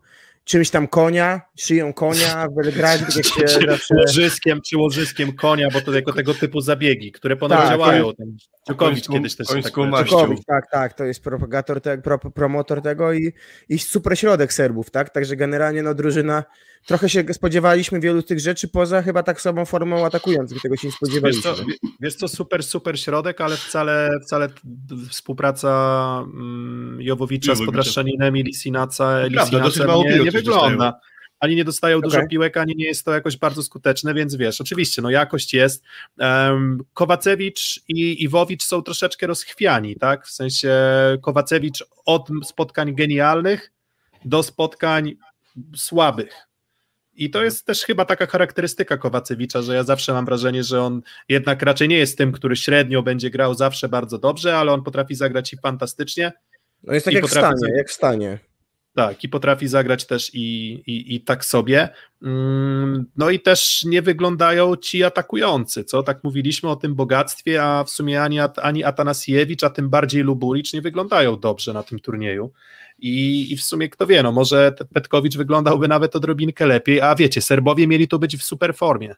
czymś 0.50 0.70
tam 0.70 0.88
konia, 0.88 1.42
szyją 1.58 1.94
konia 1.94 2.48
w 2.48 2.54
Belgradzie, 2.54 3.06
tak 3.06 3.16
jak 3.16 3.50
się 3.50 3.60
zawsze... 3.68 3.96
łożyskiem, 3.96 4.62
czy 4.62 4.78
łożyskiem 4.78 5.36
konia, 5.36 5.68
bo 5.74 5.82
to 5.82 5.94
jako 5.94 6.14
tego 6.14 6.34
typu 6.34 6.62
zabiegi, 6.62 7.12
które 7.12 7.36
ponoć 7.36 7.60
Tak, 7.60 7.70
działają. 7.70 8.14
Tam 8.14 8.28
Końską- 8.68 9.14
kiedyś 9.14 9.36
też 9.36 9.48
się 9.48 9.54
końską 9.54 9.92
tak. 9.92 10.08
Djokovic, 10.08 10.46
tak, 10.46 10.72
tak, 10.72 10.94
to 10.94 11.04
jest 11.06 11.24
propagator, 11.24 11.82
te, 11.82 11.98
pro, 11.98 12.20
promotor 12.20 12.82
tego 12.82 13.14
i, 13.14 13.34
i 13.70 13.80
super 13.80 14.20
środek 14.20 14.54
Serbów, 14.54 14.92
tak, 14.92 15.10
także 15.10 15.36
generalnie 15.36 15.84
no 15.84 15.94
drużyna, 15.94 16.44
trochę 16.86 17.10
się 17.10 17.24
spodziewaliśmy 17.34 18.00
wielu 18.00 18.24
tych 18.24 18.40
rzeczy, 18.40 18.68
poza 18.68 19.02
chyba 19.02 19.24
tak 19.24 19.42
sobą 19.42 19.66
formą 19.66 20.06
atakujących, 20.06 20.62
tego 20.62 20.76
się 20.76 20.88
nie 20.88 20.92
Wiesz 20.92 20.96
spodziewaliśmy. 20.98 21.42
co, 21.42 21.56
wie- 21.56 21.74
wiesz 22.00 22.16
co, 22.16 22.28
super, 22.28 22.64
super 22.64 23.00
środek, 23.00 23.42
ale 23.42 23.58
wcale, 23.58 24.10
wcale 24.24 24.50
współpraca 25.10 25.70
mm, 26.34 26.98
Jowowicza 27.02 27.46
z 27.46 27.48
Jowowicza. 27.60 27.66
Podraszczaninem 27.66 28.38
i 28.38 28.44
Lisinaca, 28.44 29.20
mało 29.88 30.04
nie, 30.04 30.20
nie 30.20 30.32
wygląda. 30.32 31.00
Ani 31.40 31.56
nie 31.56 31.66
dostają 31.66 32.02
dużo 32.02 32.18
Okej. 32.18 32.30
piłek, 32.30 32.58
ani 32.58 32.76
nie 32.76 32.86
jest 32.86 33.06
to 33.06 33.14
jakoś 33.14 33.38
bardzo 33.38 33.64
skuteczne, 33.64 34.14
więc 34.14 34.36
wiesz, 34.36 34.62
oczywiście, 34.62 35.02
no 35.02 35.10
jakość 35.10 35.54
jest. 35.54 35.84
Um, 36.20 36.84
Kowacewicz 36.94 37.80
i 37.88 38.24
Iwowicz 38.24 38.64
są 38.64 38.82
troszeczkę 38.82 39.28
rozchwiani, 39.28 39.96
tak? 39.96 40.26
W 40.26 40.32
sensie 40.32 40.72
Kowacewicz 41.22 41.84
od 42.06 42.30
spotkań 42.46 42.96
genialnych 42.96 43.72
do 44.26 44.44
spotkań 44.44 45.16
słabych. 45.76 46.34
I 47.14 47.30
to 47.30 47.44
jest 47.44 47.66
też 47.66 47.84
chyba 47.84 48.06
taka 48.06 48.26
charakterystyka 48.26 48.98
Kowacewicza, 48.98 49.62
że 49.62 49.76
ja 49.76 49.84
zawsze 49.84 50.14
mam 50.14 50.26
wrażenie, 50.26 50.64
że 50.64 50.82
on 50.84 51.02
jednak 51.30 51.62
raczej 51.62 51.88
nie 51.88 51.98
jest 51.98 52.18
tym, 52.18 52.32
który 52.32 52.56
średnio 52.56 53.04
będzie 53.04 53.30
grał 53.30 53.54
zawsze 53.54 53.90
bardzo 53.90 54.18
dobrze, 54.18 54.58
ale 54.58 54.72
on 54.72 54.84
potrafi 54.84 55.16
zagrać 55.16 55.54
i 55.54 55.58
fantastycznie, 55.58 56.32
No 56.84 56.94
jest 56.94 57.06
tak 57.06 57.14
jak 57.14 57.26
w 57.28 57.30
stanie, 57.30 57.58
zagrać. 57.58 57.78
jak 57.78 57.90
w 57.90 57.94
stanie. 57.94 58.40
Tak, 59.00 59.24
i 59.24 59.30
potrafi 59.30 59.68
zagrać 59.68 60.06
też 60.06 60.32
i, 60.34 60.74
i, 60.88 61.16
i 61.16 61.22
tak 61.22 61.46
sobie. 61.46 61.90
Mm, 62.24 63.06
No 63.16 63.30
i 63.30 63.40
też 63.40 63.84
nie 63.84 64.02
wyglądają 64.02 64.76
ci 64.76 65.04
atakujący, 65.04 65.84
co? 65.84 66.04
Tak 66.04 66.24
mówiliśmy 66.24 66.70
o 66.70 66.76
tym 66.76 66.96
bogactwie, 66.96 67.64
a 67.64 67.84
w 67.84 67.90
sumie 67.90 68.22
ani, 68.22 68.40
ani 68.40 68.84
Atanasiewicz, 68.84 69.64
a 69.64 69.70
tym 69.70 69.90
bardziej 69.90 70.24
Lubulicz 70.24 70.74
nie 70.74 70.82
wyglądają 70.82 71.40
dobrze 71.40 71.74
na 71.74 71.84
tym 71.84 72.00
turnieju. 72.00 72.52
I, 73.00 73.48
I 73.54 73.58
w 73.58 73.64
sumie 73.64 73.90
kto 73.90 74.08
wie, 74.08 74.24
no 74.24 74.32
może 74.32 74.74
Petkowicz 74.94 75.38
wyglądałby 75.38 75.88
nawet 75.88 76.16
odrobinkę 76.16 76.66
lepiej, 76.66 77.02
a 77.02 77.16
wiecie, 77.16 77.42
Serbowie 77.42 77.88
mieli 77.88 78.08
tu 78.08 78.20
być 78.20 78.38
w 78.38 78.44
super 78.44 78.76
formie. 78.76 79.16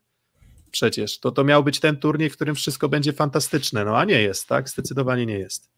Przecież 0.71 1.19
to, 1.19 1.31
to 1.31 1.43
miał 1.43 1.63
być 1.63 1.79
ten 1.79 1.97
turniej, 1.97 2.29
w 2.29 2.35
którym 2.35 2.55
wszystko 2.55 2.89
będzie 2.89 3.13
fantastyczne, 3.13 3.85
no 3.85 3.97
a 3.97 4.05
nie 4.05 4.21
jest, 4.21 4.47
tak? 4.47 4.69
Zdecydowanie 4.69 5.25
nie 5.25 5.39
jest. 5.39 5.71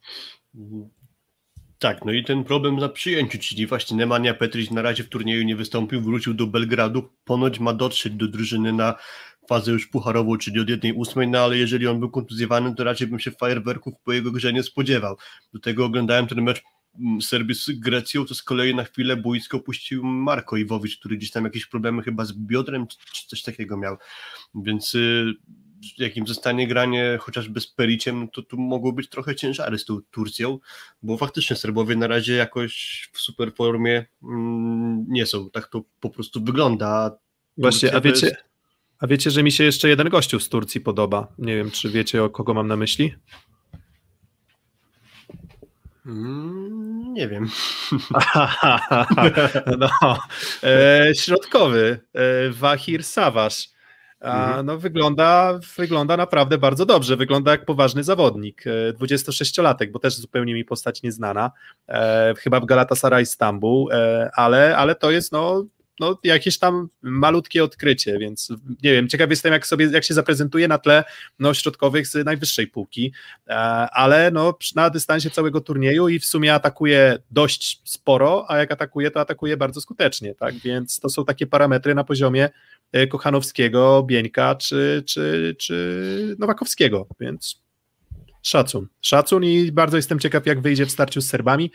Tak, 1.84 2.06
no 2.06 2.12
i 2.12 2.24
ten 2.24 2.44
problem 2.44 2.76
na 2.76 2.90
przyjęciu, 2.90 3.38
czyli 3.40 3.68
właśnie 3.68 3.98
Nemanja 3.98 4.34
Petrić 4.34 4.72
na 4.72 4.82
razie 4.82 5.04
w 5.04 5.10
turnieju 5.10 5.44
nie 5.44 5.56
wystąpił, 5.56 6.02
wrócił 6.02 6.34
do 6.34 6.48
Belgradu, 6.48 7.10
ponoć 7.26 7.60
ma 7.60 7.74
dotrzeć 7.74 8.14
do 8.14 8.28
drużyny 8.28 8.74
na 8.74 8.96
fazę 9.50 9.72
już 9.72 9.88
pucharową, 9.88 10.38
czyli 10.38 10.60
od 10.60 10.68
1-8, 10.68 11.28
no 11.30 11.40
ale 11.40 11.58
jeżeli 11.58 11.88
on 11.88 12.00
był 12.00 12.10
kontuzjowany, 12.10 12.76
to 12.76 12.84
raczej 12.84 13.08
bym 13.08 13.20
się 13.20 13.32
fajerwerków 13.32 13.94
po 14.04 14.14
jego 14.14 14.32
grze 14.32 14.54
nie 14.54 14.64
spodziewał. 14.64 15.18
Do 15.54 15.60
tego 15.60 15.86
oglądałem 15.86 16.28
ten 16.28 16.42
mecz 16.42 16.62
mm, 17.00 17.22
Serbii 17.22 17.56
z 17.56 17.72
Grecją, 17.72 18.26
to 18.26 18.36
z 18.36 18.44
kolei 18.44 18.76
na 18.76 18.84
chwilę 18.84 19.18
boisko 19.18 19.60
puścił 19.60 20.04
Marko 20.04 20.58
Iwowicz, 20.58 21.00
który 21.00 21.18
gdzieś 21.18 21.32
tam 21.32 21.44
jakieś 21.44 21.66
problemy 21.66 22.04
chyba 22.04 22.26
z 22.26 22.34
biodrem, 22.34 22.88
czy 23.14 23.28
coś 23.28 23.42
takiego 23.42 23.78
miał. 23.78 23.98
Więc 24.56 24.96
y, 24.96 25.34
jakim 25.98 26.28
zostanie 26.28 26.68
granie 26.68 27.18
chociażby 27.22 27.62
z 27.62 27.68
Periciem, 27.68 28.28
to 28.28 28.42
tu 28.42 28.58
mogło 28.58 28.94
być 28.94 29.10
trochę 29.10 29.36
ciężary 29.36 29.80
z 29.80 29.86
tą 29.86 30.00
Turcją, 30.12 30.60
bo 31.04 31.18
faktycznie 31.18 31.56
Serbowie 31.56 31.96
na 31.96 32.08
razie 32.08 32.34
jakoś 32.34 33.10
w 33.14 33.20
super 33.22 33.54
formie 33.54 34.06
mm, 34.24 35.06
nie 35.10 35.26
są. 35.26 35.50
Tak 35.50 35.68
to 35.68 35.82
po 36.00 36.10
prostu 36.10 36.44
wygląda. 36.44 37.18
Właśnie, 37.58 37.96
a 37.96 38.02
wiecie, 38.02 38.28
jest- 38.28 38.44
a 39.00 39.08
wiecie, 39.08 39.32
że 39.32 39.44
mi 39.44 39.52
się 39.52 39.64
jeszcze 39.64 39.90
jeden 39.90 40.10
gościu 40.10 40.40
z 40.40 40.50
Turcji 40.50 40.82
podoba. 40.82 41.28
Nie 41.38 41.56
wiem, 41.56 41.72
czy 41.72 41.90
wiecie, 41.90 42.24
o 42.24 42.30
kogo 42.30 42.54
mam 42.54 42.68
na 42.68 42.76
myśli? 42.76 43.16
Mm, 46.06 47.14
nie 47.14 47.28
wiem. 47.28 47.48
no, 49.80 49.90
e, 50.64 51.12
środkowy, 51.16 52.00
e, 52.14 52.50
Wahir 52.50 53.04
Sawasz. 53.04 53.73
A, 54.24 54.48
Mhm. 54.48 54.66
no, 54.66 54.78
wygląda, 54.78 55.60
wygląda 55.78 56.18
naprawdę 56.18 56.58
bardzo 56.58 56.86
dobrze. 56.86 57.16
Wygląda 57.18 57.52
jak 57.52 57.66
poważny 57.66 58.04
zawodnik. 58.04 58.64
E, 58.68 58.94
26-latek, 58.94 59.92
bo 59.92 60.00
też 60.00 60.16
zupełnie 60.16 60.54
mi 60.54 60.66
postać 60.66 61.04
nieznana. 61.04 61.52
E, 61.90 62.34
chyba 62.38 62.60
w 62.60 62.66
Galatasaray 62.66 63.26
Stambuł, 63.26 63.90
e, 63.92 64.30
ale, 64.36 64.78
ale 64.78 64.96
to 64.96 65.12
jest 65.12 65.32
no, 65.32 65.64
no, 66.04 66.18
jakieś 66.24 66.58
tam 66.58 66.90
malutkie 67.02 67.64
odkrycie, 67.64 68.20
więc 68.20 68.50
nie 68.84 68.92
wiem, 68.94 69.08
ciekaw 69.08 69.30
jestem, 69.30 69.54
jak 69.54 69.68
sobie, 69.68 69.86
jak 69.86 70.04
się 70.04 70.14
zaprezentuje 70.14 70.68
na 70.68 70.78
tle 70.78 71.04
no, 71.40 71.54
środkowych 71.54 72.08
z 72.08 72.26
najwyższej 72.26 72.68
półki, 72.68 73.14
e, 73.48 73.54
ale 73.92 74.32
no, 74.32 74.58
na 74.76 74.90
dystansie 74.90 75.30
całego 75.30 75.62
turnieju 75.62 76.10
i 76.10 76.20
w 76.20 76.26
sumie 76.26 76.54
atakuje 76.54 77.18
dość 77.32 77.82
sporo, 77.84 78.46
a 78.48 78.58
jak 78.58 78.72
atakuje, 78.72 79.12
to 79.12 79.20
atakuje 79.20 79.58
bardzo 79.58 79.82
skutecznie, 79.82 80.36
tak, 80.36 80.56
więc 80.56 81.00
to 81.00 81.10
są 81.10 81.26
takie 81.26 81.48
parametry 81.48 81.96
na 81.96 82.04
poziomie 82.04 82.50
e, 82.92 83.08
Kochanowskiego, 83.08 84.04
Bieńka 84.04 84.56
czy, 84.56 85.04
czy, 85.06 85.56
czy 85.60 86.36
Nowakowskiego, 86.40 87.08
więc 87.20 87.64
szacun, 88.42 88.88
szacun 89.02 89.44
i 89.44 89.72
bardzo 89.72 89.98
jestem 89.98 90.20
ciekaw, 90.20 90.46
jak 90.46 90.62
wyjdzie 90.62 90.86
w 90.86 90.92
starciu 90.92 91.22
z 91.22 91.28
Serbami. 91.28 91.72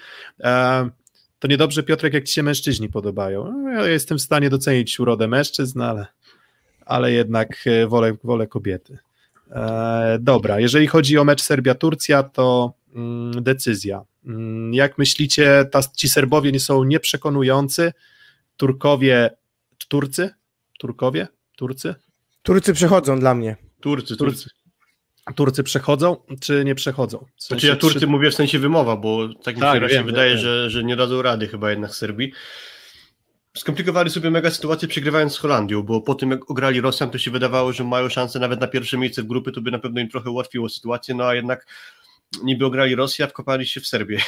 To 1.39 1.49
niedobrze, 1.49 1.83
Piotrek, 1.83 2.15
jak 2.15 2.25
ci 2.25 2.35
się 2.35 2.43
mężczyźni 2.43 2.89
podobają. 2.89 3.53
No, 3.53 3.71
Ja 3.71 3.87
jestem 3.89 4.19
w 4.19 4.23
stanie 4.23 4.51
docenić 4.51 5.01
urodę 5.01 5.29
mężczyzn, 5.29 5.81
ale, 5.81 6.07
ale 6.87 7.13
jednak 7.13 7.65
e, 7.67 7.87
wolę, 7.87 8.17
wolę 8.25 8.47
kobiety. 8.47 8.99
E, 9.51 10.19
dobra, 10.21 10.61
jeżeli 10.61 10.87
chodzi 10.87 11.19
o 11.19 11.25
mecz 11.25 11.43
Serbia-Turcja, 11.43 12.23
to 12.23 12.73
mm, 12.95 13.43
decyzja. 13.43 14.03
Mm, 14.27 14.75
jak 14.75 14.99
myślicie, 14.99 15.65
ta, 15.71 15.81
ci 15.97 16.09
Serbowie 16.09 16.53
nie 16.53 16.61
są 16.61 16.85
nieprzekonujący? 16.85 17.93
Turkowie, 18.57 19.31
Turcy? 19.89 20.31
Turkowie? 20.79 21.29
Turcy? 21.57 21.95
Turcy 22.43 22.73
przechodzą 22.73 23.21
dla 23.21 23.35
mnie. 23.35 23.57
Turcy, 23.81 24.17
Turcy. 24.17 24.51
Turcy. 25.33 25.63
Przechodzą, 25.63 26.17
czy 26.41 26.65
nie 26.65 26.75
przechodzą? 26.75 27.19
W 27.19 27.21
Znaczy 27.23 27.49
sensie, 27.49 27.67
ja 27.69 27.77
Turcy 27.77 28.01
czy- 28.01 28.07
mówię 28.07 28.31
w 28.31 28.35
sensie 28.35 28.59
wymowa, 28.59 28.97
bo 28.97 29.29
tak 29.43 29.55
mi 29.57 29.61
Tak, 29.61 29.83
się 29.83 29.89
wiem, 29.89 30.07
wydaje, 30.07 30.31
wiem. 30.31 30.39
Że, 30.39 30.71
że 30.71 30.85
nie 30.85 30.97
dadzą 30.97 31.23
rady 31.23 31.49
chyba 31.49 31.71
jednak 31.71 31.95
Serbii. 31.95 32.33
Skomplikowali 33.57 34.11
sobie 34.11 34.31
mega 34.31 34.51
sytuację 34.51 34.89
przegrywając 34.89 35.33
z 35.35 35.39
Holandią, 35.39 35.83
bo 35.83 36.01
po 36.01 36.15
tym 36.15 36.31
jak 36.31 36.51
ograli 36.51 36.81
Rosjan, 36.81 37.11
to 37.11 37.19
się 37.19 37.31
wydawało, 37.31 37.73
że 37.73 37.85
mają 37.85 38.09
szansę 38.09 38.39
nawet 38.39 38.61
na 38.61 38.67
pierwsze 38.67 38.99
miejsce 38.99 39.23
w 39.23 39.27
grupy, 39.27 39.53
to 39.53 39.61
by 39.61 39.71
na 39.71 39.79
pewno 39.79 40.01
im 40.01 40.09
trochę 40.09 40.31
ułatwiło 40.31 40.69
sytuację, 40.69 41.15
no 41.15 41.25
a 41.25 41.35
jednak 41.35 41.67
niby 42.43 42.67
ograli 42.67 42.95
Rosję, 42.95 43.25
a 43.25 43.29
wkopali 43.29 43.67
się 43.67 43.81
w 43.81 43.87
Serbię, 43.87 44.19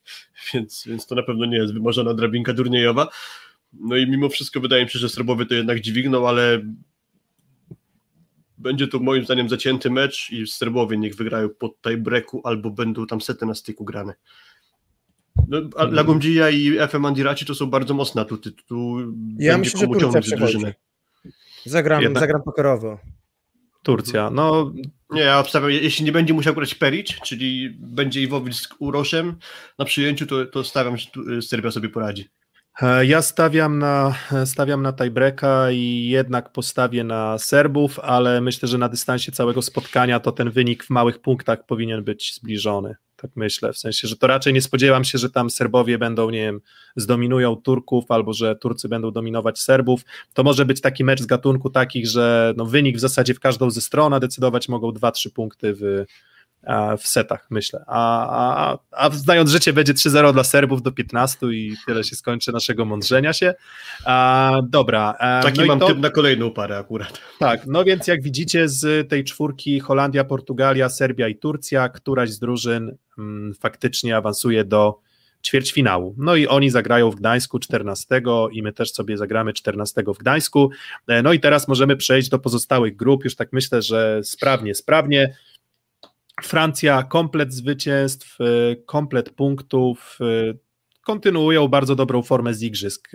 więc, 0.54 0.84
więc 0.86 1.06
to 1.06 1.14
na 1.14 1.22
pewno 1.22 1.46
nie 1.46 1.56
jest 1.56 1.74
wymarzona 1.74 2.14
drabinka 2.14 2.54
turniejowa. 2.54 3.08
No 3.72 3.96
i 3.96 4.06
mimo 4.10 4.28
wszystko 4.28 4.60
wydaje 4.60 4.84
mi 4.84 4.90
się, 4.90 4.98
że 4.98 5.08
Serbowie 5.08 5.46
to 5.46 5.54
jednak 5.54 5.80
dźwigną, 5.80 6.28
ale 6.28 6.60
będzie 8.60 8.88
to 8.88 8.98
moim 8.98 9.24
zdaniem 9.24 9.48
zacięty 9.48 9.90
mecz 9.90 10.30
i 10.30 10.46
Serbowie 10.46 10.98
niech 10.98 11.14
wygrają 11.16 11.48
pod 11.48 11.80
tiebreaku 11.82 12.40
albo 12.44 12.70
będą 12.70 13.06
tam 13.06 13.20
sety 13.20 13.46
na 13.46 13.54
styku 13.54 13.84
grane. 13.84 14.14
No, 15.48 15.58
Mhm. 15.58 15.94
Lagumdzija 15.94 16.50
i 16.50 16.78
FM 16.88 17.04
Andiraci 17.04 17.46
to 17.46 17.54
są 17.54 17.66
bardzo 17.66 17.94
mocne 17.94 18.22
atuty. 18.22 18.52
Tu 18.52 18.98
Ja 19.38 19.52
będzie 19.52 19.58
myślę, 19.58 19.80
że 19.80 19.86
komu 19.86 20.00
Turcja 20.00 20.20
ciągnąć 20.22 20.40
drużynę. 20.52 20.74
Zagram, 21.66 22.02
Jednak- 22.02 22.20
zagram 22.20 22.42
pokerowo. 22.42 22.98
Turcja. 23.82 24.30
No, 24.30 24.72
Nie, 25.10 25.20
ja 25.20 25.38
obstawiam, 25.38 25.70
jeśli 25.70 26.04
nie 26.04 26.12
będzie 26.12 26.34
musiał 26.34 26.54
grać 26.54 26.74
Peric, 26.74 27.08
czyli 27.24 27.76
będzie 27.80 28.22
Iwowicz 28.22 28.54
z 28.54 28.68
Uroszem 28.78 29.36
na 29.78 29.84
przyjęciu, 29.84 30.26
to, 30.26 30.46
to 30.46 30.64
stawiam, 30.64 30.96
że 30.96 31.06
y, 31.38 31.42
Serbia 31.42 31.70
sobie 31.70 31.88
poradzi. 31.88 32.28
E, 32.82 33.06
Ja 33.06 33.22
stawiam 33.22 33.78
na, 33.78 34.14
stawiam 34.44 34.82
na 34.82 34.92
tiebreaka 34.92 35.70
i 35.70 36.08
jednak 36.08 36.52
postawię 36.52 37.04
na 37.04 37.38
Serbów, 37.38 37.98
ale 37.98 38.40
myślę, 38.40 38.68
że 38.68 38.78
na 38.78 38.88
dystansie 38.88 39.32
całego 39.32 39.62
spotkania 39.62 40.20
to 40.20 40.32
ten 40.32 40.50
wynik 40.50 40.84
w 40.84 40.90
małych 40.90 41.18
punktach 41.18 41.66
powinien 41.66 42.04
być 42.04 42.34
zbliżony. 42.34 42.96
Tak 43.16 43.30
myślę, 43.36 43.72
w 43.72 43.78
sensie, 43.78 44.08
że 44.08 44.16
to 44.16 44.26
raczej 44.26 44.52
nie 44.52 44.62
spodziewam 44.62 45.04
się, 45.04 45.18
że 45.18 45.30
tam 45.30 45.50
Serbowie 45.50 45.98
będą, 45.98 46.30
nie 46.30 46.38
wiem, 46.38 46.60
zdominują 46.96 47.56
Turków 47.56 48.10
albo 48.10 48.32
że 48.32 48.56
Turcy 48.56 48.88
będą 48.88 49.10
dominować 49.10 49.58
Serbów. 49.58 50.00
To 50.34 50.42
może 50.42 50.64
być 50.64 50.80
taki 50.80 51.04
mecz 51.04 51.20
z 51.20 51.26
gatunku 51.26 51.70
takich, 51.70 52.06
że 52.06 52.54
no 52.56 52.66
wynik 52.66 52.96
w 52.96 53.00
zasadzie 53.00 53.34
w 53.34 53.40
każdą 53.40 53.70
ze 53.70 53.80
stron, 53.80 54.14
a 54.14 54.20
decydować 54.20 54.68
mogą 54.68 54.90
2-3 54.90 55.30
punkty 55.30 55.74
w, 55.74 56.04
w 56.98 57.06
setach, 57.06 57.46
myślę. 57.50 57.84
A, 57.86 58.72
a, 58.72 58.78
a 58.90 59.10
znając 59.10 59.50
życie, 59.50 59.72
będzie 59.72 59.94
3-0 59.94 60.32
dla 60.32 60.44
Serbów 60.44 60.82
do 60.82 60.92
15 60.92 61.46
i 61.46 61.76
tyle 61.86 62.04
się 62.04 62.16
skończy 62.16 62.52
naszego 62.52 62.84
mądrzenia 62.84 63.32
się. 63.32 63.54
A, 64.04 64.60
dobra. 64.68 65.14
Taki 65.42 65.60
no 65.60 65.66
mam 65.66 65.78
to, 65.78 65.86
typ 65.86 65.98
na 65.98 66.10
kolejną 66.10 66.50
parę 66.50 66.78
akurat. 66.78 67.20
Tak, 67.38 67.66
no 67.66 67.84
więc 67.84 68.06
jak 68.06 68.22
widzicie 68.22 68.68
z 68.68 69.08
tej 69.08 69.24
czwórki 69.24 69.80
Holandia, 69.80 70.24
Portugalia, 70.24 70.88
Serbia 70.88 71.28
i 71.28 71.36
Turcja, 71.36 71.88
któraś 71.88 72.30
z 72.30 72.38
drużyn 72.38 72.96
mm, 73.18 73.54
faktycznie 73.54 74.16
awansuje 74.16 74.64
do 74.64 74.98
ćwierćfinału. 75.46 76.14
No 76.18 76.36
i 76.36 76.46
oni 76.46 76.70
zagrają 76.70 77.10
w 77.10 77.14
Gdańsku 77.14 77.58
14 77.58 78.22
i 78.52 78.62
my 78.62 78.72
też 78.72 78.92
sobie 78.92 79.16
zagramy 79.16 79.52
14 79.52 80.02
w 80.14 80.18
Gdańsku. 80.18 80.70
E, 81.08 81.22
No 81.22 81.32
i 81.32 81.40
teraz 81.40 81.68
możemy 81.68 81.96
przejść 81.96 82.28
do 82.28 82.38
pozostałych 82.38 82.96
grup, 82.96 83.24
już 83.24 83.36
tak 83.36 83.52
myślę, 83.52 83.82
że 83.82 84.20
sprawnie, 84.24 84.74
sprawnie. 84.74 85.34
Francja 86.42 87.02
komplet 87.02 87.54
zwycięstw, 87.54 88.38
e, 88.40 88.44
komplet 88.76 89.30
punktów, 89.30 90.18
e, 90.20 90.54
kontynuują 91.04 91.68
bardzo 91.68 91.96
dobrą 91.96 92.22
formę 92.22 92.54
z 92.54 92.62
igrzysk. 92.62 93.10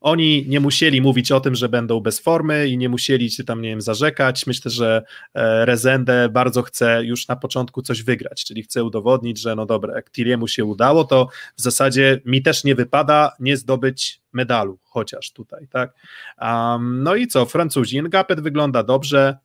Oni 0.00 0.44
nie 0.48 0.60
musieli 0.60 1.00
mówić 1.00 1.32
o 1.32 1.40
tym, 1.40 1.54
że 1.54 1.68
będą 1.68 2.00
bez 2.00 2.20
formy 2.20 2.68
i 2.68 2.78
nie 2.78 2.88
musieli 2.88 3.30
się 3.30 3.44
tam, 3.44 3.62
nie 3.62 3.68
wiem, 3.68 3.80
zarzekać. 3.80 4.46
Myślę, 4.46 4.70
że 4.70 5.02
e, 5.34 5.66
Rezende 5.66 6.28
bardzo 6.28 6.62
chce 6.62 7.04
już 7.04 7.28
na 7.28 7.36
początku 7.36 7.82
coś 7.82 8.02
wygrać, 8.02 8.44
czyli 8.44 8.62
chce 8.62 8.84
udowodnić, 8.84 9.40
że 9.40 9.56
no 9.56 9.66
dobra, 9.66 9.94
jak 9.94 10.10
Tiriemu 10.10 10.48
się 10.48 10.64
udało, 10.64 11.04
to 11.04 11.28
w 11.56 11.60
zasadzie 11.60 12.20
mi 12.24 12.42
też 12.42 12.64
nie 12.64 12.74
wypada 12.74 13.32
nie 13.40 13.56
zdobyć 13.56 14.20
medalu, 14.32 14.78
chociaż 14.82 15.32
tutaj, 15.32 15.68
tak. 15.68 15.94
Um, 16.40 17.02
no 17.02 17.14
i 17.14 17.26
co, 17.26 17.46
Francuzi, 17.46 18.02
Ngapet 18.02 18.40
wygląda 18.40 18.82
dobrze, 18.82 19.36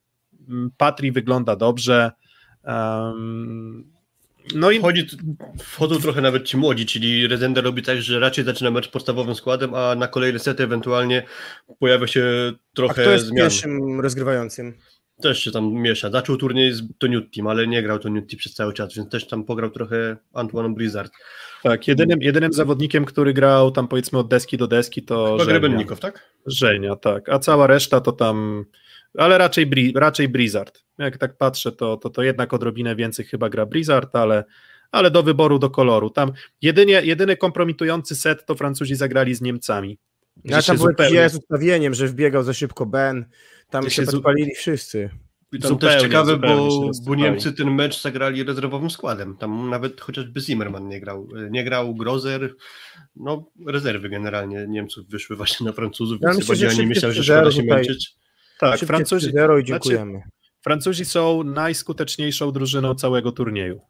Patri 0.77 1.11
wygląda 1.11 1.55
dobrze, 1.55 2.11
um, 2.63 3.93
no 4.55 4.71
i 4.71 4.79
Wchodzi, 4.79 5.07
wchodzą 5.63 5.99
trochę 5.99 6.21
nawet 6.21 6.43
ci 6.43 6.57
młodzi, 6.57 6.85
czyli 6.85 7.27
Rezende 7.27 7.61
robi 7.61 7.81
tak, 7.81 8.01
że 8.01 8.19
raczej 8.19 8.45
zaczyna 8.45 8.71
mecz 8.71 8.91
podstawowym 8.91 9.35
składem, 9.35 9.73
a 9.73 9.95
na 9.95 10.07
kolejne 10.07 10.39
sety 10.39 10.63
ewentualnie 10.63 11.23
pojawia 11.79 12.07
się 12.07 12.23
A 12.53 12.75
trochę 12.75 13.01
kto 13.01 13.11
jest 13.11 13.25
zmian. 13.25 13.37
pierwszym 13.37 14.01
rozgrywającym? 14.01 14.73
Też 15.21 15.39
się 15.43 15.51
tam 15.51 15.73
miesza. 15.73 16.11
Zaczął 16.11 16.37
turniej 16.37 16.73
z 16.73 16.83
Toniuttim, 16.97 17.47
ale 17.47 17.67
nie 17.67 17.83
grał 17.83 17.99
Toniutti 17.99 18.37
przez 18.37 18.53
cały 18.53 18.73
czas, 18.73 18.95
więc 18.95 19.09
też 19.09 19.27
tam 19.27 19.43
pograł 19.43 19.69
trochę 19.69 20.17
Antoine 20.33 20.75
Blizzard. 20.75 21.13
tak, 21.63 21.87
jedynym, 21.87 22.21
jedynym 22.21 22.53
zawodnikiem, 22.53 23.05
który 23.05 23.33
grał 23.33 23.71
tam 23.71 23.87
powiedzmy 23.87 24.19
od 24.19 24.27
deski 24.27 24.57
do 24.57 24.67
deski 24.67 25.03
to 25.03 25.25
Chyba 25.25 25.37
Żenia. 25.37 25.59
Grebennikow, 25.59 25.99
tak? 25.99 26.29
Żenia, 26.45 26.95
tak, 26.95 27.29
a 27.29 27.39
cała 27.39 27.67
reszta 27.67 28.01
to 28.01 28.11
tam, 28.11 28.65
ale 29.17 29.37
raczej, 29.37 29.71
raczej 29.95 30.29
Blizzard. 30.29 30.83
Jak 30.97 31.17
tak 31.17 31.37
patrzę, 31.37 31.71
to, 31.71 31.97
to, 31.97 32.09
to 32.09 32.23
jednak 32.23 32.53
odrobinę 32.53 32.95
więcej 32.95 33.25
chyba 33.25 33.49
gra 33.49 33.65
Blizzard, 33.65 34.15
ale, 34.15 34.43
ale 34.91 35.11
do 35.11 35.23
wyboru, 35.23 35.59
do 35.59 35.69
koloru. 35.69 36.09
Tam 36.09 36.31
jedynie, 36.61 37.01
jedyny 37.03 37.37
kompromitujący 37.37 38.15
set 38.15 38.45
to 38.45 38.55
Francuzi 38.55 38.95
zagrali 38.95 39.35
z 39.35 39.41
Niemcami. 39.41 39.97
Ja 40.43 40.51
tam 40.51 40.61
się 40.61 40.73
był 40.73 40.89
jakiś 40.89 41.05
zupełnie- 41.07 41.29
z 41.29 41.35
ustawieniem, 41.35 41.93
że 41.93 42.07
wbiegał 42.07 42.43
za 42.43 42.53
szybko 42.53 42.85
Ben. 42.85 43.25
Tam 43.69 43.83
się 43.83 43.89
się 43.89 44.11
podpalili 44.11 44.55
wszyscy. 44.55 45.09
I 45.53 45.59
tam 45.59 45.69
Zupełnie, 45.69 45.95
też 45.95 46.03
ciekawe, 46.03 46.37
bo, 46.37 46.69
bo. 47.05 47.15
Niemcy 47.15 47.53
ten 47.53 47.71
mecz 47.75 48.01
zagrali 48.01 48.43
rezerwowym 48.43 48.89
składem. 48.89 49.37
Tam 49.37 49.69
nawet 49.69 50.01
chociażby 50.01 50.39
Zimmerman 50.41 50.87
nie 50.87 50.99
grał. 50.99 51.27
Nie 51.51 51.63
grał 51.63 51.95
Grozer. 51.95 52.55
No, 53.15 53.45
rezerwy 53.67 54.09
generalnie 54.09 54.65
Niemców 54.69 55.07
wyszły 55.09 55.35
właśnie 55.35 55.65
na 55.65 55.71
Francuzów, 55.73 56.21
Ja 56.21 56.29
więc 56.29 56.39
myślę, 56.49 56.55
chyba 56.55 56.71
że 56.71 56.81
nie 56.81 56.87
myślałem, 56.87 57.15
że 57.15 57.21
3-0 57.21 57.25
szkoda 57.25 57.51
się 57.51 57.61
tutaj. 57.61 57.77
męczyć. 57.77 58.15
Tak, 58.59 58.79
Szybkie 58.79 58.87
Francuzi, 58.87 59.33
3-0 59.33 59.61
i 59.61 59.63
dziękujemy. 59.63 60.21
Francuzi 60.63 61.05
są 61.05 61.43
najskuteczniejszą 61.43 62.51
drużyną 62.51 62.95
całego 62.95 63.31
turnieju. 63.31 63.81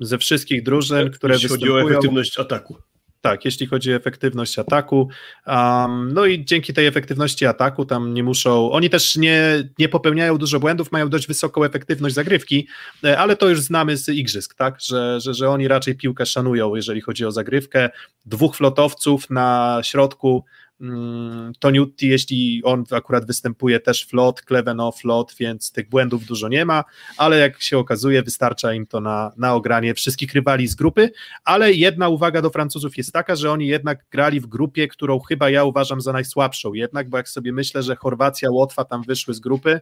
Ze 0.00 0.18
wszystkich 0.18 0.62
drużyn, 0.62 1.10
które 1.10 1.34
Jeśli 1.34 1.48
chodzi 1.48 1.70
o 1.70 1.74
występują, 1.74 1.88
efektywność 1.88 2.38
ataku. 2.38 2.76
Tak, 3.20 3.44
jeśli 3.44 3.66
chodzi 3.66 3.92
o 3.92 3.96
efektywność 3.96 4.58
ataku. 4.58 5.08
Um, 5.46 6.12
no 6.12 6.26
i 6.26 6.44
dzięki 6.44 6.72
tej 6.72 6.86
efektywności 6.86 7.46
ataku 7.46 7.84
tam 7.84 8.14
nie 8.14 8.22
muszą. 8.22 8.70
Oni 8.70 8.90
też 8.90 9.16
nie, 9.16 9.68
nie 9.78 9.88
popełniają 9.88 10.38
dużo 10.38 10.60
błędów, 10.60 10.92
mają 10.92 11.08
dość 11.08 11.26
wysoką 11.26 11.64
efektywność 11.64 12.14
zagrywki, 12.14 12.68
e, 13.04 13.18
ale 13.18 13.36
to 13.36 13.48
już 13.48 13.60
znamy 13.60 13.96
z 13.96 14.08
igrzysk, 14.08 14.54
tak? 14.54 14.80
Że, 14.80 15.20
że, 15.20 15.34
że 15.34 15.50
oni 15.50 15.68
raczej 15.68 15.96
piłkę 15.96 16.26
szanują, 16.26 16.74
jeżeli 16.74 17.00
chodzi 17.00 17.24
o 17.24 17.32
zagrywkę. 17.32 17.90
Dwóch 18.26 18.56
flotowców 18.56 19.30
na 19.30 19.80
środku. 19.82 20.44
Mm, 20.80 21.52
Toniutti, 21.58 22.08
jeśli 22.08 22.62
on 22.64 22.84
akurat 22.90 23.26
występuje 23.26 23.80
też 23.80 24.06
flot, 24.06 24.42
Kleveno 24.42 24.92
flot, 24.92 25.34
więc 25.38 25.72
tych 25.72 25.88
błędów 25.88 26.24
dużo 26.24 26.48
nie 26.48 26.64
ma, 26.64 26.84
ale 27.16 27.38
jak 27.38 27.62
się 27.62 27.78
okazuje, 27.78 28.22
wystarcza 28.22 28.72
im 28.72 28.86
to 28.86 29.00
na, 29.00 29.32
na 29.36 29.54
ogranie 29.54 29.94
wszystkich 29.94 30.34
rywali 30.34 30.68
z 30.68 30.74
grupy. 30.74 31.10
Ale 31.44 31.72
jedna 31.72 32.08
uwaga 32.08 32.42
do 32.42 32.50
Francuzów 32.50 32.96
jest 32.96 33.12
taka, 33.12 33.36
że 33.36 33.52
oni 33.52 33.66
jednak 33.66 34.04
grali 34.10 34.40
w 34.40 34.46
grupie, 34.46 34.88
którą 34.88 35.20
chyba 35.20 35.50
ja 35.50 35.64
uważam 35.64 36.00
za 36.00 36.12
najsłabszą. 36.12 36.74
Jednak, 36.74 37.08
bo 37.08 37.16
jak 37.16 37.28
sobie 37.28 37.52
myślę, 37.52 37.82
że 37.82 37.96
Chorwacja, 37.96 38.50
Łotwa 38.50 38.84
tam 38.84 39.02
wyszły 39.02 39.34
z 39.34 39.40
grupy 39.40 39.80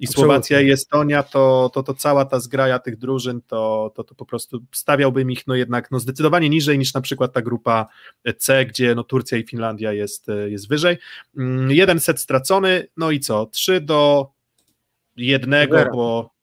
i 0.00 0.06
Słowacja 0.06 0.60
i 0.60 0.70
Estonia, 0.70 1.22
to, 1.22 1.70
to, 1.74 1.82
to 1.82 1.94
cała 1.94 2.24
ta 2.24 2.40
zgraja 2.40 2.78
tych 2.78 2.96
drużyn, 2.96 3.42
to, 3.46 3.92
to, 3.94 4.04
to 4.04 4.14
po 4.14 4.26
prostu 4.26 4.60
stawiałbym 4.72 5.30
ich 5.30 5.46
no 5.46 5.54
jednak 5.54 5.90
no 5.90 6.00
zdecydowanie 6.00 6.48
niżej 6.48 6.78
niż 6.78 6.94
na 6.94 7.00
przykład 7.00 7.32
ta 7.32 7.42
grupa 7.42 7.86
C, 8.38 8.66
gdzie 8.66 8.94
no 8.94 9.04
Turcja 9.04 9.38
i 9.38 9.46
Finlandia 9.46 9.92
jest, 9.92 10.26
jest 10.46 10.68
wyżej. 10.68 10.98
Mm, 11.36 11.70
Jeden 11.70 12.00
set 12.00 12.20
stracony, 12.20 12.86
no 12.96 13.10
i 13.10 13.20
co? 13.20 13.46
Trzy 13.46 13.80
do 13.80 14.30
jednego, 15.16 15.76
Zero. 15.76 15.92
bo 15.92 16.37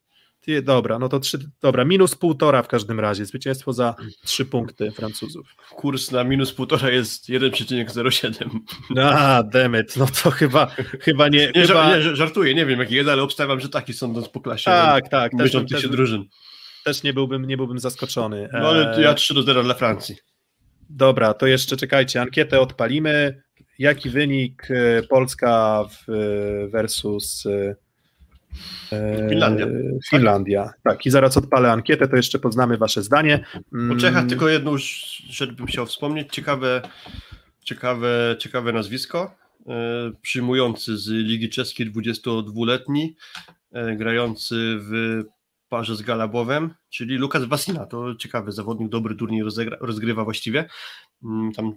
Ty- 0.45 0.61
Dobra, 0.61 0.99
no 0.99 1.09
to 1.09 1.19
trzy, 1.19 1.39
dobra, 1.61 1.85
minus 1.85 2.15
półtora 2.15 2.63
w 2.63 2.67
każdym 2.67 2.99
razie, 2.99 3.25
zwycięstwo 3.25 3.73
za 3.73 3.95
trzy 4.25 4.45
punkty 4.45 4.91
Francuzów. 4.91 5.47
Kurs 5.69 6.11
na 6.11 6.23
minus 6.23 6.53
półtora 6.53 6.89
jest 6.89 7.29
1,07. 7.29 8.49
A, 9.03 9.43
demet, 9.43 9.97
no 9.97 10.05
to 10.23 10.31
chyba, 10.31 10.65
chyba 11.01 11.27
nie, 11.27 11.51
Nie, 11.55 11.67
chyba, 11.67 11.97
nie, 11.97 12.15
żartuję, 12.15 12.55
nie 12.55 12.65
wiem 12.65 12.79
jaki 12.79 12.95
jest, 12.95 13.09
ale 13.09 13.23
obstawiam, 13.23 13.59
że 13.59 13.69
taki 13.69 13.93
sądząc 13.93 14.29
po 14.29 14.41
klasie. 14.41 14.65
tak, 14.65 15.09
tak, 15.09 15.31
też, 15.31 15.41
Myślących 15.41 15.75
też, 15.77 15.81
się 15.83 15.89
drużyn. 15.89 16.25
też 16.83 17.03
nie, 17.03 17.13
byłbym, 17.13 17.45
nie 17.45 17.57
byłbym 17.57 17.79
zaskoczony. 17.79 18.49
No 18.53 18.67
ale 18.69 18.97
E, 18.97 19.01
ja 19.01 19.13
3 19.13 19.33
do 19.33 19.43
0 19.43 19.63
dla 19.63 19.73
Francji. 19.73 20.15
Dobra, 20.89 21.33
to 21.33 21.47
jeszcze 21.47 21.77
czekajcie, 21.77 22.21
ankietę 22.21 22.59
odpalimy. 22.59 23.41
Jaki 23.79 24.09
wynik 24.09 24.67
e, 24.71 25.03
Polska 25.03 25.83
w, 25.89 26.09
e, 26.09 26.67
versus 26.67 27.43
Finlandia. 29.29 29.67
Finlandia. 30.09 30.73
Tak, 30.83 31.05
i 31.05 31.09
zaraz 31.09 31.37
odpalę 31.37 31.71
ankietę, 31.71 32.07
to 32.07 32.15
jeszcze 32.15 32.39
poznamy 32.39 32.77
wasze 32.77 33.03
zdanie. 33.03 33.45
O 33.55 33.75
Mm, 33.77 33.99
Czechach 33.99 34.25
tylko 34.27 34.49
jedną 34.49 34.77
rzecz 35.29 35.51
bym 35.51 35.65
chciał 35.65 35.85
wspomnieć. 35.85 36.27
Ciekawe, 36.33 36.81
ciekawe, 37.63 38.35
ciekawe 38.39 38.73
nazwisko. 38.73 39.35
E, 39.67 40.11
Przyjmujący 40.21 40.97
z 40.97 41.07
Ligi 41.09 41.49
Czeskiej 41.49 41.91
22-letni, 41.91 43.15
e, 43.71 43.95
grający 43.95 44.55
w 44.79 45.23
parze 45.69 45.95
z 45.95 46.01
Galabowem, 46.01 46.73
czyli 46.89 47.15
Lukas 47.17 47.43
Wasina. 47.43 47.85
To 47.85 48.15
ciekawy 48.15 48.51
zawodnik, 48.51 48.89
dobry 48.89 49.15
turniej 49.15 49.43
rozgrywa 49.81 50.23
właściwie. 50.23 50.65
Mm, 51.23 51.51
Tam 51.53 51.73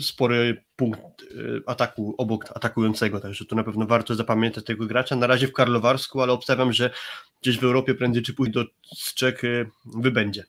spory 0.00 0.64
punkt 0.76 1.22
y, 1.22 1.62
ataku 1.66 2.14
obok 2.18 2.44
atakującego, 2.54 3.20
także 3.20 3.44
to 3.44 3.56
na 3.56 3.64
pewno 3.64 3.86
warto 3.86 4.14
zapamiętać 4.14 4.64
tego 4.64 4.86
gracza. 4.86 5.16
Na 5.16 5.26
razie 5.26 5.48
w 5.48 5.52
Karlowarsku, 5.52 6.22
ale 6.22 6.32
obstawiam, 6.32 6.72
że 6.72 6.90
gdzieś 7.42 7.58
w 7.58 7.64
Europie 7.64 7.94
prędzej 7.94 8.22
czy 8.22 8.34
później 8.34 8.52
do 8.52 8.64
Czech 9.14 9.44
y, 9.44 9.70
wybędzie. 9.84 10.44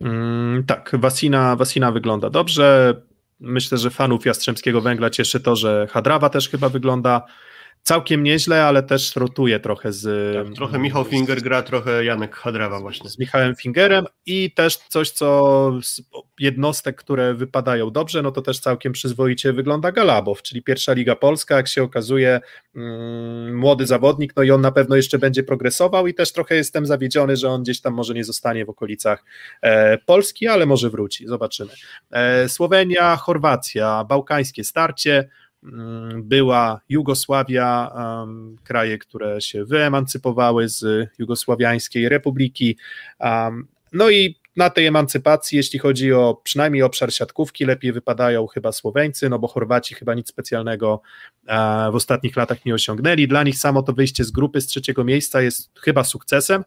Mm, 0.00 0.64
tak, 0.64 0.90
Wasina, 0.98 1.56
Wasina 1.56 1.92
wygląda 1.92 2.30
dobrze. 2.30 2.94
Myślę, 3.40 3.78
że 3.78 3.90
fanów 3.90 4.26
Jastrzębskiego 4.26 4.80
Węgla 4.80 5.10
cieszy 5.10 5.40
to, 5.40 5.56
że 5.56 5.86
Hadrawa 5.90 6.28
też 6.28 6.48
chyba 6.48 6.68
wygląda 6.68 7.22
całkiem 7.86 8.22
nieźle, 8.22 8.64
ale 8.64 8.82
też 8.82 9.16
rotuje 9.16 9.60
trochę 9.60 9.92
z. 9.92 10.34
Tak, 10.46 10.54
trochę 10.54 10.78
Michał 10.78 11.04
Finger 11.04 11.42
gra, 11.42 11.62
trochę 11.62 12.04
Janek 12.04 12.36
Hadrawa 12.36 12.80
właśnie. 12.80 13.10
Z 13.10 13.18
Michałem 13.18 13.56
Fingerem 13.56 14.06
i 14.26 14.50
też 14.50 14.76
coś, 14.76 15.10
co 15.10 15.72
z 15.82 16.02
jednostek, 16.40 16.96
które 16.96 17.34
wypadają 17.34 17.90
dobrze, 17.90 18.22
no 18.22 18.30
to 18.30 18.42
też 18.42 18.58
całkiem 18.60 18.92
przyzwoicie 18.92 19.52
wygląda 19.52 19.92
Galabow, 19.92 20.42
czyli 20.42 20.62
pierwsza 20.62 20.92
Liga 20.92 21.16
Polska, 21.16 21.56
jak 21.56 21.68
się 21.68 21.82
okazuje, 21.82 22.40
mm, 22.74 23.56
młody 23.56 23.86
zawodnik, 23.86 24.32
no 24.36 24.42
i 24.42 24.50
on 24.50 24.60
na 24.60 24.72
pewno 24.72 24.96
jeszcze 24.96 25.18
będzie 25.18 25.42
progresował 25.42 26.06
i 26.06 26.14
też 26.14 26.32
trochę 26.32 26.54
jestem 26.54 26.86
zawiedziony, 26.86 27.36
że 27.36 27.48
on 27.48 27.62
gdzieś 27.62 27.80
tam 27.80 27.94
może 27.94 28.14
nie 28.14 28.24
zostanie 28.24 28.64
w 28.64 28.70
okolicach 28.70 29.24
e, 29.62 29.98
Polski, 29.98 30.48
ale 30.48 30.66
może 30.66 30.90
wróci, 30.90 31.26
zobaczymy. 31.26 31.70
E, 32.10 32.48
Słowenia, 32.48 33.16
Chorwacja, 33.16 34.04
bałkańskie 34.04 34.64
starcie, 34.64 35.28
była 36.16 36.80
Jugosławia, 36.88 37.92
kraje, 38.64 38.98
które 38.98 39.40
się 39.40 39.64
wyemancypowały 39.64 40.68
z 40.68 41.08
Jugosławiańskiej 41.18 42.08
Republiki. 42.08 42.76
No 43.92 44.10
i 44.10 44.36
na 44.56 44.70
tej 44.70 44.86
emancypacji, 44.86 45.56
jeśli 45.56 45.78
chodzi 45.78 46.12
o 46.12 46.40
przynajmniej 46.44 46.82
obszar 46.82 47.12
siatkówki, 47.12 47.64
lepiej 47.64 47.92
wypadają 47.92 48.46
chyba 48.46 48.72
Słoweńcy, 48.72 49.28
no 49.28 49.38
bo 49.38 49.48
Chorwaci 49.48 49.94
chyba 49.94 50.14
nic 50.14 50.28
specjalnego 50.28 51.00
e, 51.46 51.56
w 51.92 51.94
ostatnich 51.94 52.36
latach 52.36 52.64
nie 52.64 52.74
osiągnęli. 52.74 53.28
Dla 53.28 53.42
nich 53.42 53.58
samo 53.58 53.82
to 53.82 53.92
wyjście 53.92 54.24
z 54.24 54.30
grupy 54.30 54.60
z 54.60 54.66
trzeciego 54.66 55.04
miejsca 55.04 55.42
jest 55.42 55.70
chyba 55.80 56.04
sukcesem. 56.04 56.64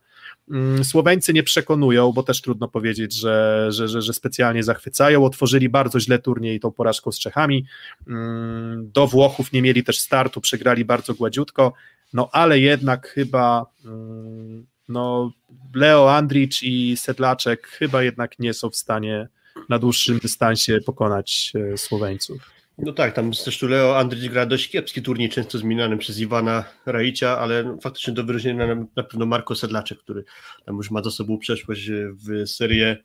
Mm, 0.50 0.84
Słoweńcy 0.84 1.34
nie 1.34 1.44
przekonują, 1.44 2.12
bo 2.12 2.24
też 2.24 2.42
trudno 2.42 2.68
powiedzieć, 2.68 3.14
że, 3.14 3.68
że, 3.70 3.88
że, 3.88 4.02
że 4.02 4.14
specjalnie 4.14 4.64
zachwycają. 4.64 5.26
Otworzyli 5.26 5.70
bardzo 5.70 6.00
źle 6.00 6.20
turniej 6.20 6.60
tą 6.60 6.72
porażką 6.72 7.12
z 7.12 7.20
Czechami. 7.20 7.66
Mm, 8.08 8.92
do 8.92 9.08
Włochów 9.08 9.54
nie 9.54 9.62
mieli 9.62 9.84
też 9.84 10.00
startu, 10.00 10.42
przegrali 10.42 10.86
bardzo 10.86 11.14
gładziutko. 11.14 11.74
No 12.14 12.30
ale 12.32 12.60
jednak 12.60 13.08
chyba 13.08 13.66
mm, 13.86 14.66
no, 14.90 15.32
Leo 15.76 16.16
Andricz 16.16 16.64
i 16.64 16.98
Sedlaczek 16.98 17.68
chyba 17.68 18.04
jednak 18.04 18.40
nie 18.40 18.54
są 18.54 18.70
w 18.70 18.76
stanie 18.76 19.28
na 19.70 19.80
dłuższym 19.80 20.20
dystansie 20.20 20.80
pokonać 20.86 21.54
e, 21.74 21.78
Słoweńców. 21.78 22.59
No 22.82 22.94
tak, 22.94 23.14
tam 23.14 23.34
zresztą 23.34 23.68
Leo 23.68 23.98
Andrzyć 23.98 24.30
gra 24.30 24.46
dość 24.46 24.70
kiepski 24.70 25.02
turniej, 25.02 25.30
często 25.30 25.58
zmieniany 25.58 25.98
przez 25.98 26.20
Iwana 26.20 26.64
Raicia, 26.86 27.38
ale 27.40 27.78
faktycznie 27.82 28.14
do 28.14 28.24
wyróżnienia 28.24 28.68
na, 28.68 28.76
na 28.96 29.04
pewno 29.04 29.26
Marko 29.26 29.56
Sedlaczek, 29.56 30.00
który 30.00 30.24
tam 30.66 30.78
już 30.78 30.92
ma 30.92 31.04
za 31.04 31.12
sobą 31.12 31.38
przeszłość 31.38 31.90
w 31.92 32.48
serię 32.50 32.98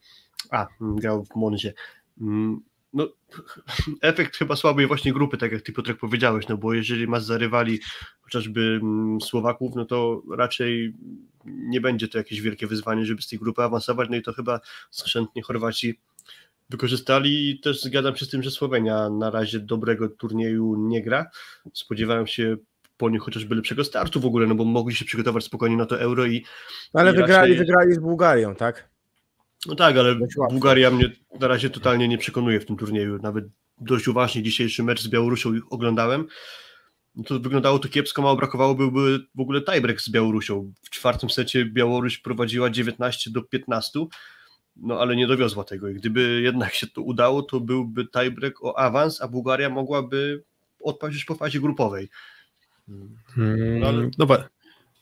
A, 0.51 0.67
grał 0.81 1.25
w 1.25 1.35
Monzie. 1.35 1.73
Mm, 2.21 2.61
no, 2.93 3.07
efekt 4.01 4.35
chyba 4.35 4.55
słabej 4.55 4.87
właśnie 4.87 5.13
grupy, 5.13 5.37
tak 5.37 5.51
jak 5.51 5.61
ty 5.61 5.73
Piotrek 5.73 5.97
powiedziałeś, 5.97 6.47
no 6.47 6.57
bo 6.57 6.73
jeżeli 6.73 7.07
masz 7.07 7.23
zarywali 7.23 7.79
chociażby 8.21 8.79
mm, 8.81 9.21
Słowaków, 9.21 9.75
no 9.75 9.85
to 9.85 10.21
raczej 10.37 10.93
nie 11.45 11.81
będzie 11.81 12.07
to 12.07 12.17
jakieś 12.17 12.41
wielkie 12.41 12.67
wyzwanie, 12.67 13.05
żeby 13.05 13.21
z 13.21 13.27
tej 13.27 13.39
grupy 13.39 13.63
awansować, 13.63 14.09
no 14.09 14.15
i 14.17 14.21
to 14.21 14.33
chyba 14.33 14.59
skrzętnie 14.91 15.41
Chorwaci 15.41 15.99
wykorzystali 16.69 17.49
i 17.49 17.59
też 17.59 17.81
zgadzam 17.81 18.15
się 18.15 18.25
z 18.25 18.29
tym, 18.29 18.43
że 18.43 18.51
Słowenia 18.51 19.09
na 19.09 19.29
razie 19.29 19.59
dobrego 19.59 20.09
turnieju 20.09 20.75
nie 20.87 21.03
gra. 21.03 21.25
Spodziewałem 21.73 22.27
się 22.27 22.57
po 22.97 23.09
nich 23.09 23.21
chociażby 23.21 23.55
lepszego 23.55 23.83
startu 23.83 24.19
w 24.19 24.25
ogóle, 24.25 24.47
no 24.47 24.55
bo 24.55 24.65
mogli 24.65 24.95
się 24.95 25.05
przygotować 25.05 25.43
spokojnie 25.43 25.77
na 25.77 25.85
to 25.85 25.99
euro 25.99 26.25
i... 26.25 26.45
Ale 26.93 27.11
i 27.11 27.15
wygrali, 27.15 27.51
raczej... 27.51 27.57
wygrali 27.57 27.93
z 27.93 27.99
Bułgarią, 27.99 28.55
tak? 28.55 28.89
No 29.67 29.75
tak, 29.75 29.97
ale 29.97 30.15
Bułgaria 30.51 30.91
mnie 30.91 31.11
na 31.39 31.47
razie 31.47 31.69
totalnie 31.69 32.07
nie 32.07 32.17
przekonuje 32.17 32.59
w 32.59 32.65
tym 32.65 32.77
turnieju. 32.77 33.19
Nawet 33.21 33.45
dość 33.77 34.07
uważnie 34.07 34.43
dzisiejszy 34.43 34.83
mecz 34.83 35.01
z 35.01 35.07
Białorusią 35.07 35.53
oglądałem. 35.69 36.27
No 37.15 37.23
to 37.23 37.39
wyglądało 37.39 37.79
to 37.79 37.89
kiepsko, 37.89 38.21
mało 38.21 38.35
brakowało 38.35 38.75
byłby 38.75 39.19
w 39.35 39.39
ogóle 39.39 39.61
tiebreak 39.61 40.01
z 40.01 40.09
Białorusią. 40.09 40.73
W 40.81 40.89
czwartym 40.89 41.29
secie 41.29 41.65
Białoruś 41.65 42.17
prowadziła 42.17 42.69
19 42.69 43.31
do 43.31 43.41
15 43.41 43.99
no 44.75 44.99
ale 44.99 45.15
nie 45.15 45.27
dowiozła 45.27 45.63
tego 45.63 45.89
i 45.89 45.93
gdyby 45.93 46.41
jednak 46.41 46.73
się 46.73 46.87
to 46.87 47.01
udało, 47.01 47.43
to 47.43 47.59
byłby 47.59 48.07
tiebreak 48.07 48.63
o 48.63 48.79
awans, 48.79 49.21
a 49.21 49.27
Bułgaria 49.27 49.69
mogłaby 49.69 50.43
odpaść 50.83 51.15
już 51.15 51.25
po 51.25 51.35
fazie 51.35 51.59
grupowej. 51.59 52.09
Hmm, 53.35 53.79
no, 53.79 53.87
ale... 53.87 54.09
no, 54.17 54.25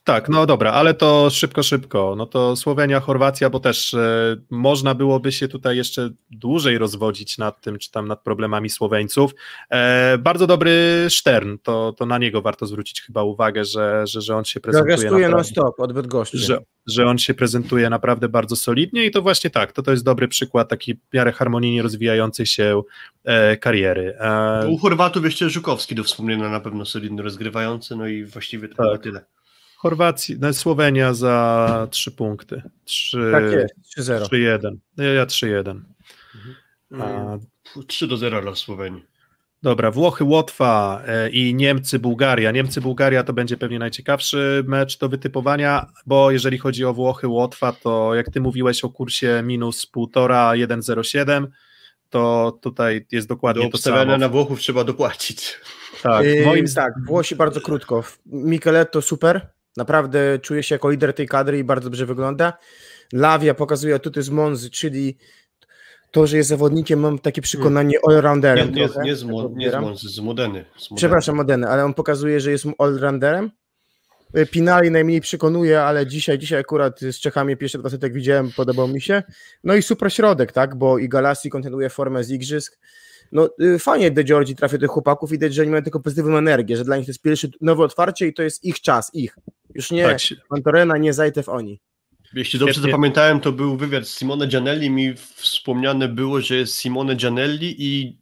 tak, 0.03 0.29
no 0.29 0.45
dobra, 0.45 0.71
ale 0.71 0.93
to 0.93 1.29
szybko, 1.29 1.63
szybko. 1.63 2.15
No 2.17 2.25
to 2.25 2.55
Słowenia, 2.55 2.99
Chorwacja, 2.99 3.49
bo 3.49 3.59
też 3.59 3.93
e, 3.93 4.35
można 4.49 4.95
byłoby 4.95 5.31
się 5.31 5.47
tutaj 5.47 5.77
jeszcze 5.77 6.09
dłużej 6.31 6.77
rozwodzić 6.77 7.37
nad 7.37 7.61
tym, 7.61 7.79
czy 7.79 7.91
tam 7.91 8.07
nad 8.07 8.23
problemami 8.23 8.69
Słoweńców. 8.69 9.31
E, 9.69 10.17
bardzo 10.17 10.47
dobry 10.47 11.05
Stern, 11.09 11.57
to, 11.63 11.93
to 11.97 12.05
na 12.05 12.17
niego 12.17 12.41
warto 12.41 12.65
zwrócić 12.65 13.01
chyba 13.01 13.23
uwagę, 13.23 13.65
że, 13.65 14.07
że, 14.07 14.21
że 14.21 14.37
on 14.37 14.45
się 14.45 14.59
prezentuje. 14.59 14.97
Zagastuje 14.97 15.29
non 15.29 15.43
stop 15.43 15.79
od 15.79 15.93
Bydgoszczy. 15.93 16.37
Że, 16.37 16.59
że 16.87 17.05
on 17.05 17.17
się 17.17 17.33
prezentuje 17.33 17.89
naprawdę 17.89 18.29
bardzo 18.29 18.55
solidnie 18.55 19.05
i 19.05 19.11
to 19.11 19.21
właśnie 19.21 19.49
tak, 19.49 19.71
to 19.71 19.83
to 19.83 19.91
jest 19.91 20.03
dobry 20.03 20.27
przykład 20.27 20.69
takiej 20.69 20.95
w 20.95 21.13
miarę 21.13 21.31
harmonijnie 21.31 21.81
rozwijającej 21.81 22.45
się 22.45 22.81
e, 23.23 23.57
kariery. 23.57 24.15
E... 24.19 24.67
U 24.67 24.77
Chorwatów 24.77 25.25
jeszcze 25.25 25.49
Żukowski 25.49 25.95
do 25.95 26.03
wspomnienia 26.03 26.49
na 26.49 26.59
pewno 26.59 26.85
solidny 26.85 27.23
rozgrywający, 27.23 27.95
no 27.95 28.07
i 28.07 28.25
właściwie 28.25 28.67
to 28.67 28.91
tak. 28.91 29.01
tyle. 29.01 29.25
Chorwacji, 29.83 30.37
no 30.39 30.53
Słowenia 30.53 31.13
za 31.13 31.87
3 31.91 32.11
punkty. 32.11 32.61
3, 32.83 33.31
tak 33.31 33.43
jest, 33.43 34.09
3-0. 34.09 34.25
3-1. 34.25 34.75
Ja 35.15 35.25
3-1. 35.25 35.81
Mhm. 36.91 37.39
3 37.87 38.07
do 38.07 38.17
0 38.17 38.41
dla 38.41 38.55
Słowenii. 38.55 39.05
Dobra, 39.63 39.91
Włochy, 39.91 40.23
Łotwa 40.23 41.01
e, 41.07 41.29
i 41.29 41.55
Niemcy, 41.55 41.99
Bułgaria. 41.99 42.51
Niemcy, 42.51 42.81
Bułgaria 42.81 43.23
to 43.23 43.33
będzie 43.33 43.57
pewnie 43.57 43.79
najciekawszy 43.79 44.63
mecz 44.67 44.97
do 44.97 45.09
wytypowania, 45.09 45.85
bo 46.05 46.31
jeżeli 46.31 46.57
chodzi 46.57 46.85
o 46.85 46.93
Włochy, 46.93 47.27
Łotwa, 47.27 47.71
to 47.71 48.15
jak 48.15 48.29
ty 48.29 48.41
mówiłeś 48.41 48.83
o 48.83 48.89
kursie 48.89 49.41
minus 49.43 49.87
1,5, 49.95 50.67
1,07, 50.67 51.47
to 52.09 52.53
tutaj 52.61 53.05
jest 53.11 53.27
dokładnie 53.27 53.63
do 53.63 53.69
to 53.69 53.77
samo. 53.77 54.17
na 54.17 54.29
Włochów 54.29 54.59
trzeba 54.59 54.83
dopłacić. 54.83 55.59
Tak, 56.03 56.25
yy, 56.25 56.45
moim... 56.45 56.65
tak, 56.75 56.93
Włosi 57.05 57.35
bardzo 57.35 57.61
krótko. 57.61 58.03
Micheletto 58.25 59.01
super, 59.01 59.47
Naprawdę 59.77 60.39
czuje 60.39 60.63
się 60.63 60.75
jako 60.75 60.89
lider 60.89 61.13
tej 61.13 61.27
kadry 61.27 61.59
i 61.59 61.63
bardzo 61.63 61.89
dobrze 61.89 62.05
wygląda. 62.05 62.53
Lawia 63.13 63.53
pokazuje 63.53 63.95
atuty 63.95 64.23
z 64.23 64.29
Monzy, 64.29 64.69
czyli 64.69 65.17
to, 66.11 66.27
że 66.27 66.37
jest 66.37 66.49
zawodnikiem, 66.49 66.99
mam 66.99 67.19
takie 67.19 67.41
przekonanie 67.41 67.97
all-rounderem. 68.07 68.71
Nie, 68.71 68.81
nie, 68.81 68.89
trochę, 68.89 69.03
nie, 69.03 69.15
z, 69.15 69.23
mo, 69.23 69.49
nie 69.55 69.71
z 69.71 69.75
Monzy, 69.75 70.09
z 70.09 70.19
Modeny. 70.19 70.65
Przepraszam, 70.95 71.35
Modeny, 71.35 71.67
ale 71.67 71.85
on 71.85 71.93
pokazuje, 71.93 72.39
że 72.39 72.51
jest 72.51 72.65
all-rounderem. 72.77 73.49
Pinali 74.51 74.91
najmniej 74.91 75.21
przekonuje, 75.21 75.81
ale 75.81 76.07
dzisiaj, 76.07 76.39
dzisiaj 76.39 76.59
akurat 76.59 76.99
z 76.99 77.19
Czechami 77.19 77.57
pierwszy 77.57 77.77
dwa 77.77 77.89
setek 77.89 78.13
widziałem, 78.13 78.51
podobał 78.51 78.87
mi 78.87 79.01
się. 79.01 79.23
No 79.63 79.75
i 79.75 79.81
super 79.81 80.13
środek, 80.13 80.51
tak, 80.51 80.75
bo 80.75 80.97
i 80.97 81.09
Galassi 81.09 81.49
kontynuuje 81.49 81.89
formę 81.89 82.23
z 82.23 82.31
Igrzysk 82.31 82.79
no 83.33 83.49
y, 83.61 83.79
fajnie 83.79 84.11
De 84.11 84.23
Giorgi 84.23 84.55
trafia 84.55 84.77
tych 84.77 84.89
chłopaków, 84.89 85.31
widać, 85.31 85.53
że 85.53 85.61
oni 85.61 85.71
mają 85.71 85.83
tylko 85.83 85.99
pozytywną 85.99 86.37
energię, 86.37 86.77
że 86.77 86.85
dla 86.85 86.97
nich 86.97 87.05
to 87.05 87.09
jest 87.09 87.21
pierwsze 87.21 87.47
nowe 87.61 87.83
otwarcie 87.83 88.27
i 88.27 88.33
to 88.33 88.43
jest 88.43 88.63
ich 88.63 88.81
czas, 88.81 89.11
ich. 89.13 89.37
Już 89.75 89.91
nie 89.91 90.03
tak. 90.03 90.19
Antorena, 90.49 90.97
nie 90.97 91.13
Zajtew, 91.13 91.49
oni. 91.49 91.79
Jeśli 92.33 92.59
dobrze 92.59 92.73
Świetnie. 92.73 92.91
zapamiętałem, 92.91 93.39
to 93.39 93.51
był 93.51 93.77
wywiad 93.77 94.07
z 94.07 94.17
Simone 94.17 94.47
Gianelli, 94.47 94.89
mi 94.89 95.13
wspomniane 95.35 96.07
było, 96.07 96.41
że 96.41 96.55
jest 96.55 96.75
Simone 96.75 97.15
Gianelli 97.15 97.75
i 97.77 98.17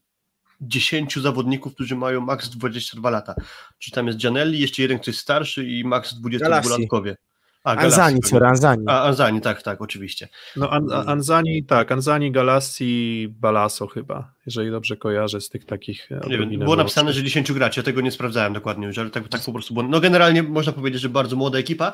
10 0.61 1.15
zawodników, 1.15 1.73
którzy 1.73 1.95
mają 1.95 2.22
maks 2.22 2.49
22 2.49 3.10
lata. 3.10 3.36
Czyli 3.80 3.95
tam 3.95 4.07
jest 4.07 4.19
Gianelli, 4.19 4.60
jeszcze 4.60 4.82
jeden, 4.82 4.99
ktoś 4.99 5.18
starszy 5.18 5.68
i 5.68 5.84
maks 5.84 6.15
22-latkowie. 6.22 7.15
A, 7.64 7.76
Anzani, 7.76 8.20
sorry, 8.24 8.46
Anzani. 8.46 8.84
A, 8.88 9.04
Anzani, 9.04 9.42
tak, 9.42 9.62
tak, 9.62 9.82
oczywiście. 9.82 10.30
No 10.56 10.70
An 10.70 10.92
Anzani, 10.92 11.64
tak, 11.64 11.92
Anzani, 11.92 12.32
Galassi, 12.32 13.28
Balaso 13.40 13.88
chyba, 13.88 14.34
jeżeli 14.46 14.72
dobrze 14.72 14.98
kojarzę 14.98 15.42
z 15.42 15.50
tych 15.50 15.66
takich... 15.66 16.12
E, 16.12 16.30
nie 16.30 16.38
wiem, 16.38 16.60
było 16.60 16.76
napisane, 16.76 17.14
że 17.14 17.24
10 17.24 17.52
graczy, 17.52 17.80
ja 17.80 17.84
tego 17.84 18.02
nie 18.02 18.12
sprawdzałem 18.12 18.54
dokładnie 18.54 18.88
już, 18.88 18.98
ale 18.98 19.10
tak, 19.10 19.28
tak 19.28 19.42
po 19.46 19.54
prostu 19.54 19.74
było. 19.74 19.88
No 19.88 20.00
generalnie 20.00 20.44
można 20.44 20.74
powiedzieć, 20.74 21.02
że 21.02 21.10
bardzo 21.10 21.36
młoda 21.36 21.60
ekipa 21.60 21.94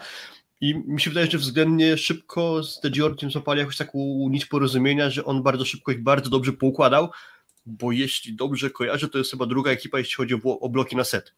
i 0.61 0.75
mi 0.87 1.01
się 1.01 1.09
wydaje, 1.09 1.31
że 1.31 1.37
względnie 1.37 1.97
szybko 1.97 2.63
z 2.63 2.79
The 2.79 2.91
Georgiem 2.91 3.31
złapali 3.31 3.59
jakąś 3.59 3.77
taką 3.77 3.97
nić 4.29 4.45
porozumienia, 4.45 5.09
że 5.09 5.25
on 5.25 5.43
bardzo 5.43 5.65
szybko 5.65 5.91
ich 5.91 6.03
bardzo 6.03 6.29
dobrze 6.29 6.53
poukładał, 6.53 7.09
bo 7.65 7.91
jeśli 7.91 8.35
dobrze 8.35 8.69
kojarzę, 8.69 9.07
to 9.07 9.17
jest 9.17 9.31
chyba 9.31 9.45
druga 9.45 9.71
ekipa, 9.71 9.97
jeśli 9.97 10.15
chodzi 10.15 10.35
o, 10.35 10.59
o 10.59 10.69
bloki 10.69 10.95
na 10.95 11.03
set. 11.03 11.33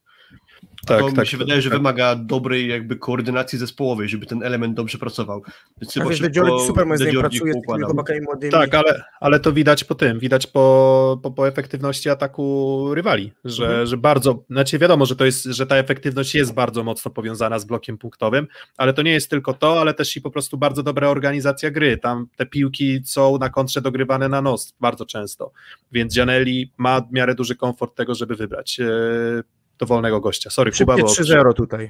Tak, 0.86 1.00
to 1.00 1.06
tak, 1.06 1.18
mi 1.18 1.28
się 1.28 1.38
tak, 1.38 1.46
wydaje, 1.48 1.62
że 1.62 1.70
tak. 1.70 1.80
wymaga 1.80 2.16
dobrej 2.16 2.68
jakby 2.68 2.96
koordynacji 2.96 3.60
zespołowej, 3.60 4.10
żeby 4.10 4.26
ten 4.26 4.44
element 4.44 4.76
dobrze 4.76 4.98
pracował. 4.98 5.42
Więc 5.82 5.94
chyba 5.94 6.14
szybko 6.14 6.60
super 6.60 6.86
moim 6.86 6.98
zdaniem 6.98 7.20
pracuje 7.20 7.54
z 7.54 7.68
tymi 7.68 7.84
chłopakami 7.84 8.22
młodymi. 8.22 8.52
Tak, 8.52 8.76
ale, 8.76 9.04
ale 9.20 9.40
to 9.40 9.54
widać 9.54 9.84
po 9.84 9.96
tym, 9.96 10.20
widać 10.20 10.48
po, 10.48 11.20
po, 11.24 11.32
po 11.32 11.48
efektywności 11.48 12.10
ataku 12.10 12.94
rywali, 12.94 13.32
że, 13.46 13.66
mhm. 13.66 13.88
że 13.88 13.98
bardzo, 13.98 14.44
znaczy 14.50 14.80
wiadomo, 14.80 15.06
że 15.06 15.16
to 15.16 15.26
jest, 15.26 15.44
że 15.44 15.68
ta 15.68 15.76
efektywność 15.76 16.36
jest 16.36 16.54
bardzo 16.54 16.84
mocno 16.84 17.12
powiązana 17.12 17.60
z 17.60 17.66
blokiem 17.66 17.98
punktowym, 17.98 18.48
ale 18.78 18.94
to 18.94 19.02
nie 19.02 19.12
jest 19.12 19.30
tylko 19.30 19.54
to, 19.54 19.82
ale 19.82 19.94
też 19.94 20.18
i 20.18 20.22
po 20.22 20.32
prostu 20.32 20.58
bardzo 20.58 20.84
dobra 20.84 21.10
organizacja 21.10 21.72
gry. 21.72 21.98
Tam 21.98 22.28
te 22.36 22.46
piłki 22.46 23.02
są 23.06 23.38
na 23.38 23.50
kontrze 23.50 23.82
dogrywane 23.82 24.30
na 24.30 24.42
nos 24.42 24.74
bardzo 24.80 25.06
często, 25.06 25.52
więc 25.92 26.16
Gianelli 26.16 26.74
ma 26.78 27.02
w 27.02 27.12
miarę 27.12 27.36
duży 27.36 27.56
komfort 27.56 27.96
tego, 27.96 28.16
żeby 28.16 28.36
wybrać 28.36 28.80
e, 28.80 29.59
dowolnego 29.80 30.22
gościa. 30.22 30.50
Sorry, 30.50 30.72
Szybkie 30.72 30.94
Kuba, 30.94 31.08
bo... 31.08 31.14
3-0 31.14 31.54
tutaj. 31.54 31.90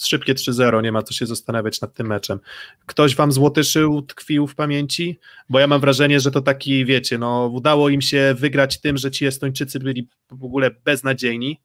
Szybkie 0.00 0.34
3-0, 0.34 0.82
nie 0.82 0.92
ma 0.92 1.02
co 1.02 1.14
się 1.14 1.26
zastanawiać 1.26 1.80
nad 1.80 1.94
tym 1.94 2.06
meczem. 2.06 2.40
Ktoś 2.86 3.16
wam 3.16 3.32
złotyszył, 3.32 4.02
tkwił 4.02 4.46
w 4.46 4.54
pamięci? 4.54 5.18
Bo 5.48 5.58
ja 5.58 5.66
mam 5.66 5.80
wrażenie, 5.80 6.20
że 6.20 6.30
to 6.30 6.40
taki, 6.40 6.84
wiecie, 6.84 7.18
no 7.18 7.50
udało 7.52 7.88
im 7.88 8.00
się 8.00 8.34
wygrać 8.38 8.80
tym, 8.80 8.96
że 8.96 9.10
ci 9.10 9.26
Estończycy 9.26 9.78
byli 9.78 10.08
w 10.30 10.44
ogóle 10.44 10.70
beznadziejni 10.84 11.60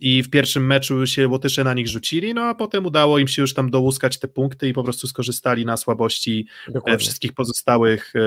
i 0.00 0.22
w 0.22 0.30
pierwszym 0.30 0.66
meczu 0.66 1.06
się 1.06 1.28
Łotysze 1.28 1.64
na 1.64 1.74
nich 1.74 1.88
rzucili, 1.88 2.34
no 2.34 2.42
a 2.42 2.54
potem 2.54 2.86
udało 2.86 3.18
im 3.18 3.28
się 3.28 3.42
już 3.42 3.54
tam 3.54 3.70
dołuskać 3.70 4.18
te 4.18 4.28
punkty 4.28 4.68
i 4.68 4.72
po 4.72 4.84
prostu 4.84 5.06
skorzystali 5.06 5.66
na 5.66 5.76
słabości 5.76 6.46
e, 6.68 6.72
Dokładnie. 6.72 6.98
wszystkich 6.98 7.32
pozostałych 7.32 8.12
e, 8.16 8.20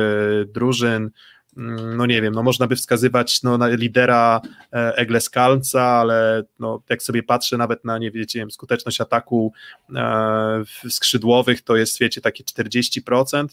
drużyn. 0.45 1.10
Mm, 1.57 1.97
no 1.97 2.05
nie 2.05 2.21
wiem, 2.21 2.34
no 2.34 2.43
można 2.43 2.67
by 2.67 2.75
wskazywać 2.75 3.43
no, 3.43 3.57
na 3.57 3.67
lidera 3.67 4.41
e, 4.73 4.95
Egle 4.95 5.21
Skalca, 5.21 5.84
ale 5.84 6.43
no, 6.59 6.81
jak 6.89 7.03
sobie 7.03 7.23
patrzę 7.23 7.57
nawet 7.57 7.85
na, 7.85 7.97
nie 7.97 8.11
wiecie, 8.11 8.45
skuteczność 8.49 9.01
ataku 9.01 9.53
e, 9.95 10.63
skrzydłowych, 10.89 11.61
to 11.61 11.75
jest, 11.75 11.99
wiecie, 11.99 12.21
takie 12.21 12.43
40%. 12.43 13.47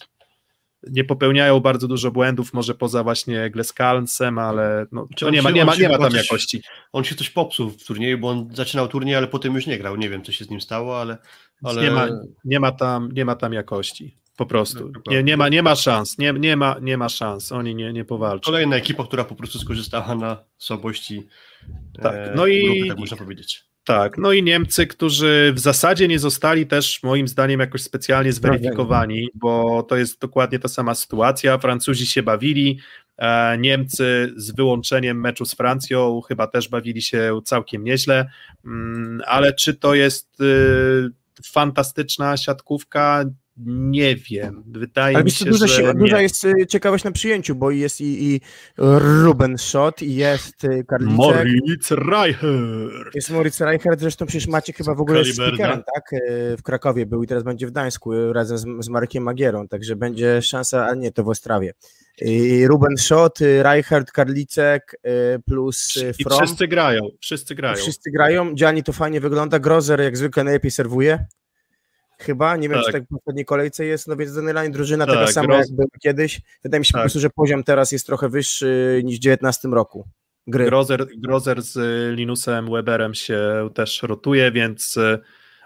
Nie 0.91 1.05
popełniają 1.05 1.61
bardzo 1.61 1.89
dużo 1.89 2.11
błędów, 2.11 2.55
może 2.55 2.75
poza 2.75 3.03
właśnie 3.03 3.51
Gleskalcem, 3.51 4.39
ale 4.39 4.87
no, 4.93 5.09
to 5.17 5.31
nie, 5.31 5.43
ma, 5.43 5.51
nie, 5.51 5.65
ma, 5.65 5.75
nie 5.77 5.89
ma 5.89 5.99
tam 5.99 6.13
jakości. 6.13 6.63
On 6.93 7.05
się 7.05 7.15
coś 7.15 7.31
popsuł 7.31 7.71
w 7.71 7.85
turnieju, 7.85 8.19
bo 8.19 8.29
on 8.29 8.49
zaczynał 8.55 8.89
turniej, 8.89 9.15
ale 9.17 9.27
potem 9.29 9.55
już 9.55 9.67
nie 9.67 9.79
grał. 9.79 9.97
Nie 9.97 10.11
wiem, 10.11 10.23
co 10.23 10.33
się 10.33 10.45
z 10.45 10.51
nim 10.51 10.61
stało, 10.61 11.01
ale. 11.01 11.19
ale... 11.63 11.83
Nie, 11.83 11.91
ma, 11.91 12.09
nie, 12.45 12.61
ma 12.61 12.73
tam, 12.73 13.13
nie 13.13 13.25
ma 13.25 13.37
tam 13.37 13.53
jakości. 13.53 14.17
Po 14.37 14.47
prostu. 14.47 14.93
Nie, 15.07 15.23
nie, 15.23 15.37
ma, 15.37 15.49
nie 15.49 15.63
ma 15.63 15.77
szans. 15.77 16.19
Nie, 16.19 16.33
nie, 16.33 16.57
ma, 16.57 16.77
nie 16.81 16.97
ma 16.97 17.09
szans. 17.09 17.53
Oni 17.53 17.75
nie, 17.75 17.93
nie 17.93 18.05
powalczą. 18.05 18.45
Kolejna 18.51 18.77
ekipa, 18.77 19.05
która 19.05 19.25
po 19.25 19.35
prostu 19.35 19.59
skorzystała 19.59 20.15
na 20.15 20.45
słabości. 20.59 21.27
Tak, 22.03 22.15
e, 22.15 22.33
no 22.37 22.47
i. 22.47 22.67
Grupy, 22.67 22.89
tak 22.89 22.99
można 22.99 23.17
powiedzieć. 23.17 23.65
Tak, 23.85 24.19
no 24.19 24.33
i 24.33 24.43
Niemcy, 24.43 24.87
którzy 24.87 25.53
w 25.55 25.59
zasadzie 25.59 26.09
nie 26.09 26.19
zostali 26.19 26.67
też 26.67 27.03
moim 27.03 27.29
zdaniem 27.29 27.61
jakoś 27.61 27.83
specjalnie 27.83 28.33
zweryfikowani, 28.33 29.29
bo 29.35 29.83
to 29.83 29.97
jest 29.97 30.21
dokładnie 30.21 30.59
ta 30.59 30.69
sama 30.69 30.95
sytuacja. 30.95 31.59
Francuzi 31.59 32.07
się 32.07 32.23
bawili, 32.23 32.79
e, 33.17 33.59
Niemcy 33.59 34.33
z 34.37 34.51
wyłączeniem 34.51 35.21
meczu 35.21 35.45
z 35.45 35.55
Francją 35.55 36.21
chyba 36.21 36.47
też 36.47 36.69
bawili 36.69 37.03
się 37.03 37.41
całkiem 37.45 37.85
nieźle, 37.85 38.31
mm, 38.65 39.23
ale 39.27 39.53
czy 39.53 39.75
to 39.75 39.95
jest 39.95 40.41
y, 40.41 41.11
fantastyczna 41.45 42.37
siatkówka? 42.37 43.25
Nie 43.57 44.17
wiem. 44.17 44.65
Wydaje 44.67 45.17
Ale 45.17 45.25
mi 45.25 45.31
się, 45.31 45.45
duża, 45.45 45.67
że. 45.67 45.95
Duża 45.95 46.21
jest 46.21 46.45
y, 46.45 46.67
ciekawość 46.67 47.05
na 47.05 47.11
przyjęciu, 47.11 47.55
bo 47.55 47.71
jest 47.71 48.01
i, 48.01 48.35
i 48.35 48.41
Ruben 48.79 49.59
Schott, 49.59 50.03
i 50.03 50.15
jest 50.15 50.65
y, 50.65 50.85
Karlicek. 50.85 51.17
Moritz 51.17 51.91
Reichert. 51.91 53.15
Jest 53.15 53.31
Moritz 53.31 53.61
Reichert, 53.61 54.01
zresztą 54.01 54.27
przecież 54.27 54.47
macie 54.47 54.73
chyba 54.73 54.95
w 54.95 55.01
ogóle 55.01 55.25
z 55.25 55.35
speakerem, 55.35 55.83
tak? 55.95 56.13
Y, 56.13 56.57
w 56.57 56.63
Krakowie 56.63 57.07
był 57.07 57.23
i 57.23 57.27
teraz 57.27 57.43
będzie 57.43 57.67
w 57.67 57.71
Gdańsku 57.71 58.33
razem 58.33 58.59
z, 58.59 58.85
z 58.85 58.89
Markiem 58.89 59.23
Magierą, 59.23 59.69
także 59.69 59.97
będzie 59.97 60.43
szansa, 60.43 60.87
a 60.87 60.95
nie, 60.95 61.13
to 61.13 61.25
w 61.25 61.29
Ostrawie. 61.29 61.75
I 62.21 62.67
Ruben 62.67 62.97
Schott, 62.97 63.39
Reichert, 63.63 64.13
Karlicek 64.13 65.01
plus 65.47 65.93
From. 66.23 66.39
I 66.39 66.47
wszyscy 66.47 66.69
grają, 66.69 67.09
wszyscy 67.21 67.55
grają. 67.55 67.77
Wszyscy 67.77 68.11
grają, 68.11 68.55
Gianni 68.55 68.83
to 68.83 68.93
fajnie 68.93 69.21
wygląda, 69.21 69.59
Grozer 69.59 70.01
jak 70.01 70.17
zwykle 70.17 70.45
najlepiej 70.45 70.71
serwuje. 70.71 71.27
Chyba, 72.25 72.57
nie 72.57 72.69
wiem, 72.69 72.79
tak. 72.79 72.87
czy 72.87 72.93
tak 72.93 73.05
w 73.05 73.09
poprzedniej 73.09 73.45
kolejce 73.45 73.85
jest, 73.85 74.09
no 74.09 74.17
więc 74.17 74.33
generalnie 74.33 74.71
drużyna 74.71 75.07
tak, 75.07 75.33
sama 75.33 75.47
groz... 75.47 75.59
jak 75.59 75.77
była 75.77 75.89
kiedyś. 76.03 76.41
Wydaje 76.63 76.79
mi 76.79 76.87
się 76.87 76.93
tak. 76.93 77.01
po 77.01 77.03
prostu, 77.03 77.21
że 77.21 77.31
poziom 77.31 77.65
teraz 77.65 77.93
jest 77.93 78.07
trochę 78.07 78.29
wyższy 78.29 79.01
niż 79.05 79.17
w 79.17 79.21
19 79.21 79.69
roku. 79.69 80.09
Gry. 80.47 80.65
Grozer, 80.65 81.07
Grozer 81.17 81.63
z 81.63 81.79
Linusem 82.17 82.71
Weberem 82.71 83.15
się 83.15 83.69
też 83.75 84.03
rotuje, 84.03 84.53
więc 84.53 84.97
e, 84.97 85.19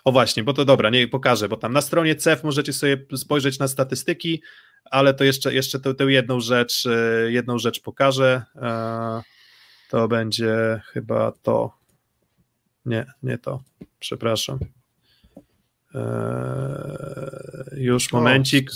o 0.05 0.13
właśnie, 0.13 0.45
bo 0.45 0.53
to 0.53 0.65
dobra, 0.65 0.91
nie 0.91 1.09
pokażę, 1.09 1.49
bo 1.49 1.57
tam 1.57 1.73
na 1.73 1.81
stronie 1.81 2.17
CEF 2.17 2.45
możecie 2.45 2.73
sobie 2.73 2.99
spojrzeć 3.17 3.59
na 3.59 3.69
statystyki, 3.69 4.43
ale 4.85 5.15
to 5.15 5.25
jeszcze, 5.25 5.55
jeszcze 5.55 5.81
tę, 5.81 5.95
tę 5.95 6.05
jedną 6.05 6.41
rzecz, 6.41 6.87
e, 6.87 7.31
jedną 7.31 7.59
rzecz 7.59 7.81
pokażę. 7.81 8.43
E, 8.57 9.23
to 9.91 10.09
będzie 10.09 10.81
chyba 10.85 11.33
to. 11.43 11.79
Nie, 12.87 13.07
nie 13.23 13.39
to. 13.39 13.63
Przepraszam. 13.99 14.59
Eee, 15.95 17.85
już 17.85 18.13
momencik. 18.13 18.71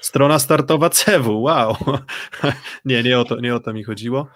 Strona 0.00 0.38
startowa 0.38 0.90
CEWU, 0.90 1.42
wow. 1.42 1.76
nie, 2.84 3.02
nie 3.02 3.18
o 3.18 3.24
to, 3.24 3.40
nie 3.40 3.54
o 3.54 3.60
to 3.60 3.72
mi 3.72 3.84
chodziło. 3.84 4.28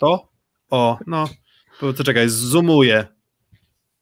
To? 0.00 0.28
O, 0.70 0.98
no, 1.06 1.28
to 1.80 2.04
czekaj, 2.04 2.28
zoomuję. 2.28 3.06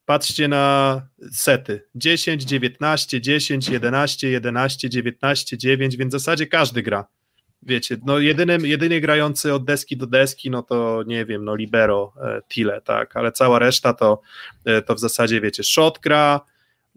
Patrzcie 0.05 0.49
na 0.49 1.03
sety. 1.33 1.89
10, 1.95 2.45
19, 2.45 3.21
10, 3.21 3.69
11, 3.69 4.29
11, 4.31 4.91
19, 4.91 5.59
9, 5.59 5.97
więc 5.97 6.11
w 6.11 6.19
zasadzie 6.19 6.47
każdy 6.47 6.83
gra. 6.83 7.07
Wiecie, 7.63 7.97
no 8.07 8.19
jedynym, 8.19 8.67
jedynie 8.67 9.01
grający 9.01 9.55
od 9.55 9.65
deski 9.65 9.97
do 9.97 10.07
deski, 10.07 10.51
no 10.51 10.63
to 10.63 11.03
nie 11.07 11.25
wiem, 11.25 11.45
no 11.45 11.55
libero, 11.55 12.13
e, 12.23 12.41
tile, 12.49 12.81
tak, 12.81 13.17
ale 13.17 13.33
cała 13.33 13.59
reszta 13.59 13.95
to, 13.95 14.21
e, 14.65 14.83
to 14.83 14.95
w 14.95 14.99
zasadzie, 14.99 15.41
wiecie, 15.41 15.63
shot 15.65 15.99
gra, 15.99 16.41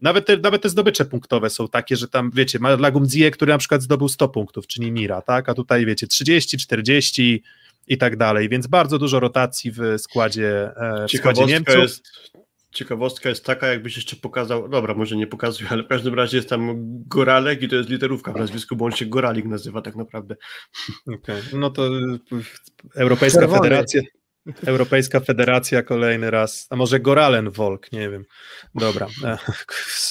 nawet 0.01 0.25
te, 0.25 0.37
nawet 0.37 0.61
te 0.61 0.69
zdobycze 0.69 1.05
punktowe 1.05 1.49
są 1.49 1.67
takie, 1.67 1.95
że 1.95 2.07
tam, 2.07 2.31
wiecie, 2.33 2.59
ma 2.59 2.75
Lagumdzie, 2.75 3.31
który 3.31 3.51
na 3.51 3.57
przykład 3.57 3.81
zdobył 3.81 4.09
100 4.09 4.29
punktów, 4.29 4.67
czyli 4.67 4.91
Mira, 4.91 5.21
tak, 5.21 5.49
a 5.49 5.53
tutaj, 5.53 5.85
wiecie, 5.85 6.07
30, 6.07 6.57
40 6.57 7.43
i 7.87 7.97
tak 7.97 8.17
dalej, 8.17 8.49
więc 8.49 8.67
bardzo 8.67 8.99
dużo 8.99 9.19
rotacji 9.19 9.71
w 9.71 9.79
składzie, 9.97 10.71
e, 10.75 11.07
w 11.07 11.11
składzie 11.11 11.45
Niemców. 11.45 11.75
Jest, 11.75 12.03
ciekawostka 12.71 13.29
jest 13.29 13.45
taka, 13.45 13.67
jakbyś 13.67 13.95
jeszcze 13.95 14.15
pokazał, 14.15 14.69
dobra, 14.69 14.93
może 14.93 15.15
nie 15.15 15.27
pokazuję, 15.27 15.69
ale 15.69 15.83
w 15.83 15.87
każdym 15.87 16.13
razie 16.13 16.37
jest 16.37 16.49
tam 16.49 16.75
Goralek 17.07 17.61
i 17.61 17.69
to 17.69 17.75
jest 17.75 17.89
literówka 17.89 18.33
w 18.33 18.35
nazwisku, 18.35 18.75
bo 18.75 18.85
on 18.85 18.91
się 18.91 19.05
Goralik 19.05 19.45
nazywa 19.45 19.81
tak 19.81 19.95
naprawdę. 19.95 20.35
Okej, 21.07 21.39
okay. 21.39 21.59
no 21.59 21.69
to 21.69 21.89
Europejska 22.95 23.39
Czerwony. 23.39 23.61
Federacja 23.61 24.01
Europejska 24.65 25.19
Federacja 25.19 25.83
kolejny 25.83 26.31
raz, 26.31 26.67
a 26.69 26.75
może 26.75 26.99
Goralen 26.99 27.49
Volk, 27.49 27.91
nie 27.91 28.09
wiem. 28.09 28.25
Dobra, 28.75 29.07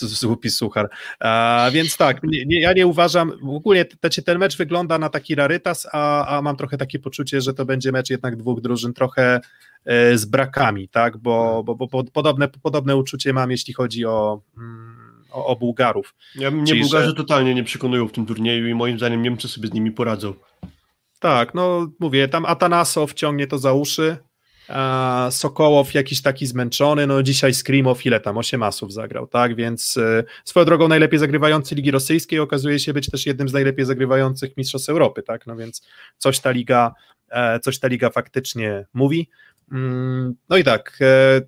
złupi 0.01 0.51
suchar. 0.51 0.89
A, 1.21 1.71
więc 1.73 1.97
tak, 1.97 2.23
nie, 2.23 2.45
nie, 2.47 2.61
ja 2.61 2.73
nie 2.73 2.87
uważam, 2.87 3.33
ogólnie 3.49 3.85
ten 4.25 4.39
mecz 4.39 4.57
wygląda 4.57 4.99
na 4.99 5.09
taki 5.09 5.35
rarytas, 5.35 5.89
a, 5.93 6.27
a 6.37 6.43
mam 6.43 6.57
trochę 6.57 6.77
takie 6.77 6.99
poczucie, 6.99 7.41
że 7.41 7.55
to 7.55 7.65
będzie 7.65 7.93
mecz 7.93 8.11
jednak 8.11 8.37
dwóch 8.37 8.61
drużyn 8.61 8.93
trochę 8.93 9.41
e, 9.85 10.19
z 10.19 10.25
brakami, 10.25 10.89
tak, 10.89 11.17
bo, 11.17 11.63
bo, 11.65 11.75
bo 11.75 12.05
podobne, 12.05 12.49
podobne 12.49 12.97
uczucie 12.97 13.33
mam, 13.33 13.51
jeśli 13.51 13.75
chodzi 13.75 14.05
o, 14.05 14.41
mm, 14.57 15.25
o, 15.31 15.47
o 15.47 15.57
Bułgarów. 15.57 16.15
Ja, 16.35 16.51
mnie 16.51 16.67
Czyli, 16.67 16.81
Bułgarzy 16.81 17.09
że... 17.09 17.15
totalnie 17.15 17.55
nie 17.55 17.65
przekonują 17.65 18.09
w 18.09 18.13
tym 18.13 18.27
turnieju 18.27 18.69
i 18.69 18.75
moim 18.75 18.99
zdaniem 18.99 19.23
Niemcy 19.23 19.49
sobie 19.49 19.69
z 19.69 19.73
nimi 19.73 19.93
poradzą. 19.93 20.35
Tak, 21.25 21.55
no 21.55 21.89
mówię, 22.01 22.29
tam 22.29 22.47
Atanasow 22.47 23.15
ciągnie 23.15 23.47
to 23.47 23.59
za 23.59 23.73
uszy, 23.73 24.17
a 24.69 25.29
Sokołow 25.31 25.95
jakiś 25.95 26.23
taki 26.23 26.47
zmęczony, 26.47 27.07
no 27.07 27.23
dzisiaj 27.23 27.55
Skrimow 27.55 28.07
ile 28.07 28.21
tam, 28.21 28.39
8 28.39 28.63
asów 28.63 28.93
zagrał, 28.93 29.27
tak, 29.27 29.57
więc 29.57 29.97
y, 29.97 30.25
swoją 30.45 30.67
drogą 30.67 30.89
najlepiej 30.89 31.19
zagrywający 31.19 31.75
Ligi 31.75 31.91
Rosyjskiej 31.91 32.39
okazuje 32.39 32.79
się 32.79 32.93
być 32.93 33.11
też 33.11 33.27
jednym 33.27 33.49
z 33.49 33.53
najlepiej 33.53 33.85
zagrywających 33.85 34.57
Mistrzostw 34.57 34.89
Europy, 34.89 35.23
tak, 35.23 35.47
no 35.47 35.57
więc 35.57 35.87
coś 36.19 36.41
ta 36.41 36.51
liga, 36.51 36.95
e, 37.29 37.61
coś 37.61 37.79
ta 37.79 37.89
liga 37.89 38.11
faktycznie 38.11 38.87
mówi. 38.95 39.31
Mm, 39.73 40.35
no 40.49 40.57
i 40.57 40.65
tak, 40.65 40.99
e, 41.01 41.41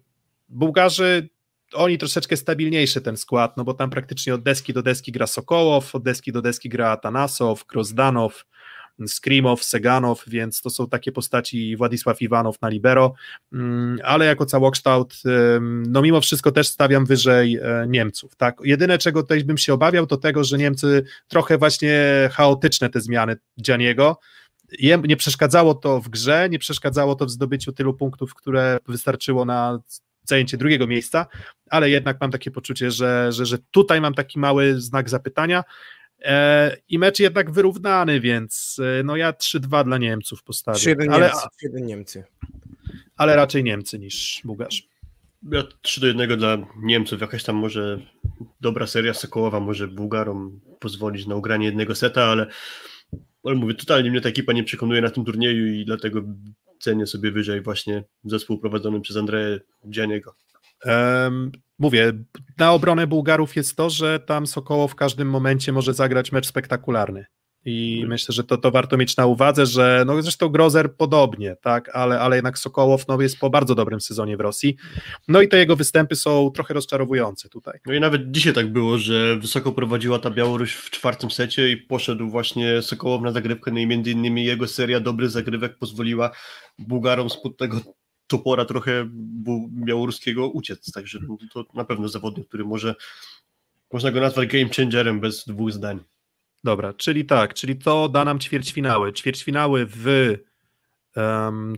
Bułgarzy 0.49 1.29
oni 1.75 1.99
troszeczkę 1.99 2.37
stabilniejszy 2.37 3.01
ten 3.01 3.17
skład, 3.17 3.57
no 3.57 3.65
bo 3.65 3.75
tam 3.75 3.91
praktycznie 3.91 4.35
od 4.35 4.43
deski 4.43 4.73
do 4.73 4.83
deski 4.83 5.13
gra 5.13 5.27
Sokołow, 5.27 5.95
od 5.95 6.03
deski 6.03 6.33
do 6.33 6.43
deski 6.43 6.69
gra 6.69 6.91
Atanasow, 6.91 7.65
Krozdanow, 7.65 8.45
Skrimow, 9.07 9.65
Seganow, 9.65 10.25
więc 10.27 10.61
to 10.61 10.71
są 10.71 10.89
takie 10.89 11.13
postaci 11.13 11.77
Władysław 11.77 12.23
Iwanow 12.23 12.63
na 12.63 12.69
libero, 12.69 13.15
mm, 13.53 13.99
ale 14.05 14.27
jako 14.27 14.47
całokształt, 14.47 15.15
no 15.89 16.03
mimo 16.03 16.21
wszystko 16.21 16.53
też 16.53 16.69
stawiam 16.69 17.07
wyżej 17.07 17.57
e, 17.57 17.87
Niemców, 17.89 18.37
tak, 18.37 18.57
jedyne 18.65 18.99
czego 18.99 19.23
tutaj 19.23 19.45
bym 19.45 19.59
się 19.59 19.75
obawiał 19.75 20.07
to 20.07 20.17
tego, 20.17 20.45
że 20.45 20.59
Niemcy 20.59 21.05
trochę 21.29 21.59
właśnie 21.59 22.03
chaotyczne 22.33 22.91
te 22.91 23.01
zmiany 23.01 23.37
Dzianiego, 23.59 24.19
nie 24.83 25.17
przeszkadzało 25.17 25.75
to 25.75 26.01
w 26.01 26.09
grze, 26.09 26.49
nie 26.51 26.59
przeszkadzało 26.59 27.15
to 27.15 27.27
w 27.27 27.31
zdobyciu 27.31 27.73
tylu 27.73 27.95
punktów, 27.95 28.35
które 28.35 28.79
wystarczyło 28.89 29.45
na 29.45 29.79
zajęcie 30.29 30.57
drugiego 30.57 30.87
miejsca, 30.87 31.27
ale 31.71 31.91
jednak 31.91 32.21
mam 32.21 32.31
takie 32.31 32.51
poczucie, 32.51 32.91
że, 32.91 33.33
że, 33.33 33.47
że 33.47 33.59
tutaj 33.71 34.01
mam 34.01 34.15
taki 34.15 34.39
mały 34.39 34.81
znak 34.81 35.11
zapytania. 35.11 35.65
E, 36.23 36.77
I 36.89 36.99
mecz 36.99 37.21
jednak 37.21 37.51
wyrównany, 37.51 38.21
więc 38.21 38.81
e, 39.01 39.03
no 39.03 39.17
ja 39.17 39.33
3-2 39.33 39.85
dla 39.85 39.99
Niemców 39.99 40.43
postawię. 40.43 40.79
3-1 40.79 41.13
ale, 41.13 41.27
Niemcy, 41.27 41.79
3-1 41.81 41.83
Niemcy. 41.87 42.25
ale 43.17 43.37
raczej 43.37 43.65
Niemcy 43.65 43.99
niż 43.99 44.41
Bułgarzy. 44.45 44.83
Ja 45.53 45.63
3 45.83 46.01
do 46.01 46.07
1 46.07 46.39
dla 46.39 46.59
Niemców, 46.83 47.21
jakaś 47.21 47.45
tam 47.45 47.57
może 47.57 48.01
dobra 48.61 48.87
seria 48.87 49.15
Sokołowa 49.15 49.61
może 49.61 49.89
Bułgarom 49.89 50.61
pozwolić 50.81 51.27
na 51.27 51.35
ugranie 51.35 51.67
jednego 51.67 51.95
seta, 51.95 52.25
ale, 52.25 52.47
ale 53.45 53.55
mówię, 53.55 53.75
totalnie 53.75 54.11
mnie 54.11 54.21
ta 54.21 54.29
ekipa 54.29 54.53
nie 54.53 54.65
przekonuje 54.65 55.01
na 55.01 55.11
tym 55.11 55.25
turnieju 55.25 55.67
i 55.67 55.85
dlatego 55.85 56.23
cenię 56.81 57.07
sobie 57.07 57.33
wyżej 57.33 57.61
właśnie 57.63 58.05
zespół 58.25 58.59
prowadzony 58.59 59.01
przez 59.01 59.17
Andrzeja 59.17 59.59
Dzianiego. 59.85 60.35
Um, 60.87 61.53
mówię, 61.79 62.13
na 62.59 62.73
obronę 62.73 63.07
Bułgarów 63.07 63.57
jest 63.57 63.77
to, 63.77 63.91
że 63.91 64.21
tam 64.21 64.47
Sokoło 64.47 64.89
w 64.89 64.95
każdym 64.95 65.31
momencie 65.31 65.73
może 65.73 65.95
zagrać 65.95 66.33
mecz 66.33 66.47
spektakularny. 66.47 67.27
I 67.67 67.95
hmm. 67.95 68.09
myślę, 68.09 68.33
że 68.33 68.45
to, 68.45 68.59
to 68.59 68.71
warto 68.71 68.97
mieć 68.97 69.17
na 69.17 69.27
uwadze, 69.27 69.67
że 69.67 70.05
no 70.07 70.23
zresztą 70.23 70.49
Grozer 70.49 70.95
podobnie, 70.97 71.57
tak, 71.63 71.91
ale, 71.97 72.21
ale 72.21 72.37
jednak 72.37 72.59
Sokołow 72.59 73.09
no, 73.09 73.21
jest 73.21 73.39
po 73.39 73.51
bardzo 73.51 73.75
dobrym 73.75 74.01
sezonie 74.01 74.37
w 74.37 74.41
Rosji. 74.41 74.77
No 75.29 75.41
i 75.41 75.49
te 75.49 75.59
jego 75.59 75.77
występy 75.77 76.17
są 76.17 76.51
trochę 76.51 76.75
rozczarowujące 76.75 77.49
tutaj. 77.49 77.79
No 77.87 77.95
i 77.95 78.01
nawet 78.01 78.31
dzisiaj 78.31 78.53
tak 78.53 78.73
było, 78.73 78.99
że 78.99 79.37
wysoko 79.37 79.73
prowadziła 79.73 80.19
ta 80.19 80.31
Białoruś 80.31 80.75
w 80.75 80.91
czwartym 80.91 81.31
secie 81.31 81.71
i 81.71 81.77
poszedł 81.77 82.29
właśnie 82.29 82.83
Sokołow 82.83 83.23
na 83.23 83.33
zagrywkę, 83.33 83.71
no 83.71 83.79
i 83.79 83.87
między 83.87 84.11
innymi 84.11 84.45
jego 84.45 84.69
seria 84.69 85.01
dobrych 85.01 85.31
zagrywek 85.31 85.79
pozwoliła 85.79 86.31
Bułgarom 86.79 87.31
spod 87.31 87.57
tego 87.57 87.81
topora 88.27 88.65
trochę 88.65 89.09
białoruskiego 89.69 90.49
uciec, 90.49 90.93
także 90.93 91.19
to 91.53 91.65
na 91.75 91.85
pewno 91.85 92.09
zawodnik, 92.09 92.49
który 92.49 92.65
może 92.65 92.95
można 93.93 94.11
go 94.11 94.21
nazwać 94.21 94.49
game 94.49 94.69
changerem 94.77 95.21
bez 95.21 95.45
dwóch 95.45 95.73
zdań. 95.73 96.01
Dobra, 96.65 96.93
czyli 96.93 97.25
tak, 97.25 97.55
czyli 97.55 97.77
to 97.77 98.09
da 98.09 98.25
nam 98.25 98.39
ćwierćfinały. 98.39 99.13
Ćwierćfinały 99.13 99.87
w, 99.87 100.35
um, 101.17 101.77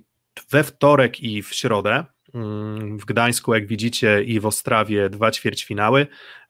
we 0.51 0.65
wtorek 0.65 1.21
i 1.21 1.43
w 1.43 1.55
środę. 1.55 2.05
Mm, 2.39 2.99
w 2.99 3.05
Gdańsku, 3.05 3.55
jak 3.55 3.67
widzicie, 3.67 4.23
i 4.23 4.41
w 4.41 4.47
Ostrawie 4.47 5.11
dwa 5.11 5.31
ćwierćfinały. 5.31 6.07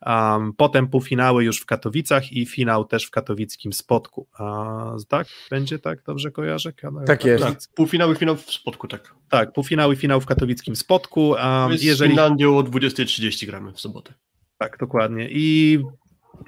Um, 0.06 0.52
potem 0.56 0.88
półfinały 0.88 1.44
już 1.44 1.60
w 1.60 1.66
Katowicach 1.66 2.32
i 2.32 2.46
finał 2.46 2.84
też 2.84 3.04
w 3.04 3.10
katowickim 3.10 3.72
Spotku. 3.72 4.26
A, 4.38 4.96
tak? 5.08 5.26
Będzie 5.50 5.78
tak? 5.78 6.02
Dobrze 6.02 6.30
kojarzę? 6.30 6.72
Tak 7.06 7.24
jest. 7.24 7.44
Tak, 7.44 7.58
półfinały, 7.74 8.16
finał 8.16 8.36
w 8.36 8.52
Spotku, 8.52 8.88
tak. 8.88 9.14
Tak, 9.30 9.52
półfinały, 9.52 9.96
finał 9.96 10.20
w 10.20 10.26
katowickim 10.26 10.76
Spotku. 10.76 11.28
Um, 11.28 11.72
jeżeli... 11.72 11.94
Z 11.94 12.14
Finlandią 12.14 12.58
o 12.58 12.62
20.30 12.62 13.46
gramy 13.46 13.72
w 13.72 13.80
sobotę. 13.80 14.14
Tak, 14.58 14.78
dokładnie. 14.78 15.28
I 15.30 15.78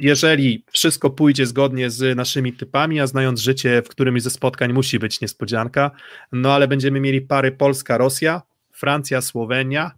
jeżeli 0.00 0.64
wszystko 0.70 1.10
pójdzie 1.10 1.46
zgodnie 1.46 1.90
z 1.90 2.16
naszymi 2.16 2.52
typami, 2.52 3.00
a 3.00 3.06
znając 3.06 3.40
życie, 3.40 3.82
w 3.82 3.88
którymś 3.88 4.22
ze 4.22 4.30
spotkań 4.30 4.72
musi 4.72 4.98
być 4.98 5.20
niespodzianka, 5.20 5.90
no 6.32 6.52
ale 6.52 6.68
będziemy 6.68 7.00
mieli 7.00 7.20
pary 7.20 7.52
Polska-Rosja, 7.52 8.42
Francja-Słowenia, 8.80 9.90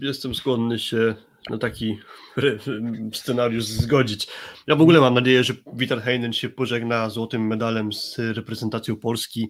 jestem 0.00 0.34
skłonny 0.34 0.78
się 0.78 1.14
na 1.50 1.58
taki 1.58 1.98
scenariusz 3.12 3.64
zgodzić. 3.64 4.28
Ja 4.66 4.76
w 4.76 4.80
ogóle 4.80 5.00
mam 5.00 5.14
nadzieję, 5.14 5.44
że 5.44 5.54
Vital 5.74 6.00
Heinen 6.00 6.32
się 6.32 6.48
pożegna 6.48 7.10
złotym 7.10 7.46
medalem 7.46 7.92
z 7.92 8.18
reprezentacją 8.18 8.96
Polski. 8.96 9.48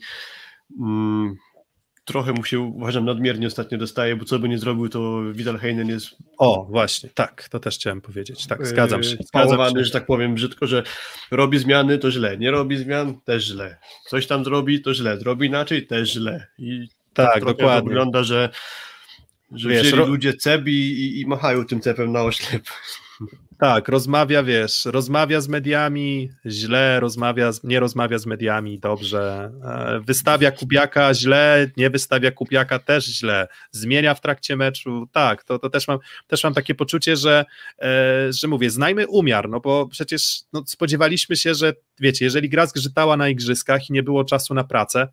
Trochę 2.08 2.32
mu 2.32 2.44
się, 2.44 2.60
uważam, 2.60 3.04
nadmiernie 3.04 3.46
ostatnio 3.46 3.78
dostaje, 3.78 4.16
bo 4.16 4.24
co 4.24 4.38
by 4.38 4.48
nie 4.48 4.58
zrobił, 4.58 4.88
to 4.88 5.22
Vital 5.32 5.58
Heinen 5.58 5.88
jest... 5.88 6.16
O, 6.38 6.66
właśnie, 6.70 7.10
tak, 7.14 7.48
to 7.48 7.60
też 7.60 7.74
chciałem 7.74 8.00
powiedzieć, 8.00 8.46
tak, 8.46 8.66
zgadzam 8.66 9.02
się. 9.02 9.16
Zgadzam 9.20 9.76
się. 9.76 9.84
że 9.84 9.90
tak 9.90 10.06
powiem 10.06 10.34
brzydko, 10.34 10.66
że 10.66 10.82
robi 11.30 11.58
zmiany, 11.58 11.98
to 11.98 12.10
źle, 12.10 12.38
nie 12.38 12.50
robi 12.50 12.76
zmian, 12.76 13.20
też 13.20 13.44
źle. 13.44 13.76
Coś 14.06 14.26
tam 14.26 14.44
zrobi, 14.44 14.82
to 14.82 14.94
źle, 14.94 15.18
zrobi 15.18 15.46
inaczej, 15.46 15.86
też 15.86 16.12
źle. 16.12 16.46
I 16.58 16.88
tak, 17.14 17.34
tak 17.34 17.44
dokładnie. 17.44 17.88
wygląda, 17.88 18.22
że, 18.22 18.48
że 19.52 19.68
Wiesz, 19.68 19.92
ludzie 19.92 20.34
ceb 20.34 20.66
i, 20.66 20.70
i, 20.70 21.20
i 21.20 21.26
machają 21.26 21.64
tym 21.64 21.80
cepem 21.80 22.12
na 22.12 22.22
oślep. 22.22 22.62
Tak, 23.58 23.88
rozmawia, 23.88 24.42
wiesz, 24.42 24.84
rozmawia 24.84 25.40
z 25.40 25.48
mediami 25.48 26.30
źle, 26.46 27.00
rozmawia, 27.00 27.50
nie 27.64 27.80
rozmawia 27.80 28.18
z 28.18 28.26
mediami 28.26 28.78
dobrze, 28.78 29.52
e, 29.64 30.00
wystawia 30.06 30.50
Kubiaka 30.50 31.14
źle, 31.14 31.70
nie 31.76 31.90
wystawia 31.90 32.30
Kubiaka 32.30 32.78
też 32.78 33.04
źle, 33.04 33.48
zmienia 33.70 34.14
w 34.14 34.20
trakcie 34.20 34.56
meczu, 34.56 35.08
tak, 35.12 35.44
to, 35.44 35.58
to 35.58 35.70
też, 35.70 35.88
mam, 35.88 35.98
też 36.26 36.44
mam 36.44 36.54
takie 36.54 36.74
poczucie, 36.74 37.16
że, 37.16 37.44
e, 37.78 38.32
że 38.32 38.48
mówię, 38.48 38.70
znajmy 38.70 39.06
umiar, 39.06 39.48
no 39.48 39.60
bo 39.60 39.88
przecież 39.88 40.40
no, 40.52 40.62
spodziewaliśmy 40.66 41.36
się, 41.36 41.54
że 41.54 41.72
wiecie, 42.00 42.24
jeżeli 42.24 42.48
gra 42.48 42.66
zgrzytała 42.66 43.16
na 43.16 43.28
igrzyskach 43.28 43.90
i 43.90 43.92
nie 43.92 44.02
było 44.02 44.24
czasu 44.24 44.54
na 44.54 44.64
pracę, 44.64 45.08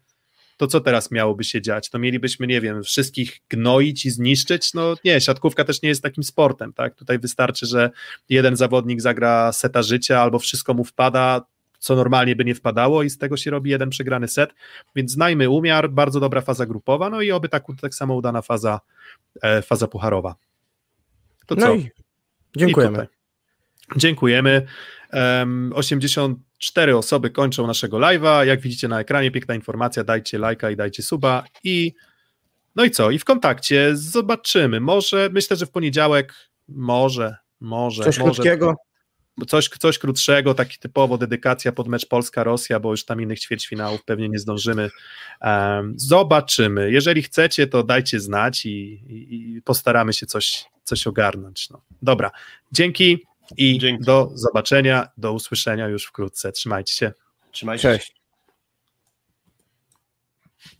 to 0.57 0.67
co 0.67 0.81
teraz 0.81 1.11
miałoby 1.11 1.43
się 1.43 1.61
dziać? 1.61 1.89
To 1.89 1.99
mielibyśmy, 1.99 2.47
nie 2.47 2.61
wiem, 2.61 2.83
wszystkich 2.83 3.39
gnoić 3.49 4.05
i 4.05 4.09
zniszczyć? 4.09 4.73
No 4.73 4.95
nie, 5.03 5.21
siatkówka 5.21 5.63
też 5.63 5.81
nie 5.81 5.89
jest 5.89 6.03
takim 6.03 6.23
sportem, 6.23 6.73
tak? 6.73 6.95
Tutaj 6.95 7.19
wystarczy, 7.19 7.65
że 7.65 7.91
jeden 8.29 8.55
zawodnik 8.55 9.01
zagra 9.01 9.51
seta 9.51 9.83
życia 9.83 10.21
albo 10.21 10.39
wszystko 10.39 10.73
mu 10.73 10.83
wpada, 10.83 11.45
co 11.79 11.95
normalnie 11.95 12.35
by 12.35 12.45
nie 12.45 12.55
wpadało 12.55 13.03
i 13.03 13.09
z 13.09 13.17
tego 13.17 13.37
się 13.37 13.51
robi 13.51 13.71
jeden 13.71 13.89
przegrany 13.89 14.27
set, 14.27 14.53
więc 14.95 15.11
znajmy 15.11 15.49
umiar, 15.49 15.89
bardzo 15.89 16.19
dobra 16.19 16.41
faza 16.41 16.65
grupowa, 16.65 17.09
no 17.09 17.21
i 17.21 17.31
oby 17.31 17.49
tak, 17.49 17.63
tak 17.81 17.95
samo 17.95 18.15
udana 18.15 18.41
faza, 18.41 18.79
e, 19.41 19.61
faza 19.61 19.87
pucharowa. 19.87 20.35
To 21.45 21.55
no 21.55 21.61
co? 21.61 21.73
I 21.73 21.91
dziękujemy. 22.57 23.07
Dziękujemy. 23.95 24.65
84 25.73 26.97
osoby 26.97 27.29
kończą 27.29 27.67
naszego 27.67 27.97
live'a. 27.97 28.45
Jak 28.45 28.61
widzicie 28.61 28.87
na 28.87 28.99
ekranie, 28.99 29.31
piękna 29.31 29.55
informacja, 29.55 30.03
dajcie 30.03 30.37
lajka 30.37 30.71
i 30.71 30.75
dajcie 30.75 31.03
suba 31.03 31.43
i 31.63 31.93
no 32.75 32.83
i 32.83 32.91
co? 32.91 33.11
I 33.11 33.19
w 33.19 33.25
kontakcie 33.25 33.91
zobaczymy. 33.93 34.79
Może, 34.79 35.29
myślę, 35.33 35.57
że 35.57 35.65
w 35.65 35.71
poniedziałek 35.71 36.33
może, 36.67 37.35
może. 37.59 38.03
Coś 38.03 38.19
może, 38.19 38.33
krótkiego? 38.33 38.75
Coś, 39.47 39.69
coś 39.69 39.99
krótszego, 39.99 40.53
taki 40.53 40.79
typowo 40.79 41.17
dedykacja 41.17 41.71
pod 41.71 41.87
mecz 41.87 42.07
Polska-Rosja, 42.07 42.79
bo 42.79 42.91
już 42.91 43.05
tam 43.05 43.21
innych 43.21 43.39
ćwierćfinałów 43.39 44.03
pewnie 44.05 44.29
nie 44.29 44.39
zdążymy. 44.39 44.89
Um, 45.41 45.93
zobaczymy. 45.97 46.91
Jeżeli 46.91 47.23
chcecie, 47.23 47.67
to 47.67 47.83
dajcie 47.83 48.19
znać 48.19 48.65
i, 48.65 48.69
i, 48.69 49.55
i 49.57 49.61
postaramy 49.61 50.13
się 50.13 50.25
coś, 50.25 50.65
coś 50.83 51.07
ogarnąć. 51.07 51.69
No. 51.69 51.81
Dobra, 52.01 52.31
dzięki. 52.71 53.25
I 53.57 53.79
Dzięki. 53.79 54.05
do 54.05 54.29
zobaczenia, 54.33 55.07
do 55.17 55.33
usłyszenia 55.33 55.87
już 55.87 56.05
wkrótce. 56.05 56.51
Trzymajcie 56.51 56.93
się. 56.93 57.11
Trzymajcie 57.51 57.81
się. 57.81 57.97
Cześć. 57.97 58.14